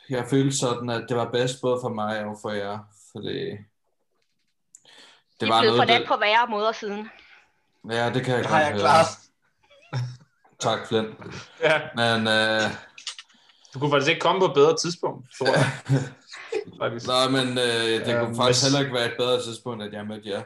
jeg 0.08 0.26
følte 0.30 0.56
sådan, 0.58 0.90
at 0.90 1.04
det 1.08 1.16
var 1.16 1.30
bedst 1.32 1.60
både 1.62 1.78
for 1.82 1.88
mig 1.88 2.24
og 2.24 2.36
for 2.42 2.50
jer, 2.50 2.78
fordi 3.12 3.38
det 3.50 3.58
Det 5.40 5.48
var 5.48 5.60
blevet 5.60 5.76
noget, 5.76 5.88
forladt 5.88 6.00
det, 6.00 6.08
på 6.08 6.16
værre 6.16 6.46
måder 6.50 6.72
siden. 6.72 7.08
ja, 7.90 8.10
det 8.12 8.24
kan 8.24 8.34
jeg 8.34 8.42
Det 8.44 8.50
godt 8.50 8.60
jeg 8.60 8.70
høre. 8.70 8.78
klart. 8.80 9.06
Tak, 10.58 10.86
Flint. 10.88 11.14
ja. 11.60 11.80
Men 11.96 12.26
øh, 12.28 12.62
Du 13.74 13.78
kunne 13.78 13.90
faktisk 13.90 14.10
ikke 14.10 14.20
komme 14.20 14.40
på 14.40 14.46
et 14.46 14.54
bedre 14.54 14.76
tidspunkt, 14.76 15.28
tror 15.38 15.46
jeg. 15.46 15.66
Nej, 17.06 17.28
men 17.28 17.48
øh, 17.58 17.64
det 18.06 18.08
Ja, 18.08 18.24
kunne 18.24 18.36
faktisk 18.36 18.62
hvis- 18.62 18.62
heller 18.62 18.80
ikke 18.80 18.94
være 18.94 19.06
et 19.12 19.16
bedre 19.18 19.42
tidspunkt, 19.42 19.82
at 19.84 19.92
jeg 19.92 20.06
mødte 20.06 20.28
jer. 20.28 20.42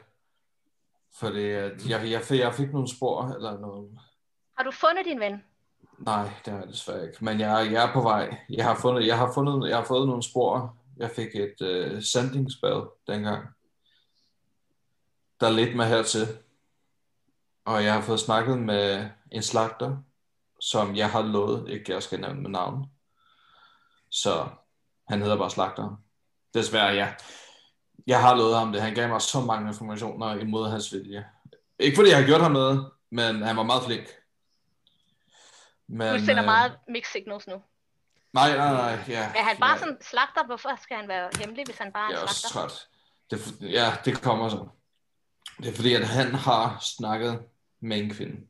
Fordi 1.20 1.50
at 1.50 1.86
jeg, 1.88 2.10
jeg, 2.10 2.22
fik, 2.22 2.40
jeg 2.40 2.54
fik 2.54 2.72
nogle 2.72 2.96
spor, 2.96 3.28
eller 3.36 3.58
noget. 3.60 3.98
Har 4.60 4.64
du 4.64 4.70
fundet 4.70 5.04
din 5.04 5.20
ven? 5.20 5.44
Nej, 5.98 6.30
det 6.44 6.52
har 6.52 6.60
jeg 6.60 6.68
desværre 6.68 7.06
ikke. 7.06 7.24
Men 7.24 7.40
jeg, 7.40 7.68
jeg 7.72 7.88
er 7.88 7.92
på 7.92 8.00
vej. 8.00 8.38
Jeg 8.50 8.64
har, 8.64 8.74
fundet, 8.74 9.06
jeg, 9.06 9.18
har 9.18 9.32
fundet, 9.34 9.68
jeg 9.68 9.76
har 9.76 9.84
fået 9.84 10.06
nogle 10.06 10.22
spor. 10.22 10.76
Jeg 10.96 11.10
fik 11.10 11.34
et 11.34 11.62
øh, 11.62 12.02
sandingsbad 12.02 12.88
dengang. 13.06 13.48
Der 15.40 15.50
ledte 15.50 15.76
mig 15.76 15.86
hertil. 15.86 16.28
Og 17.64 17.84
jeg 17.84 17.94
har 17.94 18.00
fået 18.00 18.20
snakket 18.20 18.58
med 18.58 19.08
en 19.32 19.42
slagter, 19.42 19.96
som 20.60 20.96
jeg 20.96 21.10
har 21.10 21.22
lovet 21.22 21.68
ikke 21.68 21.92
jeg 21.92 22.02
skal 22.02 22.20
nævne 22.20 22.40
med 22.40 22.50
navn. 22.50 22.90
Så 24.10 24.48
han 25.08 25.22
hedder 25.22 25.38
bare 25.38 25.50
slagter. 25.50 26.00
Desværre, 26.54 26.94
ja. 26.94 27.14
Jeg 28.06 28.20
har 28.20 28.36
lovet 28.36 28.58
ham 28.58 28.72
det. 28.72 28.82
Han 28.82 28.94
gav 28.94 29.08
mig 29.08 29.20
så 29.20 29.40
mange 29.40 29.68
informationer 29.68 30.34
imod 30.34 30.70
hans 30.70 30.92
vilje. 30.92 31.24
Ikke 31.78 31.96
fordi 31.96 32.10
jeg 32.10 32.18
har 32.18 32.26
gjort 32.26 32.40
ham 32.40 32.52
noget, 32.52 32.90
men 33.10 33.42
han 33.42 33.56
var 33.56 33.62
meget 33.62 33.82
flink. 33.82 34.19
Men, 35.92 36.12
Du 36.14 36.18
sender 36.18 36.38
øh, 36.42 36.44
meget 36.44 36.72
mixed 36.88 37.12
signals 37.12 37.46
nu. 37.46 37.62
Nej, 38.32 38.56
nej, 38.56 38.72
nej. 38.72 39.04
Ja, 39.08 39.32
Er 39.36 39.42
han 39.42 39.56
bare 39.60 39.72
ja, 39.72 39.78
sådan 39.78 39.98
slagter? 40.00 40.46
Hvorfor 40.46 40.70
skal 40.82 40.96
han 40.96 41.08
være 41.08 41.30
hemmelig, 41.38 41.64
hvis 41.66 41.78
han 41.78 41.92
bare 41.92 42.04
er 42.04 42.08
Jeg 42.08 42.16
en 42.18 42.18
er 42.18 42.28
også 42.28 42.48
slagter? 42.48 42.68
træt. 42.68 42.88
Det, 43.60 43.70
ja, 43.70 43.92
det 44.04 44.22
kommer 44.22 44.48
så. 44.48 44.68
Det 45.58 45.68
er 45.68 45.72
fordi, 45.76 45.94
at 45.94 46.08
han 46.08 46.34
har 46.34 46.78
snakket 46.96 47.42
med 47.80 47.98
en 47.98 48.10
kvinde, 48.10 48.46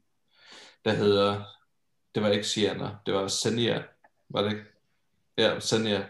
der 0.85 0.93
hedder, 0.93 1.43
det 2.15 2.23
var 2.23 2.29
ikke 2.29 2.47
Sienna, 2.49 2.91
det 3.07 3.15
var 3.15 3.29
Senia, 3.29 3.83
var 4.29 4.43
det 4.43 4.53
ikke? 4.53 4.65
Ja, 5.39 5.61
Senia. 5.61 6.07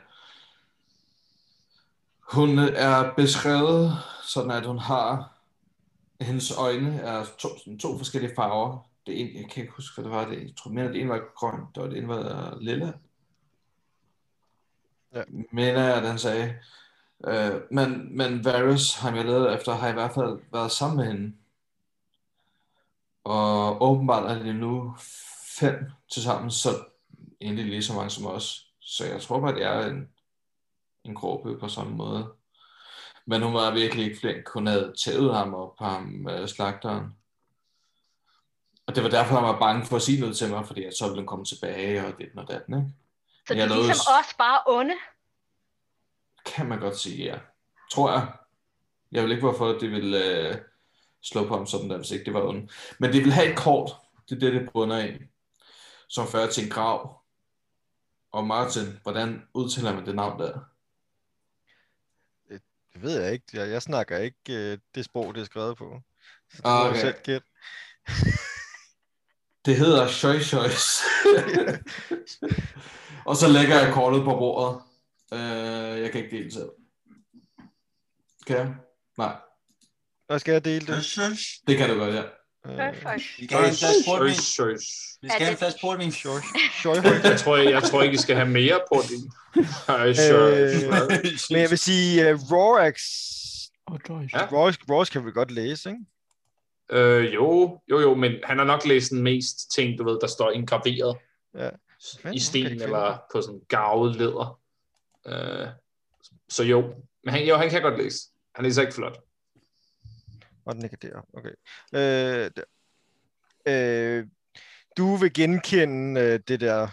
Hun 2.33 2.59
er 2.59 3.15
beskrevet 3.15 3.99
sådan, 4.23 4.51
at 4.51 4.67
hun 4.67 4.79
har, 4.79 5.33
hendes 6.21 6.51
øjne 6.51 7.01
er 7.01 7.25
to, 7.39 7.59
sådan 7.59 7.79
to 7.79 7.99
forskellige 7.99 8.35
farver. 8.37 8.90
Det 9.07 9.21
ene, 9.21 9.41
jeg 9.41 9.51
kan 9.51 9.63
ikke 9.63 9.75
huske, 9.77 9.95
hvad 9.95 10.05
det 10.05 10.13
var. 10.13 10.29
Det, 10.29 10.43
jeg 10.43 10.57
tror 10.57 10.71
mere, 10.71 10.85
at 10.85 10.95
det 10.95 11.01
ene 11.01 11.11
var 11.11 11.33
grøn, 11.35 11.61
det 11.75 11.83
var 11.83 11.89
det 11.89 11.99
ene 11.99 12.09
var 12.09 12.59
lilla. 12.61 12.93
Ja. 15.15 15.23
Mener 15.53 15.81
jeg, 15.81 15.97
at 15.97 16.09
han 16.09 16.19
sagde. 16.19 16.59
Øh, 17.27 17.61
men, 17.71 18.17
men 18.17 18.45
Varys, 18.45 18.95
ham 18.95 19.15
jeg 19.15 19.25
leder 19.25 19.57
efter, 19.57 19.73
har 19.73 19.89
i 19.89 19.93
hvert 19.93 20.15
fald 20.15 20.41
været 20.53 20.71
sammen 20.71 20.97
med 20.97 21.07
hende. 21.07 21.37
Og 23.25 23.83
åbenbart 23.83 24.31
er 24.31 24.43
det 24.43 24.55
nu 24.55 24.95
fem 25.59 25.91
til 26.13 26.23
sammen, 26.23 26.51
så 26.51 26.69
egentlig 27.41 27.65
lige 27.65 27.83
så 27.83 27.95
mange 27.95 28.11
som 28.11 28.27
os. 28.27 28.73
Så 28.81 29.07
jeg 29.07 29.23
tror 29.23 29.41
bare, 29.41 29.55
det 29.55 29.65
er 29.65 29.87
en, 29.87 30.09
en 31.05 31.15
gruppe 31.15 31.59
på 31.59 31.69
samme 31.69 31.97
måde. 31.97 32.33
Men 33.27 33.43
hun 33.43 33.55
var 33.55 33.75
virkelig 33.75 34.05
ikke 34.05 34.21
flink. 34.21 34.49
Hun 34.49 34.67
havde 34.67 34.95
tævet 35.05 35.35
ham 35.35 35.55
op 35.55 35.77
på 35.79 35.85
ham, 35.85 36.29
øh, 36.29 36.49
slagteren. 36.49 37.17
Og 38.91 38.97
det 38.97 39.03
var 39.05 39.11
derfor, 39.11 39.35
han 39.35 39.45
var 39.45 39.59
bange 39.59 39.87
for 39.87 39.97
at 39.97 40.03
sige 40.03 40.21
noget 40.21 40.37
til 40.37 40.51
mig, 40.51 40.67
fordi 40.67 40.85
at 40.85 40.95
så 40.95 41.05
ville 41.07 41.21
hun 41.21 41.27
komme 41.27 41.45
tilbage 41.45 42.07
og 42.07 42.13
det 42.19 42.29
og 42.37 42.49
datten, 42.49 42.75
ikke? 42.75 42.91
Så 43.47 43.55
Jeg 43.55 43.57
de 43.57 43.63
er 43.63 43.69
lovede- 43.69 43.87
ligesom 43.87 44.13
os 44.21 44.35
bare 44.39 44.61
onde. 44.67 44.95
Kan 46.47 46.69
man 46.69 46.81
godt 46.81 46.99
sige, 46.99 47.25
ja. 47.25 47.39
Tror 47.93 48.13
jeg. 48.13 48.33
Jeg 49.13 49.23
vil 49.25 49.31
ikke, 49.31 49.43
hvorfor 49.43 49.67
det 49.67 49.91
vil 49.91 50.15
øh, 50.15 50.57
slå 51.23 51.47
på 51.49 51.57
ham 51.57 51.67
sådan 51.67 51.91
der, 51.91 51.97
hvis 51.97 52.11
ikke 52.11 52.25
det 52.25 52.35
var 52.35 52.43
ondt. 52.49 52.73
Men 52.99 53.13
det 53.13 53.25
vil 53.25 53.33
have 53.33 53.51
et 53.51 53.59
kort. 53.59 53.91
Det 54.29 54.37
er 54.37 54.41
det, 54.51 54.53
det 54.61 54.71
bunder 54.73 55.05
i. 55.05 55.19
Som 56.09 56.27
fører 56.29 56.51
til 56.51 56.65
en 56.65 56.71
grav. 56.71 57.23
Og 58.33 58.47
Martin, 58.47 58.99
hvordan 59.03 59.43
udtaler 59.55 59.95
man 59.95 60.07
det 60.07 60.15
navn 60.15 60.41
der? 60.41 60.59
Det 62.49 63.03
ved 63.03 63.23
jeg 63.23 63.33
ikke. 63.33 63.45
Jeg, 63.53 63.71
jeg 63.71 63.83
snakker 63.83 64.19
ikke 64.19 64.39
øh, 64.73 64.79
det 64.95 65.05
sprog, 65.05 65.35
det 65.35 65.41
er 65.41 65.45
skrevet 65.45 65.77
på. 65.77 66.01
Så 66.51 66.57
det 66.57 66.63
Ah, 66.65 66.91
okay. 66.91 67.01
selv. 67.01 67.43
Det 69.65 69.77
hedder 69.77 70.09
Shoy 70.09 70.39
Shoys. 70.39 71.01
og 73.27 73.37
så 73.37 73.49
lægger 73.49 73.81
jeg 73.81 73.93
kortet 73.95 74.25
på 74.25 74.31
bordet. 74.31 74.81
Øh, 75.33 76.01
jeg 76.03 76.11
kan 76.13 76.25
ikke 76.25 76.37
dele 76.37 76.53
selv. 76.53 76.69
Kan 78.47 78.57
jeg? 78.57 78.75
Nej, 79.19 79.33
Og 80.29 80.41
skal 80.41 80.53
jeg 80.53 80.65
dele 80.65 80.87
det? 80.87 80.95
det 81.67 81.77
kan 81.79 81.91
du 81.91 81.95
godt, 81.99 82.15
ja. 82.15 82.23
Øh. 82.67 82.79
Vi 83.39 83.45
skal 83.47 83.59
have 83.59 83.69
en 83.69 83.75
flaske 83.75 84.03
portvin. 84.07 84.35
Vi 85.23 85.29
skal 85.29 85.41
have 85.41 85.51
en 85.51 85.57
flaske 85.57 85.79
portvin. 85.81 86.13
Jeg 87.25 87.41
tror, 87.41 87.57
jeg, 87.57 87.71
jeg 87.71 87.83
tror 87.83 88.03
ikke, 88.03 88.15
I 88.15 88.19
skal 88.19 88.37
have 88.37 88.49
mere 88.49 88.81
på 88.93 89.03
din. 89.09 89.33
Ej, 89.89 90.13
sjøs. 90.13 90.83
Øh, 90.83 90.91
Men 91.51 91.61
jeg 91.61 91.71
vil 91.71 91.79
sige, 91.79 92.35
uh, 92.35 92.41
Rorax... 92.53 93.01
Ja. 94.33 94.47
Rorax, 94.53 94.75
Rorax 94.91 95.11
kan 95.11 95.27
vi 95.27 95.31
godt 95.33 95.51
læse, 95.51 95.89
ikke? 95.89 96.01
Øh, 96.91 97.35
jo, 97.35 97.81
jo, 97.91 98.01
jo, 98.01 98.15
men 98.15 98.33
han 98.45 98.59
har 98.59 98.65
nok 98.65 98.85
læst 98.87 99.11
den 99.11 99.23
mest 99.23 99.71
ting, 99.75 99.99
du 99.99 100.05
ved, 100.05 100.19
der 100.21 100.27
står 100.27 100.51
indgraveret 100.51 101.19
Ja. 101.55 101.71
i 102.33 102.39
sten 102.39 102.67
eller 102.67 103.19
på 103.33 103.43
sådan 103.43 103.61
garvet 103.69 104.17
læder. 104.17 104.61
Øh, 105.27 105.69
så 106.49 106.65
jo, 106.65 106.95
men 107.25 107.35
han, 107.35 107.47
jo, 107.47 107.57
han 107.57 107.71
kan 107.71 107.83
godt 107.83 107.99
læse. 108.03 108.19
Han 108.55 108.65
læser 108.65 108.83
ikke 108.83 108.95
flot. 108.95 109.19
Og 110.65 110.75
den 110.75 110.85
ikke 110.85 110.97
er 111.03 111.09
der. 111.11 111.21
Okay. 111.33 111.51
Øh, 111.95 112.51
der. 112.57 112.63
Øh, 113.67 114.27
du 114.97 115.17
vil 115.17 115.33
genkende 115.33 116.21
øh, 116.21 116.41
det 116.49 116.61
der 116.61 116.89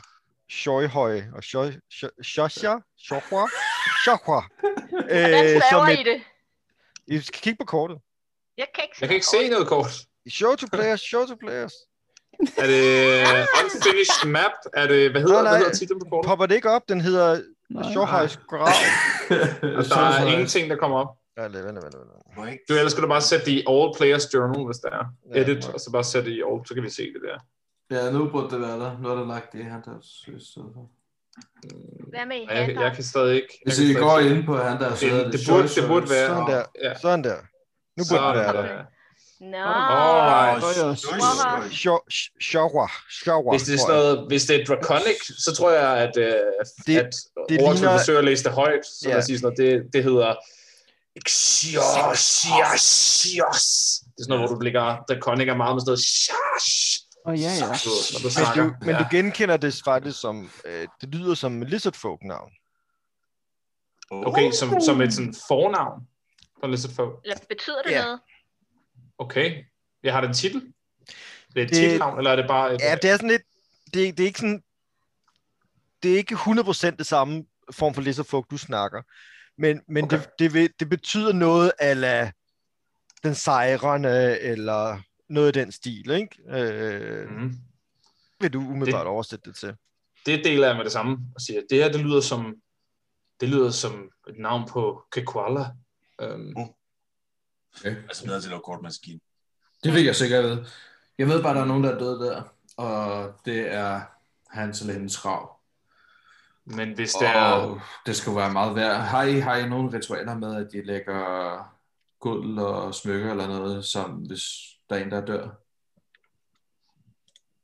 Shoihøj 0.50 1.22
og 1.34 1.44
Shosha, 1.44 1.78
Shosha, 2.24 2.76
Shohua, 2.98 3.48
Shohua. 4.04 4.42
Hvordan 4.90 5.46
Øh, 5.46 5.52
som 5.52 5.62
staver 5.70 5.88
I 5.88 6.00
et, 6.02 6.06
det? 6.06 6.22
I 7.08 7.20
skal 7.22 7.42
kigge 7.42 7.58
på 7.58 7.66
kortet. 7.66 7.98
Jeg 8.58 8.68
kan 8.76 8.84
ikke 8.84 8.96
Jeg 9.02 9.10
kan 9.10 9.16
ikke 9.16 9.26
se 9.26 9.50
noget 9.50 9.68
kort. 9.68 9.92
Show 10.30 10.56
to 10.56 10.68
players, 10.74 11.02
show 11.02 11.26
to 11.26 11.36
players. 11.36 11.74
Er 12.58 12.68
det 12.68 12.84
unfinished 13.64 14.32
map? 14.32 14.52
Er 14.74 14.88
det, 14.88 15.12
hvad 15.12 15.22
hedder, 15.22 15.34
Nej, 15.36 15.44
nej. 15.44 15.52
hvad 15.52 15.60
hedder 15.60 15.74
titlen 15.74 16.00
på 16.00 16.06
kortet? 16.10 16.28
Popper 16.30 16.46
det 16.46 16.56
ikke 16.56 16.70
op? 16.72 16.82
Den 16.90 17.02
hedder 17.02 17.42
Nej. 17.70 17.92
Shohøjs 17.92 18.38
grav. 18.50 18.68
Der 19.90 19.98
er 19.98 20.28
ingenting, 20.32 20.70
der 20.70 20.76
kommer 20.76 20.98
op. 20.98 21.08
Ja, 21.38 21.44
vent, 21.44 21.56
vent, 21.56 21.66
vent, 21.66 21.84
vent. 22.38 22.60
Du, 22.70 22.74
ellers 22.74 22.92
skal 22.92 23.04
du 23.04 23.08
bare 23.08 23.22
sætte 23.22 23.46
det 23.46 23.52
i 23.52 23.64
All 23.70 23.92
Players 23.98 24.34
Journal, 24.34 24.66
hvis 24.66 24.78
der 24.78 24.90
er. 24.90 25.06
Ja, 25.36 25.42
Edit, 25.42 25.68
ja. 25.68 25.74
og 25.74 25.80
så 25.80 25.92
bare 25.92 26.04
sætte 26.04 26.30
det 26.30 26.36
i 26.36 26.42
All, 26.50 26.60
så 26.68 26.74
kan 26.74 26.84
vi 26.84 26.90
se 26.90 27.04
det 27.04 27.22
der. 27.28 27.38
Ja, 27.96 28.12
nu 28.12 28.30
burde 28.32 28.50
det 28.50 28.62
være 28.62 28.80
der. 28.80 28.98
Nu 29.02 29.10
er 29.10 29.16
der 29.16 29.28
lagt 29.28 29.54
det 29.54 29.66
her, 29.66 29.82
der 29.82 29.96
i 30.02 30.40
stedet 30.52 30.70
for. 30.74 30.90
Hvad 32.10 32.26
med 32.26 32.36
Jeg, 32.50 32.76
jeg 32.76 32.92
kan 32.96 33.04
stadig 33.04 33.36
ikke... 33.36 33.62
Hvis 33.66 33.80
I 33.80 33.94
går 33.94 34.20
ind 34.20 34.46
på 34.46 34.58
han 34.58 34.80
der, 34.80 34.96
så 34.96 35.06
det, 35.06 35.26
det 35.26 35.34
det, 35.34 35.40
burde, 35.50 35.68
det 35.68 35.88
burde 35.88 36.10
være... 36.10 36.28
Sådan 36.28 36.48
der. 36.54 36.64
Ja. 36.84 36.98
Sådan 37.00 37.24
der. 37.24 37.38
Nu 37.98 38.04
burde 38.10 38.24
den 38.28 38.36
være 38.36 38.54
der. 38.54 38.84
Nå. 39.40 39.58
Alright. 39.58 40.64
Joyce. 40.78 41.08
Wow. 41.08 41.70
Sho- 41.82 42.08
Shohua. 42.42 42.88
Shohua. 43.22 43.52
Hvis 43.58 43.64
det 43.68 43.74
er 43.74 43.78
sådan 43.78 43.96
noget, 43.96 44.28
hvis 44.28 44.46
det 44.46 44.62
er 44.62 44.66
draconic, 44.66 45.20
så 45.46 45.56
tror 45.56 45.72
jeg, 45.72 45.98
at, 45.98 46.18
øh, 46.18 46.24
Det- 46.88 46.98
at 46.98 47.10
det 47.50 47.62
Rourke 47.62 47.74
ligner- 47.74 47.92
vil 47.92 48.00
forsøge 48.00 48.18
at 48.18 48.24
læse 48.26 48.44
det 48.44 48.52
højt. 48.52 48.86
Så 48.86 49.10
der 49.10 49.22
siger 49.22 49.38
sådan 49.40 49.54
noget, 49.60 49.84
det, 49.84 49.94
det 49.94 50.04
hedder 50.04 50.36
Xios. 51.30 52.42
Det 52.42 53.40
er 53.42 54.24
sådan 54.24 54.30
noget, 54.30 54.50
hvor 54.50 54.56
du 54.56 54.62
ligger, 54.64 54.98
draconic 55.10 55.48
er 55.48 55.56
meget 55.56 55.76
med 55.76 55.82
sådan 55.82 55.90
noget 55.90 56.00
Shash. 56.00 57.04
Åh, 57.28 57.42
ja, 57.42 57.52
ja. 57.54 57.68
Når 58.14 58.20
du 58.24 58.30
Men, 58.56 58.70
du, 58.70 58.86
men 58.86 58.96
ja. 58.96 59.00
du 59.02 59.06
genkender 59.12 59.58
det 59.58 59.82
faktisk 59.86 60.20
som, 60.22 60.50
øh, 60.66 60.88
det 61.02 61.10
lyder 61.16 61.36
som 61.36 61.62
Lizard 61.62 61.94
Folk 61.94 62.20
navn. 62.24 62.52
Okay, 64.12 64.52
som, 64.52 64.82
som 64.82 65.02
et 65.02 65.14
sådan 65.14 65.36
fornavn 65.48 66.02
for 66.60 66.68
Lizard 66.68 66.92
Folk. 66.94 67.20
Eller 67.24 67.38
betyder 67.50 67.82
det 67.82 67.92
Ja. 67.92 68.04
noget? 68.04 68.20
Okay. 69.18 69.64
Jeg 70.04 70.14
har 70.14 70.22
den 70.22 70.34
titel. 70.34 70.62
Det 70.62 71.62
er 71.62 71.62
et 71.62 71.70
Det- 71.70 71.76
titelnavn, 71.78 72.18
eller 72.18 72.32
er 72.32 72.36
det 72.36 72.48
bare 72.48 72.74
et... 72.76 72.82
Ja, 72.82 72.96
det 73.02 73.10
er 73.10 73.16
sådan 73.16 73.30
lidt, 73.30 73.42
det, 73.94 74.18
det 74.18 74.20
er 74.20 74.28
ikke 74.28 74.40
sådan, 74.40 74.64
det 76.04 76.14
er 76.14 76.18
ikke 76.18 76.36
100% 76.36 76.96
det 76.98 77.06
samme 77.06 77.46
form 77.72 77.94
for 77.94 78.24
Folk, 78.24 78.50
du 78.52 78.58
snakker. 78.58 79.02
Men, 79.62 79.82
men 79.88 80.04
okay. 80.04 80.18
Det, 80.18 80.30
det, 80.40 80.54
vil, 80.54 80.70
det 80.80 80.90
betyder 80.90 81.34
noget 81.34 81.72
ala 81.80 82.32
den 83.24 83.36
sejrende, 83.36 84.40
eller 84.40 85.02
noget 85.30 85.56
i 85.56 85.60
den 85.60 85.72
stil, 85.72 86.10
ikke? 86.12 86.30
Øh, 86.50 87.30
Mhm. 87.32 87.54
Vil 88.40 88.54
du 88.54 88.60
umiddelbart 88.60 89.06
Det- 89.06 89.08
oversætte 89.12 89.50
det 89.50 89.58
til? 89.58 89.76
det 90.26 90.46
deler 90.46 90.68
jeg 90.68 90.76
med 90.76 90.84
det 90.84 90.92
samme 90.92 91.18
og 91.36 91.42
siger, 91.42 91.62
det 91.70 91.78
her, 91.84 91.92
det 91.92 92.02
lyder 92.02 92.22
som, 92.22 92.56
det 93.40 93.50
lyder 93.50 93.72
som 93.72 94.10
et 94.28 94.36
navn 94.40 94.68
på 94.70 95.04
Kekwala. 95.12 95.66
Um, 96.24 96.56
Altså 97.86 98.26
noget 98.26 98.44
til 98.44 98.50
at 98.50 98.52
lave 98.52 98.62
kortmaskine. 98.62 99.20
Det 99.84 99.94
fik 99.94 100.06
jeg 100.06 100.16
sikkert 100.16 100.44
ved. 100.44 100.66
Jeg 101.18 101.28
ved 101.28 101.44
bare, 101.44 101.56
der 101.56 101.62
er 101.62 101.66
nogen, 101.66 101.84
der 101.84 101.96
er 101.96 102.00
døde 102.00 102.20
der. 102.20 102.44
Og 102.78 103.34
det 103.46 103.74
er 103.74 104.02
hans 104.50 104.82
eller 104.82 104.94
hendes 104.94 105.18
grav. 105.18 105.60
men 106.66 106.94
hvis 106.94 107.14
det 107.14 107.28
er... 107.28 107.42
Og 107.42 107.82
det 108.06 108.16
skulle 108.16 108.38
være 108.38 108.54
meget 108.54 108.76
værd. 108.76 108.96
Har 108.96 109.24
I, 109.24 109.40
har 109.40 109.56
I 109.56 109.70
nogle 109.70 109.98
ritualer 109.98 110.38
med, 110.38 110.56
at 110.56 110.72
de 110.72 110.82
lægger 110.82 111.74
guld 112.20 112.60
og 112.60 112.96
smykker 112.96 113.32
eller 113.32 113.48
noget, 113.48 113.86
som 113.86 114.12
hvis 114.12 114.42
der 114.90 114.96
er 114.96 115.04
en, 115.04 115.12
der 115.12 115.26
dør? 115.26 115.50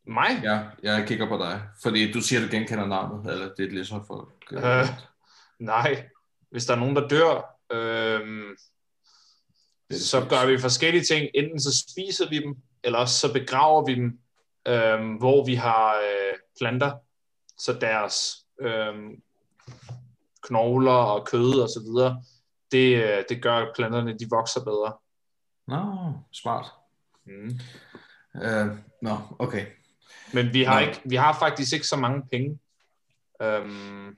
Mig? 0.07 0.41
Ja, 0.43 0.63
jeg 0.83 1.07
kigger 1.07 1.27
på 1.27 1.37
dig. 1.37 1.61
Fordi 1.83 2.11
du 2.11 2.21
siger, 2.21 2.41
du 2.41 2.47
genkender 2.51 2.85
navnet, 2.85 3.33
eller 3.33 3.45
det 3.45 3.63
er 3.63 3.67
et 3.67 3.73
læser 3.73 4.03
for. 4.07 4.31
Øh, 4.51 4.87
nej. 5.59 6.09
Hvis 6.51 6.65
der 6.65 6.75
er 6.75 6.79
nogen, 6.79 6.95
der 6.95 7.07
dør, 7.07 7.52
øh, 7.73 8.55
så 9.91 10.25
gør 10.29 10.45
vi 10.45 10.57
forskellige 10.57 11.03
ting. 11.03 11.29
Enten 11.33 11.59
så 11.59 11.83
spiser 11.87 12.29
vi 12.29 12.39
dem, 12.39 12.55
eller 12.83 12.99
også 12.99 13.19
så 13.19 13.33
begraver 13.33 13.85
vi 13.85 13.95
dem, 13.95 14.19
øh, 14.67 15.17
hvor 15.19 15.45
vi 15.45 15.55
har 15.55 15.95
øh, 15.95 16.37
planter, 16.59 16.91
så 17.57 17.73
deres 17.73 18.45
øh, 18.61 18.93
knogler 20.41 20.91
og 20.91 21.25
kød 21.27 21.59
og 21.59 21.69
så 21.69 21.79
videre, 21.79 22.23
det, 22.71 23.03
øh, 23.03 23.23
det 23.29 23.41
gør, 23.41 23.55
at 23.55 23.71
planterne 23.75 24.19
de 24.19 24.27
vokser 24.29 24.63
bedre. 24.63 24.93
Nå, 25.67 26.13
smart. 26.31 26.65
Mm. 27.25 27.59
Uh, 28.35 28.77
nå, 29.01 29.17
okay. 29.39 29.65
Men 30.33 30.53
vi 30.53 30.63
har, 30.63 30.79
Nå. 30.79 30.87
ikke, 30.87 31.01
vi 31.05 31.15
har 31.15 31.39
faktisk 31.39 31.73
ikke 31.73 31.87
så 31.87 31.95
mange 31.95 32.23
penge. 32.31 32.59
Um, 33.43 34.17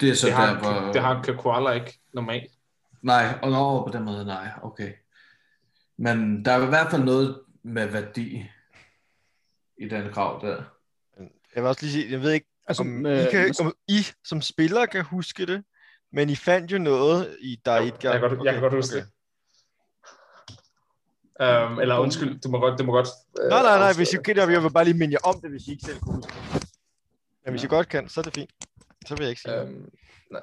Det 0.00 0.08
er 0.10 0.14
så 0.14 0.26
det, 0.26 0.34
har, 0.34 0.54
der, 0.54 0.80
hvor... 0.82 0.92
det 0.92 1.02
har 1.02 1.36
koala 1.38 1.70
ikke 1.70 2.00
normalt. 2.12 2.52
Nej, 3.02 3.38
og 3.42 3.50
nå, 3.50 3.86
på 3.86 3.92
den 3.92 4.04
måde, 4.04 4.24
nej, 4.24 4.48
okay. 4.62 4.92
Men 5.98 6.44
der 6.44 6.52
er 6.52 6.62
i 6.66 6.68
hvert 6.68 6.90
fald 6.90 7.02
noget 7.04 7.40
med 7.62 7.86
værdi 7.86 8.44
i 9.78 9.88
den 9.88 10.10
grav 10.12 10.40
der. 10.42 10.62
Jeg 11.54 11.62
vil 11.62 11.68
også 11.68 11.82
lige 11.82 11.92
sige, 11.92 12.12
jeg 12.12 12.20
ved 12.22 12.32
ikke, 12.32 12.46
Altså, 12.66 12.82
om, 12.82 13.06
øh, 13.06 13.22
I, 13.26 13.30
kan, 13.30 13.54
om 13.60 13.72
I 13.88 14.06
som 14.24 14.42
spiller 14.42 14.86
kan 14.86 15.04
huske 15.04 15.46
det, 15.46 15.64
men 16.12 16.30
I 16.30 16.36
fandt 16.36 16.72
jo 16.72 16.78
noget 16.78 17.36
i 17.40 17.60
der 17.64 17.76
Jo, 17.76 17.82
et 17.82 18.04
jeg 18.04 18.12
kan 18.12 18.20
godt- 18.20 18.44
jeg 18.44 18.52
kan 18.52 18.62
godt 18.62 18.74
huske 18.74 18.96
det. 18.96 19.06
Um, 21.40 21.80
eller 21.80 21.98
undskyld, 21.98 22.40
du 22.40 22.48
må 22.48 22.58
godt... 22.58 22.78
Du 22.78 22.84
må 22.84 22.92
godt 22.92 23.08
uh, 23.42 23.48
Nej, 23.48 23.62
nej, 23.62 23.78
nej, 23.78 23.92
hvis 23.96 24.12
I 24.12 24.16
kan, 24.24 24.36
jeg 24.36 24.62
vil 24.62 24.70
bare 24.70 24.84
lige 24.84 24.96
minde 24.96 25.12
jer 25.12 25.28
om 25.28 25.40
det, 25.40 25.50
hvis 25.50 25.66
I 25.66 25.70
ikke 25.70 25.84
selv 25.84 25.98
kunne 26.00 26.14
huske 26.14 26.32
det. 26.52 26.64
Men 27.44 27.52
hvis 27.52 27.64
I 27.64 27.66
godt 27.66 27.88
kan, 27.88 28.08
så 28.08 28.20
er 28.20 28.22
det 28.22 28.34
fint. 28.34 28.50
Så 29.06 29.14
vil 29.16 29.24
jeg 29.24 29.30
ikke 29.30 29.40
sige. 29.42 29.60
Øhm, 29.60 29.90
nej. 30.30 30.40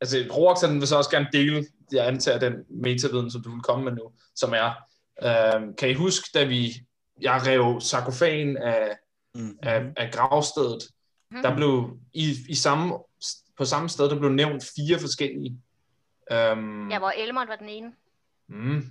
Altså, 0.00 0.16
Roax 0.36 0.60
han 0.60 0.80
vil 0.80 0.88
så 0.88 0.96
også 0.96 1.10
gerne 1.10 1.28
dele, 1.32 1.66
jeg 1.92 2.06
antager, 2.08 2.38
den 2.38 2.54
metaviden, 2.68 3.30
som 3.30 3.42
du 3.42 3.50
vil 3.50 3.60
komme 3.62 3.84
med 3.84 3.92
nu, 3.92 4.12
som 4.34 4.52
er, 4.52 4.72
øhm, 5.56 5.74
kan 5.76 5.90
I 5.90 5.94
huske, 5.94 6.28
da 6.34 6.44
vi, 6.44 6.72
jeg 7.20 7.40
rev 7.46 7.80
sarkofagen 7.80 8.56
af, 8.56 8.96
Mm. 9.36 9.58
af, 9.62 9.92
af 9.96 10.12
gravstedet, 10.12 10.82
Mhm. 11.30 11.42
der 11.42 11.56
blev 11.56 11.98
i, 12.12 12.34
i 12.48 12.54
samme, 12.54 12.94
på 13.58 13.64
samme 13.64 13.88
sted, 13.88 14.10
der 14.10 14.18
blev 14.18 14.30
nævnt 14.30 14.64
fire 14.76 14.98
forskellige. 14.98 15.60
Øhm, 16.32 16.90
Ja, 16.90 16.98
hvor 16.98 17.10
Elmond 17.10 17.48
var 17.48 17.56
den 17.56 17.68
ene. 17.68 17.92
mm, 18.48 18.82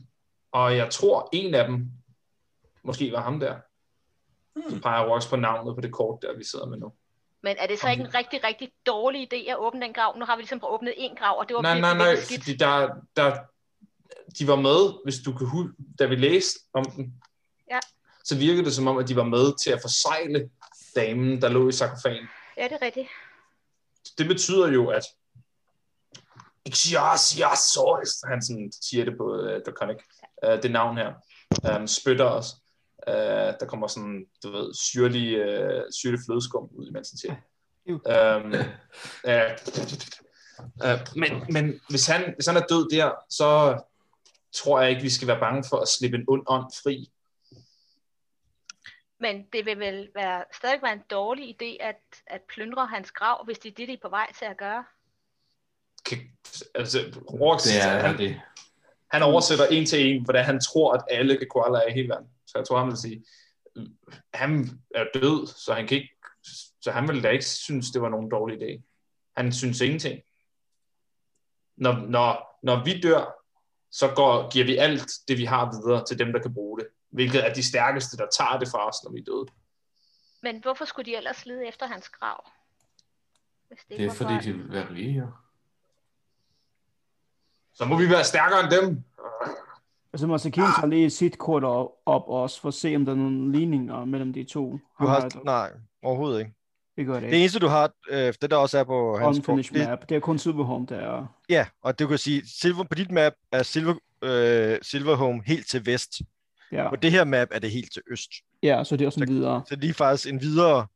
og 0.51 0.77
jeg 0.77 0.89
tror, 0.89 1.29
en 1.33 1.55
af 1.55 1.67
dem 1.67 1.89
måske 2.83 3.11
var 3.11 3.21
ham 3.21 3.39
der. 3.39 3.55
Så 4.69 4.81
peger 4.81 5.03
Roax 5.09 5.29
på 5.29 5.35
navnet 5.35 5.75
på 5.75 5.81
det 5.81 5.91
kort, 5.91 6.19
der 6.21 6.37
vi 6.37 6.43
sidder 6.43 6.65
med 6.65 6.77
nu. 6.77 6.93
Men 7.43 7.55
er 7.59 7.67
det 7.67 7.79
så 7.79 7.89
ikke 7.89 8.03
en 8.03 8.13
rigtig, 8.13 8.43
rigtig 8.43 8.71
dårlig 8.85 9.33
idé 9.33 9.49
at 9.51 9.57
åbne 9.57 9.81
den 9.81 9.93
grav? 9.93 10.17
Nu 10.17 10.25
har 10.25 10.35
vi 10.35 10.41
ligesom 10.41 10.59
åbnet 10.63 10.93
en 10.97 11.15
grav, 11.15 11.39
og 11.39 11.47
det 11.47 11.55
var 11.55 11.61
Nej, 11.61 11.79
nej, 11.79 11.97
nej, 11.97 12.15
skidt. 12.21 12.43
fordi 12.43 12.57
der, 12.57 12.89
der, 13.15 13.37
de 14.39 14.47
var 14.47 14.55
med, 14.55 15.03
hvis 15.03 15.15
du 15.25 15.33
kan 15.37 15.47
huske, 15.47 15.73
da 15.99 16.05
vi 16.05 16.15
læste 16.15 16.59
om 16.73 16.85
den, 16.85 17.13
Ja. 17.71 17.79
så 18.23 18.37
virkede 18.37 18.65
det 18.65 18.73
som 18.73 18.87
om, 18.87 18.97
at 18.97 19.07
de 19.07 19.15
var 19.15 19.23
med 19.23 19.63
til 19.63 19.71
at 19.71 19.81
forsegle 19.81 20.49
damen, 20.95 21.41
der 21.41 21.49
lå 21.49 21.69
i 21.69 21.71
sarkofagen. 21.71 22.27
Ja, 22.57 22.63
det 22.63 22.71
er 22.71 22.81
rigtigt. 22.81 23.07
Det 24.17 24.27
betyder 24.27 24.67
jo, 24.67 24.89
at 24.89 25.03
Ixias, 26.65 27.39
ja, 27.39 27.55
så 27.55 28.15
han 28.29 28.41
sådan 28.41 28.71
siger 28.81 29.05
det 29.05 29.17
på 29.17 29.23
uh, 29.23 29.61
Draconic, 29.65 29.97
uh, 30.47 30.61
det 30.63 30.71
navn 30.71 30.97
her, 30.97 31.13
um, 31.79 31.87
spytter 31.87 32.25
os. 32.25 32.45
Uh, 33.07 33.13
der 33.59 33.65
kommer 33.67 33.87
sådan, 33.87 34.25
du 34.43 34.51
ved, 34.51 34.73
syrlig, 34.73 35.39
uh, 35.39 35.83
syrlig 35.91 36.19
flødeskum 36.25 36.69
ud, 36.75 36.87
imens 36.87 37.09
han 37.09 37.17
siger. 37.17 37.35
Um, 37.87 38.53
uh, 39.27 39.51
uh, 40.85 40.99
men 41.15 41.43
men 41.49 41.79
hvis, 41.89 42.07
han, 42.07 42.33
hvis 42.35 42.47
han 42.47 42.57
er 42.57 42.65
død 42.69 42.89
der, 42.89 43.11
så 43.29 43.81
tror 44.53 44.81
jeg 44.81 44.89
ikke, 44.89 45.01
vi 45.01 45.09
skal 45.09 45.27
være 45.27 45.39
bange 45.39 45.63
for 45.69 45.77
at 45.77 45.87
slippe 45.87 46.17
en 46.17 46.25
ond 46.27 46.43
ånd 46.47 46.71
fri. 46.83 47.11
Men 49.19 49.45
det 49.53 49.65
vil 49.65 49.79
vel 49.79 50.09
være, 50.15 50.43
stadig 50.57 50.79
være 50.81 50.93
en 50.93 51.03
dårlig 51.09 51.55
idé 51.55 51.77
at, 51.79 52.01
at 52.27 52.41
plyndre 52.53 52.85
hans 52.85 53.11
grav, 53.11 53.45
hvis 53.45 53.59
det 53.59 53.71
er 53.71 53.75
det, 53.75 53.87
de 53.87 53.93
er 53.93 53.97
på 54.01 54.09
vej 54.09 54.31
til 54.39 54.45
at 54.45 54.57
gøre. 54.57 54.83
Kan, 56.05 56.17
altså, 56.75 56.99
Rourke, 57.31 57.63
Det 57.63 57.77
er 57.83 58.07
han, 58.07 58.17
det. 58.17 58.41
han 59.11 59.23
oversætter 59.23 59.65
en 59.65 59.85
til 59.85 60.07
en, 60.07 60.23
hvordan 60.23 60.45
han 60.45 60.59
tror, 60.59 60.93
at 60.93 61.03
alle 61.09 61.37
kan 61.37 61.47
koala 61.49 61.77
er 61.77 61.87
i 61.87 61.93
hele 61.93 62.09
verden. 62.09 62.29
Så 62.53 62.59
jeg 62.59 62.67
tror, 62.67 62.79
han 62.79 62.87
vil 62.87 62.97
sige, 62.97 63.25
han 64.33 64.69
er 64.95 65.05
død, 65.13 65.47
så 65.47 65.73
han 65.73 65.87
kan 65.87 65.97
ikke, 65.97 66.15
så 66.81 66.91
han 66.91 67.07
ville 67.07 67.23
da 67.23 67.29
ikke 67.29 67.45
synes, 67.45 67.91
det 67.91 68.01
var 68.01 68.09
nogen 68.09 68.31
dårlig 68.31 68.61
idé. 68.61 68.81
Han 69.37 69.51
synes 69.53 69.81
ingenting. 69.81 70.21
Når, 71.75 71.93
når, 71.93 72.59
når 72.63 72.83
vi 72.83 73.01
dør, 73.01 73.35
så 73.91 74.13
går, 74.15 74.51
giver 74.51 74.65
vi 74.65 74.77
alt 74.77 75.11
det, 75.27 75.37
vi 75.37 75.45
har 75.45 75.71
videre 75.71 76.05
til 76.05 76.19
dem, 76.19 76.31
der 76.33 76.41
kan 76.41 76.53
bruge 76.53 76.79
det. 76.79 76.87
Hvilket 77.09 77.45
er 77.45 77.53
de 77.53 77.63
stærkeste, 77.63 78.17
der 78.17 78.27
tager 78.37 78.59
det 78.59 78.67
fra 78.71 78.87
os, 78.87 78.95
når 79.03 79.11
vi 79.11 79.19
er 79.19 79.23
døde. 79.23 79.45
Men 80.41 80.61
hvorfor 80.61 80.85
skulle 80.85 81.11
de 81.11 81.17
ellers 81.17 81.45
lede 81.45 81.67
efter 81.67 81.85
hans 81.87 82.09
grav? 82.09 82.49
Hvis 83.67 83.79
Det 83.89 83.91
ikke 83.91 84.03
er 84.03 84.07
var 84.07 84.15
fordi, 84.15 84.33
for- 84.33 84.41
de 84.41 84.53
vil 84.53 84.71
være 84.71 84.89
rige. 84.93 85.19
jo. 85.19 85.27
Så 87.73 87.85
må 87.85 87.97
vi 87.97 88.09
være 88.09 88.23
stærkere 88.23 88.59
end 88.59 88.71
dem. 88.71 89.03
Altså, 90.13 90.27
Masakin 90.27 90.63
tager 90.63 90.85
lige 90.87 91.09
sit 91.09 91.37
kort 91.37 91.63
op, 91.63 91.87
op 92.05 92.23
også, 92.27 92.61
for 92.61 92.67
at 92.67 92.73
se, 92.73 92.95
om 92.95 93.05
der 93.05 93.11
er 93.11 93.15
nogle 93.17 93.51
ligninger 93.51 94.05
mellem 94.05 94.33
de 94.33 94.43
to. 94.43 94.71
Du 94.71 94.79
Han 94.99 95.07
har, 95.07 95.41
nej, 95.45 95.71
overhovedet 96.03 96.39
ikke. 96.39 96.51
Det 96.97 97.05
gør 97.05 97.13
det 97.13 97.21
Det 97.21 97.27
ikke. 97.27 97.39
eneste, 97.39 97.59
du 97.59 97.67
har, 97.67 97.91
øh, 98.09 98.33
det 98.41 98.51
der 98.51 98.57
også 98.57 98.79
er 98.79 98.83
på 98.83 99.17
hans 99.17 99.37
kort, 99.37 99.49
Unfinished 99.49 99.79
det, 99.79 99.89
map. 99.89 100.09
Det 100.09 100.15
er 100.15 100.19
kun 100.19 100.37
Silverhome, 100.39 100.85
der 100.89 100.95
er... 100.95 101.25
ja, 101.49 101.65
og 101.81 101.99
du 101.99 102.07
kan 102.07 102.17
sige, 102.17 102.41
silver, 102.61 102.83
på 102.83 102.95
dit 102.95 103.11
map 103.11 103.33
er 103.51 103.63
Silver, 103.63 103.95
øh, 104.23 104.77
Silverhome 104.81 105.41
helt 105.45 105.67
til 105.69 105.85
vest. 105.85 106.21
Ja, 106.71 106.89
På 106.89 106.95
det 106.95 107.11
her 107.11 107.23
map 107.23 107.47
er 107.51 107.59
det 107.59 107.71
helt 107.71 107.93
til 107.93 108.01
øst. 108.11 108.31
ja 108.63 108.83
så 108.83 108.97
det 108.97 109.03
er 109.03 109.07
også 109.07 109.19
en 109.23 109.27
videre. 109.29 109.63
Så 109.69 109.75
det 109.75 109.89
er 109.89 109.93
faktisk 109.93 110.33
en 110.33 110.41
videre... 110.41 110.87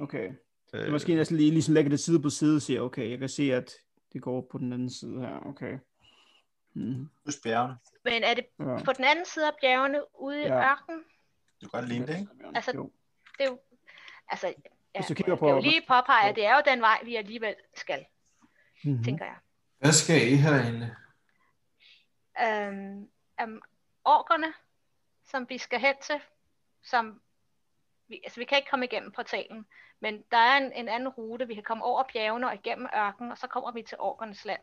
Okay. 0.00 0.28
Øh, 0.74 0.84
Så 0.86 0.90
måske 0.90 1.14
næsten 1.14 1.36
lige 1.36 1.50
ligesom 1.50 1.74
lægge 1.74 1.90
det 1.90 2.00
side 2.00 2.20
på 2.20 2.30
side 2.30 2.56
og 2.56 2.62
sige, 2.62 2.82
okay, 2.82 3.10
jeg 3.10 3.18
kan 3.18 3.28
se, 3.28 3.54
at 3.54 3.72
det 4.12 4.22
går 4.22 4.46
på 4.52 4.58
den 4.58 4.72
anden 4.72 4.90
side 4.90 5.20
her. 5.20 5.46
Okay. 5.46 5.72
Mm. 6.74 7.08
Husk 7.24 7.42
bjergene. 7.42 7.78
Men 8.04 8.22
er 8.24 8.34
det 8.34 8.46
Ja. 8.58 8.82
på 8.84 8.92
den 8.92 9.04
anden 9.04 9.24
side 9.24 9.46
af 9.46 9.52
bjergene, 9.60 10.20
ude 10.20 10.38
i 10.42 10.46
Ja. 10.46 10.70
ørkenen? 10.70 11.00
Du 11.62 11.68
kan 11.68 11.80
godt 11.80 11.88
ligne 11.88 12.06
det, 12.06 12.18
ikke? 12.18 12.30
Altså, 12.54 12.72
Jo. 12.74 12.92
Det 13.38 13.44
er 13.46 13.50
jo... 13.50 13.58
Altså, 14.28 14.46
ja, 14.46 14.52
Hvis 15.00 15.06
du 15.06 15.14
kigger 15.14 15.32
jeg 15.32 15.36
vil 15.36 15.38
på- 15.38 15.48
jo 15.48 15.60
lige 15.60 15.80
påpege, 15.88 16.28
at 16.28 16.36
det 16.36 16.46
er 16.46 16.54
jo 16.56 16.62
den 16.66 16.80
vej, 16.80 17.00
vi 17.04 17.16
alligevel 17.16 17.54
skal, 17.76 18.06
Mm-hmm. 18.84 19.04
tænker 19.04 19.24
jeg. 19.24 19.36
Hvad 19.78 19.92
skal 19.92 20.32
I 20.32 20.36
herinde? 20.36 20.96
Øhm, 22.42 23.08
um, 23.42 23.62
orkerne, 24.04 24.52
som 25.24 25.48
vi 25.48 25.58
skal 25.58 25.80
hen 25.80 25.94
til, 26.02 26.20
som 26.82 27.22
vi, 28.08 28.20
altså 28.24 28.40
vi 28.40 28.44
kan 28.44 28.58
ikke 28.58 28.70
komme 28.70 28.84
igennem 28.84 29.12
portalen, 29.12 29.66
men 30.00 30.22
der 30.30 30.36
er 30.36 30.56
en, 30.56 30.72
en 30.72 30.88
anden 30.88 31.08
rute, 31.08 31.46
vi 31.46 31.54
kan 31.54 31.62
komme 31.62 31.84
over 31.84 32.02
bjergene 32.12 32.46
og 32.48 32.54
igennem 32.54 32.88
ørkenen, 32.96 33.32
og 33.32 33.38
så 33.38 33.46
kommer 33.46 33.72
vi 33.72 33.82
til 33.82 33.96
orkernes 34.00 34.44
land. 34.44 34.60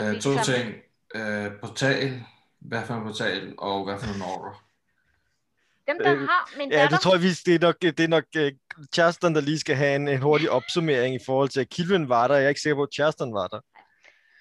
Det 0.00 0.22
to 0.22 0.32
som- 0.32 0.44
ting. 0.54 0.74
Uh, 1.14 1.52
portal. 1.60 2.22
Hvad 2.60 2.82
for 2.86 2.94
en 2.94 3.02
portal, 3.04 3.54
og 3.58 3.84
hvad 3.84 3.98
for 3.98 4.06
nogle 4.06 4.24
orker? 4.24 4.64
Dem, 5.88 5.96
der 6.04 6.12
Øh, 6.12 6.18
har 6.20 6.58
min 6.58 6.70
Ja, 6.70 6.76
datter, 6.78 6.96
det 6.96 7.02
tror 7.02 7.14
jeg, 7.14 7.22
vi, 7.22 7.28
det 7.30 7.54
er 7.54 7.58
nok, 7.58 7.76
det 7.82 8.00
er 8.00 8.08
nok 8.08 8.24
uh, 8.38 8.42
Cherston, 8.94 9.34
der 9.34 9.40
lige 9.40 9.58
skal 9.58 9.76
have 9.76 9.96
en, 9.96 10.08
en 10.08 10.22
hurtig 10.22 10.50
opsummering 10.50 11.14
i 11.14 11.18
forhold 11.26 11.48
til, 11.48 11.60
at 11.60 11.68
Kilvin 11.68 12.08
var 12.08 12.28
der. 12.28 12.34
Jeg 12.34 12.44
er 12.44 12.48
ikke 12.48 12.60
sikker 12.60 12.76
på, 12.76 12.82
at 12.82 12.88
Cherston 12.94 13.34
var 13.34 13.46
der. 13.48 13.60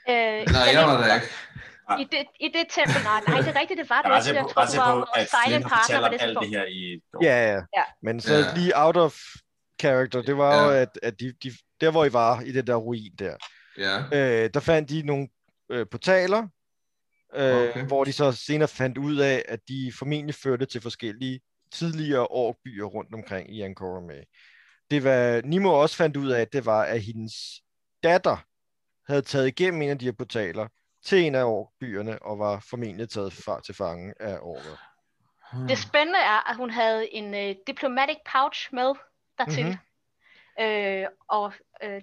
øh, 0.09 0.45
Nej, 0.53 0.61
jeg 0.73 0.87
var 0.87 0.97
der 1.07 1.15
ikke. 1.15 1.27
i 2.01 2.03
det, 2.11 2.25
i 2.39 2.47
det 2.47 2.65
tempel, 2.69 3.03
nej, 3.03 3.21
nej, 3.27 3.37
det 3.41 3.47
er 3.55 3.59
rigtigt, 3.59 3.77
det 3.79 3.89
var 3.89 4.01
det. 4.01 4.09
Jeg 4.09 4.29
er 4.29 4.33
Jeg 4.33 4.43
på, 4.43 4.49
tror, 4.49 4.61
jeg 4.61 4.67
du 4.67 4.71
sikker 4.71 4.85
var 4.85 4.91
på, 4.93 4.97
vores 4.97 5.09
at 5.15 5.27
Flynn 5.29 5.43
silent 5.45 5.63
har 5.63 5.69
partner 5.69 5.99
fortalt 5.99 6.01
på 6.01 6.05
om 6.05 6.11
det 6.11 6.21
alt 6.21 6.37
det 6.41 6.49
her 6.49 6.65
i. 6.65 7.01
Ja, 7.21 7.51
ja. 7.53 7.59
Ja. 7.77 7.83
Men 8.03 8.21
så 8.21 8.33
Ja. 8.35 8.53
lige 8.55 8.71
out 8.75 8.97
of 8.97 9.15
character, 9.81 10.21
det 10.21 10.37
var 10.37 10.63
jo, 10.63 10.71
Ja. 10.71 10.81
at, 10.81 10.99
at 11.03 11.19
de, 11.19 11.33
de, 11.43 11.51
der 11.81 11.91
hvor 11.91 12.05
I 12.05 12.13
var, 12.13 12.41
i 12.41 12.51
det 12.51 12.67
der 12.67 12.75
ruin 12.75 13.11
der, 13.19 13.35
Ja. 13.77 13.97
øh, 14.43 14.49
der 14.53 14.59
fandt 14.59 14.89
de 14.89 15.01
nogle 15.05 15.27
øh, 15.69 15.85
portaler, 15.91 16.47
øh, 17.35 17.69
Okay. 17.69 17.85
hvor 17.85 18.03
de 18.03 18.13
så 18.13 18.31
senere 18.31 18.67
fandt 18.67 18.97
ud 18.97 19.17
af, 19.17 19.45
at 19.47 19.59
de 19.67 19.93
formentlig 19.99 20.35
førte 20.35 20.65
til 20.65 20.81
forskellige 20.81 21.41
tidligere 21.71 22.27
orkbyer 22.27 22.85
rundt 22.85 23.13
omkring 23.13 23.55
i 23.55 23.61
Ankara 23.61 23.99
med. 23.99 24.23
Det 24.91 25.03
var, 25.03 25.41
Nimo 25.41 25.81
også 25.81 25.95
fandt 25.95 26.17
ud 26.17 26.29
af, 26.29 26.47
det 26.47 26.65
var, 26.65 26.83
at 26.83 27.01
hendes 27.01 27.33
datter 28.03 28.37
havde 29.07 29.21
taget 29.21 29.47
igennem 29.47 29.81
en 29.81 29.89
af 29.89 29.99
de 29.99 30.05
her 30.05 30.11
portaler 30.11 30.67
til 31.05 31.19
en 31.19 31.35
af 31.35 31.43
orkbyerne, 31.43 32.21
og 32.21 32.39
var 32.39 32.65
formentlig 32.69 33.09
taget 33.09 33.33
fra 33.33 33.61
til 33.61 33.75
fange 33.75 34.13
af 34.19 34.37
orker. 34.41 34.77
Hmm. 35.53 35.67
Det 35.67 35.77
spændende 35.77 36.19
er, 36.19 36.49
at 36.49 36.55
hun 36.55 36.69
havde 36.69 37.13
en 37.13 37.33
øh, 37.33 37.55
diplomatic 37.67 38.17
pouch 38.31 38.69
med 38.73 38.93
dertil. 39.37 39.65
Mhm. 39.65 39.77
Mm-hmm. 40.57 40.65
Øh, 40.65 41.07
og 41.27 41.53
øh, 41.83 42.01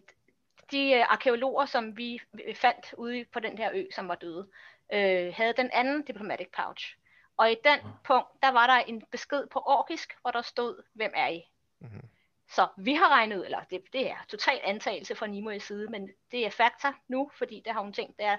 de 0.71 0.93
øh, 0.93 1.13
arkeologer, 1.13 1.67
som 1.67 1.97
vi 1.97 2.21
øh, 2.45 2.55
fandt 2.55 2.95
ude 2.99 3.25
på 3.33 3.41
den 3.41 3.59
her 3.59 3.71
ø, 3.75 3.85
som 3.95 4.09
var 4.09 4.15
døde, 4.15 4.49
øh, 4.93 5.35
havde 5.35 5.55
den 5.57 5.71
anden 5.73 6.03
diplomatic 6.03 6.49
pouch. 6.57 6.97
Og 7.37 7.53
i 7.53 7.57
den 7.65 7.81
punkt, 8.05 8.29
der 8.43 8.49
var 8.51 8.67
der 8.67 8.75
en 8.75 9.03
besked 9.11 9.47
på 9.47 9.63
orkisk, 9.67 10.17
hvor 10.21 10.31
der 10.31 10.43
stod, 10.43 10.83
hvem 10.93 11.13
er 11.15 11.29
I? 11.29 11.51
Mhm. 11.79 12.09
Så 12.49 12.69
vi 12.77 12.95
har 12.95 13.09
regnet 13.09 13.37
ud, 13.37 13.45
eller 13.45 13.61
det, 13.71 13.83
det 13.93 14.11
er 14.11 14.17
total 14.29 14.61
antagelse 14.65 15.15
fra 15.15 15.27
Nimoys 15.27 15.63
side, 15.63 15.91
men 15.91 16.11
det 16.31 16.47
er 16.47 16.51
fakta 16.51 16.93
nu, 17.09 17.31
fordi 17.35 17.63
det 17.65 17.73
har 17.73 17.81
hun 17.81 17.93
tænkt, 17.93 18.19
det 18.19 18.27
er, 18.27 18.37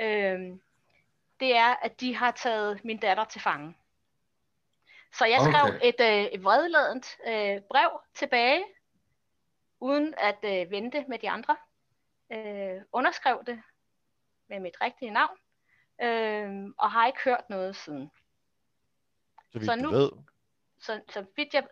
øhm, 0.00 0.60
det 1.40 1.56
er, 1.56 1.74
at 1.82 2.00
de 2.00 2.16
har 2.16 2.30
taget 2.30 2.84
min 2.84 2.98
datter 2.98 3.24
til 3.24 3.40
fange. 3.40 3.74
Så 5.12 5.24
jeg 5.24 5.40
skrev 5.40 5.74
Okay. 5.74 5.88
et, 5.88 6.00
øh, 6.00 6.24
et 6.24 6.44
vredladent 6.44 7.16
øh, 7.26 7.60
brev 7.60 7.90
tilbage, 8.14 8.64
uden 9.80 10.14
at 10.18 10.38
øh, 10.44 10.70
vente 10.70 11.04
med 11.08 11.18
de 11.18 11.30
andre. 11.30 11.56
Øh, 12.32 12.82
underskrev 12.92 13.42
det 13.46 13.62
med 14.48 14.60
mit 14.60 14.74
rigtige 14.80 15.10
navn, 15.10 15.36
øh, 16.02 16.74
og 16.78 16.92
har 16.92 17.06
ikke 17.06 17.18
hørt 17.24 17.44
noget 17.50 17.76
siden. 17.76 18.10
Så 19.52 19.58
vidt 19.58 19.64
Så 19.70 19.74
du 19.76 19.80
nu- 19.82 19.90
ved. 19.90 20.10
Så, 20.80 21.00
så 21.12 21.24
vidt 21.36 21.54
jeg... 21.54 21.66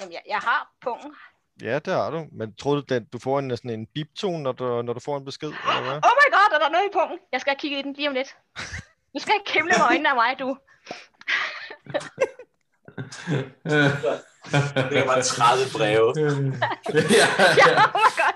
Jamen, 0.00 0.12
jeg, 0.12 0.22
jeg 0.26 0.38
har 0.38 0.72
pungen. 0.80 1.14
Ja, 1.62 1.78
det 1.78 1.92
har 1.94 2.10
du. 2.10 2.26
Men 2.32 2.54
tror 2.54 2.74
du, 2.74 2.94
at 2.94 3.12
du 3.12 3.18
får 3.18 3.38
en, 3.38 3.56
sådan 3.56 3.70
en 3.70 3.86
biptone, 3.86 4.42
når 4.42 4.52
du, 4.52 4.82
når 4.82 4.92
du 4.92 5.00
får 5.00 5.16
en 5.16 5.24
besked? 5.24 5.48
Eller 5.48 5.82
hvad? 5.82 6.00
Oh 6.08 6.12
my 6.20 6.28
god, 6.32 6.54
er 6.54 6.58
der 6.58 6.68
noget 6.70 6.86
i 6.86 6.92
pungen? 6.92 7.18
Jeg 7.32 7.40
skal 7.40 7.56
kigge 7.58 7.78
i 7.78 7.82
den 7.82 7.92
lige 7.92 8.08
om 8.08 8.14
lidt. 8.14 8.36
Du 9.14 9.18
skal 9.18 9.34
ikke 9.34 9.44
kæmpe 9.52 9.66
med 9.68 9.84
øjnene 9.88 10.08
af 10.08 10.14
mig, 10.14 10.38
du. 10.38 10.58
Det 14.90 15.06
var 15.06 15.20
30 15.22 15.62
breve. 15.76 16.12
ja, 16.16 16.24
Ja, 16.94 17.00
ja. 17.56 17.84
oh 17.84 18.00
my 18.04 18.10
god. 18.20 18.34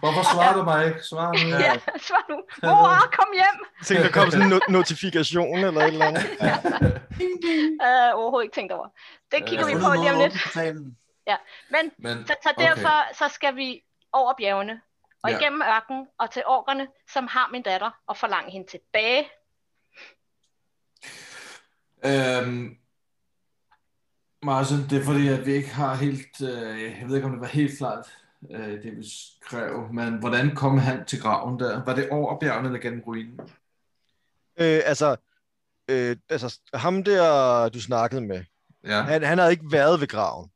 Hvorfor 0.00 0.22
svarer 0.34 0.54
du 0.56 0.62
mig 0.64 0.86
ikke? 0.86 1.02
Svar 1.02 1.32
nu. 1.32 1.48
Ja, 1.58 1.72
svar 2.08 2.24
nu. 2.30 2.36
Mor, 2.62 3.10
kom 3.16 3.26
hjem. 3.34 3.56
Tænk, 3.84 4.00
der 4.04 4.10
kom 4.10 4.30
sådan 4.30 4.46
en 4.46 4.52
no- 4.52 4.72
notifikation 4.72 5.58
eller 5.58 5.80
et 5.80 5.86
eller 5.86 6.06
andet. 6.06 6.24
Uh, 7.86 8.20
overhovedet 8.20 8.44
ikke 8.44 8.54
tænkt 8.54 8.72
over. 8.72 8.86
Det 9.32 9.46
kigger 9.46 9.66
vi 9.66 9.72
på 9.72 9.92
lige 10.02 10.12
om 10.12 10.18
lidt. 10.20 10.32
Portalen. 10.44 10.96
Men 11.70 11.90
Men, 11.98 12.26
så, 12.26 12.34
så 12.42 12.54
derfor 12.58 13.14
så 13.18 13.28
skal 13.34 13.56
vi 13.56 13.80
over 14.12 14.32
bjergene 14.38 14.80
og 15.24 15.30
Ja. 15.30 15.38
igennem 15.38 15.62
ørkenen 15.62 16.06
og 16.20 16.30
til 16.30 16.42
orkerne, 16.46 16.86
som 17.12 17.26
har 17.26 17.48
min 17.52 17.62
datter, 17.62 17.90
og 18.06 18.16
forlange 18.16 18.50
hende 18.52 18.70
tilbage. 18.70 19.28
Øhm, 22.04 22.76
Martin, 24.44 24.76
det 24.90 25.00
er 25.00 25.04
fordi, 25.04 25.28
at 25.28 25.46
vi 25.46 25.52
ikke 25.52 25.68
har 25.74 25.94
helt, 25.94 26.42
øh, 26.42 26.82
jeg 27.00 27.04
ved 27.08 27.16
ikke, 27.16 27.26
om 27.26 27.32
det 27.32 27.40
var 27.40 27.46
helt 27.46 27.78
klart, 27.78 28.06
øh, 28.50 28.82
det 28.82 28.96
vi 28.96 29.04
skrev, 29.44 29.88
men 29.92 30.14
hvordan 30.14 30.54
kom 30.54 30.78
han 30.78 31.04
til 31.04 31.20
graven 31.20 31.60
der? 31.60 31.84
Var 31.84 31.94
det 31.94 32.08
over 32.10 32.38
bjergene 32.38 32.68
eller 32.68 32.80
gennem 32.80 33.00
ruinen? 33.06 33.40
Øh, 34.60 34.80
altså, 34.84 35.16
øh, 35.90 36.16
altså, 36.30 36.60
ham 36.74 37.04
der, 37.04 37.68
du 37.68 37.80
snakkede 37.80 38.20
med, 38.20 38.44
Ja. 38.86 39.02
han, 39.02 39.22
han 39.22 39.38
havde 39.38 39.50
ikke 39.52 39.72
været 39.72 40.00
ved 40.00 40.08
graven. 40.08 40.50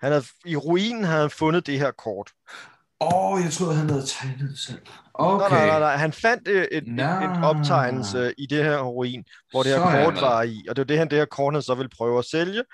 Han 0.00 0.12
havde, 0.12 0.24
I 0.44 0.56
ruinen 0.56 1.04
havde 1.04 1.20
han 1.20 1.30
fundet 1.30 1.66
det 1.66 1.78
her 1.78 1.90
kort. 1.90 2.30
Åh, 3.00 3.08
oh, 3.32 3.40
jeg 3.44 3.52
troede, 3.52 3.74
han 3.74 3.90
havde 3.90 4.06
tegnet 4.06 4.50
det 4.50 4.58
selv. 4.58 4.78
Nej, 4.78 4.96
Okay. 5.14 5.50
nej, 5.56 5.66
nej, 5.66 5.78
nej. 5.78 5.96
Han 5.96 6.12
fandt 6.12 6.48
et, 6.48 6.68
et, 6.72 6.86
Nå. 6.86 7.02
et 7.02 7.44
optegnelse 7.44 8.34
i 8.38 8.46
det 8.46 8.64
her 8.64 8.78
ruin, 8.78 9.24
hvor 9.50 9.62
det 9.62 9.72
Så 9.72 9.78
er 9.82 9.90
her 9.90 9.96
jeg 9.98 10.04
kort 10.04 10.22
var 10.22 10.42
i. 10.42 10.66
Og 10.68 10.76
det 10.76 10.82
var 10.82 10.86
det, 10.86 10.98
han 10.98 11.10
det 11.10 11.18
her 11.18 11.24
kort, 11.24 11.54
han 11.54 11.62
så 11.62 11.74
ville 11.74 11.88
prøve 11.88 12.18
at 12.18 12.24
sælge, 12.24 12.64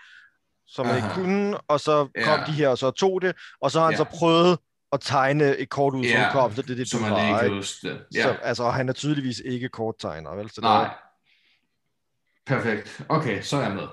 som 0.68 0.86
han 0.86 0.96
ikke 0.96 1.08
Aha. 1.08 1.20
kunne. 1.22 1.58
Og 1.60 1.80
så 1.80 2.08
kom 2.24 2.38
Ja. 2.40 2.44
de 2.46 2.52
her 2.52 2.68
og 2.68 2.78
så 2.78 2.90
tog 2.90 3.22
det. 3.22 3.36
Og 3.60 3.70
så 3.70 3.78
har 3.78 3.86
han 3.86 3.92
Ja. 3.92 3.98
så 3.98 4.04
prøvet 4.04 4.58
at 4.92 5.00
tegne 5.00 5.56
et 5.56 5.68
kort 5.70 5.94
ud, 5.94 6.04
som 6.04 6.10
Ja, 6.20 6.32
kom. 6.32 6.54
Så 6.54 6.62
det 6.62 6.70
er 6.70 6.74
det, 6.74 6.90
Som 6.90 7.00
du 7.00 7.06
har, 7.06 7.42
ikke 7.42 7.56
huske 7.56 7.88
det. 7.88 8.06
Så, 8.22 8.30
altså, 8.42 8.62
og 8.62 8.74
han 8.74 8.88
er 8.88 8.92
tydeligvis 8.92 9.38
ikke 9.44 9.68
korttegner, 9.68 10.34
vel? 10.34 10.50
Så 10.50 10.60
Nej. 10.60 10.82
Der, 10.84 10.90
Perfekt. 12.46 13.02
Okay, 13.08 13.42
så 13.42 13.56
er 13.56 13.62
jeg 13.62 13.74
med. 13.74 13.86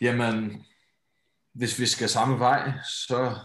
Jamen, 0.00 0.66
hvis 1.52 1.78
vi 1.78 1.86
skal 1.86 2.08
samme 2.08 2.38
vej, 2.38 2.72
så 3.06 3.36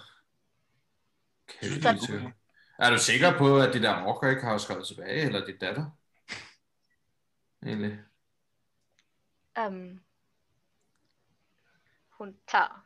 kan 1.50 1.70
vi 1.70 1.82
til. 2.08 2.34
Er 2.80 2.90
du 2.90 2.98
sikker 2.98 3.38
på, 3.38 3.60
at 3.60 3.74
de 3.74 3.82
der 3.82 4.04
rocker 4.06 4.30
ikke 4.30 4.42
har 4.42 4.58
skrevet 4.58 4.88
tilbage, 4.88 5.22
eller 5.22 5.46
dit 5.46 5.62
datter? 5.62 5.86
Egentlig. 7.66 7.98
Um, 9.68 10.00
hun 12.20 12.36
tager 12.52 12.86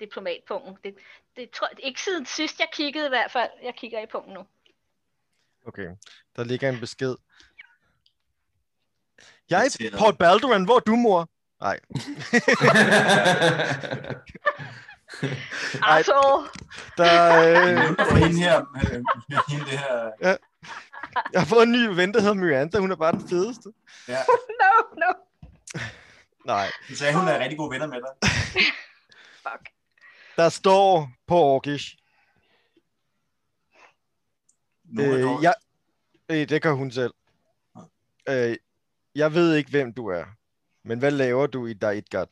diplomatpungen. 0.00 0.76
Det, 0.84 0.94
det 1.36 1.50
tror 1.50 1.68
jeg, 1.70 1.84
ikke 1.84 2.00
siden 2.00 2.26
sidst, 2.26 2.58
jeg 2.58 2.68
kiggede 2.72 3.06
i 3.06 3.08
hvert 3.08 3.30
fald. 3.30 3.50
Jeg 3.62 3.74
kigger 3.74 4.00
i 4.00 4.06
pungen 4.06 4.34
nu. 4.34 4.46
okay. 5.66 5.88
Der 6.36 6.44
ligger 6.44 6.68
en 6.68 6.80
besked. 6.80 7.16
Jeg 9.50 9.66
er. 9.66 9.96
Paul 9.98 10.16
Balduran. 10.16 10.64
Hvor 10.64 10.76
er 10.76 10.80
du, 10.80 10.96
mor? 10.96 11.28
Nej. 11.60 11.80
Ej. 15.82 15.96
Altså, 15.96 16.46
Der, 16.96 17.12
øh, 17.50 17.96
For 18.08 18.16
hende 18.16 18.38
her, 18.38 18.64
hende 19.50 19.64
det 19.64 19.78
her, 19.78 20.36
jeg 21.32 21.40
har 21.40 21.46
fået 21.46 21.62
en 21.62 21.72
ny 21.72 21.86
ven, 21.86 22.14
der 22.14 22.20
hedder 22.20 22.34
Miranda. 22.34 22.78
Hun 22.78 22.90
er 22.92 22.96
bare 22.96 23.12
den 23.12 23.28
fedeste. 23.28 23.72
ja. 24.08 24.18
no, 24.62 24.72
no. 24.96 25.12
Nej. 26.44 26.70
Hun 26.88 26.96
sagde, 26.96 27.14
hun 27.18 27.28
er 27.28 27.38
rigtig 27.38 27.58
gode 27.58 27.70
venner 27.70 27.86
med 27.86 28.00
dig. 28.00 28.28
Fuck. 29.44 29.68
Der 30.36 30.48
står 30.48 31.08
på 31.26 31.34
Orkish. 31.34 31.96
Øh, 35.00 35.42
jeg, 35.42 35.54
øh, 36.28 36.48
det 36.48 36.62
gør 36.62 36.72
hun 36.72 36.90
selv. 36.90 37.14
Øh, 38.28 38.56
jeg 39.14 39.34
ved 39.34 39.54
ikke, 39.54 39.70
hvem 39.70 39.92
du 39.92 40.06
er. 40.06 40.24
Men 40.82 40.98
hvad 40.98 41.10
laver 41.10 41.46
du 41.46 41.66
i 41.66 41.74
Daidgat? 41.74 42.28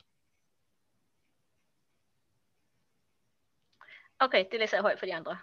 Okay, 4.19 4.45
det 4.53 4.61
læser 4.61 4.77
jeg 4.77 4.83
højt 4.83 4.99
for 4.99 5.07
de 5.07 5.15
andre. 5.15 5.39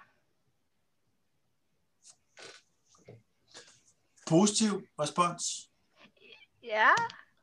Positiv 4.29 4.87
respons. 4.99 5.69
Ja, 6.63 6.89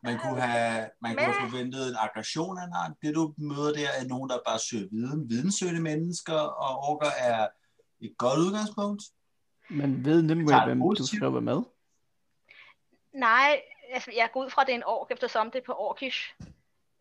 Man 0.04 0.18
kunne 0.18 0.40
have, 0.40 0.90
man 1.02 1.16
kunne 1.16 1.24
have 1.32 1.50
forventet 1.50 1.88
en 1.88 1.96
aggression 1.98 2.58
af 2.58 2.64
en 2.64 2.72
art. 2.72 2.92
Det 3.02 3.14
du 3.14 3.34
møder 3.38 3.72
der 3.72 3.88
er 4.00 4.04
nogen, 4.08 4.30
der 4.30 4.38
bare 4.46 4.58
søger 4.58 4.88
viden. 4.90 5.30
Vidensøgende 5.30 5.80
mennesker 5.80 6.38
og 6.64 6.78
orker 6.90 7.10
er 7.18 7.48
et 8.00 8.14
godt 8.18 8.38
udgangspunkt. 8.38 9.02
Men 9.70 10.04
ved 10.04 10.16
det 10.28 10.36
hvem 10.66 10.78
du 10.80 10.84
positivt. 10.86 11.18
skriver 11.18 11.40
med? 11.40 11.62
nej, 13.12 13.60
altså, 13.92 14.10
jeg 14.16 14.30
går 14.32 14.44
ud 14.44 14.50
fra, 14.50 14.62
at 14.62 14.66
det 14.66 14.72
er 14.72 14.76
en 14.76 14.82
ork, 14.86 15.10
eftersom 15.10 15.50
det 15.50 15.58
er 15.60 15.64
på 15.66 15.72
orkish. 15.72 16.34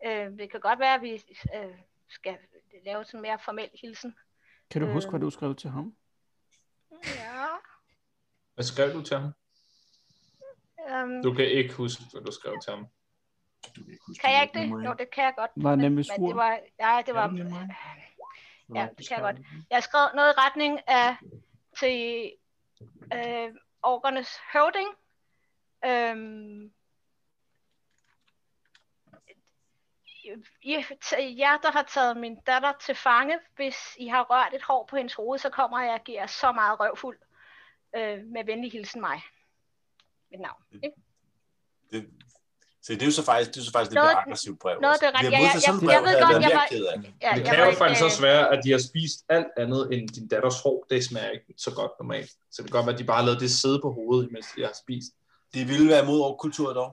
Øh, 0.06 0.26
det 0.38 0.50
kan 0.50 0.60
godt 0.60 0.78
være, 0.78 0.94
at 0.94 1.02
vi 1.02 1.12
øh, 1.54 1.74
skal 2.08 2.36
lave 2.84 3.04
sådan 3.04 3.18
en 3.18 3.22
mere 3.22 3.38
formel 3.44 3.70
hilsen. 3.80 4.14
Kan 4.70 4.80
du 4.82 4.92
huske, 4.92 5.10
hvad 5.10 5.20
Øhm. 5.20 5.26
du 5.26 5.30
skrev 5.30 5.54
til 5.54 5.70
ham? 5.70 5.96
Ja. 7.04 7.46
Hvad 8.54 8.64
skrev 8.64 8.92
du 8.92 9.02
til 9.02 9.16
ham? 9.16 9.32
Um, 10.92 11.22
Du 11.22 11.34
kan 11.34 11.44
ikke 11.44 11.74
huske, 11.74 12.02
hvad 12.12 12.22
du 12.22 12.32
skrev 12.32 12.60
til 12.64 12.70
ham. 12.72 12.86
Du 13.76 13.82
kan, 13.82 13.92
ikke 13.92 14.04
huske 14.06 14.20
kan 14.20 14.32
jeg 14.32 14.42
ikke 14.42 14.58
det? 14.58 14.84
Jo, 14.86 14.94
det 14.98 15.10
kan 15.10 15.24
jeg 15.24 15.34
godt. 15.36 15.50
Var 15.56 15.74
nemlig 15.74 16.04
men 16.18 16.28
det 16.28 16.36
var, 16.36 16.58
ja, 16.80 17.02
det 17.06 17.14
var, 17.14 17.26
du 17.26 17.32
Nimue? 17.32 17.68
ja, 18.74 18.88
det 18.98 19.08
kan 19.08 19.16
jeg 19.16 19.20
godt. 19.20 19.36
Jeg 19.70 19.76
har 19.76 19.80
skrevet 19.80 20.10
noget 20.14 20.32
i 20.32 20.40
retning 20.40 20.80
af 20.86 21.16
til 21.78 22.32
øh, 23.14 23.54
orkernes 23.82 24.28
høvding. 24.52 24.88
Øhm, 25.86 26.72
I, 30.62 30.84
til 31.10 31.36
jer, 31.36 31.56
der 31.58 31.72
har 31.72 31.82
taget 31.82 32.16
min 32.16 32.36
datter 32.46 32.72
til 32.80 32.94
fange, 32.94 33.38
hvis 33.56 33.76
I 33.98 34.06
har 34.06 34.22
rørt 34.22 34.54
et 34.54 34.62
hår 34.62 34.86
på 34.90 34.96
hendes 34.96 35.14
hoved, 35.14 35.38
så 35.38 35.50
kommer 35.50 35.80
jeg 35.82 35.94
og 35.94 36.04
giver 36.04 36.26
så 36.26 36.52
meget 36.52 36.80
røvfuld. 36.80 37.18
Øh, 37.96 38.24
med 38.24 38.44
venlig 38.44 38.72
hilsen 38.72 39.00
mig. 39.00 39.22
Mit 40.34 40.40
navn. 40.48 40.60
Ikke? 40.84 40.96
Det, 41.92 42.00
så 42.84 42.92
det 42.92 43.02
er 43.02 43.06
jo 43.06 43.16
så 43.20 43.24
faktisk, 43.30 43.50
det 43.54 43.60
er 43.60 43.64
så 43.64 43.72
faktisk 43.76 43.90
lidt 43.90 43.94
Noget- 44.02 44.14
mere 44.14 44.22
aggressivt 44.26 44.58
brev. 44.64 44.76
noget, 44.80 44.94
også. 44.94 45.00
det 45.02 45.08
er 45.10 45.14
ret- 45.18 45.26
Vi 45.30 45.34
har 45.34 45.42
ja, 45.42 45.46
modtaget 45.46 45.62
ja, 45.62 45.66
sådan 45.70 45.76
et 45.76 45.92
jeg- 45.92 46.02
brev, 46.02 46.10
jeg 46.10 46.14
ved 46.14 46.20
godt, 46.32 46.42
jeg 46.46 46.52
var- 46.60 46.68
det. 46.70 47.12
Ja, 47.26 47.30
Det 47.30 47.36
jeg 47.38 47.44
kan 47.50 47.58
var 47.60 47.66
jo 47.72 47.76
faktisk 47.82 48.02
øh, 48.04 48.08
også 48.10 48.20
være, 48.28 48.42
at 48.54 48.58
de 48.64 48.68
har 48.76 48.82
spist 48.90 49.18
alt 49.36 49.50
andet 49.62 49.82
end 49.94 50.04
din 50.16 50.26
datters 50.32 50.58
hår. 50.64 50.76
Det 50.90 50.98
smager 51.08 51.30
ikke 51.36 51.50
så 51.66 51.70
godt 51.80 51.92
normalt. 52.00 52.30
Så 52.52 52.56
det 52.62 52.66
kan 52.70 52.74
godt 52.78 52.86
være, 52.86 52.94
at 52.96 53.00
de 53.02 53.04
bare 53.10 53.20
har 53.20 53.26
lavet 53.28 53.40
det 53.44 53.50
sidde 53.62 53.78
på 53.84 53.88
hovedet, 53.98 54.26
mens 54.34 54.46
de 54.56 54.60
har 54.68 54.74
spist. 54.84 55.10
Det 55.54 55.62
ville 55.70 55.88
være 55.94 56.04
mod 56.10 56.20
kultur 56.44 56.68
dog. 56.80 56.90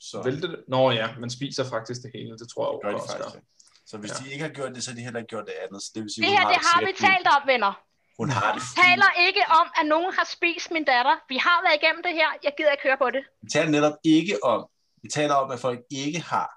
Så 0.00 0.22
Vælte 0.22 0.48
det? 0.52 0.60
Nå 0.68 0.90
ja, 0.90 1.06
man 1.22 1.30
spiser 1.38 1.64
faktisk 1.74 1.98
det 2.04 2.10
hele. 2.14 2.32
Det 2.38 2.48
tror 2.52 2.62
jeg 2.72 2.78
gør 2.82 2.90
de 2.90 3.02
også 3.02 3.16
faktisk 3.16 3.36
det. 3.36 3.42
Så 3.90 3.94
hvis 3.98 4.10
Ja. 4.10 4.16
de 4.24 4.32
ikke 4.32 4.44
har 4.48 4.52
gjort 4.58 4.72
det, 4.74 4.82
så 4.84 4.90
har 4.90 4.96
de 4.98 5.02
heller 5.06 5.20
ikke 5.22 5.28
gjort 5.34 5.46
det 5.50 5.54
andet. 5.64 5.82
Så 5.82 5.90
det 5.94 6.02
vil 6.02 6.10
sige, 6.14 6.22
Det 6.24 6.32
her, 6.38 6.48
det 6.48 6.58
har 6.70 6.80
vi 6.88 6.92
talt 7.06 7.26
om, 7.36 7.42
venner. 7.52 7.72
Hun 8.18 8.28
har 8.30 8.52
det 8.52 8.62
fint. 8.62 8.86
taler 8.86 9.10
ikke 9.26 9.42
om, 9.60 9.66
at 9.80 9.86
nogen 9.86 10.12
har 10.18 10.24
spist 10.36 10.70
min 10.70 10.84
datter. 10.84 11.14
Vi 11.28 11.36
har 11.36 11.62
været 11.66 11.82
igennem 11.82 12.02
det 12.02 12.12
her. 12.12 12.28
Jeg 12.44 12.52
gider 12.56 12.70
ikke 12.70 12.82
høre 12.82 12.96
på 12.96 13.10
det. 13.10 13.22
Vi 13.42 13.48
taler 13.48 13.70
netop 13.70 13.92
ikke 14.04 14.44
om, 14.44 14.66
vi 15.02 15.08
taler 15.08 15.34
om, 15.34 15.50
at 15.50 15.58
folk 15.58 15.80
ikke 15.90 16.20
har. 16.20 16.48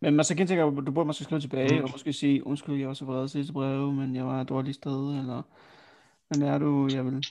Men 0.00 0.16
man 0.16 0.24
så 0.24 0.36
kan 0.36 0.46
tænke, 0.46 0.62
at 0.62 0.86
du 0.86 0.92
burde 0.92 1.06
måske 1.06 1.24
skrive 1.24 1.40
tilbage, 1.40 1.78
Mm. 1.78 1.84
og 1.84 1.90
måske 1.92 2.12
sige, 2.12 2.46
undskyld, 2.46 2.74
jeg 2.78 2.88
var 2.88 2.94
så 2.94 3.04
vred 3.04 3.28
sidste 3.28 3.52
brev, 3.52 3.92
men 3.92 4.16
jeg 4.16 4.26
var 4.26 4.40
et 4.40 4.48
dårligt 4.48 4.74
sted, 4.74 5.18
eller... 5.18 5.42
Men 6.30 6.42
er 6.42 6.58
du, 6.58 6.88
jeg 6.92 7.04
vil... 7.04 7.26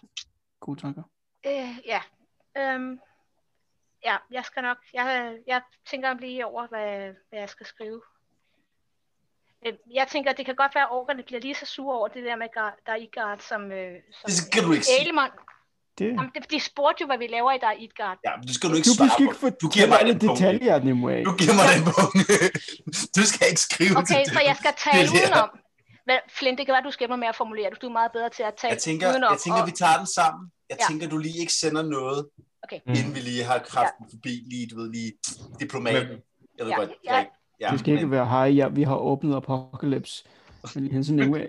Gode 0.60 0.82
tanker. 0.82 1.04
Øh, 1.48 1.78
ja. 1.86 2.02
Øhm, 2.58 3.00
ja, 4.06 4.16
jeg 4.32 4.46
skal 4.46 4.64
nok, 4.64 4.78
jeg, 4.94 5.36
jeg 5.48 5.62
tænker 5.90 6.14
lige 6.14 6.46
over, 6.46 6.68
hvad, 6.68 7.14
hvad 7.30 7.40
jeg 7.40 7.50
skal 7.50 7.66
skrive. 7.66 8.02
Øh, 9.66 9.74
Jeg 10.00 10.06
tænker, 10.14 10.30
at 10.32 10.38
det 10.38 10.46
kan 10.46 10.56
godt 10.56 10.76
være, 10.76 10.84
at 10.84 10.92
orkerne 11.00 11.24
bliver 11.24 11.42
lige 11.42 11.56
så 11.62 11.66
sure 11.66 11.98
over 12.00 12.08
det 12.08 12.24
der 12.24 12.36
med 12.36 12.48
er 12.88 12.96
Idgard, 12.96 13.40
som, 13.50 13.62
øh, 13.72 13.92
som 14.18 14.26
Det 14.28 14.34
skal 14.38 14.64
du 14.64 14.72
ikke. 14.72 14.86
Alemon. 15.00 15.30
Det. 16.00 16.06
Jamen, 16.18 16.32
de, 16.36 16.40
de 16.56 16.60
spurgte 16.70 17.02
jo, 17.02 17.06
hvad 17.12 17.18
vi 17.24 17.28
laver 17.28 17.52
i 17.52 17.60
der 17.66 17.72
Idgard. 17.86 18.18
Ja, 18.28 18.32
men 18.38 18.44
det 18.48 18.56
skal 18.56 18.70
du 18.70 18.76
ikke 18.80 18.90
Du 18.90 18.94
svare 18.98 19.10
skal 19.16 19.24
ikke 19.26 19.40
på. 19.44 19.48
Du 19.64 19.68
giver 19.76 19.88
mig 19.94 20.00
den 20.10 20.18
detaljer, 20.26 20.76
Nimue. 20.88 21.24
Du 21.30 21.34
giver 21.42 21.56
mig 21.60 21.68
den 21.76 21.84
punkt. 21.94 22.16
Du 23.18 23.24
skal 23.32 23.44
ikke 23.52 23.64
skrive 23.70 23.94
Okay, 24.02 24.20
til 24.26 24.34
så 24.36 24.42
jeg 24.50 24.56
skal 24.62 24.74
tale 24.86 25.08
det 25.08 25.14
udenom. 25.22 25.50
Men 26.10 26.18
Flint, 26.38 26.58
det 26.58 26.66
kan 26.66 26.74
være, 26.74 26.84
du 26.90 26.96
skal 26.98 27.06
med 27.24 27.28
at 27.34 27.36
formulere 27.36 27.70
det. 27.72 27.78
Du 27.82 27.88
er 27.92 27.96
meget 28.02 28.12
bedre 28.18 28.30
til 28.38 28.44
at 28.50 28.54
tale 28.62 28.72
Jeg 28.74 28.82
tænker, 28.88 29.06
udenom. 29.12 29.32
jeg 29.34 29.40
tænker, 29.46 29.62
og- 29.62 29.68
vi 29.72 29.76
tager 29.82 29.98
den 30.02 30.08
sammen. 30.20 30.44
Jeg 30.70 30.78
Ja. 30.82 30.86
tænker, 30.90 31.06
du 31.14 31.18
lige 31.28 31.40
ikke 31.44 31.54
sender 31.64 31.84
noget, 31.98 32.20
Okay. 32.66 32.80
inden 33.00 33.12
vi 33.16 33.20
lige 33.30 33.44
har 33.44 33.60
kraften 33.72 34.04
forbi, 34.14 34.34
lige, 34.52 34.68
du 34.72 34.76
ved, 34.80 34.88
lige 34.98 35.12
diplomaten. 35.60 36.16
Jeg 36.58 36.64
ved 36.66 36.72
Ja, 36.74 36.80
godt, 36.80 36.92
ja. 37.06 37.14
jeg, 37.16 37.28
ja, 37.60 37.70
Det 37.72 37.80
skal 37.80 37.94
ikke 37.94 38.04
men- 38.06 38.12
være, 38.12 38.26
hej, 38.26 38.46
ja, 38.48 38.68
vi 38.68 38.84
har 38.84 38.98
åbnet 38.98 39.36
Apocalypse. 39.36 40.24
Men 40.76 40.92
Hansen 40.92 41.16
Nimue. 41.16 41.40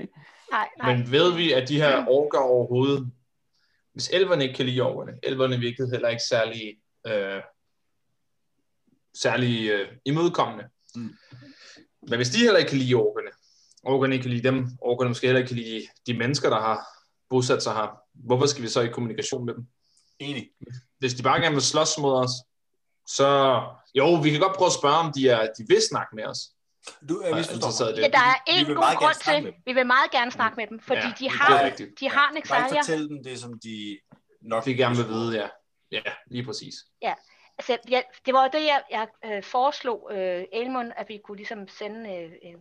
Nej, 0.51 0.69
nej. 0.79 0.97
Men 0.97 1.11
ved 1.13 1.33
vi, 1.37 1.53
at 1.53 1.69
de 1.69 1.77
her 1.77 2.07
orker 2.09 2.39
overhovedet, 2.39 3.11
hvis 3.93 4.11
elverne 4.11 4.43
ikke 4.45 4.55
kan 4.55 4.67
lide 4.67 4.81
orkerne, 4.81 5.19
elverne 5.23 5.59
virkede 5.59 5.91
heller 5.91 6.09
ikke 6.09 6.23
særlig, 6.29 6.77
øh, 7.07 7.43
særlig 9.15 9.71
øh, 9.71 9.89
imødekommende. 10.05 10.65
Mm. 10.95 11.15
Men 12.09 12.17
hvis 12.17 12.29
de 12.29 12.39
heller 12.39 12.57
ikke 12.57 12.69
kan 12.69 12.79
lide 12.79 12.95
orkerne, 12.95 13.31
orkerne 13.83 14.15
ikke 14.15 14.23
kan 14.23 14.31
lide 14.33 14.49
dem, 14.49 14.67
orkerne 14.81 15.09
måske 15.11 15.27
heller 15.27 15.39
ikke 15.41 15.49
kan 15.49 15.57
lide 15.57 15.83
de 16.07 16.15
mennesker, 16.19 16.51
der 16.51 16.61
har 16.61 16.87
bosat 17.31 17.63
sig 17.63 17.73
her, 17.73 17.99
hvorfor 18.15 18.47
skal 18.47 18.63
vi 18.63 18.69
så 18.69 18.81
i 18.81 18.89
kommunikation 18.89 19.45
med 19.47 19.55
dem? 19.55 19.67
Enig. 20.19 20.51
Hvis 20.99 21.15
de 21.15 21.23
bare 21.23 21.41
gerne 21.41 21.55
vil 21.55 21.63
slås 21.63 21.99
mod 21.99 22.13
os, 22.13 22.31
så 23.07 23.63
jo, 23.95 24.15
vi 24.15 24.31
kan 24.31 24.41
godt 24.41 24.57
prøve 24.57 24.67
at 24.67 24.73
spørge, 24.73 24.97
om 24.97 25.13
de, 25.13 25.29
er, 25.29 25.41
de 25.59 25.65
vil 25.69 25.83
snakke 25.91 26.17
med 26.17 26.25
os. 26.27 26.39
Du 27.09 27.19
er 27.19 27.31
Nej, 27.31 27.39
misforstået 27.39 27.57
interesseret 27.57 27.89
i 27.89 27.93
mig. 27.93 27.97
det. 27.97 28.03
Ja, 28.03 28.09
der 28.19 28.25
er 28.33 28.39
en 28.47 28.67
vil 28.67 28.75
god 28.75 28.97
grund 28.97 29.15
til, 29.45 29.55
vi 29.67 29.73
vil 29.73 29.87
meget 29.87 30.11
gerne 30.11 30.31
snakke 30.31 30.57
med 30.57 30.67
dem, 30.67 30.81
fordi 30.81 31.01
Ja, 31.01 31.13
de 31.19 31.27
er 31.27 31.31
har, 31.31 31.71
de 32.01 32.09
har 32.11 32.31
Bare 32.31 32.37
ikke 32.37 32.49
Nexalia. 32.49 32.81
fortælle 32.81 33.09
dem 33.09 33.23
det, 33.25 33.41
som 33.41 33.59
de 33.59 33.99
nok 34.41 34.65
De 34.65 34.75
gerne 34.75 34.97
vil 34.97 35.09
vide, 35.09 35.41
ja. 35.41 35.49
Ja, 35.91 36.13
lige 36.27 36.45
præcis. 36.45 36.75
Altså, 37.59 37.79
ja, 37.89 38.03
det 38.27 38.35
var 38.35 38.49
det, 38.49 38.65
jeg, 38.65 38.83
jeg 38.91 39.09
øh, 39.25 39.43
foreslog 39.43 40.11
øh, 40.13 40.45
Elmund, 40.53 40.93
at 40.97 41.09
vi 41.09 41.21
kunne 41.25 41.37
ligesom 41.37 41.69
sende 41.69 42.15
øh, 42.17 42.33
øh, 42.33 42.55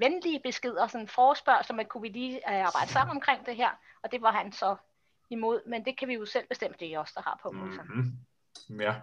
venlige 0.00 0.40
beskeder, 0.44 0.86
sådan 0.86 1.00
en 1.00 1.08
forespørgsel, 1.08 1.74
men 1.74 1.86
kunne 1.86 2.02
vi 2.02 2.08
lige 2.08 2.36
øh, 2.36 2.66
arbejde 2.66 2.90
sammen 2.92 3.16
omkring 3.16 3.46
det 3.46 3.56
her, 3.56 3.70
og 4.02 4.12
det 4.12 4.22
var 4.22 4.32
han 4.32 4.52
så 4.52 4.76
imod, 5.30 5.60
men 5.66 5.84
det 5.84 5.98
kan 5.98 6.08
vi 6.08 6.14
jo 6.14 6.26
selv 6.26 6.46
bestemme, 6.48 6.76
det 6.80 6.94
er 6.94 6.98
os, 6.98 7.12
der 7.12 7.22
har 7.22 7.38
på 7.42 7.50
mm. 7.50 7.58
Mm-hmm. 7.58 8.80
Ja. 8.80 8.94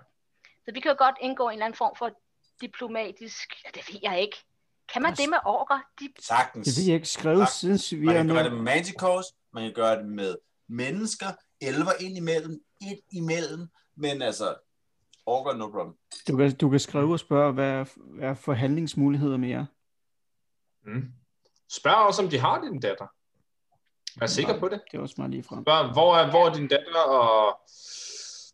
Så 0.67 0.73
vi 0.73 0.79
kan 0.79 0.91
jo 0.91 0.95
godt 0.97 1.15
indgå 1.21 1.47
en 1.49 1.53
eller 1.53 1.65
anden 1.65 1.77
form 1.77 1.95
for 1.97 2.11
diplomatisk, 2.61 3.53
ja, 3.65 3.69
det 3.79 3.93
ved 3.93 3.99
jeg 4.03 4.21
ikke. 4.21 4.37
Kan 4.93 5.01
man 5.01 5.09
Altså- 5.09 5.23
det 5.23 5.29
med 5.29 5.37
orker? 5.45 5.79
De, 5.99 6.09
Sagtens. 6.19 6.67
Det 6.67 6.77
vil 6.77 6.85
jeg 6.85 6.95
ikke 6.95 7.07
skrive, 7.07 7.45
siden 7.45 7.99
vi 7.99 8.05
Man 8.05 8.15
er 8.15 8.19
kan 8.23 8.27
gøre 8.35 8.43
det 8.43 8.53
med 8.53 8.61
Manticores, 8.61 9.25
man 9.53 9.63
kan 9.63 9.73
gøre 9.73 9.97
det 9.97 10.05
med 10.05 10.35
mennesker, 10.69 11.25
elver 11.61 11.91
ind 11.99 12.17
imellem, 12.17 12.61
ind 12.81 12.99
imellem, 13.11 13.67
men 13.95 14.21
altså, 14.21 14.55
orker 15.25 15.53
no 15.53 15.67
problem. 15.69 15.93
Du 16.27 16.37
kan, 16.37 16.55
du 16.55 16.69
kan 16.69 16.79
skrive 16.79 17.11
og 17.13 17.19
spørge, 17.19 17.53
hvad 17.53 17.69
er, 17.69 17.85
hvad 17.97 18.29
er 18.29 18.33
forhandlingsmuligheder 18.33 19.37
mere? 19.37 19.67
Mm. 20.85 21.11
Spørg 21.71 21.95
også, 21.95 22.21
om 22.23 22.29
de 22.29 22.39
har 22.39 22.61
din 22.61 22.79
datter. 22.79 23.07
Vær 24.19 24.27
sikker 24.27 24.59
på 24.59 24.69
det. 24.69 24.81
Det 24.91 24.97
er 24.97 25.01
også 25.01 25.15
meget 25.17 25.31
lige 25.31 25.43
frem. 25.43 25.63
Spørg, 25.63 25.93
hvor 25.93 26.15
er, 26.17 26.29
hvor 26.29 26.45
er 26.49 26.53
din 26.53 26.67
datter, 26.67 26.99
og 27.01 27.59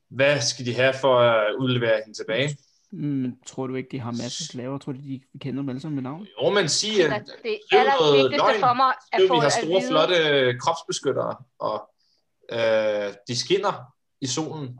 hvad 0.09 0.41
skal 0.41 0.65
de 0.65 0.73
have 0.73 0.93
for 1.01 1.19
at 1.19 1.55
udlevere 1.55 2.01
hende 2.05 2.19
tilbage? 2.19 2.57
Mm, 2.91 3.37
tror 3.45 3.67
du 3.67 3.75
ikke, 3.75 3.89
de 3.91 3.99
har 3.99 4.11
masser 4.11 4.25
af 4.25 4.31
slaver? 4.51 4.77
Tror 4.77 4.91
du, 4.91 4.99
de 4.99 5.21
kender 5.39 5.61
dem 5.61 5.69
alle 5.69 5.81
sammen 5.81 5.95
med 5.95 6.03
navn? 6.03 6.27
Jo, 6.41 6.49
men 6.49 6.69
sig, 6.69 6.89
altså, 6.99 7.33
at 7.33 7.43
det 7.43 7.59
skriv 7.71 7.83
noget 7.83 8.09
allervigtigste 8.09 8.37
løgn. 8.47 8.59
for 8.59 8.73
mig 8.73 8.87
at 8.87 8.95
skriv, 9.13 9.27
få 9.27 9.33
vi 9.33 9.39
har 9.39 9.49
store, 9.49 9.79
vide, 9.79 9.89
flotte 9.89 10.15
kropsbeskyttere, 10.59 11.35
og 11.59 11.89
øh, 12.51 13.13
de 13.27 13.37
skinner 13.39 13.93
i 14.21 14.27
solen. 14.27 14.79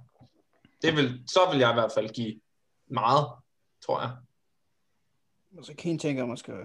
Det 0.82 0.96
vil, 0.96 1.24
så 1.28 1.40
vil 1.52 1.60
jeg 1.60 1.70
i 1.72 1.74
hvert 1.74 1.92
fald 1.96 2.10
give 2.10 2.40
meget, 2.88 3.28
tror 3.86 4.02
jeg. 4.02 4.12
Altså, 5.58 5.74
Kane 5.78 5.98
tænker, 6.00 6.24
at 6.24 6.30
man 6.30 6.38
skal 6.38 6.56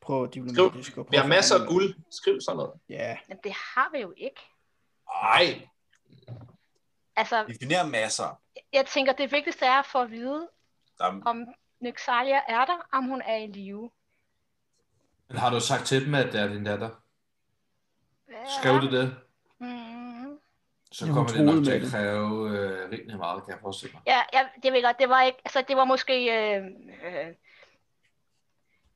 prøve 0.00 0.26
Skriv, 0.26 0.44
diplomatisk. 0.44 0.96
og 0.98 1.06
vi 1.10 1.16
har 1.16 1.26
masser 1.26 1.60
af 1.60 1.68
guld. 1.68 1.94
Skriv 2.10 2.40
sådan 2.40 2.56
noget. 2.56 2.72
Ja, 2.88 3.16
men 3.28 3.38
det 3.44 3.52
har 3.52 3.90
vi 3.94 4.00
jo 4.00 4.12
ikke. 4.16 4.40
Nej, 5.22 5.68
Altså, 7.16 7.44
Definer 7.48 7.86
masser. 7.86 8.40
jeg 8.72 8.86
tænker, 8.86 9.12
det 9.12 9.32
vigtigste 9.32 9.66
er 9.66 9.78
at 9.78 9.86
få 9.86 9.98
at 10.00 10.10
vide, 10.10 10.48
er, 11.00 11.20
om 11.26 11.46
Nexalia 11.80 12.40
er 12.48 12.64
der, 12.64 12.86
om 12.92 13.04
hun 13.04 13.22
er 13.26 13.36
i 13.36 13.46
live. 13.46 13.90
Men 15.28 15.36
har 15.38 15.50
du 15.50 15.60
sagt 15.60 15.86
til 15.86 16.04
dem, 16.06 16.14
at 16.14 16.32
det 16.32 16.40
er 16.40 16.48
din 16.48 16.64
datter? 16.64 16.90
Hvad 18.26 18.36
Skrev 18.60 18.80
du 18.80 18.90
det? 18.96 19.16
Mm. 19.58 20.38
Så 20.92 21.06
Ja, 21.06 21.12
kommer 21.12 21.32
det 21.32 21.44
nok 21.44 21.64
til 21.64 21.72
at 21.72 21.90
kræve 21.90 22.50
øh, 22.50 22.90
rimelig 22.90 23.16
meget, 23.18 23.44
kan 23.44 23.52
jeg 23.52 23.60
forestille 23.60 23.92
mig. 23.92 24.02
Ja, 24.06 24.20
ja, 24.32 24.48
det 24.62 24.72
ved 24.72 24.78
jeg 24.78 24.82
godt. 24.82 24.98
Det 24.98 25.08
var 25.08 25.22
ikke, 25.22 25.38
altså 25.44 25.64
det 25.68 25.76
var 25.76 25.84
måske, 25.84 26.14
øh, 26.56 26.64
øh, 27.04 27.34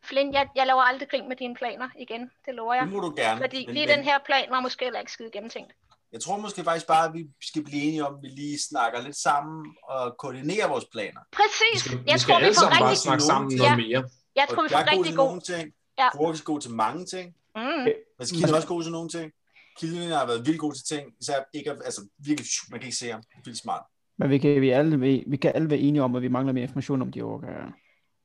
Flynn, 0.02 0.32
jeg, 0.32 0.48
jeg 0.54 0.66
laver 0.66 0.82
aldrig 0.82 1.08
grin 1.08 1.28
med 1.28 1.36
dine 1.36 1.54
planer 1.54 1.88
igen, 1.98 2.30
det 2.46 2.54
lover 2.54 2.74
jeg. 2.74 2.82
det 2.84 2.92
må 2.92 3.00
du 3.00 3.14
gerne. 3.16 3.40
Fordi 3.40 3.66
lige 3.68 3.86
men 3.86 3.96
den 3.96 4.04
her 4.04 4.18
plan 4.18 4.50
var 4.50 4.60
måske 4.60 4.84
heller 4.84 5.00
ikke 5.00 5.12
skide 5.12 5.30
gennemtænkt. 5.30 5.72
Jeg 6.12 6.20
tror 6.20 6.36
måske 6.36 6.64
faktisk 6.64 6.86
bare, 6.86 7.04
at 7.08 7.14
vi 7.14 7.26
skal 7.42 7.64
blive 7.64 7.82
enige 7.82 8.06
om, 8.06 8.14
at 8.14 8.22
vi 8.22 8.28
lige 8.28 8.58
snakker 8.70 9.02
lidt 9.02 9.16
sammen 9.16 9.66
og 9.82 10.14
koordinerer 10.18 10.68
vores 10.68 10.84
planer. 10.92 11.20
Præcis, 11.32 11.74
vi 11.74 11.78
skal, 11.78 11.98
jeg 12.06 12.14
vi 12.14 12.18
skal 12.18 12.32
tror 12.32 12.40
vi 12.40 12.46
får 12.46 12.52
sammen 12.52 12.78
bare 12.78 12.88
rigtig, 12.90 13.02
snakke 13.02 13.22
sammen 13.24 13.50
Ja. 13.52 13.56
noget 13.56 13.76
mere. 13.86 14.04
jeg 14.36 14.46
tror 14.50 14.62
vi 14.62 14.68
får 14.68 14.78
er 14.78 14.90
rigtig 14.90 15.06
til 15.06 15.16
god. 15.16 15.26
nogle 15.26 15.40
ting. 15.40 15.72
Ja. 15.98 16.06
Er 16.06 16.44
god 16.44 16.60
til 16.60 16.70
mange 16.70 17.04
ting. 17.14 17.26
Mm. 17.56 17.62
Men 17.62 18.26
Kine 18.34 18.48
er 18.50 18.54
også 18.56 18.68
god 18.68 18.82
til 18.82 18.92
nogle 18.92 19.08
ting. 19.08 19.32
Kilden 19.78 20.10
har 20.10 20.26
været 20.26 20.46
vildt 20.46 20.60
god 20.60 20.72
til 20.72 20.84
ting. 20.96 21.04
Især 21.20 21.34
ikke, 21.54 21.70
at- 21.70 21.82
altså 21.84 22.00
virkelig, 22.18 22.48
man 22.70 22.80
kan 22.80 22.86
ikke 22.86 22.96
se 22.98 23.08
ham. 23.10 23.22
Vildt 23.44 23.58
smart. 23.58 23.82
men 24.18 24.30
vi 24.30 24.38
kan, 24.38 24.60
vi, 24.60 24.70
alle, 24.70 25.00
vi, 25.00 25.24
vi 25.26 25.36
kan 25.36 25.52
alle 25.54 25.70
være 25.70 25.78
enige 25.78 26.02
om, 26.02 26.16
at 26.16 26.22
vi 26.22 26.28
mangler 26.28 26.52
mere 26.52 26.62
information 26.62 27.02
om 27.02 27.12
de 27.12 27.22
orker. 27.22 27.48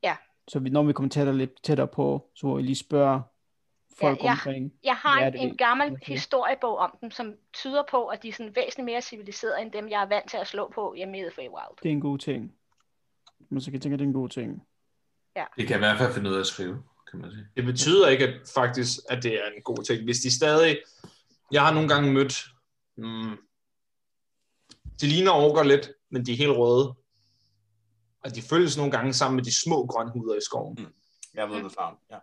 Ja. 0.02 0.16
Så 0.48 0.58
vi, 0.58 0.70
når 0.70 0.82
vi 0.82 0.92
kommer 0.92 1.08
tættere, 1.10 1.36
lidt 1.36 1.62
tættere 1.64 1.88
på, 1.88 2.30
så 2.34 2.46
må 2.46 2.56
vi 2.56 2.62
lige 2.62 2.76
spørge 2.76 3.20
folk 4.00 4.18
Ja, 4.18 4.24
ja. 4.24 4.30
omkring. 4.30 4.72
Jeg 4.84 4.96
har 4.96 5.20
Ja, 5.20 5.26
en, 5.26 5.32
det 5.32 5.42
en 5.42 5.56
gammel 5.56 5.92
okay. 5.92 6.06
historiebog 6.06 6.76
om 6.76 6.98
dem, 7.00 7.10
som 7.10 7.34
tyder 7.52 7.82
på, 7.90 8.06
at 8.06 8.22
de 8.22 8.28
er 8.28 8.32
sådan 8.32 8.56
væsentligt 8.56 8.84
mere 8.84 9.02
civiliserede, 9.02 9.62
end 9.62 9.72
dem, 9.72 9.88
jeg 9.88 10.02
er 10.02 10.06
vant 10.08 10.30
til 10.30 10.36
at 10.36 10.46
slå 10.46 10.72
på 10.74 10.94
hjemme 10.96 11.18
i 11.18 11.22
Feywild. 11.34 11.76
Det 11.82 11.88
er 11.88 11.92
en 11.92 12.00
god 12.00 12.18
ting. 12.18 12.54
Men 13.48 13.60
så 13.60 13.66
kan 13.66 13.74
jeg 13.74 13.82
tænke, 13.82 13.94
at 13.94 13.98
det 13.98 14.04
er 14.04 14.08
en 14.08 14.14
god 14.14 14.28
ting. 14.28 14.62
Det 15.56 15.66
kan 15.66 15.76
i 15.76 15.78
hvert 15.78 15.98
fald 15.98 16.14
finde 16.14 16.30
ud 16.30 16.34
af 16.34 16.40
at 16.40 16.46
skrive, 16.46 16.82
kan 17.10 17.20
man 17.20 17.30
sige. 17.30 17.46
Det 17.56 17.64
betyder 17.64 18.08
ikke 18.08 18.28
at 18.28 18.34
faktisk, 18.54 18.98
at 19.10 19.22
det 19.22 19.34
er 19.34 19.46
en 19.56 19.62
god 19.62 19.84
ting. 19.84 20.04
Hvis 20.04 20.18
de 20.18 20.36
stadig... 20.36 20.78
Jeg 21.52 21.62
har 21.62 21.74
nogle 21.74 21.88
gange 21.88 22.12
mødt... 22.12 22.44
Mm, 22.96 23.36
de 25.00 25.06
ligner 25.06 25.32
orker 25.32 25.62
lidt, 25.62 25.90
men 26.10 26.26
de 26.26 26.32
er 26.32 26.36
helt 26.36 26.56
røde. 26.56 26.94
Og 28.24 28.34
de 28.34 28.42
følges 28.42 28.76
nogle 28.76 28.92
gange 28.92 29.12
sammen 29.12 29.36
med 29.36 29.44
de 29.44 29.60
små 29.62 29.86
grønhuder 29.86 30.34
i 30.36 30.40
skoven. 30.40 30.86
Jeg 31.34 31.48
ved, 31.50 31.60
hvad 31.60 31.70
farven. 31.70 31.98
Ja. 32.10 32.18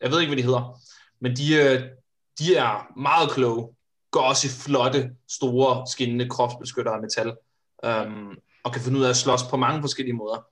Jeg 0.00 0.10
ved 0.10 0.20
ikke, 0.20 0.30
hvad 0.30 0.36
de 0.36 0.42
hedder. 0.42 0.78
Men 1.20 1.36
de, 1.36 1.54
øh, 1.56 1.82
de 2.38 2.56
er 2.56 2.92
meget 3.00 3.30
kloge. 3.30 3.74
Går 4.10 4.20
også 4.20 4.46
i 4.46 4.50
flotte, 4.50 5.10
store, 5.28 5.86
skinnende 5.86 6.28
kropsbeskyttere 6.28 6.94
af 6.94 7.00
metal. 7.00 7.36
Um, 8.06 8.38
og 8.64 8.72
kan 8.72 8.82
finde 8.82 8.98
ud 8.98 9.04
af 9.04 9.08
at 9.08 9.16
slås 9.16 9.40
på 9.50 9.56
mange 9.56 9.80
forskellige 9.80 10.16
måder. 10.16 10.46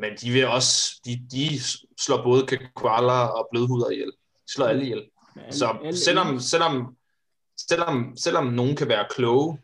Men 0.00 0.16
de 0.20 0.30
vil 0.30 0.46
også, 0.46 1.00
de, 1.04 1.26
de 1.32 1.48
slår 2.00 2.22
både 2.22 2.46
koaler 2.74 3.12
og 3.12 3.48
blødhuder 3.52 3.90
ihjel. 3.90 4.06
De 4.46 4.52
slår 4.52 4.66
alle 4.66 4.82
ihjel. 4.82 5.04
Alle- 5.36 5.56
Så 5.56 5.66
alle- 5.84 5.96
selvom, 5.98 6.40
selvom, 6.40 6.96
selvom, 7.68 8.16
selvom 8.16 8.46
nogen 8.46 8.76
kan 8.76 8.88
være 8.88 9.06
kloge 9.10 9.58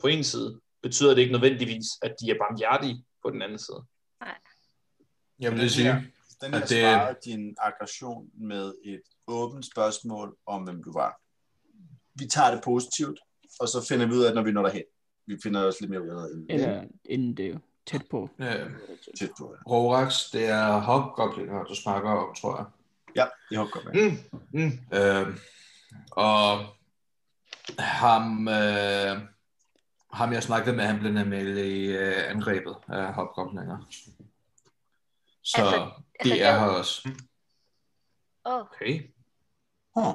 på 0.00 0.06
en 0.06 0.24
side, 0.24 0.60
betyder 0.82 1.10
det 1.14 1.18
ikke 1.18 1.32
nødvendigvis, 1.32 1.86
at 2.02 2.14
de 2.20 2.30
er 2.30 2.34
barmhjertige 2.40 3.04
på 3.22 3.30
den 3.30 3.42
anden 3.42 3.58
side. 3.58 3.84
Jeg 5.40 5.52
vil 5.52 5.60
Den 5.60 5.70
sige, 5.70 5.92
her- 5.92 6.02
Den 6.44 6.54
her 6.54 6.60
at 6.62 6.68
det- 6.68 6.80
svarede 6.80 7.16
din 7.24 7.56
aggression 7.60 8.30
med 8.34 8.74
et 8.84 9.00
åbent 9.26 9.66
spørgsmål 9.72 10.36
om, 10.46 10.62
hvem 10.62 10.82
du 10.82 10.92
var. 10.92 11.20
Vi 12.14 12.26
tager 12.26 12.50
det 12.54 12.64
positivt, 12.64 13.20
og 13.60 13.68
så 13.68 13.86
finder 13.88 14.06
vi 14.06 14.12
ud 14.12 14.22
af, 14.24 14.34
når 14.34 14.42
vi 14.42 14.52
når 14.52 14.62
derhen. 14.62 14.82
Vi 15.26 15.38
finder 15.42 15.62
også 15.66 15.78
lidt 15.80 15.90
mere 15.90 16.02
ud 16.02 16.08
af 16.08 16.28
det. 16.36 16.46
Eller 16.48 16.84
inden 17.04 17.36
det 17.36 17.46
er 17.46 17.58
tæt 17.86 18.02
på. 18.10 18.30
ja, 18.38 18.64
Tæt 19.18 19.30
på, 19.38 19.54
ja. 19.56 19.70
Rorax, 19.72 20.30
det 20.32 20.46
er 20.48 20.78
hobgoblinger, 20.78 21.64
du 21.64 21.74
snakker 21.74 22.10
om, 22.10 22.34
tror 22.34 22.56
jeg. 22.56 22.66
Ja, 23.16 23.24
jeg 23.50 23.58
håber 23.58 23.70
godt 23.72 23.84
med. 23.94 24.10
Mm, 24.52 24.60
mm. 24.60 24.96
Øh, 24.98 25.36
og 26.10 26.58
ham, 27.78 28.48
øh, 28.48 29.20
ham 30.12 30.32
jeg 30.32 30.42
snakkede 30.42 30.76
med, 30.76 30.84
han 30.84 30.98
blev 31.00 31.12
nemlig 31.12 31.66
i 31.66 31.86
øh, 31.86 32.30
angrebet 32.30 32.76
af 32.88 33.14
hobgoblinger. 33.14 33.78
Så 35.42 35.56
Altså- 35.62 36.02
altså, 36.30 36.32
altså, 36.32 36.34
de 36.34 36.40
er 36.40 36.50
jeg- 36.50 36.60
her 36.60 36.66
også. 36.78 37.08
Oh. 38.44 38.60
Okay. 38.60 39.02
Huh. 39.96 40.14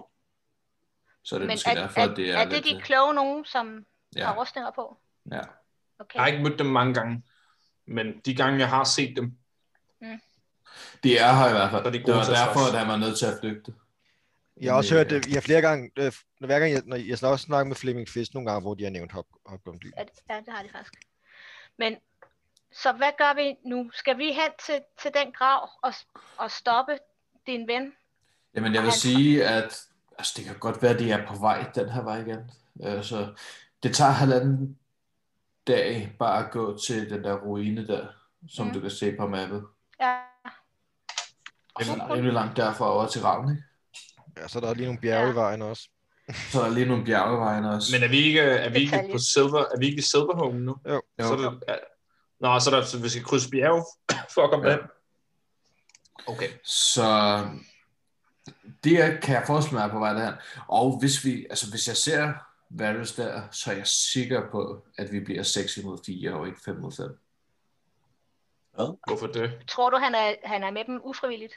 Så 1.23 1.35
er 1.35 1.39
det 1.39 1.47
Men 1.47 1.53
måske 1.53 1.69
er, 1.69 1.73
derfor, 1.75 1.99
er, 2.01 2.09
at 2.11 2.17
det 2.17 2.29
er, 2.29 2.37
er 2.37 2.43
det 2.45 2.53
lidt... 2.53 2.65
de 2.65 2.75
øh, 2.75 2.81
kloge 2.81 3.13
nogen, 3.13 3.45
som 3.45 3.85
Ja, 4.15 4.25
har 4.25 4.35
rustninger 4.41 4.71
på? 4.75 4.97
ja. 5.31 5.41
Okay. 5.99 6.15
Jeg 6.15 6.23
har 6.23 6.27
ikke 6.27 6.43
mødt 6.43 6.59
dem 6.59 6.67
mange 6.67 6.93
gange. 6.93 7.23
Men 7.87 8.19
de 8.25 8.35
gange, 8.35 8.59
jeg 8.59 8.69
har 8.69 8.83
set 8.83 9.15
dem, 9.15 9.37
De 11.03 11.17
er 11.17 11.33
her 11.33 11.47
i 11.49 11.51
hvert 11.51 11.71
fald. 11.71 11.83
Så 11.83 11.87
er 11.87 11.91
det 11.91 12.07
var 12.07 12.21
at 12.21 12.27
derfor, 12.27 12.73
at 12.73 12.79
han 12.79 12.87
var 12.87 12.97
nødt 12.97 13.17
til 13.17 13.25
at 13.25 13.33
flygte. 13.41 13.73
Jeg 14.61 14.71
har 14.71 14.77
også 14.77 14.95
hørt 14.95 15.11
øh, 15.11 15.23
det, 15.23 15.27
jeg 15.27 15.35
har 15.35 15.41
flere 15.41 15.61
gange, 15.61 15.91
øh, 15.97 16.11
når 16.39 16.45
hver 16.45 16.59
gang 16.59 16.71
jeg, 16.73 16.81
når 16.85 16.95
jeg 16.95 17.17
har 17.21 17.27
også 17.27 17.45
snakket 17.45 17.67
med 17.67 17.75
Flemming 17.75 18.09
Fisk 18.09 18.33
nogle 18.33 18.49
gange, 18.49 18.61
hvor 18.61 18.73
de 18.75 18.83
har 18.83 18.91
nævnt 18.91 19.11
hop, 19.11 19.25
hopgumdy. 19.45 19.91
Ja, 19.97 20.03
det- 20.03 20.19
ja, 20.29 20.35
det 20.45 20.53
har 20.53 20.63
de 20.63 20.69
faktisk. 20.69 20.93
Men 21.77 21.97
så 22.71 22.91
hvad 22.91 23.11
gør 23.17 23.33
vi 23.35 23.55
nu? 23.69 23.91
Skal 23.93 24.17
vi 24.17 24.25
hen 24.25 24.51
til, 24.65 24.79
til 25.01 25.11
den 25.13 25.31
grav 25.31 25.69
og, 25.81 25.93
og 26.37 26.51
stoppe 26.51 26.97
din 27.47 27.67
ven? 27.67 27.93
Jamen, 28.55 28.73
jeg 28.73 28.81
vil 28.81 28.89
Han- 28.91 28.99
sige, 28.99 29.45
at 29.47 29.81
altså, 30.17 30.33
det 30.37 30.45
kan 30.45 30.55
godt 30.59 30.81
være, 30.81 30.93
at 30.93 30.99
de 30.99 31.11
er 31.11 31.27
på 31.27 31.35
vej 31.35 31.71
den 31.75 31.89
her 31.89 32.01
vej 32.03 32.17
igen. 32.19 32.51
Øh, 32.85 33.03
så 33.03 33.33
det 33.83 33.95
tager 33.95 34.11
halvanden 34.11 34.77
dag 35.67 36.15
bare 36.19 36.45
at 36.45 36.51
gå 36.51 36.77
til 36.77 37.09
den 37.09 37.23
der 37.23 37.33
ruine 37.33 37.87
der, 37.87 38.07
som 38.49 38.67
Mm. 38.67 38.73
du 38.73 38.79
kan 38.79 38.89
se 38.91 39.15
på 39.19 39.27
mappet. 39.27 39.65
Ja, 39.99 40.17
Det 41.79 41.87
er 41.87 42.13
rimelig 42.13 42.33
langt 42.33 42.57
derfra 42.57 42.91
over 42.93 43.07
til 43.07 43.21
Ravn, 43.21 43.51
ikke? 43.51 43.63
Ja, 44.37 44.47
så 44.47 44.59
er 44.59 44.61
der 44.63 44.73
lige 44.73 44.85
nogle 44.85 45.01
bjerge 45.01 45.25
Ja. 45.25 45.31
i 45.31 45.35
vejen 45.35 45.61
også. 45.61 45.89
Så 46.51 46.59
er 46.61 46.65
der 46.65 46.71
lige 46.73 46.85
nogle 46.85 47.05
bjergevejen 47.05 47.65
også. 47.65 47.95
men 47.95 48.03
er 48.03 48.07
vi 48.07 48.17
ikke, 48.17 48.41
er 48.41 48.69
vi 48.69 48.79
ikke 48.79 49.09
på 49.11 49.17
Silver, 49.17 49.59
er 49.59 49.79
vi 49.79 49.85
ikke 49.85 49.97
i 49.99 50.01
Silverhome 50.01 50.59
nu? 50.59 50.75
Jo. 50.87 50.93
Jo. 50.93 51.01
Så 51.27 51.33
er 51.33 51.37
det, 51.37 51.63
ja. 51.67 51.75
Nå, 52.39 52.59
så, 52.59 52.69
er 52.69 52.75
der, 52.75 52.85
så 52.85 52.99
vi 52.99 53.09
skal 53.09 53.23
krydse 53.23 53.49
bjerge 53.49 53.85
for 54.33 54.43
at 54.43 54.49
komme 54.49 54.69
Ja. 54.69 54.77
Okay. 56.27 56.49
Så 56.63 57.05
det 58.83 59.19
kan 59.21 59.35
jeg 59.35 59.43
forestille 59.47 59.79
mig 59.79 59.91
på 59.91 59.99
vej 59.99 60.13
derhen. 60.13 60.33
Og 60.67 60.99
hvis 60.99 61.25
vi, 61.25 61.45
altså 61.49 61.69
hvis 61.69 61.87
jeg 61.87 61.97
ser 61.97 62.33
Varys 62.69 63.13
der, 63.13 63.41
så 63.51 63.71
er 63.71 63.75
jeg 63.75 63.87
sikker 63.87 64.49
på, 64.51 64.85
at 64.97 65.11
vi 65.11 65.19
bliver 65.19 65.43
6 65.43 65.77
imod 65.77 65.97
4 66.05 66.33
og 66.33 66.47
ikke 66.47 66.59
5 66.65 66.75
mod 66.75 66.91
5. 66.91 67.19
Hvorfor 69.07 69.27
det? 69.27 69.51
tror 69.67 69.89
du, 69.89 69.97
han 69.97 70.15
er, 70.15 70.35
han 70.43 70.63
er 70.63 70.71
med 70.71 70.85
dem 70.85 71.01
ufrivilligt? 71.03 71.53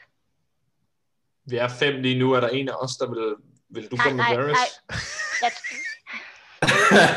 Vi 1.44 1.56
er 1.56 1.68
fem 1.68 2.02
lige 2.02 2.18
nu. 2.18 2.32
Er 2.32 2.40
der 2.40 2.48
en 2.48 2.68
af 2.68 2.74
os, 2.74 2.96
der 2.96 3.08
vil... 3.10 3.34
Vil 3.68 3.90
du 3.90 3.96
Nej, 3.96 4.04
komme 4.04 4.16
med 4.16 4.24
nej, 4.24 4.36
Varys? 4.36 4.56
nej. 4.56 4.98
Jeg, 5.42 5.50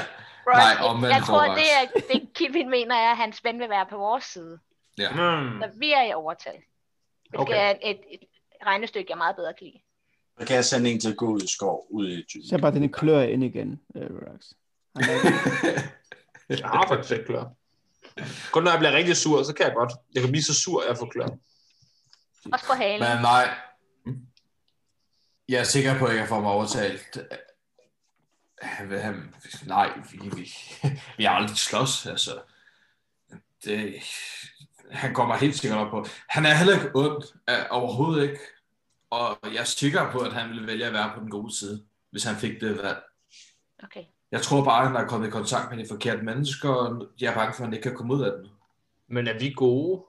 Ross, 0.48 0.58
Nej, 0.58 0.76
jeg, 0.80 0.86
omvendt, 0.86 1.16
jeg 1.16 1.24
tror, 1.26 1.44
det, 1.44 1.64
er, 1.78 2.02
det 2.14 2.30
Kilvin 2.36 2.70
mener 2.70 2.96
er, 2.96 3.12
at 3.12 3.18
hans 3.18 3.44
ven 3.44 3.60
vil 3.60 3.70
være 3.70 3.86
på 3.90 3.98
vores 3.98 4.24
side. 4.24 4.60
ja. 4.98 5.10
Hmm. 5.12 5.62
Så 5.62 5.70
vi 5.80 5.92
er 5.92 6.04
i 6.10 6.14
overtal. 6.14 6.54
Det 7.32 7.40
Okay. 7.40 7.54
er 7.56 7.74
et, 7.84 8.00
et 8.12 8.20
regnestykke, 8.66 9.06
jeg 9.10 9.18
meget 9.18 9.36
bedre 9.36 9.54
kan 9.54 9.68
lide. 9.68 9.80
Så 10.40 10.48
kan 10.48 10.56
jeg 10.56 10.66
sende 10.66 10.92
en 10.92 11.00
til 11.00 11.12
at 11.12 11.18
gå 11.18 11.26
ud 11.28 11.42
i 11.42 11.48
skov, 11.48 11.86
ud 11.90 12.10
i 12.10 12.22
Så 12.22 12.26
Thyssen. 12.30 12.62
bare 12.62 12.72
denne 12.74 12.90
klør 12.90 13.22
ind 13.22 13.44
igen, 13.44 13.82
uh, 13.96 14.02
Relax. 14.02 14.46
Jeg 16.50 16.58
har 16.70 16.88
faktisk 16.88 17.12
ikke 17.14 17.26
klør. 17.26 17.44
Kun 18.52 18.64
når 18.64 18.72
jeg 18.72 18.80
bliver 18.80 18.92
rigtig 18.94 19.18
sur, 19.18 19.44
så 19.44 19.54
kan 19.54 19.66
jeg 19.66 19.74
godt. 19.76 19.92
Jeg 20.14 20.22
kan 20.22 20.32
blive 20.32 20.44
så 20.44 20.54
sur, 20.54 20.82
at 20.82 20.88
jeg 20.90 20.98
får 20.98 21.06
klør. 21.06 21.28
Også 22.54 22.66
på 22.68 22.74
halen. 22.74 23.00
Men 23.10 23.22
nej, 23.22 23.50
jeg 25.50 25.60
er 25.60 25.64
sikker 25.64 26.00
på, 26.00 26.06
at 26.06 26.16
jeg 26.16 26.28
får 26.28 26.40
mig 26.40 26.52
overtalt. 26.52 27.18
Nej, 29.66 30.00
vi, 30.12 30.30
vi, 30.36 30.54
vi 31.18 31.24
har 31.24 31.36
aldrig 31.36 31.58
slås, 31.58 32.06
altså. 32.06 32.42
Det, 33.64 34.04
han 34.92 35.14
kommer 35.14 35.36
helt 35.36 35.56
sikkert 35.56 35.80
op 35.80 35.92
på. 35.92 36.06
Han 36.30 36.46
er 36.46 36.54
heller 36.54 36.74
ikke 36.74 36.96
ond, 36.96 37.24
øh, 37.50 37.66
overhovedet 37.70 38.24
ikke. 38.30 38.40
Og 39.10 39.38
jeg 39.44 39.56
er 39.56 39.64
sikker 39.64 40.12
på, 40.12 40.20
at 40.20 40.34
han 40.34 40.50
ville 40.50 40.68
vælge 40.68 40.86
at 40.86 40.94
være 40.94 41.12
på 41.16 41.20
den 41.20 41.30
gode 41.30 41.58
side, 41.58 41.86
hvis 42.12 42.24
han 42.24 42.36
fik 42.36 42.62
det 42.62 42.78
valg. 42.78 43.04
Okay. 43.84 44.04
Jeg 44.32 44.42
tror 44.42 44.64
bare, 44.64 44.82
at 44.82 44.88
han 44.88 44.96
er 44.96 45.08
kommet 45.08 45.28
i 45.28 45.32
kontakt 45.32 45.70
med 45.76 45.84
de 45.84 45.90
forkerte 45.90 46.22
mennesker, 46.22 46.70
og 46.70 47.08
jeg 47.22 47.32
er 47.32 47.36
bange 47.36 47.54
for, 47.54 47.64
at 47.64 47.68
han 47.68 47.74
ikke 47.74 47.84
kan 47.84 47.96
komme 47.96 48.14
ud 48.14 48.24
af 48.24 48.32
den. 48.32 48.50
Men 49.08 49.28
er 49.28 49.40
vi 49.40 49.54
gode? 49.56 50.06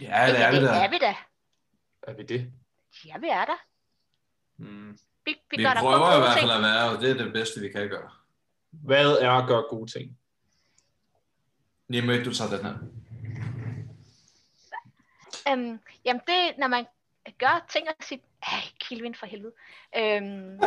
Ja, 0.00 0.26
det 0.26 0.40
er 0.40 0.50
det 0.50 0.60
det 0.62 0.68
der. 0.68 0.74
er 0.74 0.90
vi 0.90 0.98
da. 0.98 1.14
Er 2.02 2.12
vi 2.12 2.22
det? 2.22 2.52
Ja, 3.04 3.18
vi 3.18 3.28
er 3.28 3.44
der. 3.44 3.56
Hmm. 4.56 4.98
Vi, 5.28 5.34
vi, 5.50 5.56
Vi 5.56 5.62
gør 5.62 5.74
der 5.74 5.80
prøver 5.80 5.96
i 5.96 6.00
gode 6.00 6.20
hvert 6.20 6.36
ting. 6.38 6.48
fald 6.48 6.56
at 6.56 6.62
være, 6.62 6.90
og 6.90 7.00
det 7.02 7.10
er 7.10 7.14
det 7.24 7.32
bedste, 7.32 7.60
vi 7.60 7.68
kan 7.68 7.88
gøre. 7.88 8.10
Hvad 8.70 9.12
er 9.12 9.30
at 9.30 9.48
gøre 9.48 9.62
gode 9.62 9.90
ting? 9.90 10.18
Nimue, 11.88 12.24
du 12.24 12.34
tager 12.34 12.56
den 12.56 12.64
her. 12.66 12.74
Øhm, 15.52 15.80
jamen 16.04 16.22
det, 16.26 16.58
når 16.58 16.68
man 16.68 16.86
gør 17.38 17.66
ting 17.68 17.88
af 17.88 17.94
sit... 18.00 18.20
Ej, 18.42 18.60
Kilvin 18.80 19.14
for 19.14 19.26
helvede. 19.26 19.52
Øhm, 19.96 20.60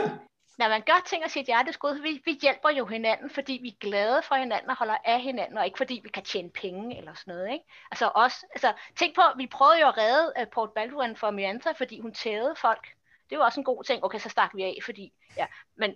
når 0.58 0.70
man 0.70 0.82
gør 0.82 1.04
ting 1.08 1.24
af 1.24 1.32
sit 1.32 1.46
hjertes 1.46 1.76
skud, 1.76 2.02
vi, 2.02 2.22
vi 2.26 2.40
hjælper 2.42 2.70
jo 2.70 2.86
hinanden, 2.86 3.30
fordi 3.30 3.60
vi 3.62 3.68
er 3.68 3.80
glade 3.80 4.22
for 4.28 4.36
hinanden 4.36 4.70
og 4.70 4.78
holder 4.78 4.98
af 5.06 5.22
hinanden, 5.22 5.58
og 5.58 5.66
ikke 5.66 5.78
fordi 5.78 6.02
vi 6.04 6.10
kan 6.10 6.24
tjene 6.24 6.50
penge 6.50 6.98
eller 6.98 7.14
sådan 7.14 7.34
noget. 7.34 7.52
Ikke? 7.54 7.66
Altså 7.92 8.12
også, 8.16 8.46
altså, 8.52 8.74
tænk 8.96 9.16
på, 9.16 9.22
vi 9.38 9.48
prøvede 9.48 9.80
jo 9.82 9.88
at 9.88 9.98
redde 9.98 10.34
uh, 10.42 10.48
Port 10.54 10.70
Baldwin 10.72 11.16
for 11.16 11.32
Myrantha, 11.32 11.72
fordi 11.72 12.00
hun 12.00 12.14
tævede 12.14 12.56
folk. 12.56 12.88
Det 13.32 13.40
var 13.40 13.46
også 13.46 13.60
en 13.60 13.64
god 13.64 13.84
ting. 13.84 14.04
Okay, 14.04 14.20
så 14.20 14.30
stak 14.30 14.52
vi 14.56 14.64
af, 14.64 14.78
fordi... 14.86 15.14
Ja, 15.38 15.48
men, 15.78 15.92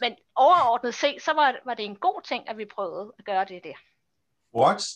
men 0.00 0.14
overordnet 0.34 0.94
set, 0.94 1.22
så 1.22 1.32
var, 1.32 1.56
var 1.64 1.74
det 1.74 1.84
en 1.84 1.96
god 1.96 2.22
ting, 2.22 2.48
at 2.48 2.58
vi 2.58 2.64
prøvede 2.64 3.12
at 3.18 3.24
gøre 3.24 3.44
det 3.44 3.60
der. 3.64 3.74
Wax, 4.54 4.88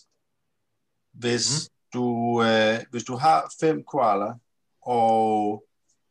hvis, 1.13 1.71
mm. 1.71 1.75
du, 1.93 2.43
øh, 2.43 2.79
hvis 2.91 3.05
du 3.05 3.17
har 3.17 3.53
fem 3.61 3.85
koaler, 3.85 4.35
og 4.83 5.65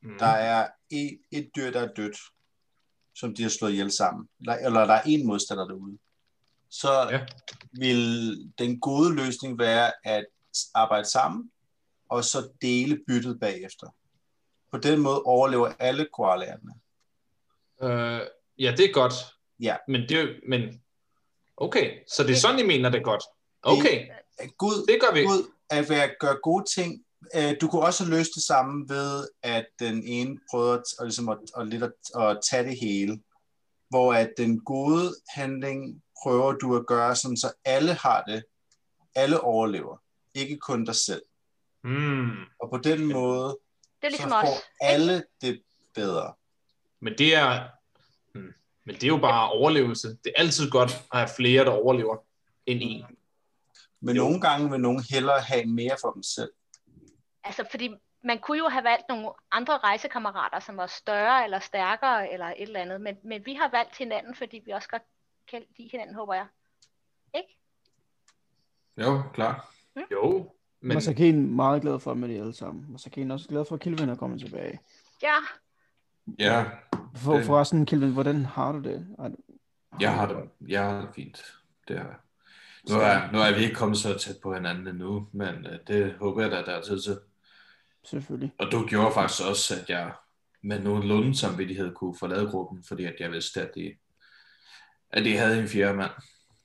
Hmm. 0.03 0.17
der 0.19 0.25
er 0.25 0.69
et, 0.89 1.19
et 1.31 1.49
dyr, 1.55 1.71
der 1.71 1.81
er 1.81 1.93
dødt, 1.93 2.17
som 3.15 3.35
de 3.35 3.43
har 3.43 3.49
slået 3.49 3.71
ihjel 3.71 3.91
sammen, 3.91 4.29
eller, 4.39 4.53
eller 4.53 4.85
der 4.85 4.93
er 4.93 5.01
en 5.05 5.27
modstander 5.27 5.67
derude, 5.67 5.97
så 6.69 7.09
ja. 7.11 7.25
vil 7.71 8.35
den 8.57 8.79
gode 8.79 9.15
løsning 9.15 9.59
være 9.59 9.91
at 10.03 10.25
arbejde 10.73 11.05
sammen, 11.05 11.51
og 12.09 12.23
så 12.23 12.49
dele 12.61 13.03
byttet 13.07 13.39
bagefter. 13.39 13.87
På 14.73 14.79
den 14.79 14.99
måde 14.99 15.21
overlever 15.23 15.73
alle 15.79 16.07
koalaerne. 16.13 16.73
Øh, 17.83 18.21
ja, 18.59 18.73
det 18.77 18.85
er 18.85 18.93
godt. 18.93 19.13
Ja. 19.59 19.75
Men 19.87 20.09
det 20.09 20.39
men 20.47 20.81
okay, 21.57 21.99
så 22.07 22.23
det 22.23 22.31
er 22.31 22.35
sådan, 22.35 22.59
I 22.59 22.63
mener 22.63 22.89
det 22.89 22.99
er 22.99 23.03
godt. 23.03 23.23
Okay, 23.63 24.07
Gud, 24.57 24.85
det 24.87 25.01
gør 25.01 25.13
vi. 25.13 25.23
Gud 25.23 25.51
at 25.69 25.89
være, 25.89 26.09
gøre 26.19 26.37
gode 26.43 26.65
ting. 26.75 27.03
Øh, 27.35 27.55
Du 27.61 27.67
kunne 27.67 27.81
også 27.81 28.05
løse 28.05 28.31
det 28.35 28.43
samme 28.43 28.89
ved, 28.89 29.27
at 29.43 29.65
den 29.79 30.03
ene 30.07 30.39
prøver 30.51 30.73
at, 30.73 30.83
at, 30.99 31.05
ligesom 31.05 31.29
at, 31.29 31.37
at, 31.57 31.67
lidt 31.67 31.83
at, 31.83 31.93
at 32.21 32.39
tage 32.49 32.63
det 32.63 32.79
hele. 32.81 33.19
Hvor 33.89 34.13
at 34.13 34.29
den 34.37 34.59
gode 34.59 35.15
handling 35.29 36.01
prøver 36.23 36.51
du 36.51 36.75
at 36.75 36.87
gøre 36.87 37.15
sådan, 37.15 37.37
så 37.37 37.53
alle 37.65 37.93
har 37.93 38.23
det. 38.23 38.43
Alle 39.15 39.39
overlever. 39.39 39.97
Ikke 40.33 40.57
kun 40.57 40.85
dig 40.85 40.95
selv. 40.95 41.21
Hmm. 41.83 42.31
Og 42.59 42.69
på 42.69 42.77
den 42.77 43.05
måde, 43.13 43.57
Det 44.03 44.07
er 44.07 44.11
ligesom 44.11 44.29
så 44.29 44.35
os. 44.35 44.47
får 44.47 44.85
alle 44.85 45.23
det 45.41 45.63
bedre. 45.93 46.33
Men 46.99 47.17
det 47.17 47.35
er 47.35 47.67
hmm. 48.33 48.53
men 48.83 48.95
det 48.95 49.03
er 49.03 49.07
jo 49.07 49.17
bare 49.17 49.49
overlevelse. 49.49 50.07
Det 50.07 50.33
er 50.35 50.41
altid 50.41 50.69
godt 50.69 50.91
at 51.11 51.17
have 51.19 51.29
flere, 51.35 51.65
der 51.65 51.71
overlever 51.71 52.17
end 52.65 52.79
en. 52.83 53.05
Men 53.99 54.15
Jo. 54.15 54.23
nogle 54.23 54.41
gange 54.41 54.69
vil 54.71 54.79
nogen 54.79 55.03
hellere 55.09 55.39
have 55.41 55.65
mere 55.65 55.97
for 56.01 56.11
dem 56.11 56.23
selv. 56.23 56.51
Altså, 57.43 57.65
fordi 57.71 57.89
man 58.23 58.39
kunne 58.39 58.57
jo 58.57 58.67
have 58.67 58.83
valgt 58.83 59.05
nogle 59.09 59.31
andre 59.51 59.77
rejsekammerater, 59.77 60.59
som 60.59 60.77
var 60.77 60.87
større 60.87 61.43
eller 61.43 61.59
stærkere 61.59 62.33
eller 62.33 62.45
et 62.45 62.61
eller 62.61 62.79
andet, 62.81 63.01
men, 63.01 63.17
men 63.23 63.45
vi 63.45 63.53
har 63.53 63.69
valgt 63.71 63.97
hinanden, 63.97 64.35
fordi 64.35 64.61
vi 64.65 64.71
også 64.71 64.87
godt 64.89 65.03
kan 65.47 65.65
lide 65.77 65.89
hinanden, 65.91 66.15
håber 66.15 66.33
jeg. 66.33 66.47
Ikke? 67.35 67.57
Jo, 68.97 69.23
klar. 69.33 69.73
Jo, 70.11 70.53
Men... 70.83 70.97
er 70.97 71.33
meget 71.33 71.81
glad 71.81 71.99
for 71.99 72.13
med 72.13 72.29
de 72.29 72.39
alle 72.39 72.53
sammen. 72.53 72.85
Masakin 72.89 73.29
er 73.31 73.33
også 73.33 73.47
glad 73.47 73.65
for, 73.65 73.75
at 73.75 73.81
Kilvin 73.81 74.09
er 74.09 74.15
kommet 74.15 74.39
tilbage. 74.39 74.79
Ja, 75.23 75.35
Ja, 76.39 76.65
For, 77.15 77.33
Det- 77.35 77.45
forresten, 77.45 77.85
Kilvin, 77.85 78.13
hvordan 78.13 78.45
har 78.45 78.71
du 78.71 78.79
det? 78.79 79.07
Er 79.19 79.27
du... 79.27 79.35
jeg 79.99 80.13
har 80.15 80.27
det, 80.27 80.49
jeg 80.67 80.83
har 80.89 81.01
det 81.01 81.09
fint. 81.15 81.43
Det 81.87 81.97
er, 81.97 82.05
nu, 82.89 82.95
er, 82.95 83.31
nu 83.31 83.39
er 83.39 83.55
vi 83.57 83.63
ikke 83.63 83.75
kommet 83.75 83.97
så 83.97 84.17
tæt 84.17 84.35
på 84.43 84.53
hinanden 84.53 84.87
endnu, 84.87 85.27
men 85.31 85.65
øh, 85.65 85.79
det 85.87 86.13
håber 86.13 86.41
jeg 86.41 86.51
da, 86.51 86.57
der 86.57 86.71
er 86.71 86.81
tid 86.81 87.01
til. 87.01 87.19
Selvfølgelig. 88.03 88.51
Og 88.59 88.71
du 88.71 88.87
gjorde 88.87 89.13
faktisk 89.13 89.49
også, 89.49 89.73
at 89.81 89.89
jeg 89.89 90.13
med 90.63 90.79
nogenlunde 90.79 91.37
samvittighed 91.37 91.95
kunne 91.95 92.15
forlade 92.19 92.51
gruppen, 92.51 92.83
fordi 92.83 93.05
at 93.05 93.15
jeg 93.19 93.31
vidste, 93.31 93.61
at 93.61 93.71
de, 93.75 93.93
at 95.09 95.25
de 95.25 95.37
havde 95.37 95.59
en 95.61 95.67
fjerde 95.67 95.97
mand. 95.97 96.11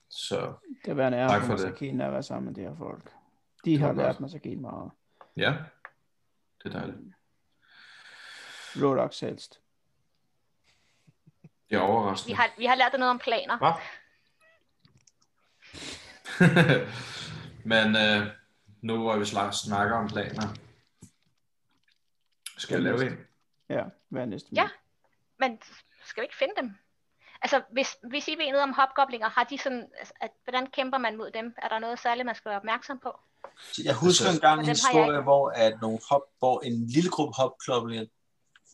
Så 0.09 0.53
Det 0.85 0.99
er 0.99 1.07
en 1.07 1.13
ære 1.13 1.29
Tak 1.29 1.41
for 1.41 1.57
for 1.57 1.67
det. 1.79 2.01
At 2.01 2.11
være 2.11 2.23
sammen 2.23 2.45
med 2.45 2.53
de 2.55 2.69
her 2.69 2.75
folk. 2.77 3.11
De 3.65 3.77
har 3.79 3.93
lært 3.93 4.05
godt. 4.05 4.19
Masakin 4.19 4.61
meget. 4.61 4.91
ja, 5.37 5.53
det 6.63 6.73
er 6.75 6.79
dejligt. 6.79 6.97
Rodox 8.81 9.19
helst. 9.19 9.59
Det 11.41 11.75
er 11.75 11.79
vi 11.79 11.85
overraskende. 11.85 12.35
har, 12.35 12.49
vi 12.57 12.65
har 12.65 12.75
lært 12.75 12.91
dig 12.91 12.99
noget 12.99 13.11
om 13.11 13.19
planer. 13.19 13.57
Hvad? 13.57 13.73
Men 17.71 17.95
øh, 17.95 18.27
nu 18.81 18.97
hvor 19.01 19.17
vi 19.17 19.25
snak- 19.25 19.53
snakker 19.53 19.95
om 19.95 20.07
planer, 20.07 20.47
skal 22.57 22.73
jeg 22.73 22.83
lave 22.83 23.05
en? 23.11 23.17
Ja, 23.69 23.83
hvad 24.09 24.21
er 24.21 24.25
næste 24.25 24.49
Ja. 24.55 24.69
Men 25.39 25.59
skal 26.05 26.21
vi 26.21 26.25
ikke 26.25 26.37
finde 26.37 26.53
dem? 26.57 26.75
Altså, 27.41 27.61
hvis, 27.71 27.87
hvis 28.09 28.27
I 28.27 28.31
ved 28.31 28.47
noget 28.51 28.63
om 28.63 28.73
hopgoblinger, 28.73 29.29
har 29.29 29.43
de 29.43 29.57
sådan, 29.57 29.83
altså, 29.99 30.13
at, 30.21 30.31
hvordan 30.43 30.67
kæmper 30.67 30.97
man 30.97 31.17
mod 31.17 31.31
dem? 31.31 31.53
Er 31.63 31.67
der 31.67 31.79
noget 31.79 31.99
særligt, 31.99 32.25
man 32.25 32.35
skal 32.35 32.49
være 32.49 32.59
opmærksom 32.59 32.99
på? 33.03 33.11
Så 33.73 33.81
jeg 33.85 33.93
husker 33.95 34.25
Altså- 34.27 34.41
en 34.41 34.47
har 34.49 34.55
jeg 34.63 34.65
historie, 34.67 35.21
hvor, 35.21 35.49
at 35.49 35.73
nogle 35.81 35.99
hop, 36.09 36.21
hvor 36.39 36.61
en 36.61 36.87
lille 36.87 37.09
gruppe 37.09 37.33
hopkloblinger 37.41 38.05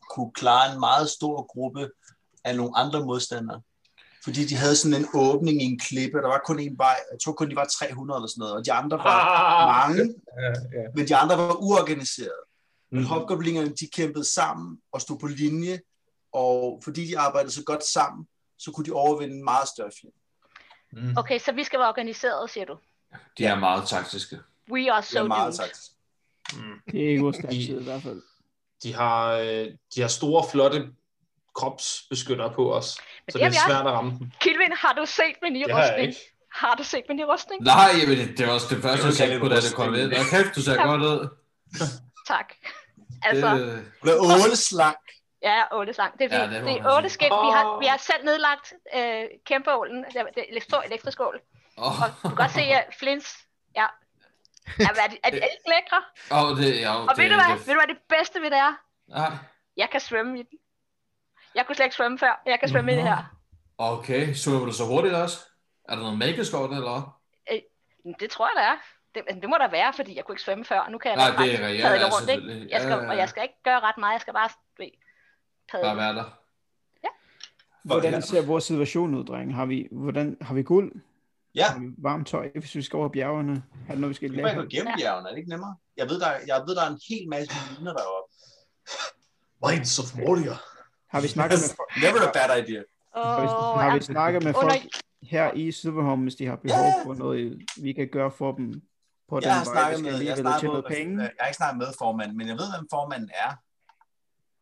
kunne 0.10 0.32
klare 0.32 0.74
en 0.74 0.80
meget 0.80 1.10
stor 1.10 1.42
gruppe 1.54 1.90
af 2.44 2.56
nogle 2.56 2.78
andre 2.78 3.06
modstandere. 3.06 3.62
Fordi 4.24 4.46
de 4.46 4.56
havde 4.56 4.76
sådan 4.76 4.98
en 5.02 5.08
åbning 5.14 5.62
i 5.62 5.66
en 5.66 5.80
klippe, 5.80 6.18
og 6.20 6.24
der 6.24 6.30
var 6.30 6.42
kun 6.46 6.60
en 6.60 6.78
vej. 6.78 6.96
Jeg 7.12 7.20
tror 7.24 7.34
kun, 7.34 7.50
de 7.50 7.56
var 7.56 7.66
300 7.66 8.18
eller 8.18 8.28
sådan 8.28 8.40
noget, 8.40 8.56
og 8.56 8.66
de 8.66 8.72
andre 8.74 8.98
var 8.98 9.22
mange, 9.80 10.04
Ja, 10.42 10.48
ja. 10.82 10.88
men 10.96 11.08
de 11.08 11.16
andre 11.16 11.38
var 11.38 11.54
uorganiserede. 11.68 12.42
Men 12.92 13.00
Mhm. 13.00 13.10
hopgoblingerne, 13.10 13.70
de 13.70 13.88
kæmpede 13.94 14.34
sammen 14.34 14.82
og 14.92 15.02
stod 15.02 15.20
på 15.20 15.28
linje, 15.28 15.80
og 16.34 16.82
fordi 16.84 17.08
de 17.08 17.20
arbejdede 17.20 17.52
så 17.54 17.64
godt 17.64 17.84
sammen, 17.86 18.28
så 18.66 18.72
kunne 18.72 18.86
de 18.86 18.92
overvinde 18.92 19.36
en 19.36 19.44
meget 19.44 19.68
større 19.68 19.92
fjende. 20.02 20.18
Mm. 20.94 21.18
Okay, 21.18 21.40
så 21.40 21.52
vi 21.52 21.64
skal 21.64 21.80
være 21.80 21.88
organiseret, 21.90 22.50
siger 22.50 22.66
du. 22.66 22.78
De 23.38 23.46
er 23.46 23.56
meget 23.60 23.88
taktiske. 23.88 24.40
We 24.72 24.92
are 24.92 25.02
Det 25.02 25.10
so 25.10 25.20
er 25.20 25.24
meget 25.24 25.40
doomed. 25.42 25.54
taktisk. 25.58 25.92
Mm. 26.54 26.80
Det 26.92 27.06
er 27.06 27.10
ikke 27.10 27.22
vores 27.24 27.38
I- 27.52 27.84
hvert 27.84 28.02
fald. 28.02 28.22
De 28.84 28.94
har, 28.94 29.32
øh, 29.34 29.68
de 29.96 30.02
har 30.02 30.08
store, 30.08 30.46
flotte 30.52 30.88
kropsbeskyttere 31.56 32.52
på 32.54 32.74
os, 32.76 32.86
så 32.86 33.00
det 33.38 33.42
er 33.44 33.52
svært 33.68 33.86
at 33.88 33.92
ramme 33.94 34.12
dem. 34.20 34.32
Kilvin, 34.42 34.72
har 34.78 34.94
du 34.94 35.06
set 35.06 35.36
min 35.42 35.54
nye 35.54 35.66
rustning? 35.70 36.14
Har 36.54 36.76
du 36.76 36.84
set 36.84 37.04
min 37.10 37.18
nye 37.18 37.26
rustning? 37.26 37.64
Nej, 37.64 37.90
jamen, 38.02 38.18
det, 38.18 38.38
det 38.38 38.48
var 38.48 38.54
også 38.54 38.68
det 38.76 38.82
første, 38.84 39.06
jeg 39.06 39.14
tænkte 39.16 39.40
på, 39.40 39.48
da 39.48 39.56
det 39.56 39.74
kom 39.76 39.94
ind. 39.96 40.02
rustning. 40.04 40.20
Og 40.20 40.26
kæft, 40.44 40.56
du 40.56 40.62
ser 40.62 40.84
godt 40.84 41.02
ud. 41.02 41.28
Tak. 42.28 42.54
Altså, 43.30 43.48
Det, 43.56 43.84
Hun 44.02 44.10
er 44.10 44.16
otte 44.46 44.56
slank. 44.56 44.98
Ja, 45.50 45.58
otte 45.78 45.94
sang. 45.94 46.20
Det 46.20 46.34
er, 46.34 46.38
Ja, 46.38 46.44
ja, 46.44 46.50
det 46.58 46.66
det, 46.66 46.78
er 46.78 46.96
otte 46.96 47.10
sige. 47.10 47.14
skind. 47.14 47.34
Vi 47.48 47.52
har, 47.58 47.80
vi 47.80 47.86
har 47.86 47.98
selv 47.98 48.24
nedlagt 48.26 48.74
øh, 48.96 49.24
kæmpeålen. 49.46 50.04
Det 50.04 50.16
er, 50.16 50.24
det 50.36 50.44
er 50.54 50.58
et 50.58 50.64
stort 50.64 50.86
elektrisk 50.86 51.20
ål. 51.20 51.42
åh, 51.78 52.02
Og 52.04 52.08
du 52.24 52.28
kan 52.30 52.36
godt 52.36 52.52
se, 52.52 52.62
at 52.62 52.86
Flints... 53.00 53.30
Ja. 53.76 53.86
Er, 54.80 54.90
er, 55.04 55.08
de, 55.10 55.18
er 55.24 55.30
de 55.30 55.36
ikke 55.36 55.70
lækre? 55.76 56.00
åh, 56.32 56.58
det, 56.60 56.82
ja, 56.82 56.92
Og 56.96 57.16
det, 57.16 57.24
ved 57.24 57.30
du 57.30 57.36
hvad? 57.36 57.58
det, 57.58 57.68
Ved 57.68 57.74
du 57.74 57.80
hvad 57.80 57.96
det 57.96 58.02
bedste 58.10 58.42
ved 58.42 58.50
det 58.52 58.58
er? 58.58 58.74
Nej. 59.08 59.32
Jeg 59.78 59.90
kan 59.90 60.02
svømme 60.02 60.40
i 60.40 60.44
den. 60.44 60.58
Jeg 61.56 61.66
kunne 61.66 61.76
slet 61.76 61.86
ikke 61.86 61.96
svømme 61.96 62.20
før. 62.20 62.42
Jeg 62.46 62.60
kan 62.60 62.70
svømme 62.70 62.92
i 62.94 62.96
det 62.96 63.04
her. 63.04 63.36
Okay, 63.78 64.34
svømmer 64.34 64.66
du 64.66 64.72
så 64.72 64.86
hurtigt 64.86 65.16
også? 65.16 65.38
Er 65.90 65.96
der 65.96 66.02
noget 66.02 66.18
magisk 66.18 66.54
over 66.54 66.68
det, 66.68 66.78
eller 66.78 66.92
hvad? 66.92 67.62
Men 68.06 68.16
Det 68.20 68.30
tror 68.30 68.48
jeg, 68.48 68.54
der 68.64 68.72
er. 68.72 68.78
Det, 69.16 69.24
men 69.30 69.42
det 69.42 69.50
må 69.50 69.58
der 69.60 69.68
være, 69.68 69.94
fordi 69.94 70.16
jeg 70.16 70.26
kunne 70.26 70.34
ikke 70.34 70.44
svømme 70.44 70.66
før. 70.66 70.88
Nu 70.90 70.98
kan 70.98 71.12
jeg 71.12 71.18
Nej, 71.18 71.46
det 71.46 71.60
er 71.60 71.70
Ja, 71.70 72.10
rundt, 72.16 72.30
ikke? 72.30 72.68
Jeg 72.70 72.82
skal, 72.82 72.92
Ja, 72.92 72.98
ja, 72.98 73.04
ja. 73.04 73.10
Og 73.10 73.18
jeg 73.18 73.30
skal 73.30 73.44
ikke 73.44 73.64
gøre 73.64 73.80
ret 73.80 73.98
meget. 73.98 74.14
Jeg 74.14 74.22
skal 74.22 74.34
bare 74.34 74.50
ved. 74.78 74.90
Bare 75.72 75.98
være 75.98 76.16
der. 76.16 76.40
Hvordan 77.84 78.22
ser 78.22 78.46
vores 78.46 78.64
situation 78.64 79.16
ud, 79.16 79.26
dreng? 79.26 79.56
Har 79.56 79.66
vi, 79.66 79.88
hvordan, 79.92 80.38
har 80.42 80.54
vi 80.54 80.64
guld? 80.64 80.92
Ja, 81.56 81.66
Har 81.66 81.80
vi 81.80 81.86
varmt 81.98 82.28
tøj, 82.28 82.52
hvis 82.56 82.76
vi 82.76 82.82
skal 82.82 82.98
over 82.98 83.10
bjergene? 83.10 83.64
Er 83.88 83.92
det 83.92 84.00
noget, 84.00 84.10
vi 84.10 84.14
skal 84.16 84.32
lære? 84.32 84.56
gå 84.56 84.62
gennem 84.62 84.94
bjergene, 85.00 85.28
er 85.30 85.32
det 85.32 85.38
ikke 85.38 85.50
nemmere? 85.50 85.76
Jeg 85.98 86.10
ved, 86.10 86.20
der, 86.20 86.32
jeg 86.48 86.64
ved, 86.68 86.76
der 86.76 86.84
er 86.84 86.90
en 86.90 87.00
hel 87.10 87.30
masse 87.30 87.54
miner 87.80 87.94
deroppe. 87.94 88.32
Minds 89.66 90.00
of 90.00 90.16
Warrior. 90.16 90.58
Har 91.10 91.22
vi 91.22 91.28
snakket 91.28 91.60
med 91.64 91.70
folk, 91.76 91.90
Never 92.04 92.28
a 92.30 92.32
bad 92.38 92.50
idea. 92.64 92.84
har 93.16 93.42
vi, 93.42 93.48
har 93.82 93.88
ja. 93.88 93.94
vi 93.98 94.02
snakket 94.04 94.44
med 94.44 94.54
folk 94.54 94.82
her 95.24 95.52
i 95.54 95.72
Silverholm, 95.72 96.22
hvis 96.22 96.36
de 96.36 96.46
har 96.46 96.56
behov 96.56 96.92
for 97.04 97.14
noget, 97.14 97.62
vi 97.82 97.94
kan 97.94 98.08
gøre 98.12 98.32
for 98.32 98.52
dem 98.52 98.82
på 99.30 99.40
den 99.40 99.44
Jeg 99.48 99.56
har 99.56 99.66
vej, 99.66 99.74
snakket 99.74 99.98
vi 100.06 100.12
med, 100.12 100.20
jeg 100.22 100.36
har 100.36 100.42
snakket 100.42 100.72
med, 100.74 100.84
penge? 100.84 101.22
jeg 101.24 101.32
har 101.40 101.48
ikke 101.48 101.58
snakket 101.58 101.78
med 101.78 101.88
formanden, 102.00 102.38
men 102.38 102.48
jeg 102.48 102.58
ved, 102.62 102.68
hvem 102.78 102.88
formanden 102.92 103.30
er. 103.46 103.52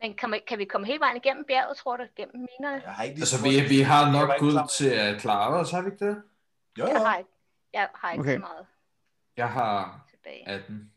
Men 0.03 0.13
kan, 0.13 0.29
man, 0.29 0.39
kan 0.47 0.57
vi 0.59 0.65
komme 0.65 0.87
hele 0.87 0.99
vejen 0.99 1.17
igennem 1.17 1.45
bjerget, 1.47 1.77
tror 1.77 1.97
du? 1.97 2.03
Gennem 2.15 2.35
minerne? 2.49 2.81
Jeg 2.85 2.93
har 2.93 3.03
ikke 3.03 3.15
lige 3.15 3.21
Altså, 3.23 3.43
vi, 3.43 3.75
vi 3.75 3.81
har 3.81 4.03
Jeg 4.03 4.11
nok 4.11 4.29
klar. 4.39 4.67
til 4.67 4.89
at 4.89 5.21
klare 5.21 5.53
os, 5.59 5.71
har 5.71 5.81
vi 5.81 5.87
ikke 5.91 6.05
det? 6.07 6.15
Jo, 6.79 6.85
Jeg 6.85 6.93
jo. 6.99 7.03
har 7.05 7.17
ikke, 7.17 7.29
jeg 7.73 7.89
har 7.95 8.11
ikke 8.11 8.21
Okay. 8.21 8.35
så 8.35 8.39
meget 8.39 8.65
Jeg 9.37 9.49
har 9.49 10.05
tilbage. 10.09 10.47
18. 10.49 10.91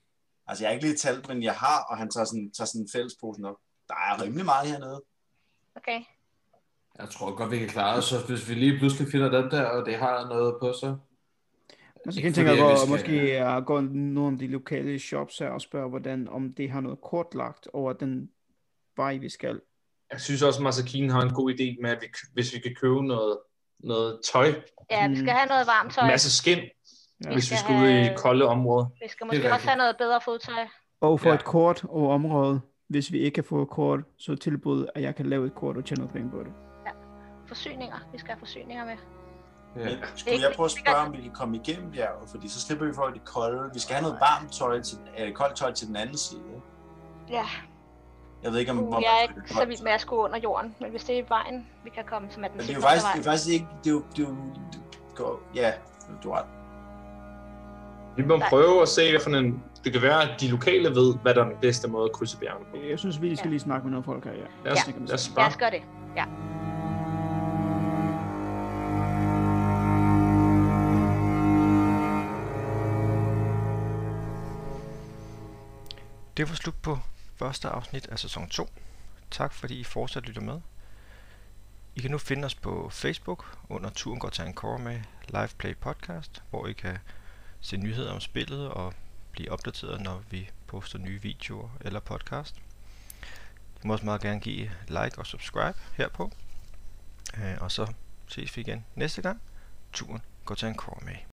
Altså, 0.46 0.64
jeg 0.64 0.68
har 0.68 0.74
ikke 0.74 0.86
lige 0.86 0.96
talt, 0.96 1.28
men 1.28 1.42
jeg 1.42 1.54
har, 1.54 1.84
og 1.90 1.96
han 1.98 2.10
tager 2.10 2.24
sådan, 2.24 2.50
tager 2.56 2.66
sådan 2.66 2.80
en 2.82 2.88
fællesposen 2.94 3.44
op. 3.44 3.56
Der 3.88 3.94
er 3.94 4.22
rimelig 4.22 4.44
meget 4.44 4.70
hernede. 4.70 5.02
Okay. 5.76 6.00
Jeg 6.98 7.08
tror 7.10 7.36
godt, 7.36 7.50
vi 7.50 7.58
kan 7.58 7.68
klare 7.68 7.96
os, 7.96 8.04
så 8.04 8.16
hvis 8.28 8.48
vi 8.48 8.54
lige 8.54 8.78
pludselig 8.78 9.12
finder 9.12 9.28
den 9.40 9.50
der, 9.50 9.64
og 9.64 9.86
det 9.86 9.96
har 9.96 10.28
noget 10.28 10.56
på 10.60 10.72
sig. 10.80 10.96
Man 12.06 12.14
Ikke 12.14 12.22
kan 12.22 12.32
tænke 12.32 12.50
fordi, 12.50 12.60
at 12.60 12.78
gå, 12.80 12.90
måske 12.90 13.44
uh, 13.58 13.64
gå 13.64 13.80
nogle 13.80 14.32
af 14.34 14.38
de 14.38 14.46
lokale 14.46 14.98
shops 14.98 15.38
her 15.38 15.48
og 15.50 15.60
spørge, 15.60 15.88
hvordan, 15.88 16.28
om 16.28 16.52
det 16.52 16.70
har 16.70 16.80
noget 16.80 17.00
kortlagt 17.00 17.68
over 17.72 17.92
den 17.92 18.30
vej, 18.96 19.16
vi 19.16 19.28
skal. 19.28 19.60
Jeg 20.12 20.20
synes 20.20 20.42
også, 20.42 20.58
at 20.60 20.62
Masakine 20.64 21.12
har 21.12 21.22
en 21.22 21.32
god 21.34 21.52
idé 21.52 21.82
med, 21.82 21.90
at 21.90 21.98
vi, 22.00 22.06
hvis 22.32 22.54
vi 22.54 22.58
kan 22.58 22.74
købe 22.80 23.02
noget, 23.06 23.38
noget 23.80 24.20
tøj, 24.32 24.54
Ja, 24.90 25.08
vi 25.08 25.16
skal 25.16 25.28
have 25.30 25.46
noget 25.48 25.66
varmt 25.66 25.86
en 25.90 25.94
tøj. 25.94 26.06
masse 26.06 26.36
skin, 26.36 26.58
Ja. 27.24 27.32
hvis 27.32 27.36
vi 27.50 27.56
skal 27.56 27.58
skal 27.58 27.74
ud 27.74 27.88
i 27.88 27.92
have- 27.92 28.16
kolde 28.16 28.44
områder. 28.44 28.86
Vi 29.02 29.08
skal 29.08 29.26
måske 29.26 29.52
også 29.52 29.66
have 29.68 29.78
noget 29.78 29.96
bedre 29.98 30.20
fodtøj. 30.24 30.66
Og 31.00 31.20
for 31.20 31.28
Ja. 31.28 31.34
et 31.34 31.44
kort 31.44 31.84
over 31.88 32.14
området, 32.14 32.60
hvis 32.88 33.12
vi 33.12 33.18
ikke 33.18 33.34
kan 33.34 33.44
få 33.44 33.62
et 33.62 33.68
kort, 33.70 34.00
så 34.18 34.34
tilbud, 34.36 34.86
at 34.94 35.02
jeg 35.02 35.14
kan 35.14 35.26
lave 35.26 35.46
et 35.46 35.54
kort 35.54 35.76
og 35.76 35.84
tjene 35.84 35.98
noget 36.00 36.12
penge 36.12 36.30
på 36.30 36.38
det. 36.38 36.52
Forsyninger. 37.48 37.96
Vi 38.12 38.18
skal 38.18 38.28
have 38.30 38.38
forsyninger 38.38 38.84
med. 38.84 38.96
Ja. 39.76 39.84
Men 39.84 39.98
skulle 40.16 40.40
jeg 40.40 40.52
prøve 40.56 40.64
at 40.64 40.70
spørge, 40.70 40.96
om 41.06 41.12
vi 41.12 41.22
kan 41.22 41.30
komme 41.34 41.56
igennem 41.56 41.90
bjerget? 41.92 42.30
Fordi 42.30 42.48
så 42.48 42.60
slipper 42.60 42.86
vi 42.86 42.92
for 42.94 43.06
det 43.06 43.24
kolde. 43.24 43.70
Vi 43.74 43.78
skal 43.80 43.94
have 43.94 44.02
noget 44.02 44.18
varmt 44.20 44.52
tøj 44.52 44.80
til, 44.80 44.98
øh, 45.18 45.32
koldt 45.32 45.56
tøj 45.56 45.72
til 45.72 45.86
den 45.88 45.96
anden 45.96 46.16
side. 46.16 46.40
ikke? 46.54 47.36
Ja, 47.38 47.44
Jeg 48.46 48.52
ved 48.52 48.60
ikke, 48.60 48.72
om... 48.72 48.78
uh, 48.78 48.88
hvor 48.88 49.00
jeg 49.00 49.18
er 49.18 49.22
ikke 49.22 49.54
så 49.54 49.64
vild 49.64 49.82
med 49.82 49.92
at 49.92 50.00
skulle 50.00 50.22
under 50.22 50.38
jorden. 50.38 50.74
Men 50.80 50.90
hvis 50.90 51.04
det 51.04 51.14
er 51.18 51.22
i 51.22 51.24
vejen, 51.28 51.66
vi 51.84 51.90
kan 51.90 52.04
komme, 52.04 52.28
som 52.30 52.44
er 52.44 52.48
den 52.48 52.58
det 52.58 52.70
er 52.70 52.74
jo 52.74 52.80
faktisk, 52.80 53.04
vej. 53.04 53.12
det 53.12 53.20
er 53.26 53.30
faktisk 53.30 53.48
ikke... 53.50 53.66
Det 53.84 53.90
er 53.90 53.94
jo... 53.94 54.02
Det 54.16 54.24
er 54.24 54.28
jo 54.28 54.36
det 54.72 54.80
går, 55.14 55.40
ja, 55.54 55.72
du 56.22 56.30
har. 56.32 56.46
Vi 58.16 58.22
må 58.24 58.36
Nej. 58.36 58.48
prøve 58.48 58.82
at 58.82 58.88
se, 58.88 59.10
hvad 59.10 59.20
for 59.20 59.30
en... 59.30 59.62
Det 59.84 59.92
kan 59.92 60.02
være, 60.02 60.22
at 60.22 60.40
de 60.40 60.48
lokale 60.48 60.88
ved, 60.90 61.14
hvad 61.22 61.34
der 61.34 61.44
er 61.44 61.48
den 61.48 61.58
bedste 61.60 61.88
måde 61.88 62.04
at 62.04 62.12
krydse 62.12 62.38
bjergene 62.38 62.64
på. 62.70 62.76
Jeg 62.90 62.98
synes, 62.98 63.22
vi 63.22 63.36
skal 63.36 63.46
Ja. 63.48 63.50
lige 63.50 63.60
snakke 63.60 63.84
med 63.86 63.90
nogle 63.90 64.04
folk 64.04 64.24
her, 64.24 64.32
ja. 64.32 64.46
Lad 64.64 64.72
os, 64.72 64.88
Ja. 64.88 64.92
lad 65.06 65.14
os 65.14 65.32
Lad 65.36 65.46
os 65.46 65.56
gøre 65.56 65.70
det. 65.70 65.82
Ja. 66.16 66.24
Det 76.36 76.48
var 76.48 76.54
slut 76.54 76.74
på 76.82 76.98
første 77.36 77.68
afsnit 77.68 78.06
af 78.06 78.18
sæson 78.18 78.48
2. 78.48 78.70
Tak 79.30 79.52
fordi 79.52 79.80
I 79.80 79.84
fortsat 79.84 80.26
lytter 80.26 80.42
med. 80.42 80.60
I 81.94 82.00
kan 82.00 82.10
nu 82.10 82.18
finde 82.18 82.44
os 82.44 82.54
på 82.54 82.88
Facebook 82.92 83.58
under 83.68 83.90
Turen 83.90 84.20
går 84.20 84.28
til 84.28 84.42
Angkor 84.42 84.78
med 84.78 85.00
Live 85.28 85.48
Play 85.58 85.76
Podcast, 85.76 86.42
hvor 86.50 86.66
I 86.66 86.72
kan 86.72 86.98
se 87.60 87.76
nyheder 87.76 88.12
om 88.12 88.20
spillet 88.20 88.68
og 88.68 88.94
blive 89.32 89.52
opdateret, 89.52 90.00
når 90.00 90.22
vi 90.30 90.50
poster 90.66 90.98
nye 90.98 91.22
videoer 91.22 91.68
eller 91.80 92.00
podcast. 92.00 92.56
I 93.84 93.86
må 93.86 93.92
også 93.92 94.04
meget 94.04 94.20
gerne 94.20 94.40
give 94.40 94.70
like 94.88 95.18
og 95.18 95.26
subscribe 95.26 95.78
herpå. 95.94 96.32
Øh, 97.36 97.56
og 97.60 97.70
så 97.70 97.92
ses 98.28 98.56
vi 98.56 98.60
igen 98.60 98.84
næste 98.94 99.22
gang. 99.22 99.40
Turen 99.92 100.22
går 100.44 100.54
til 100.54 100.66
Angkor 100.66 101.02
med. 101.04 101.16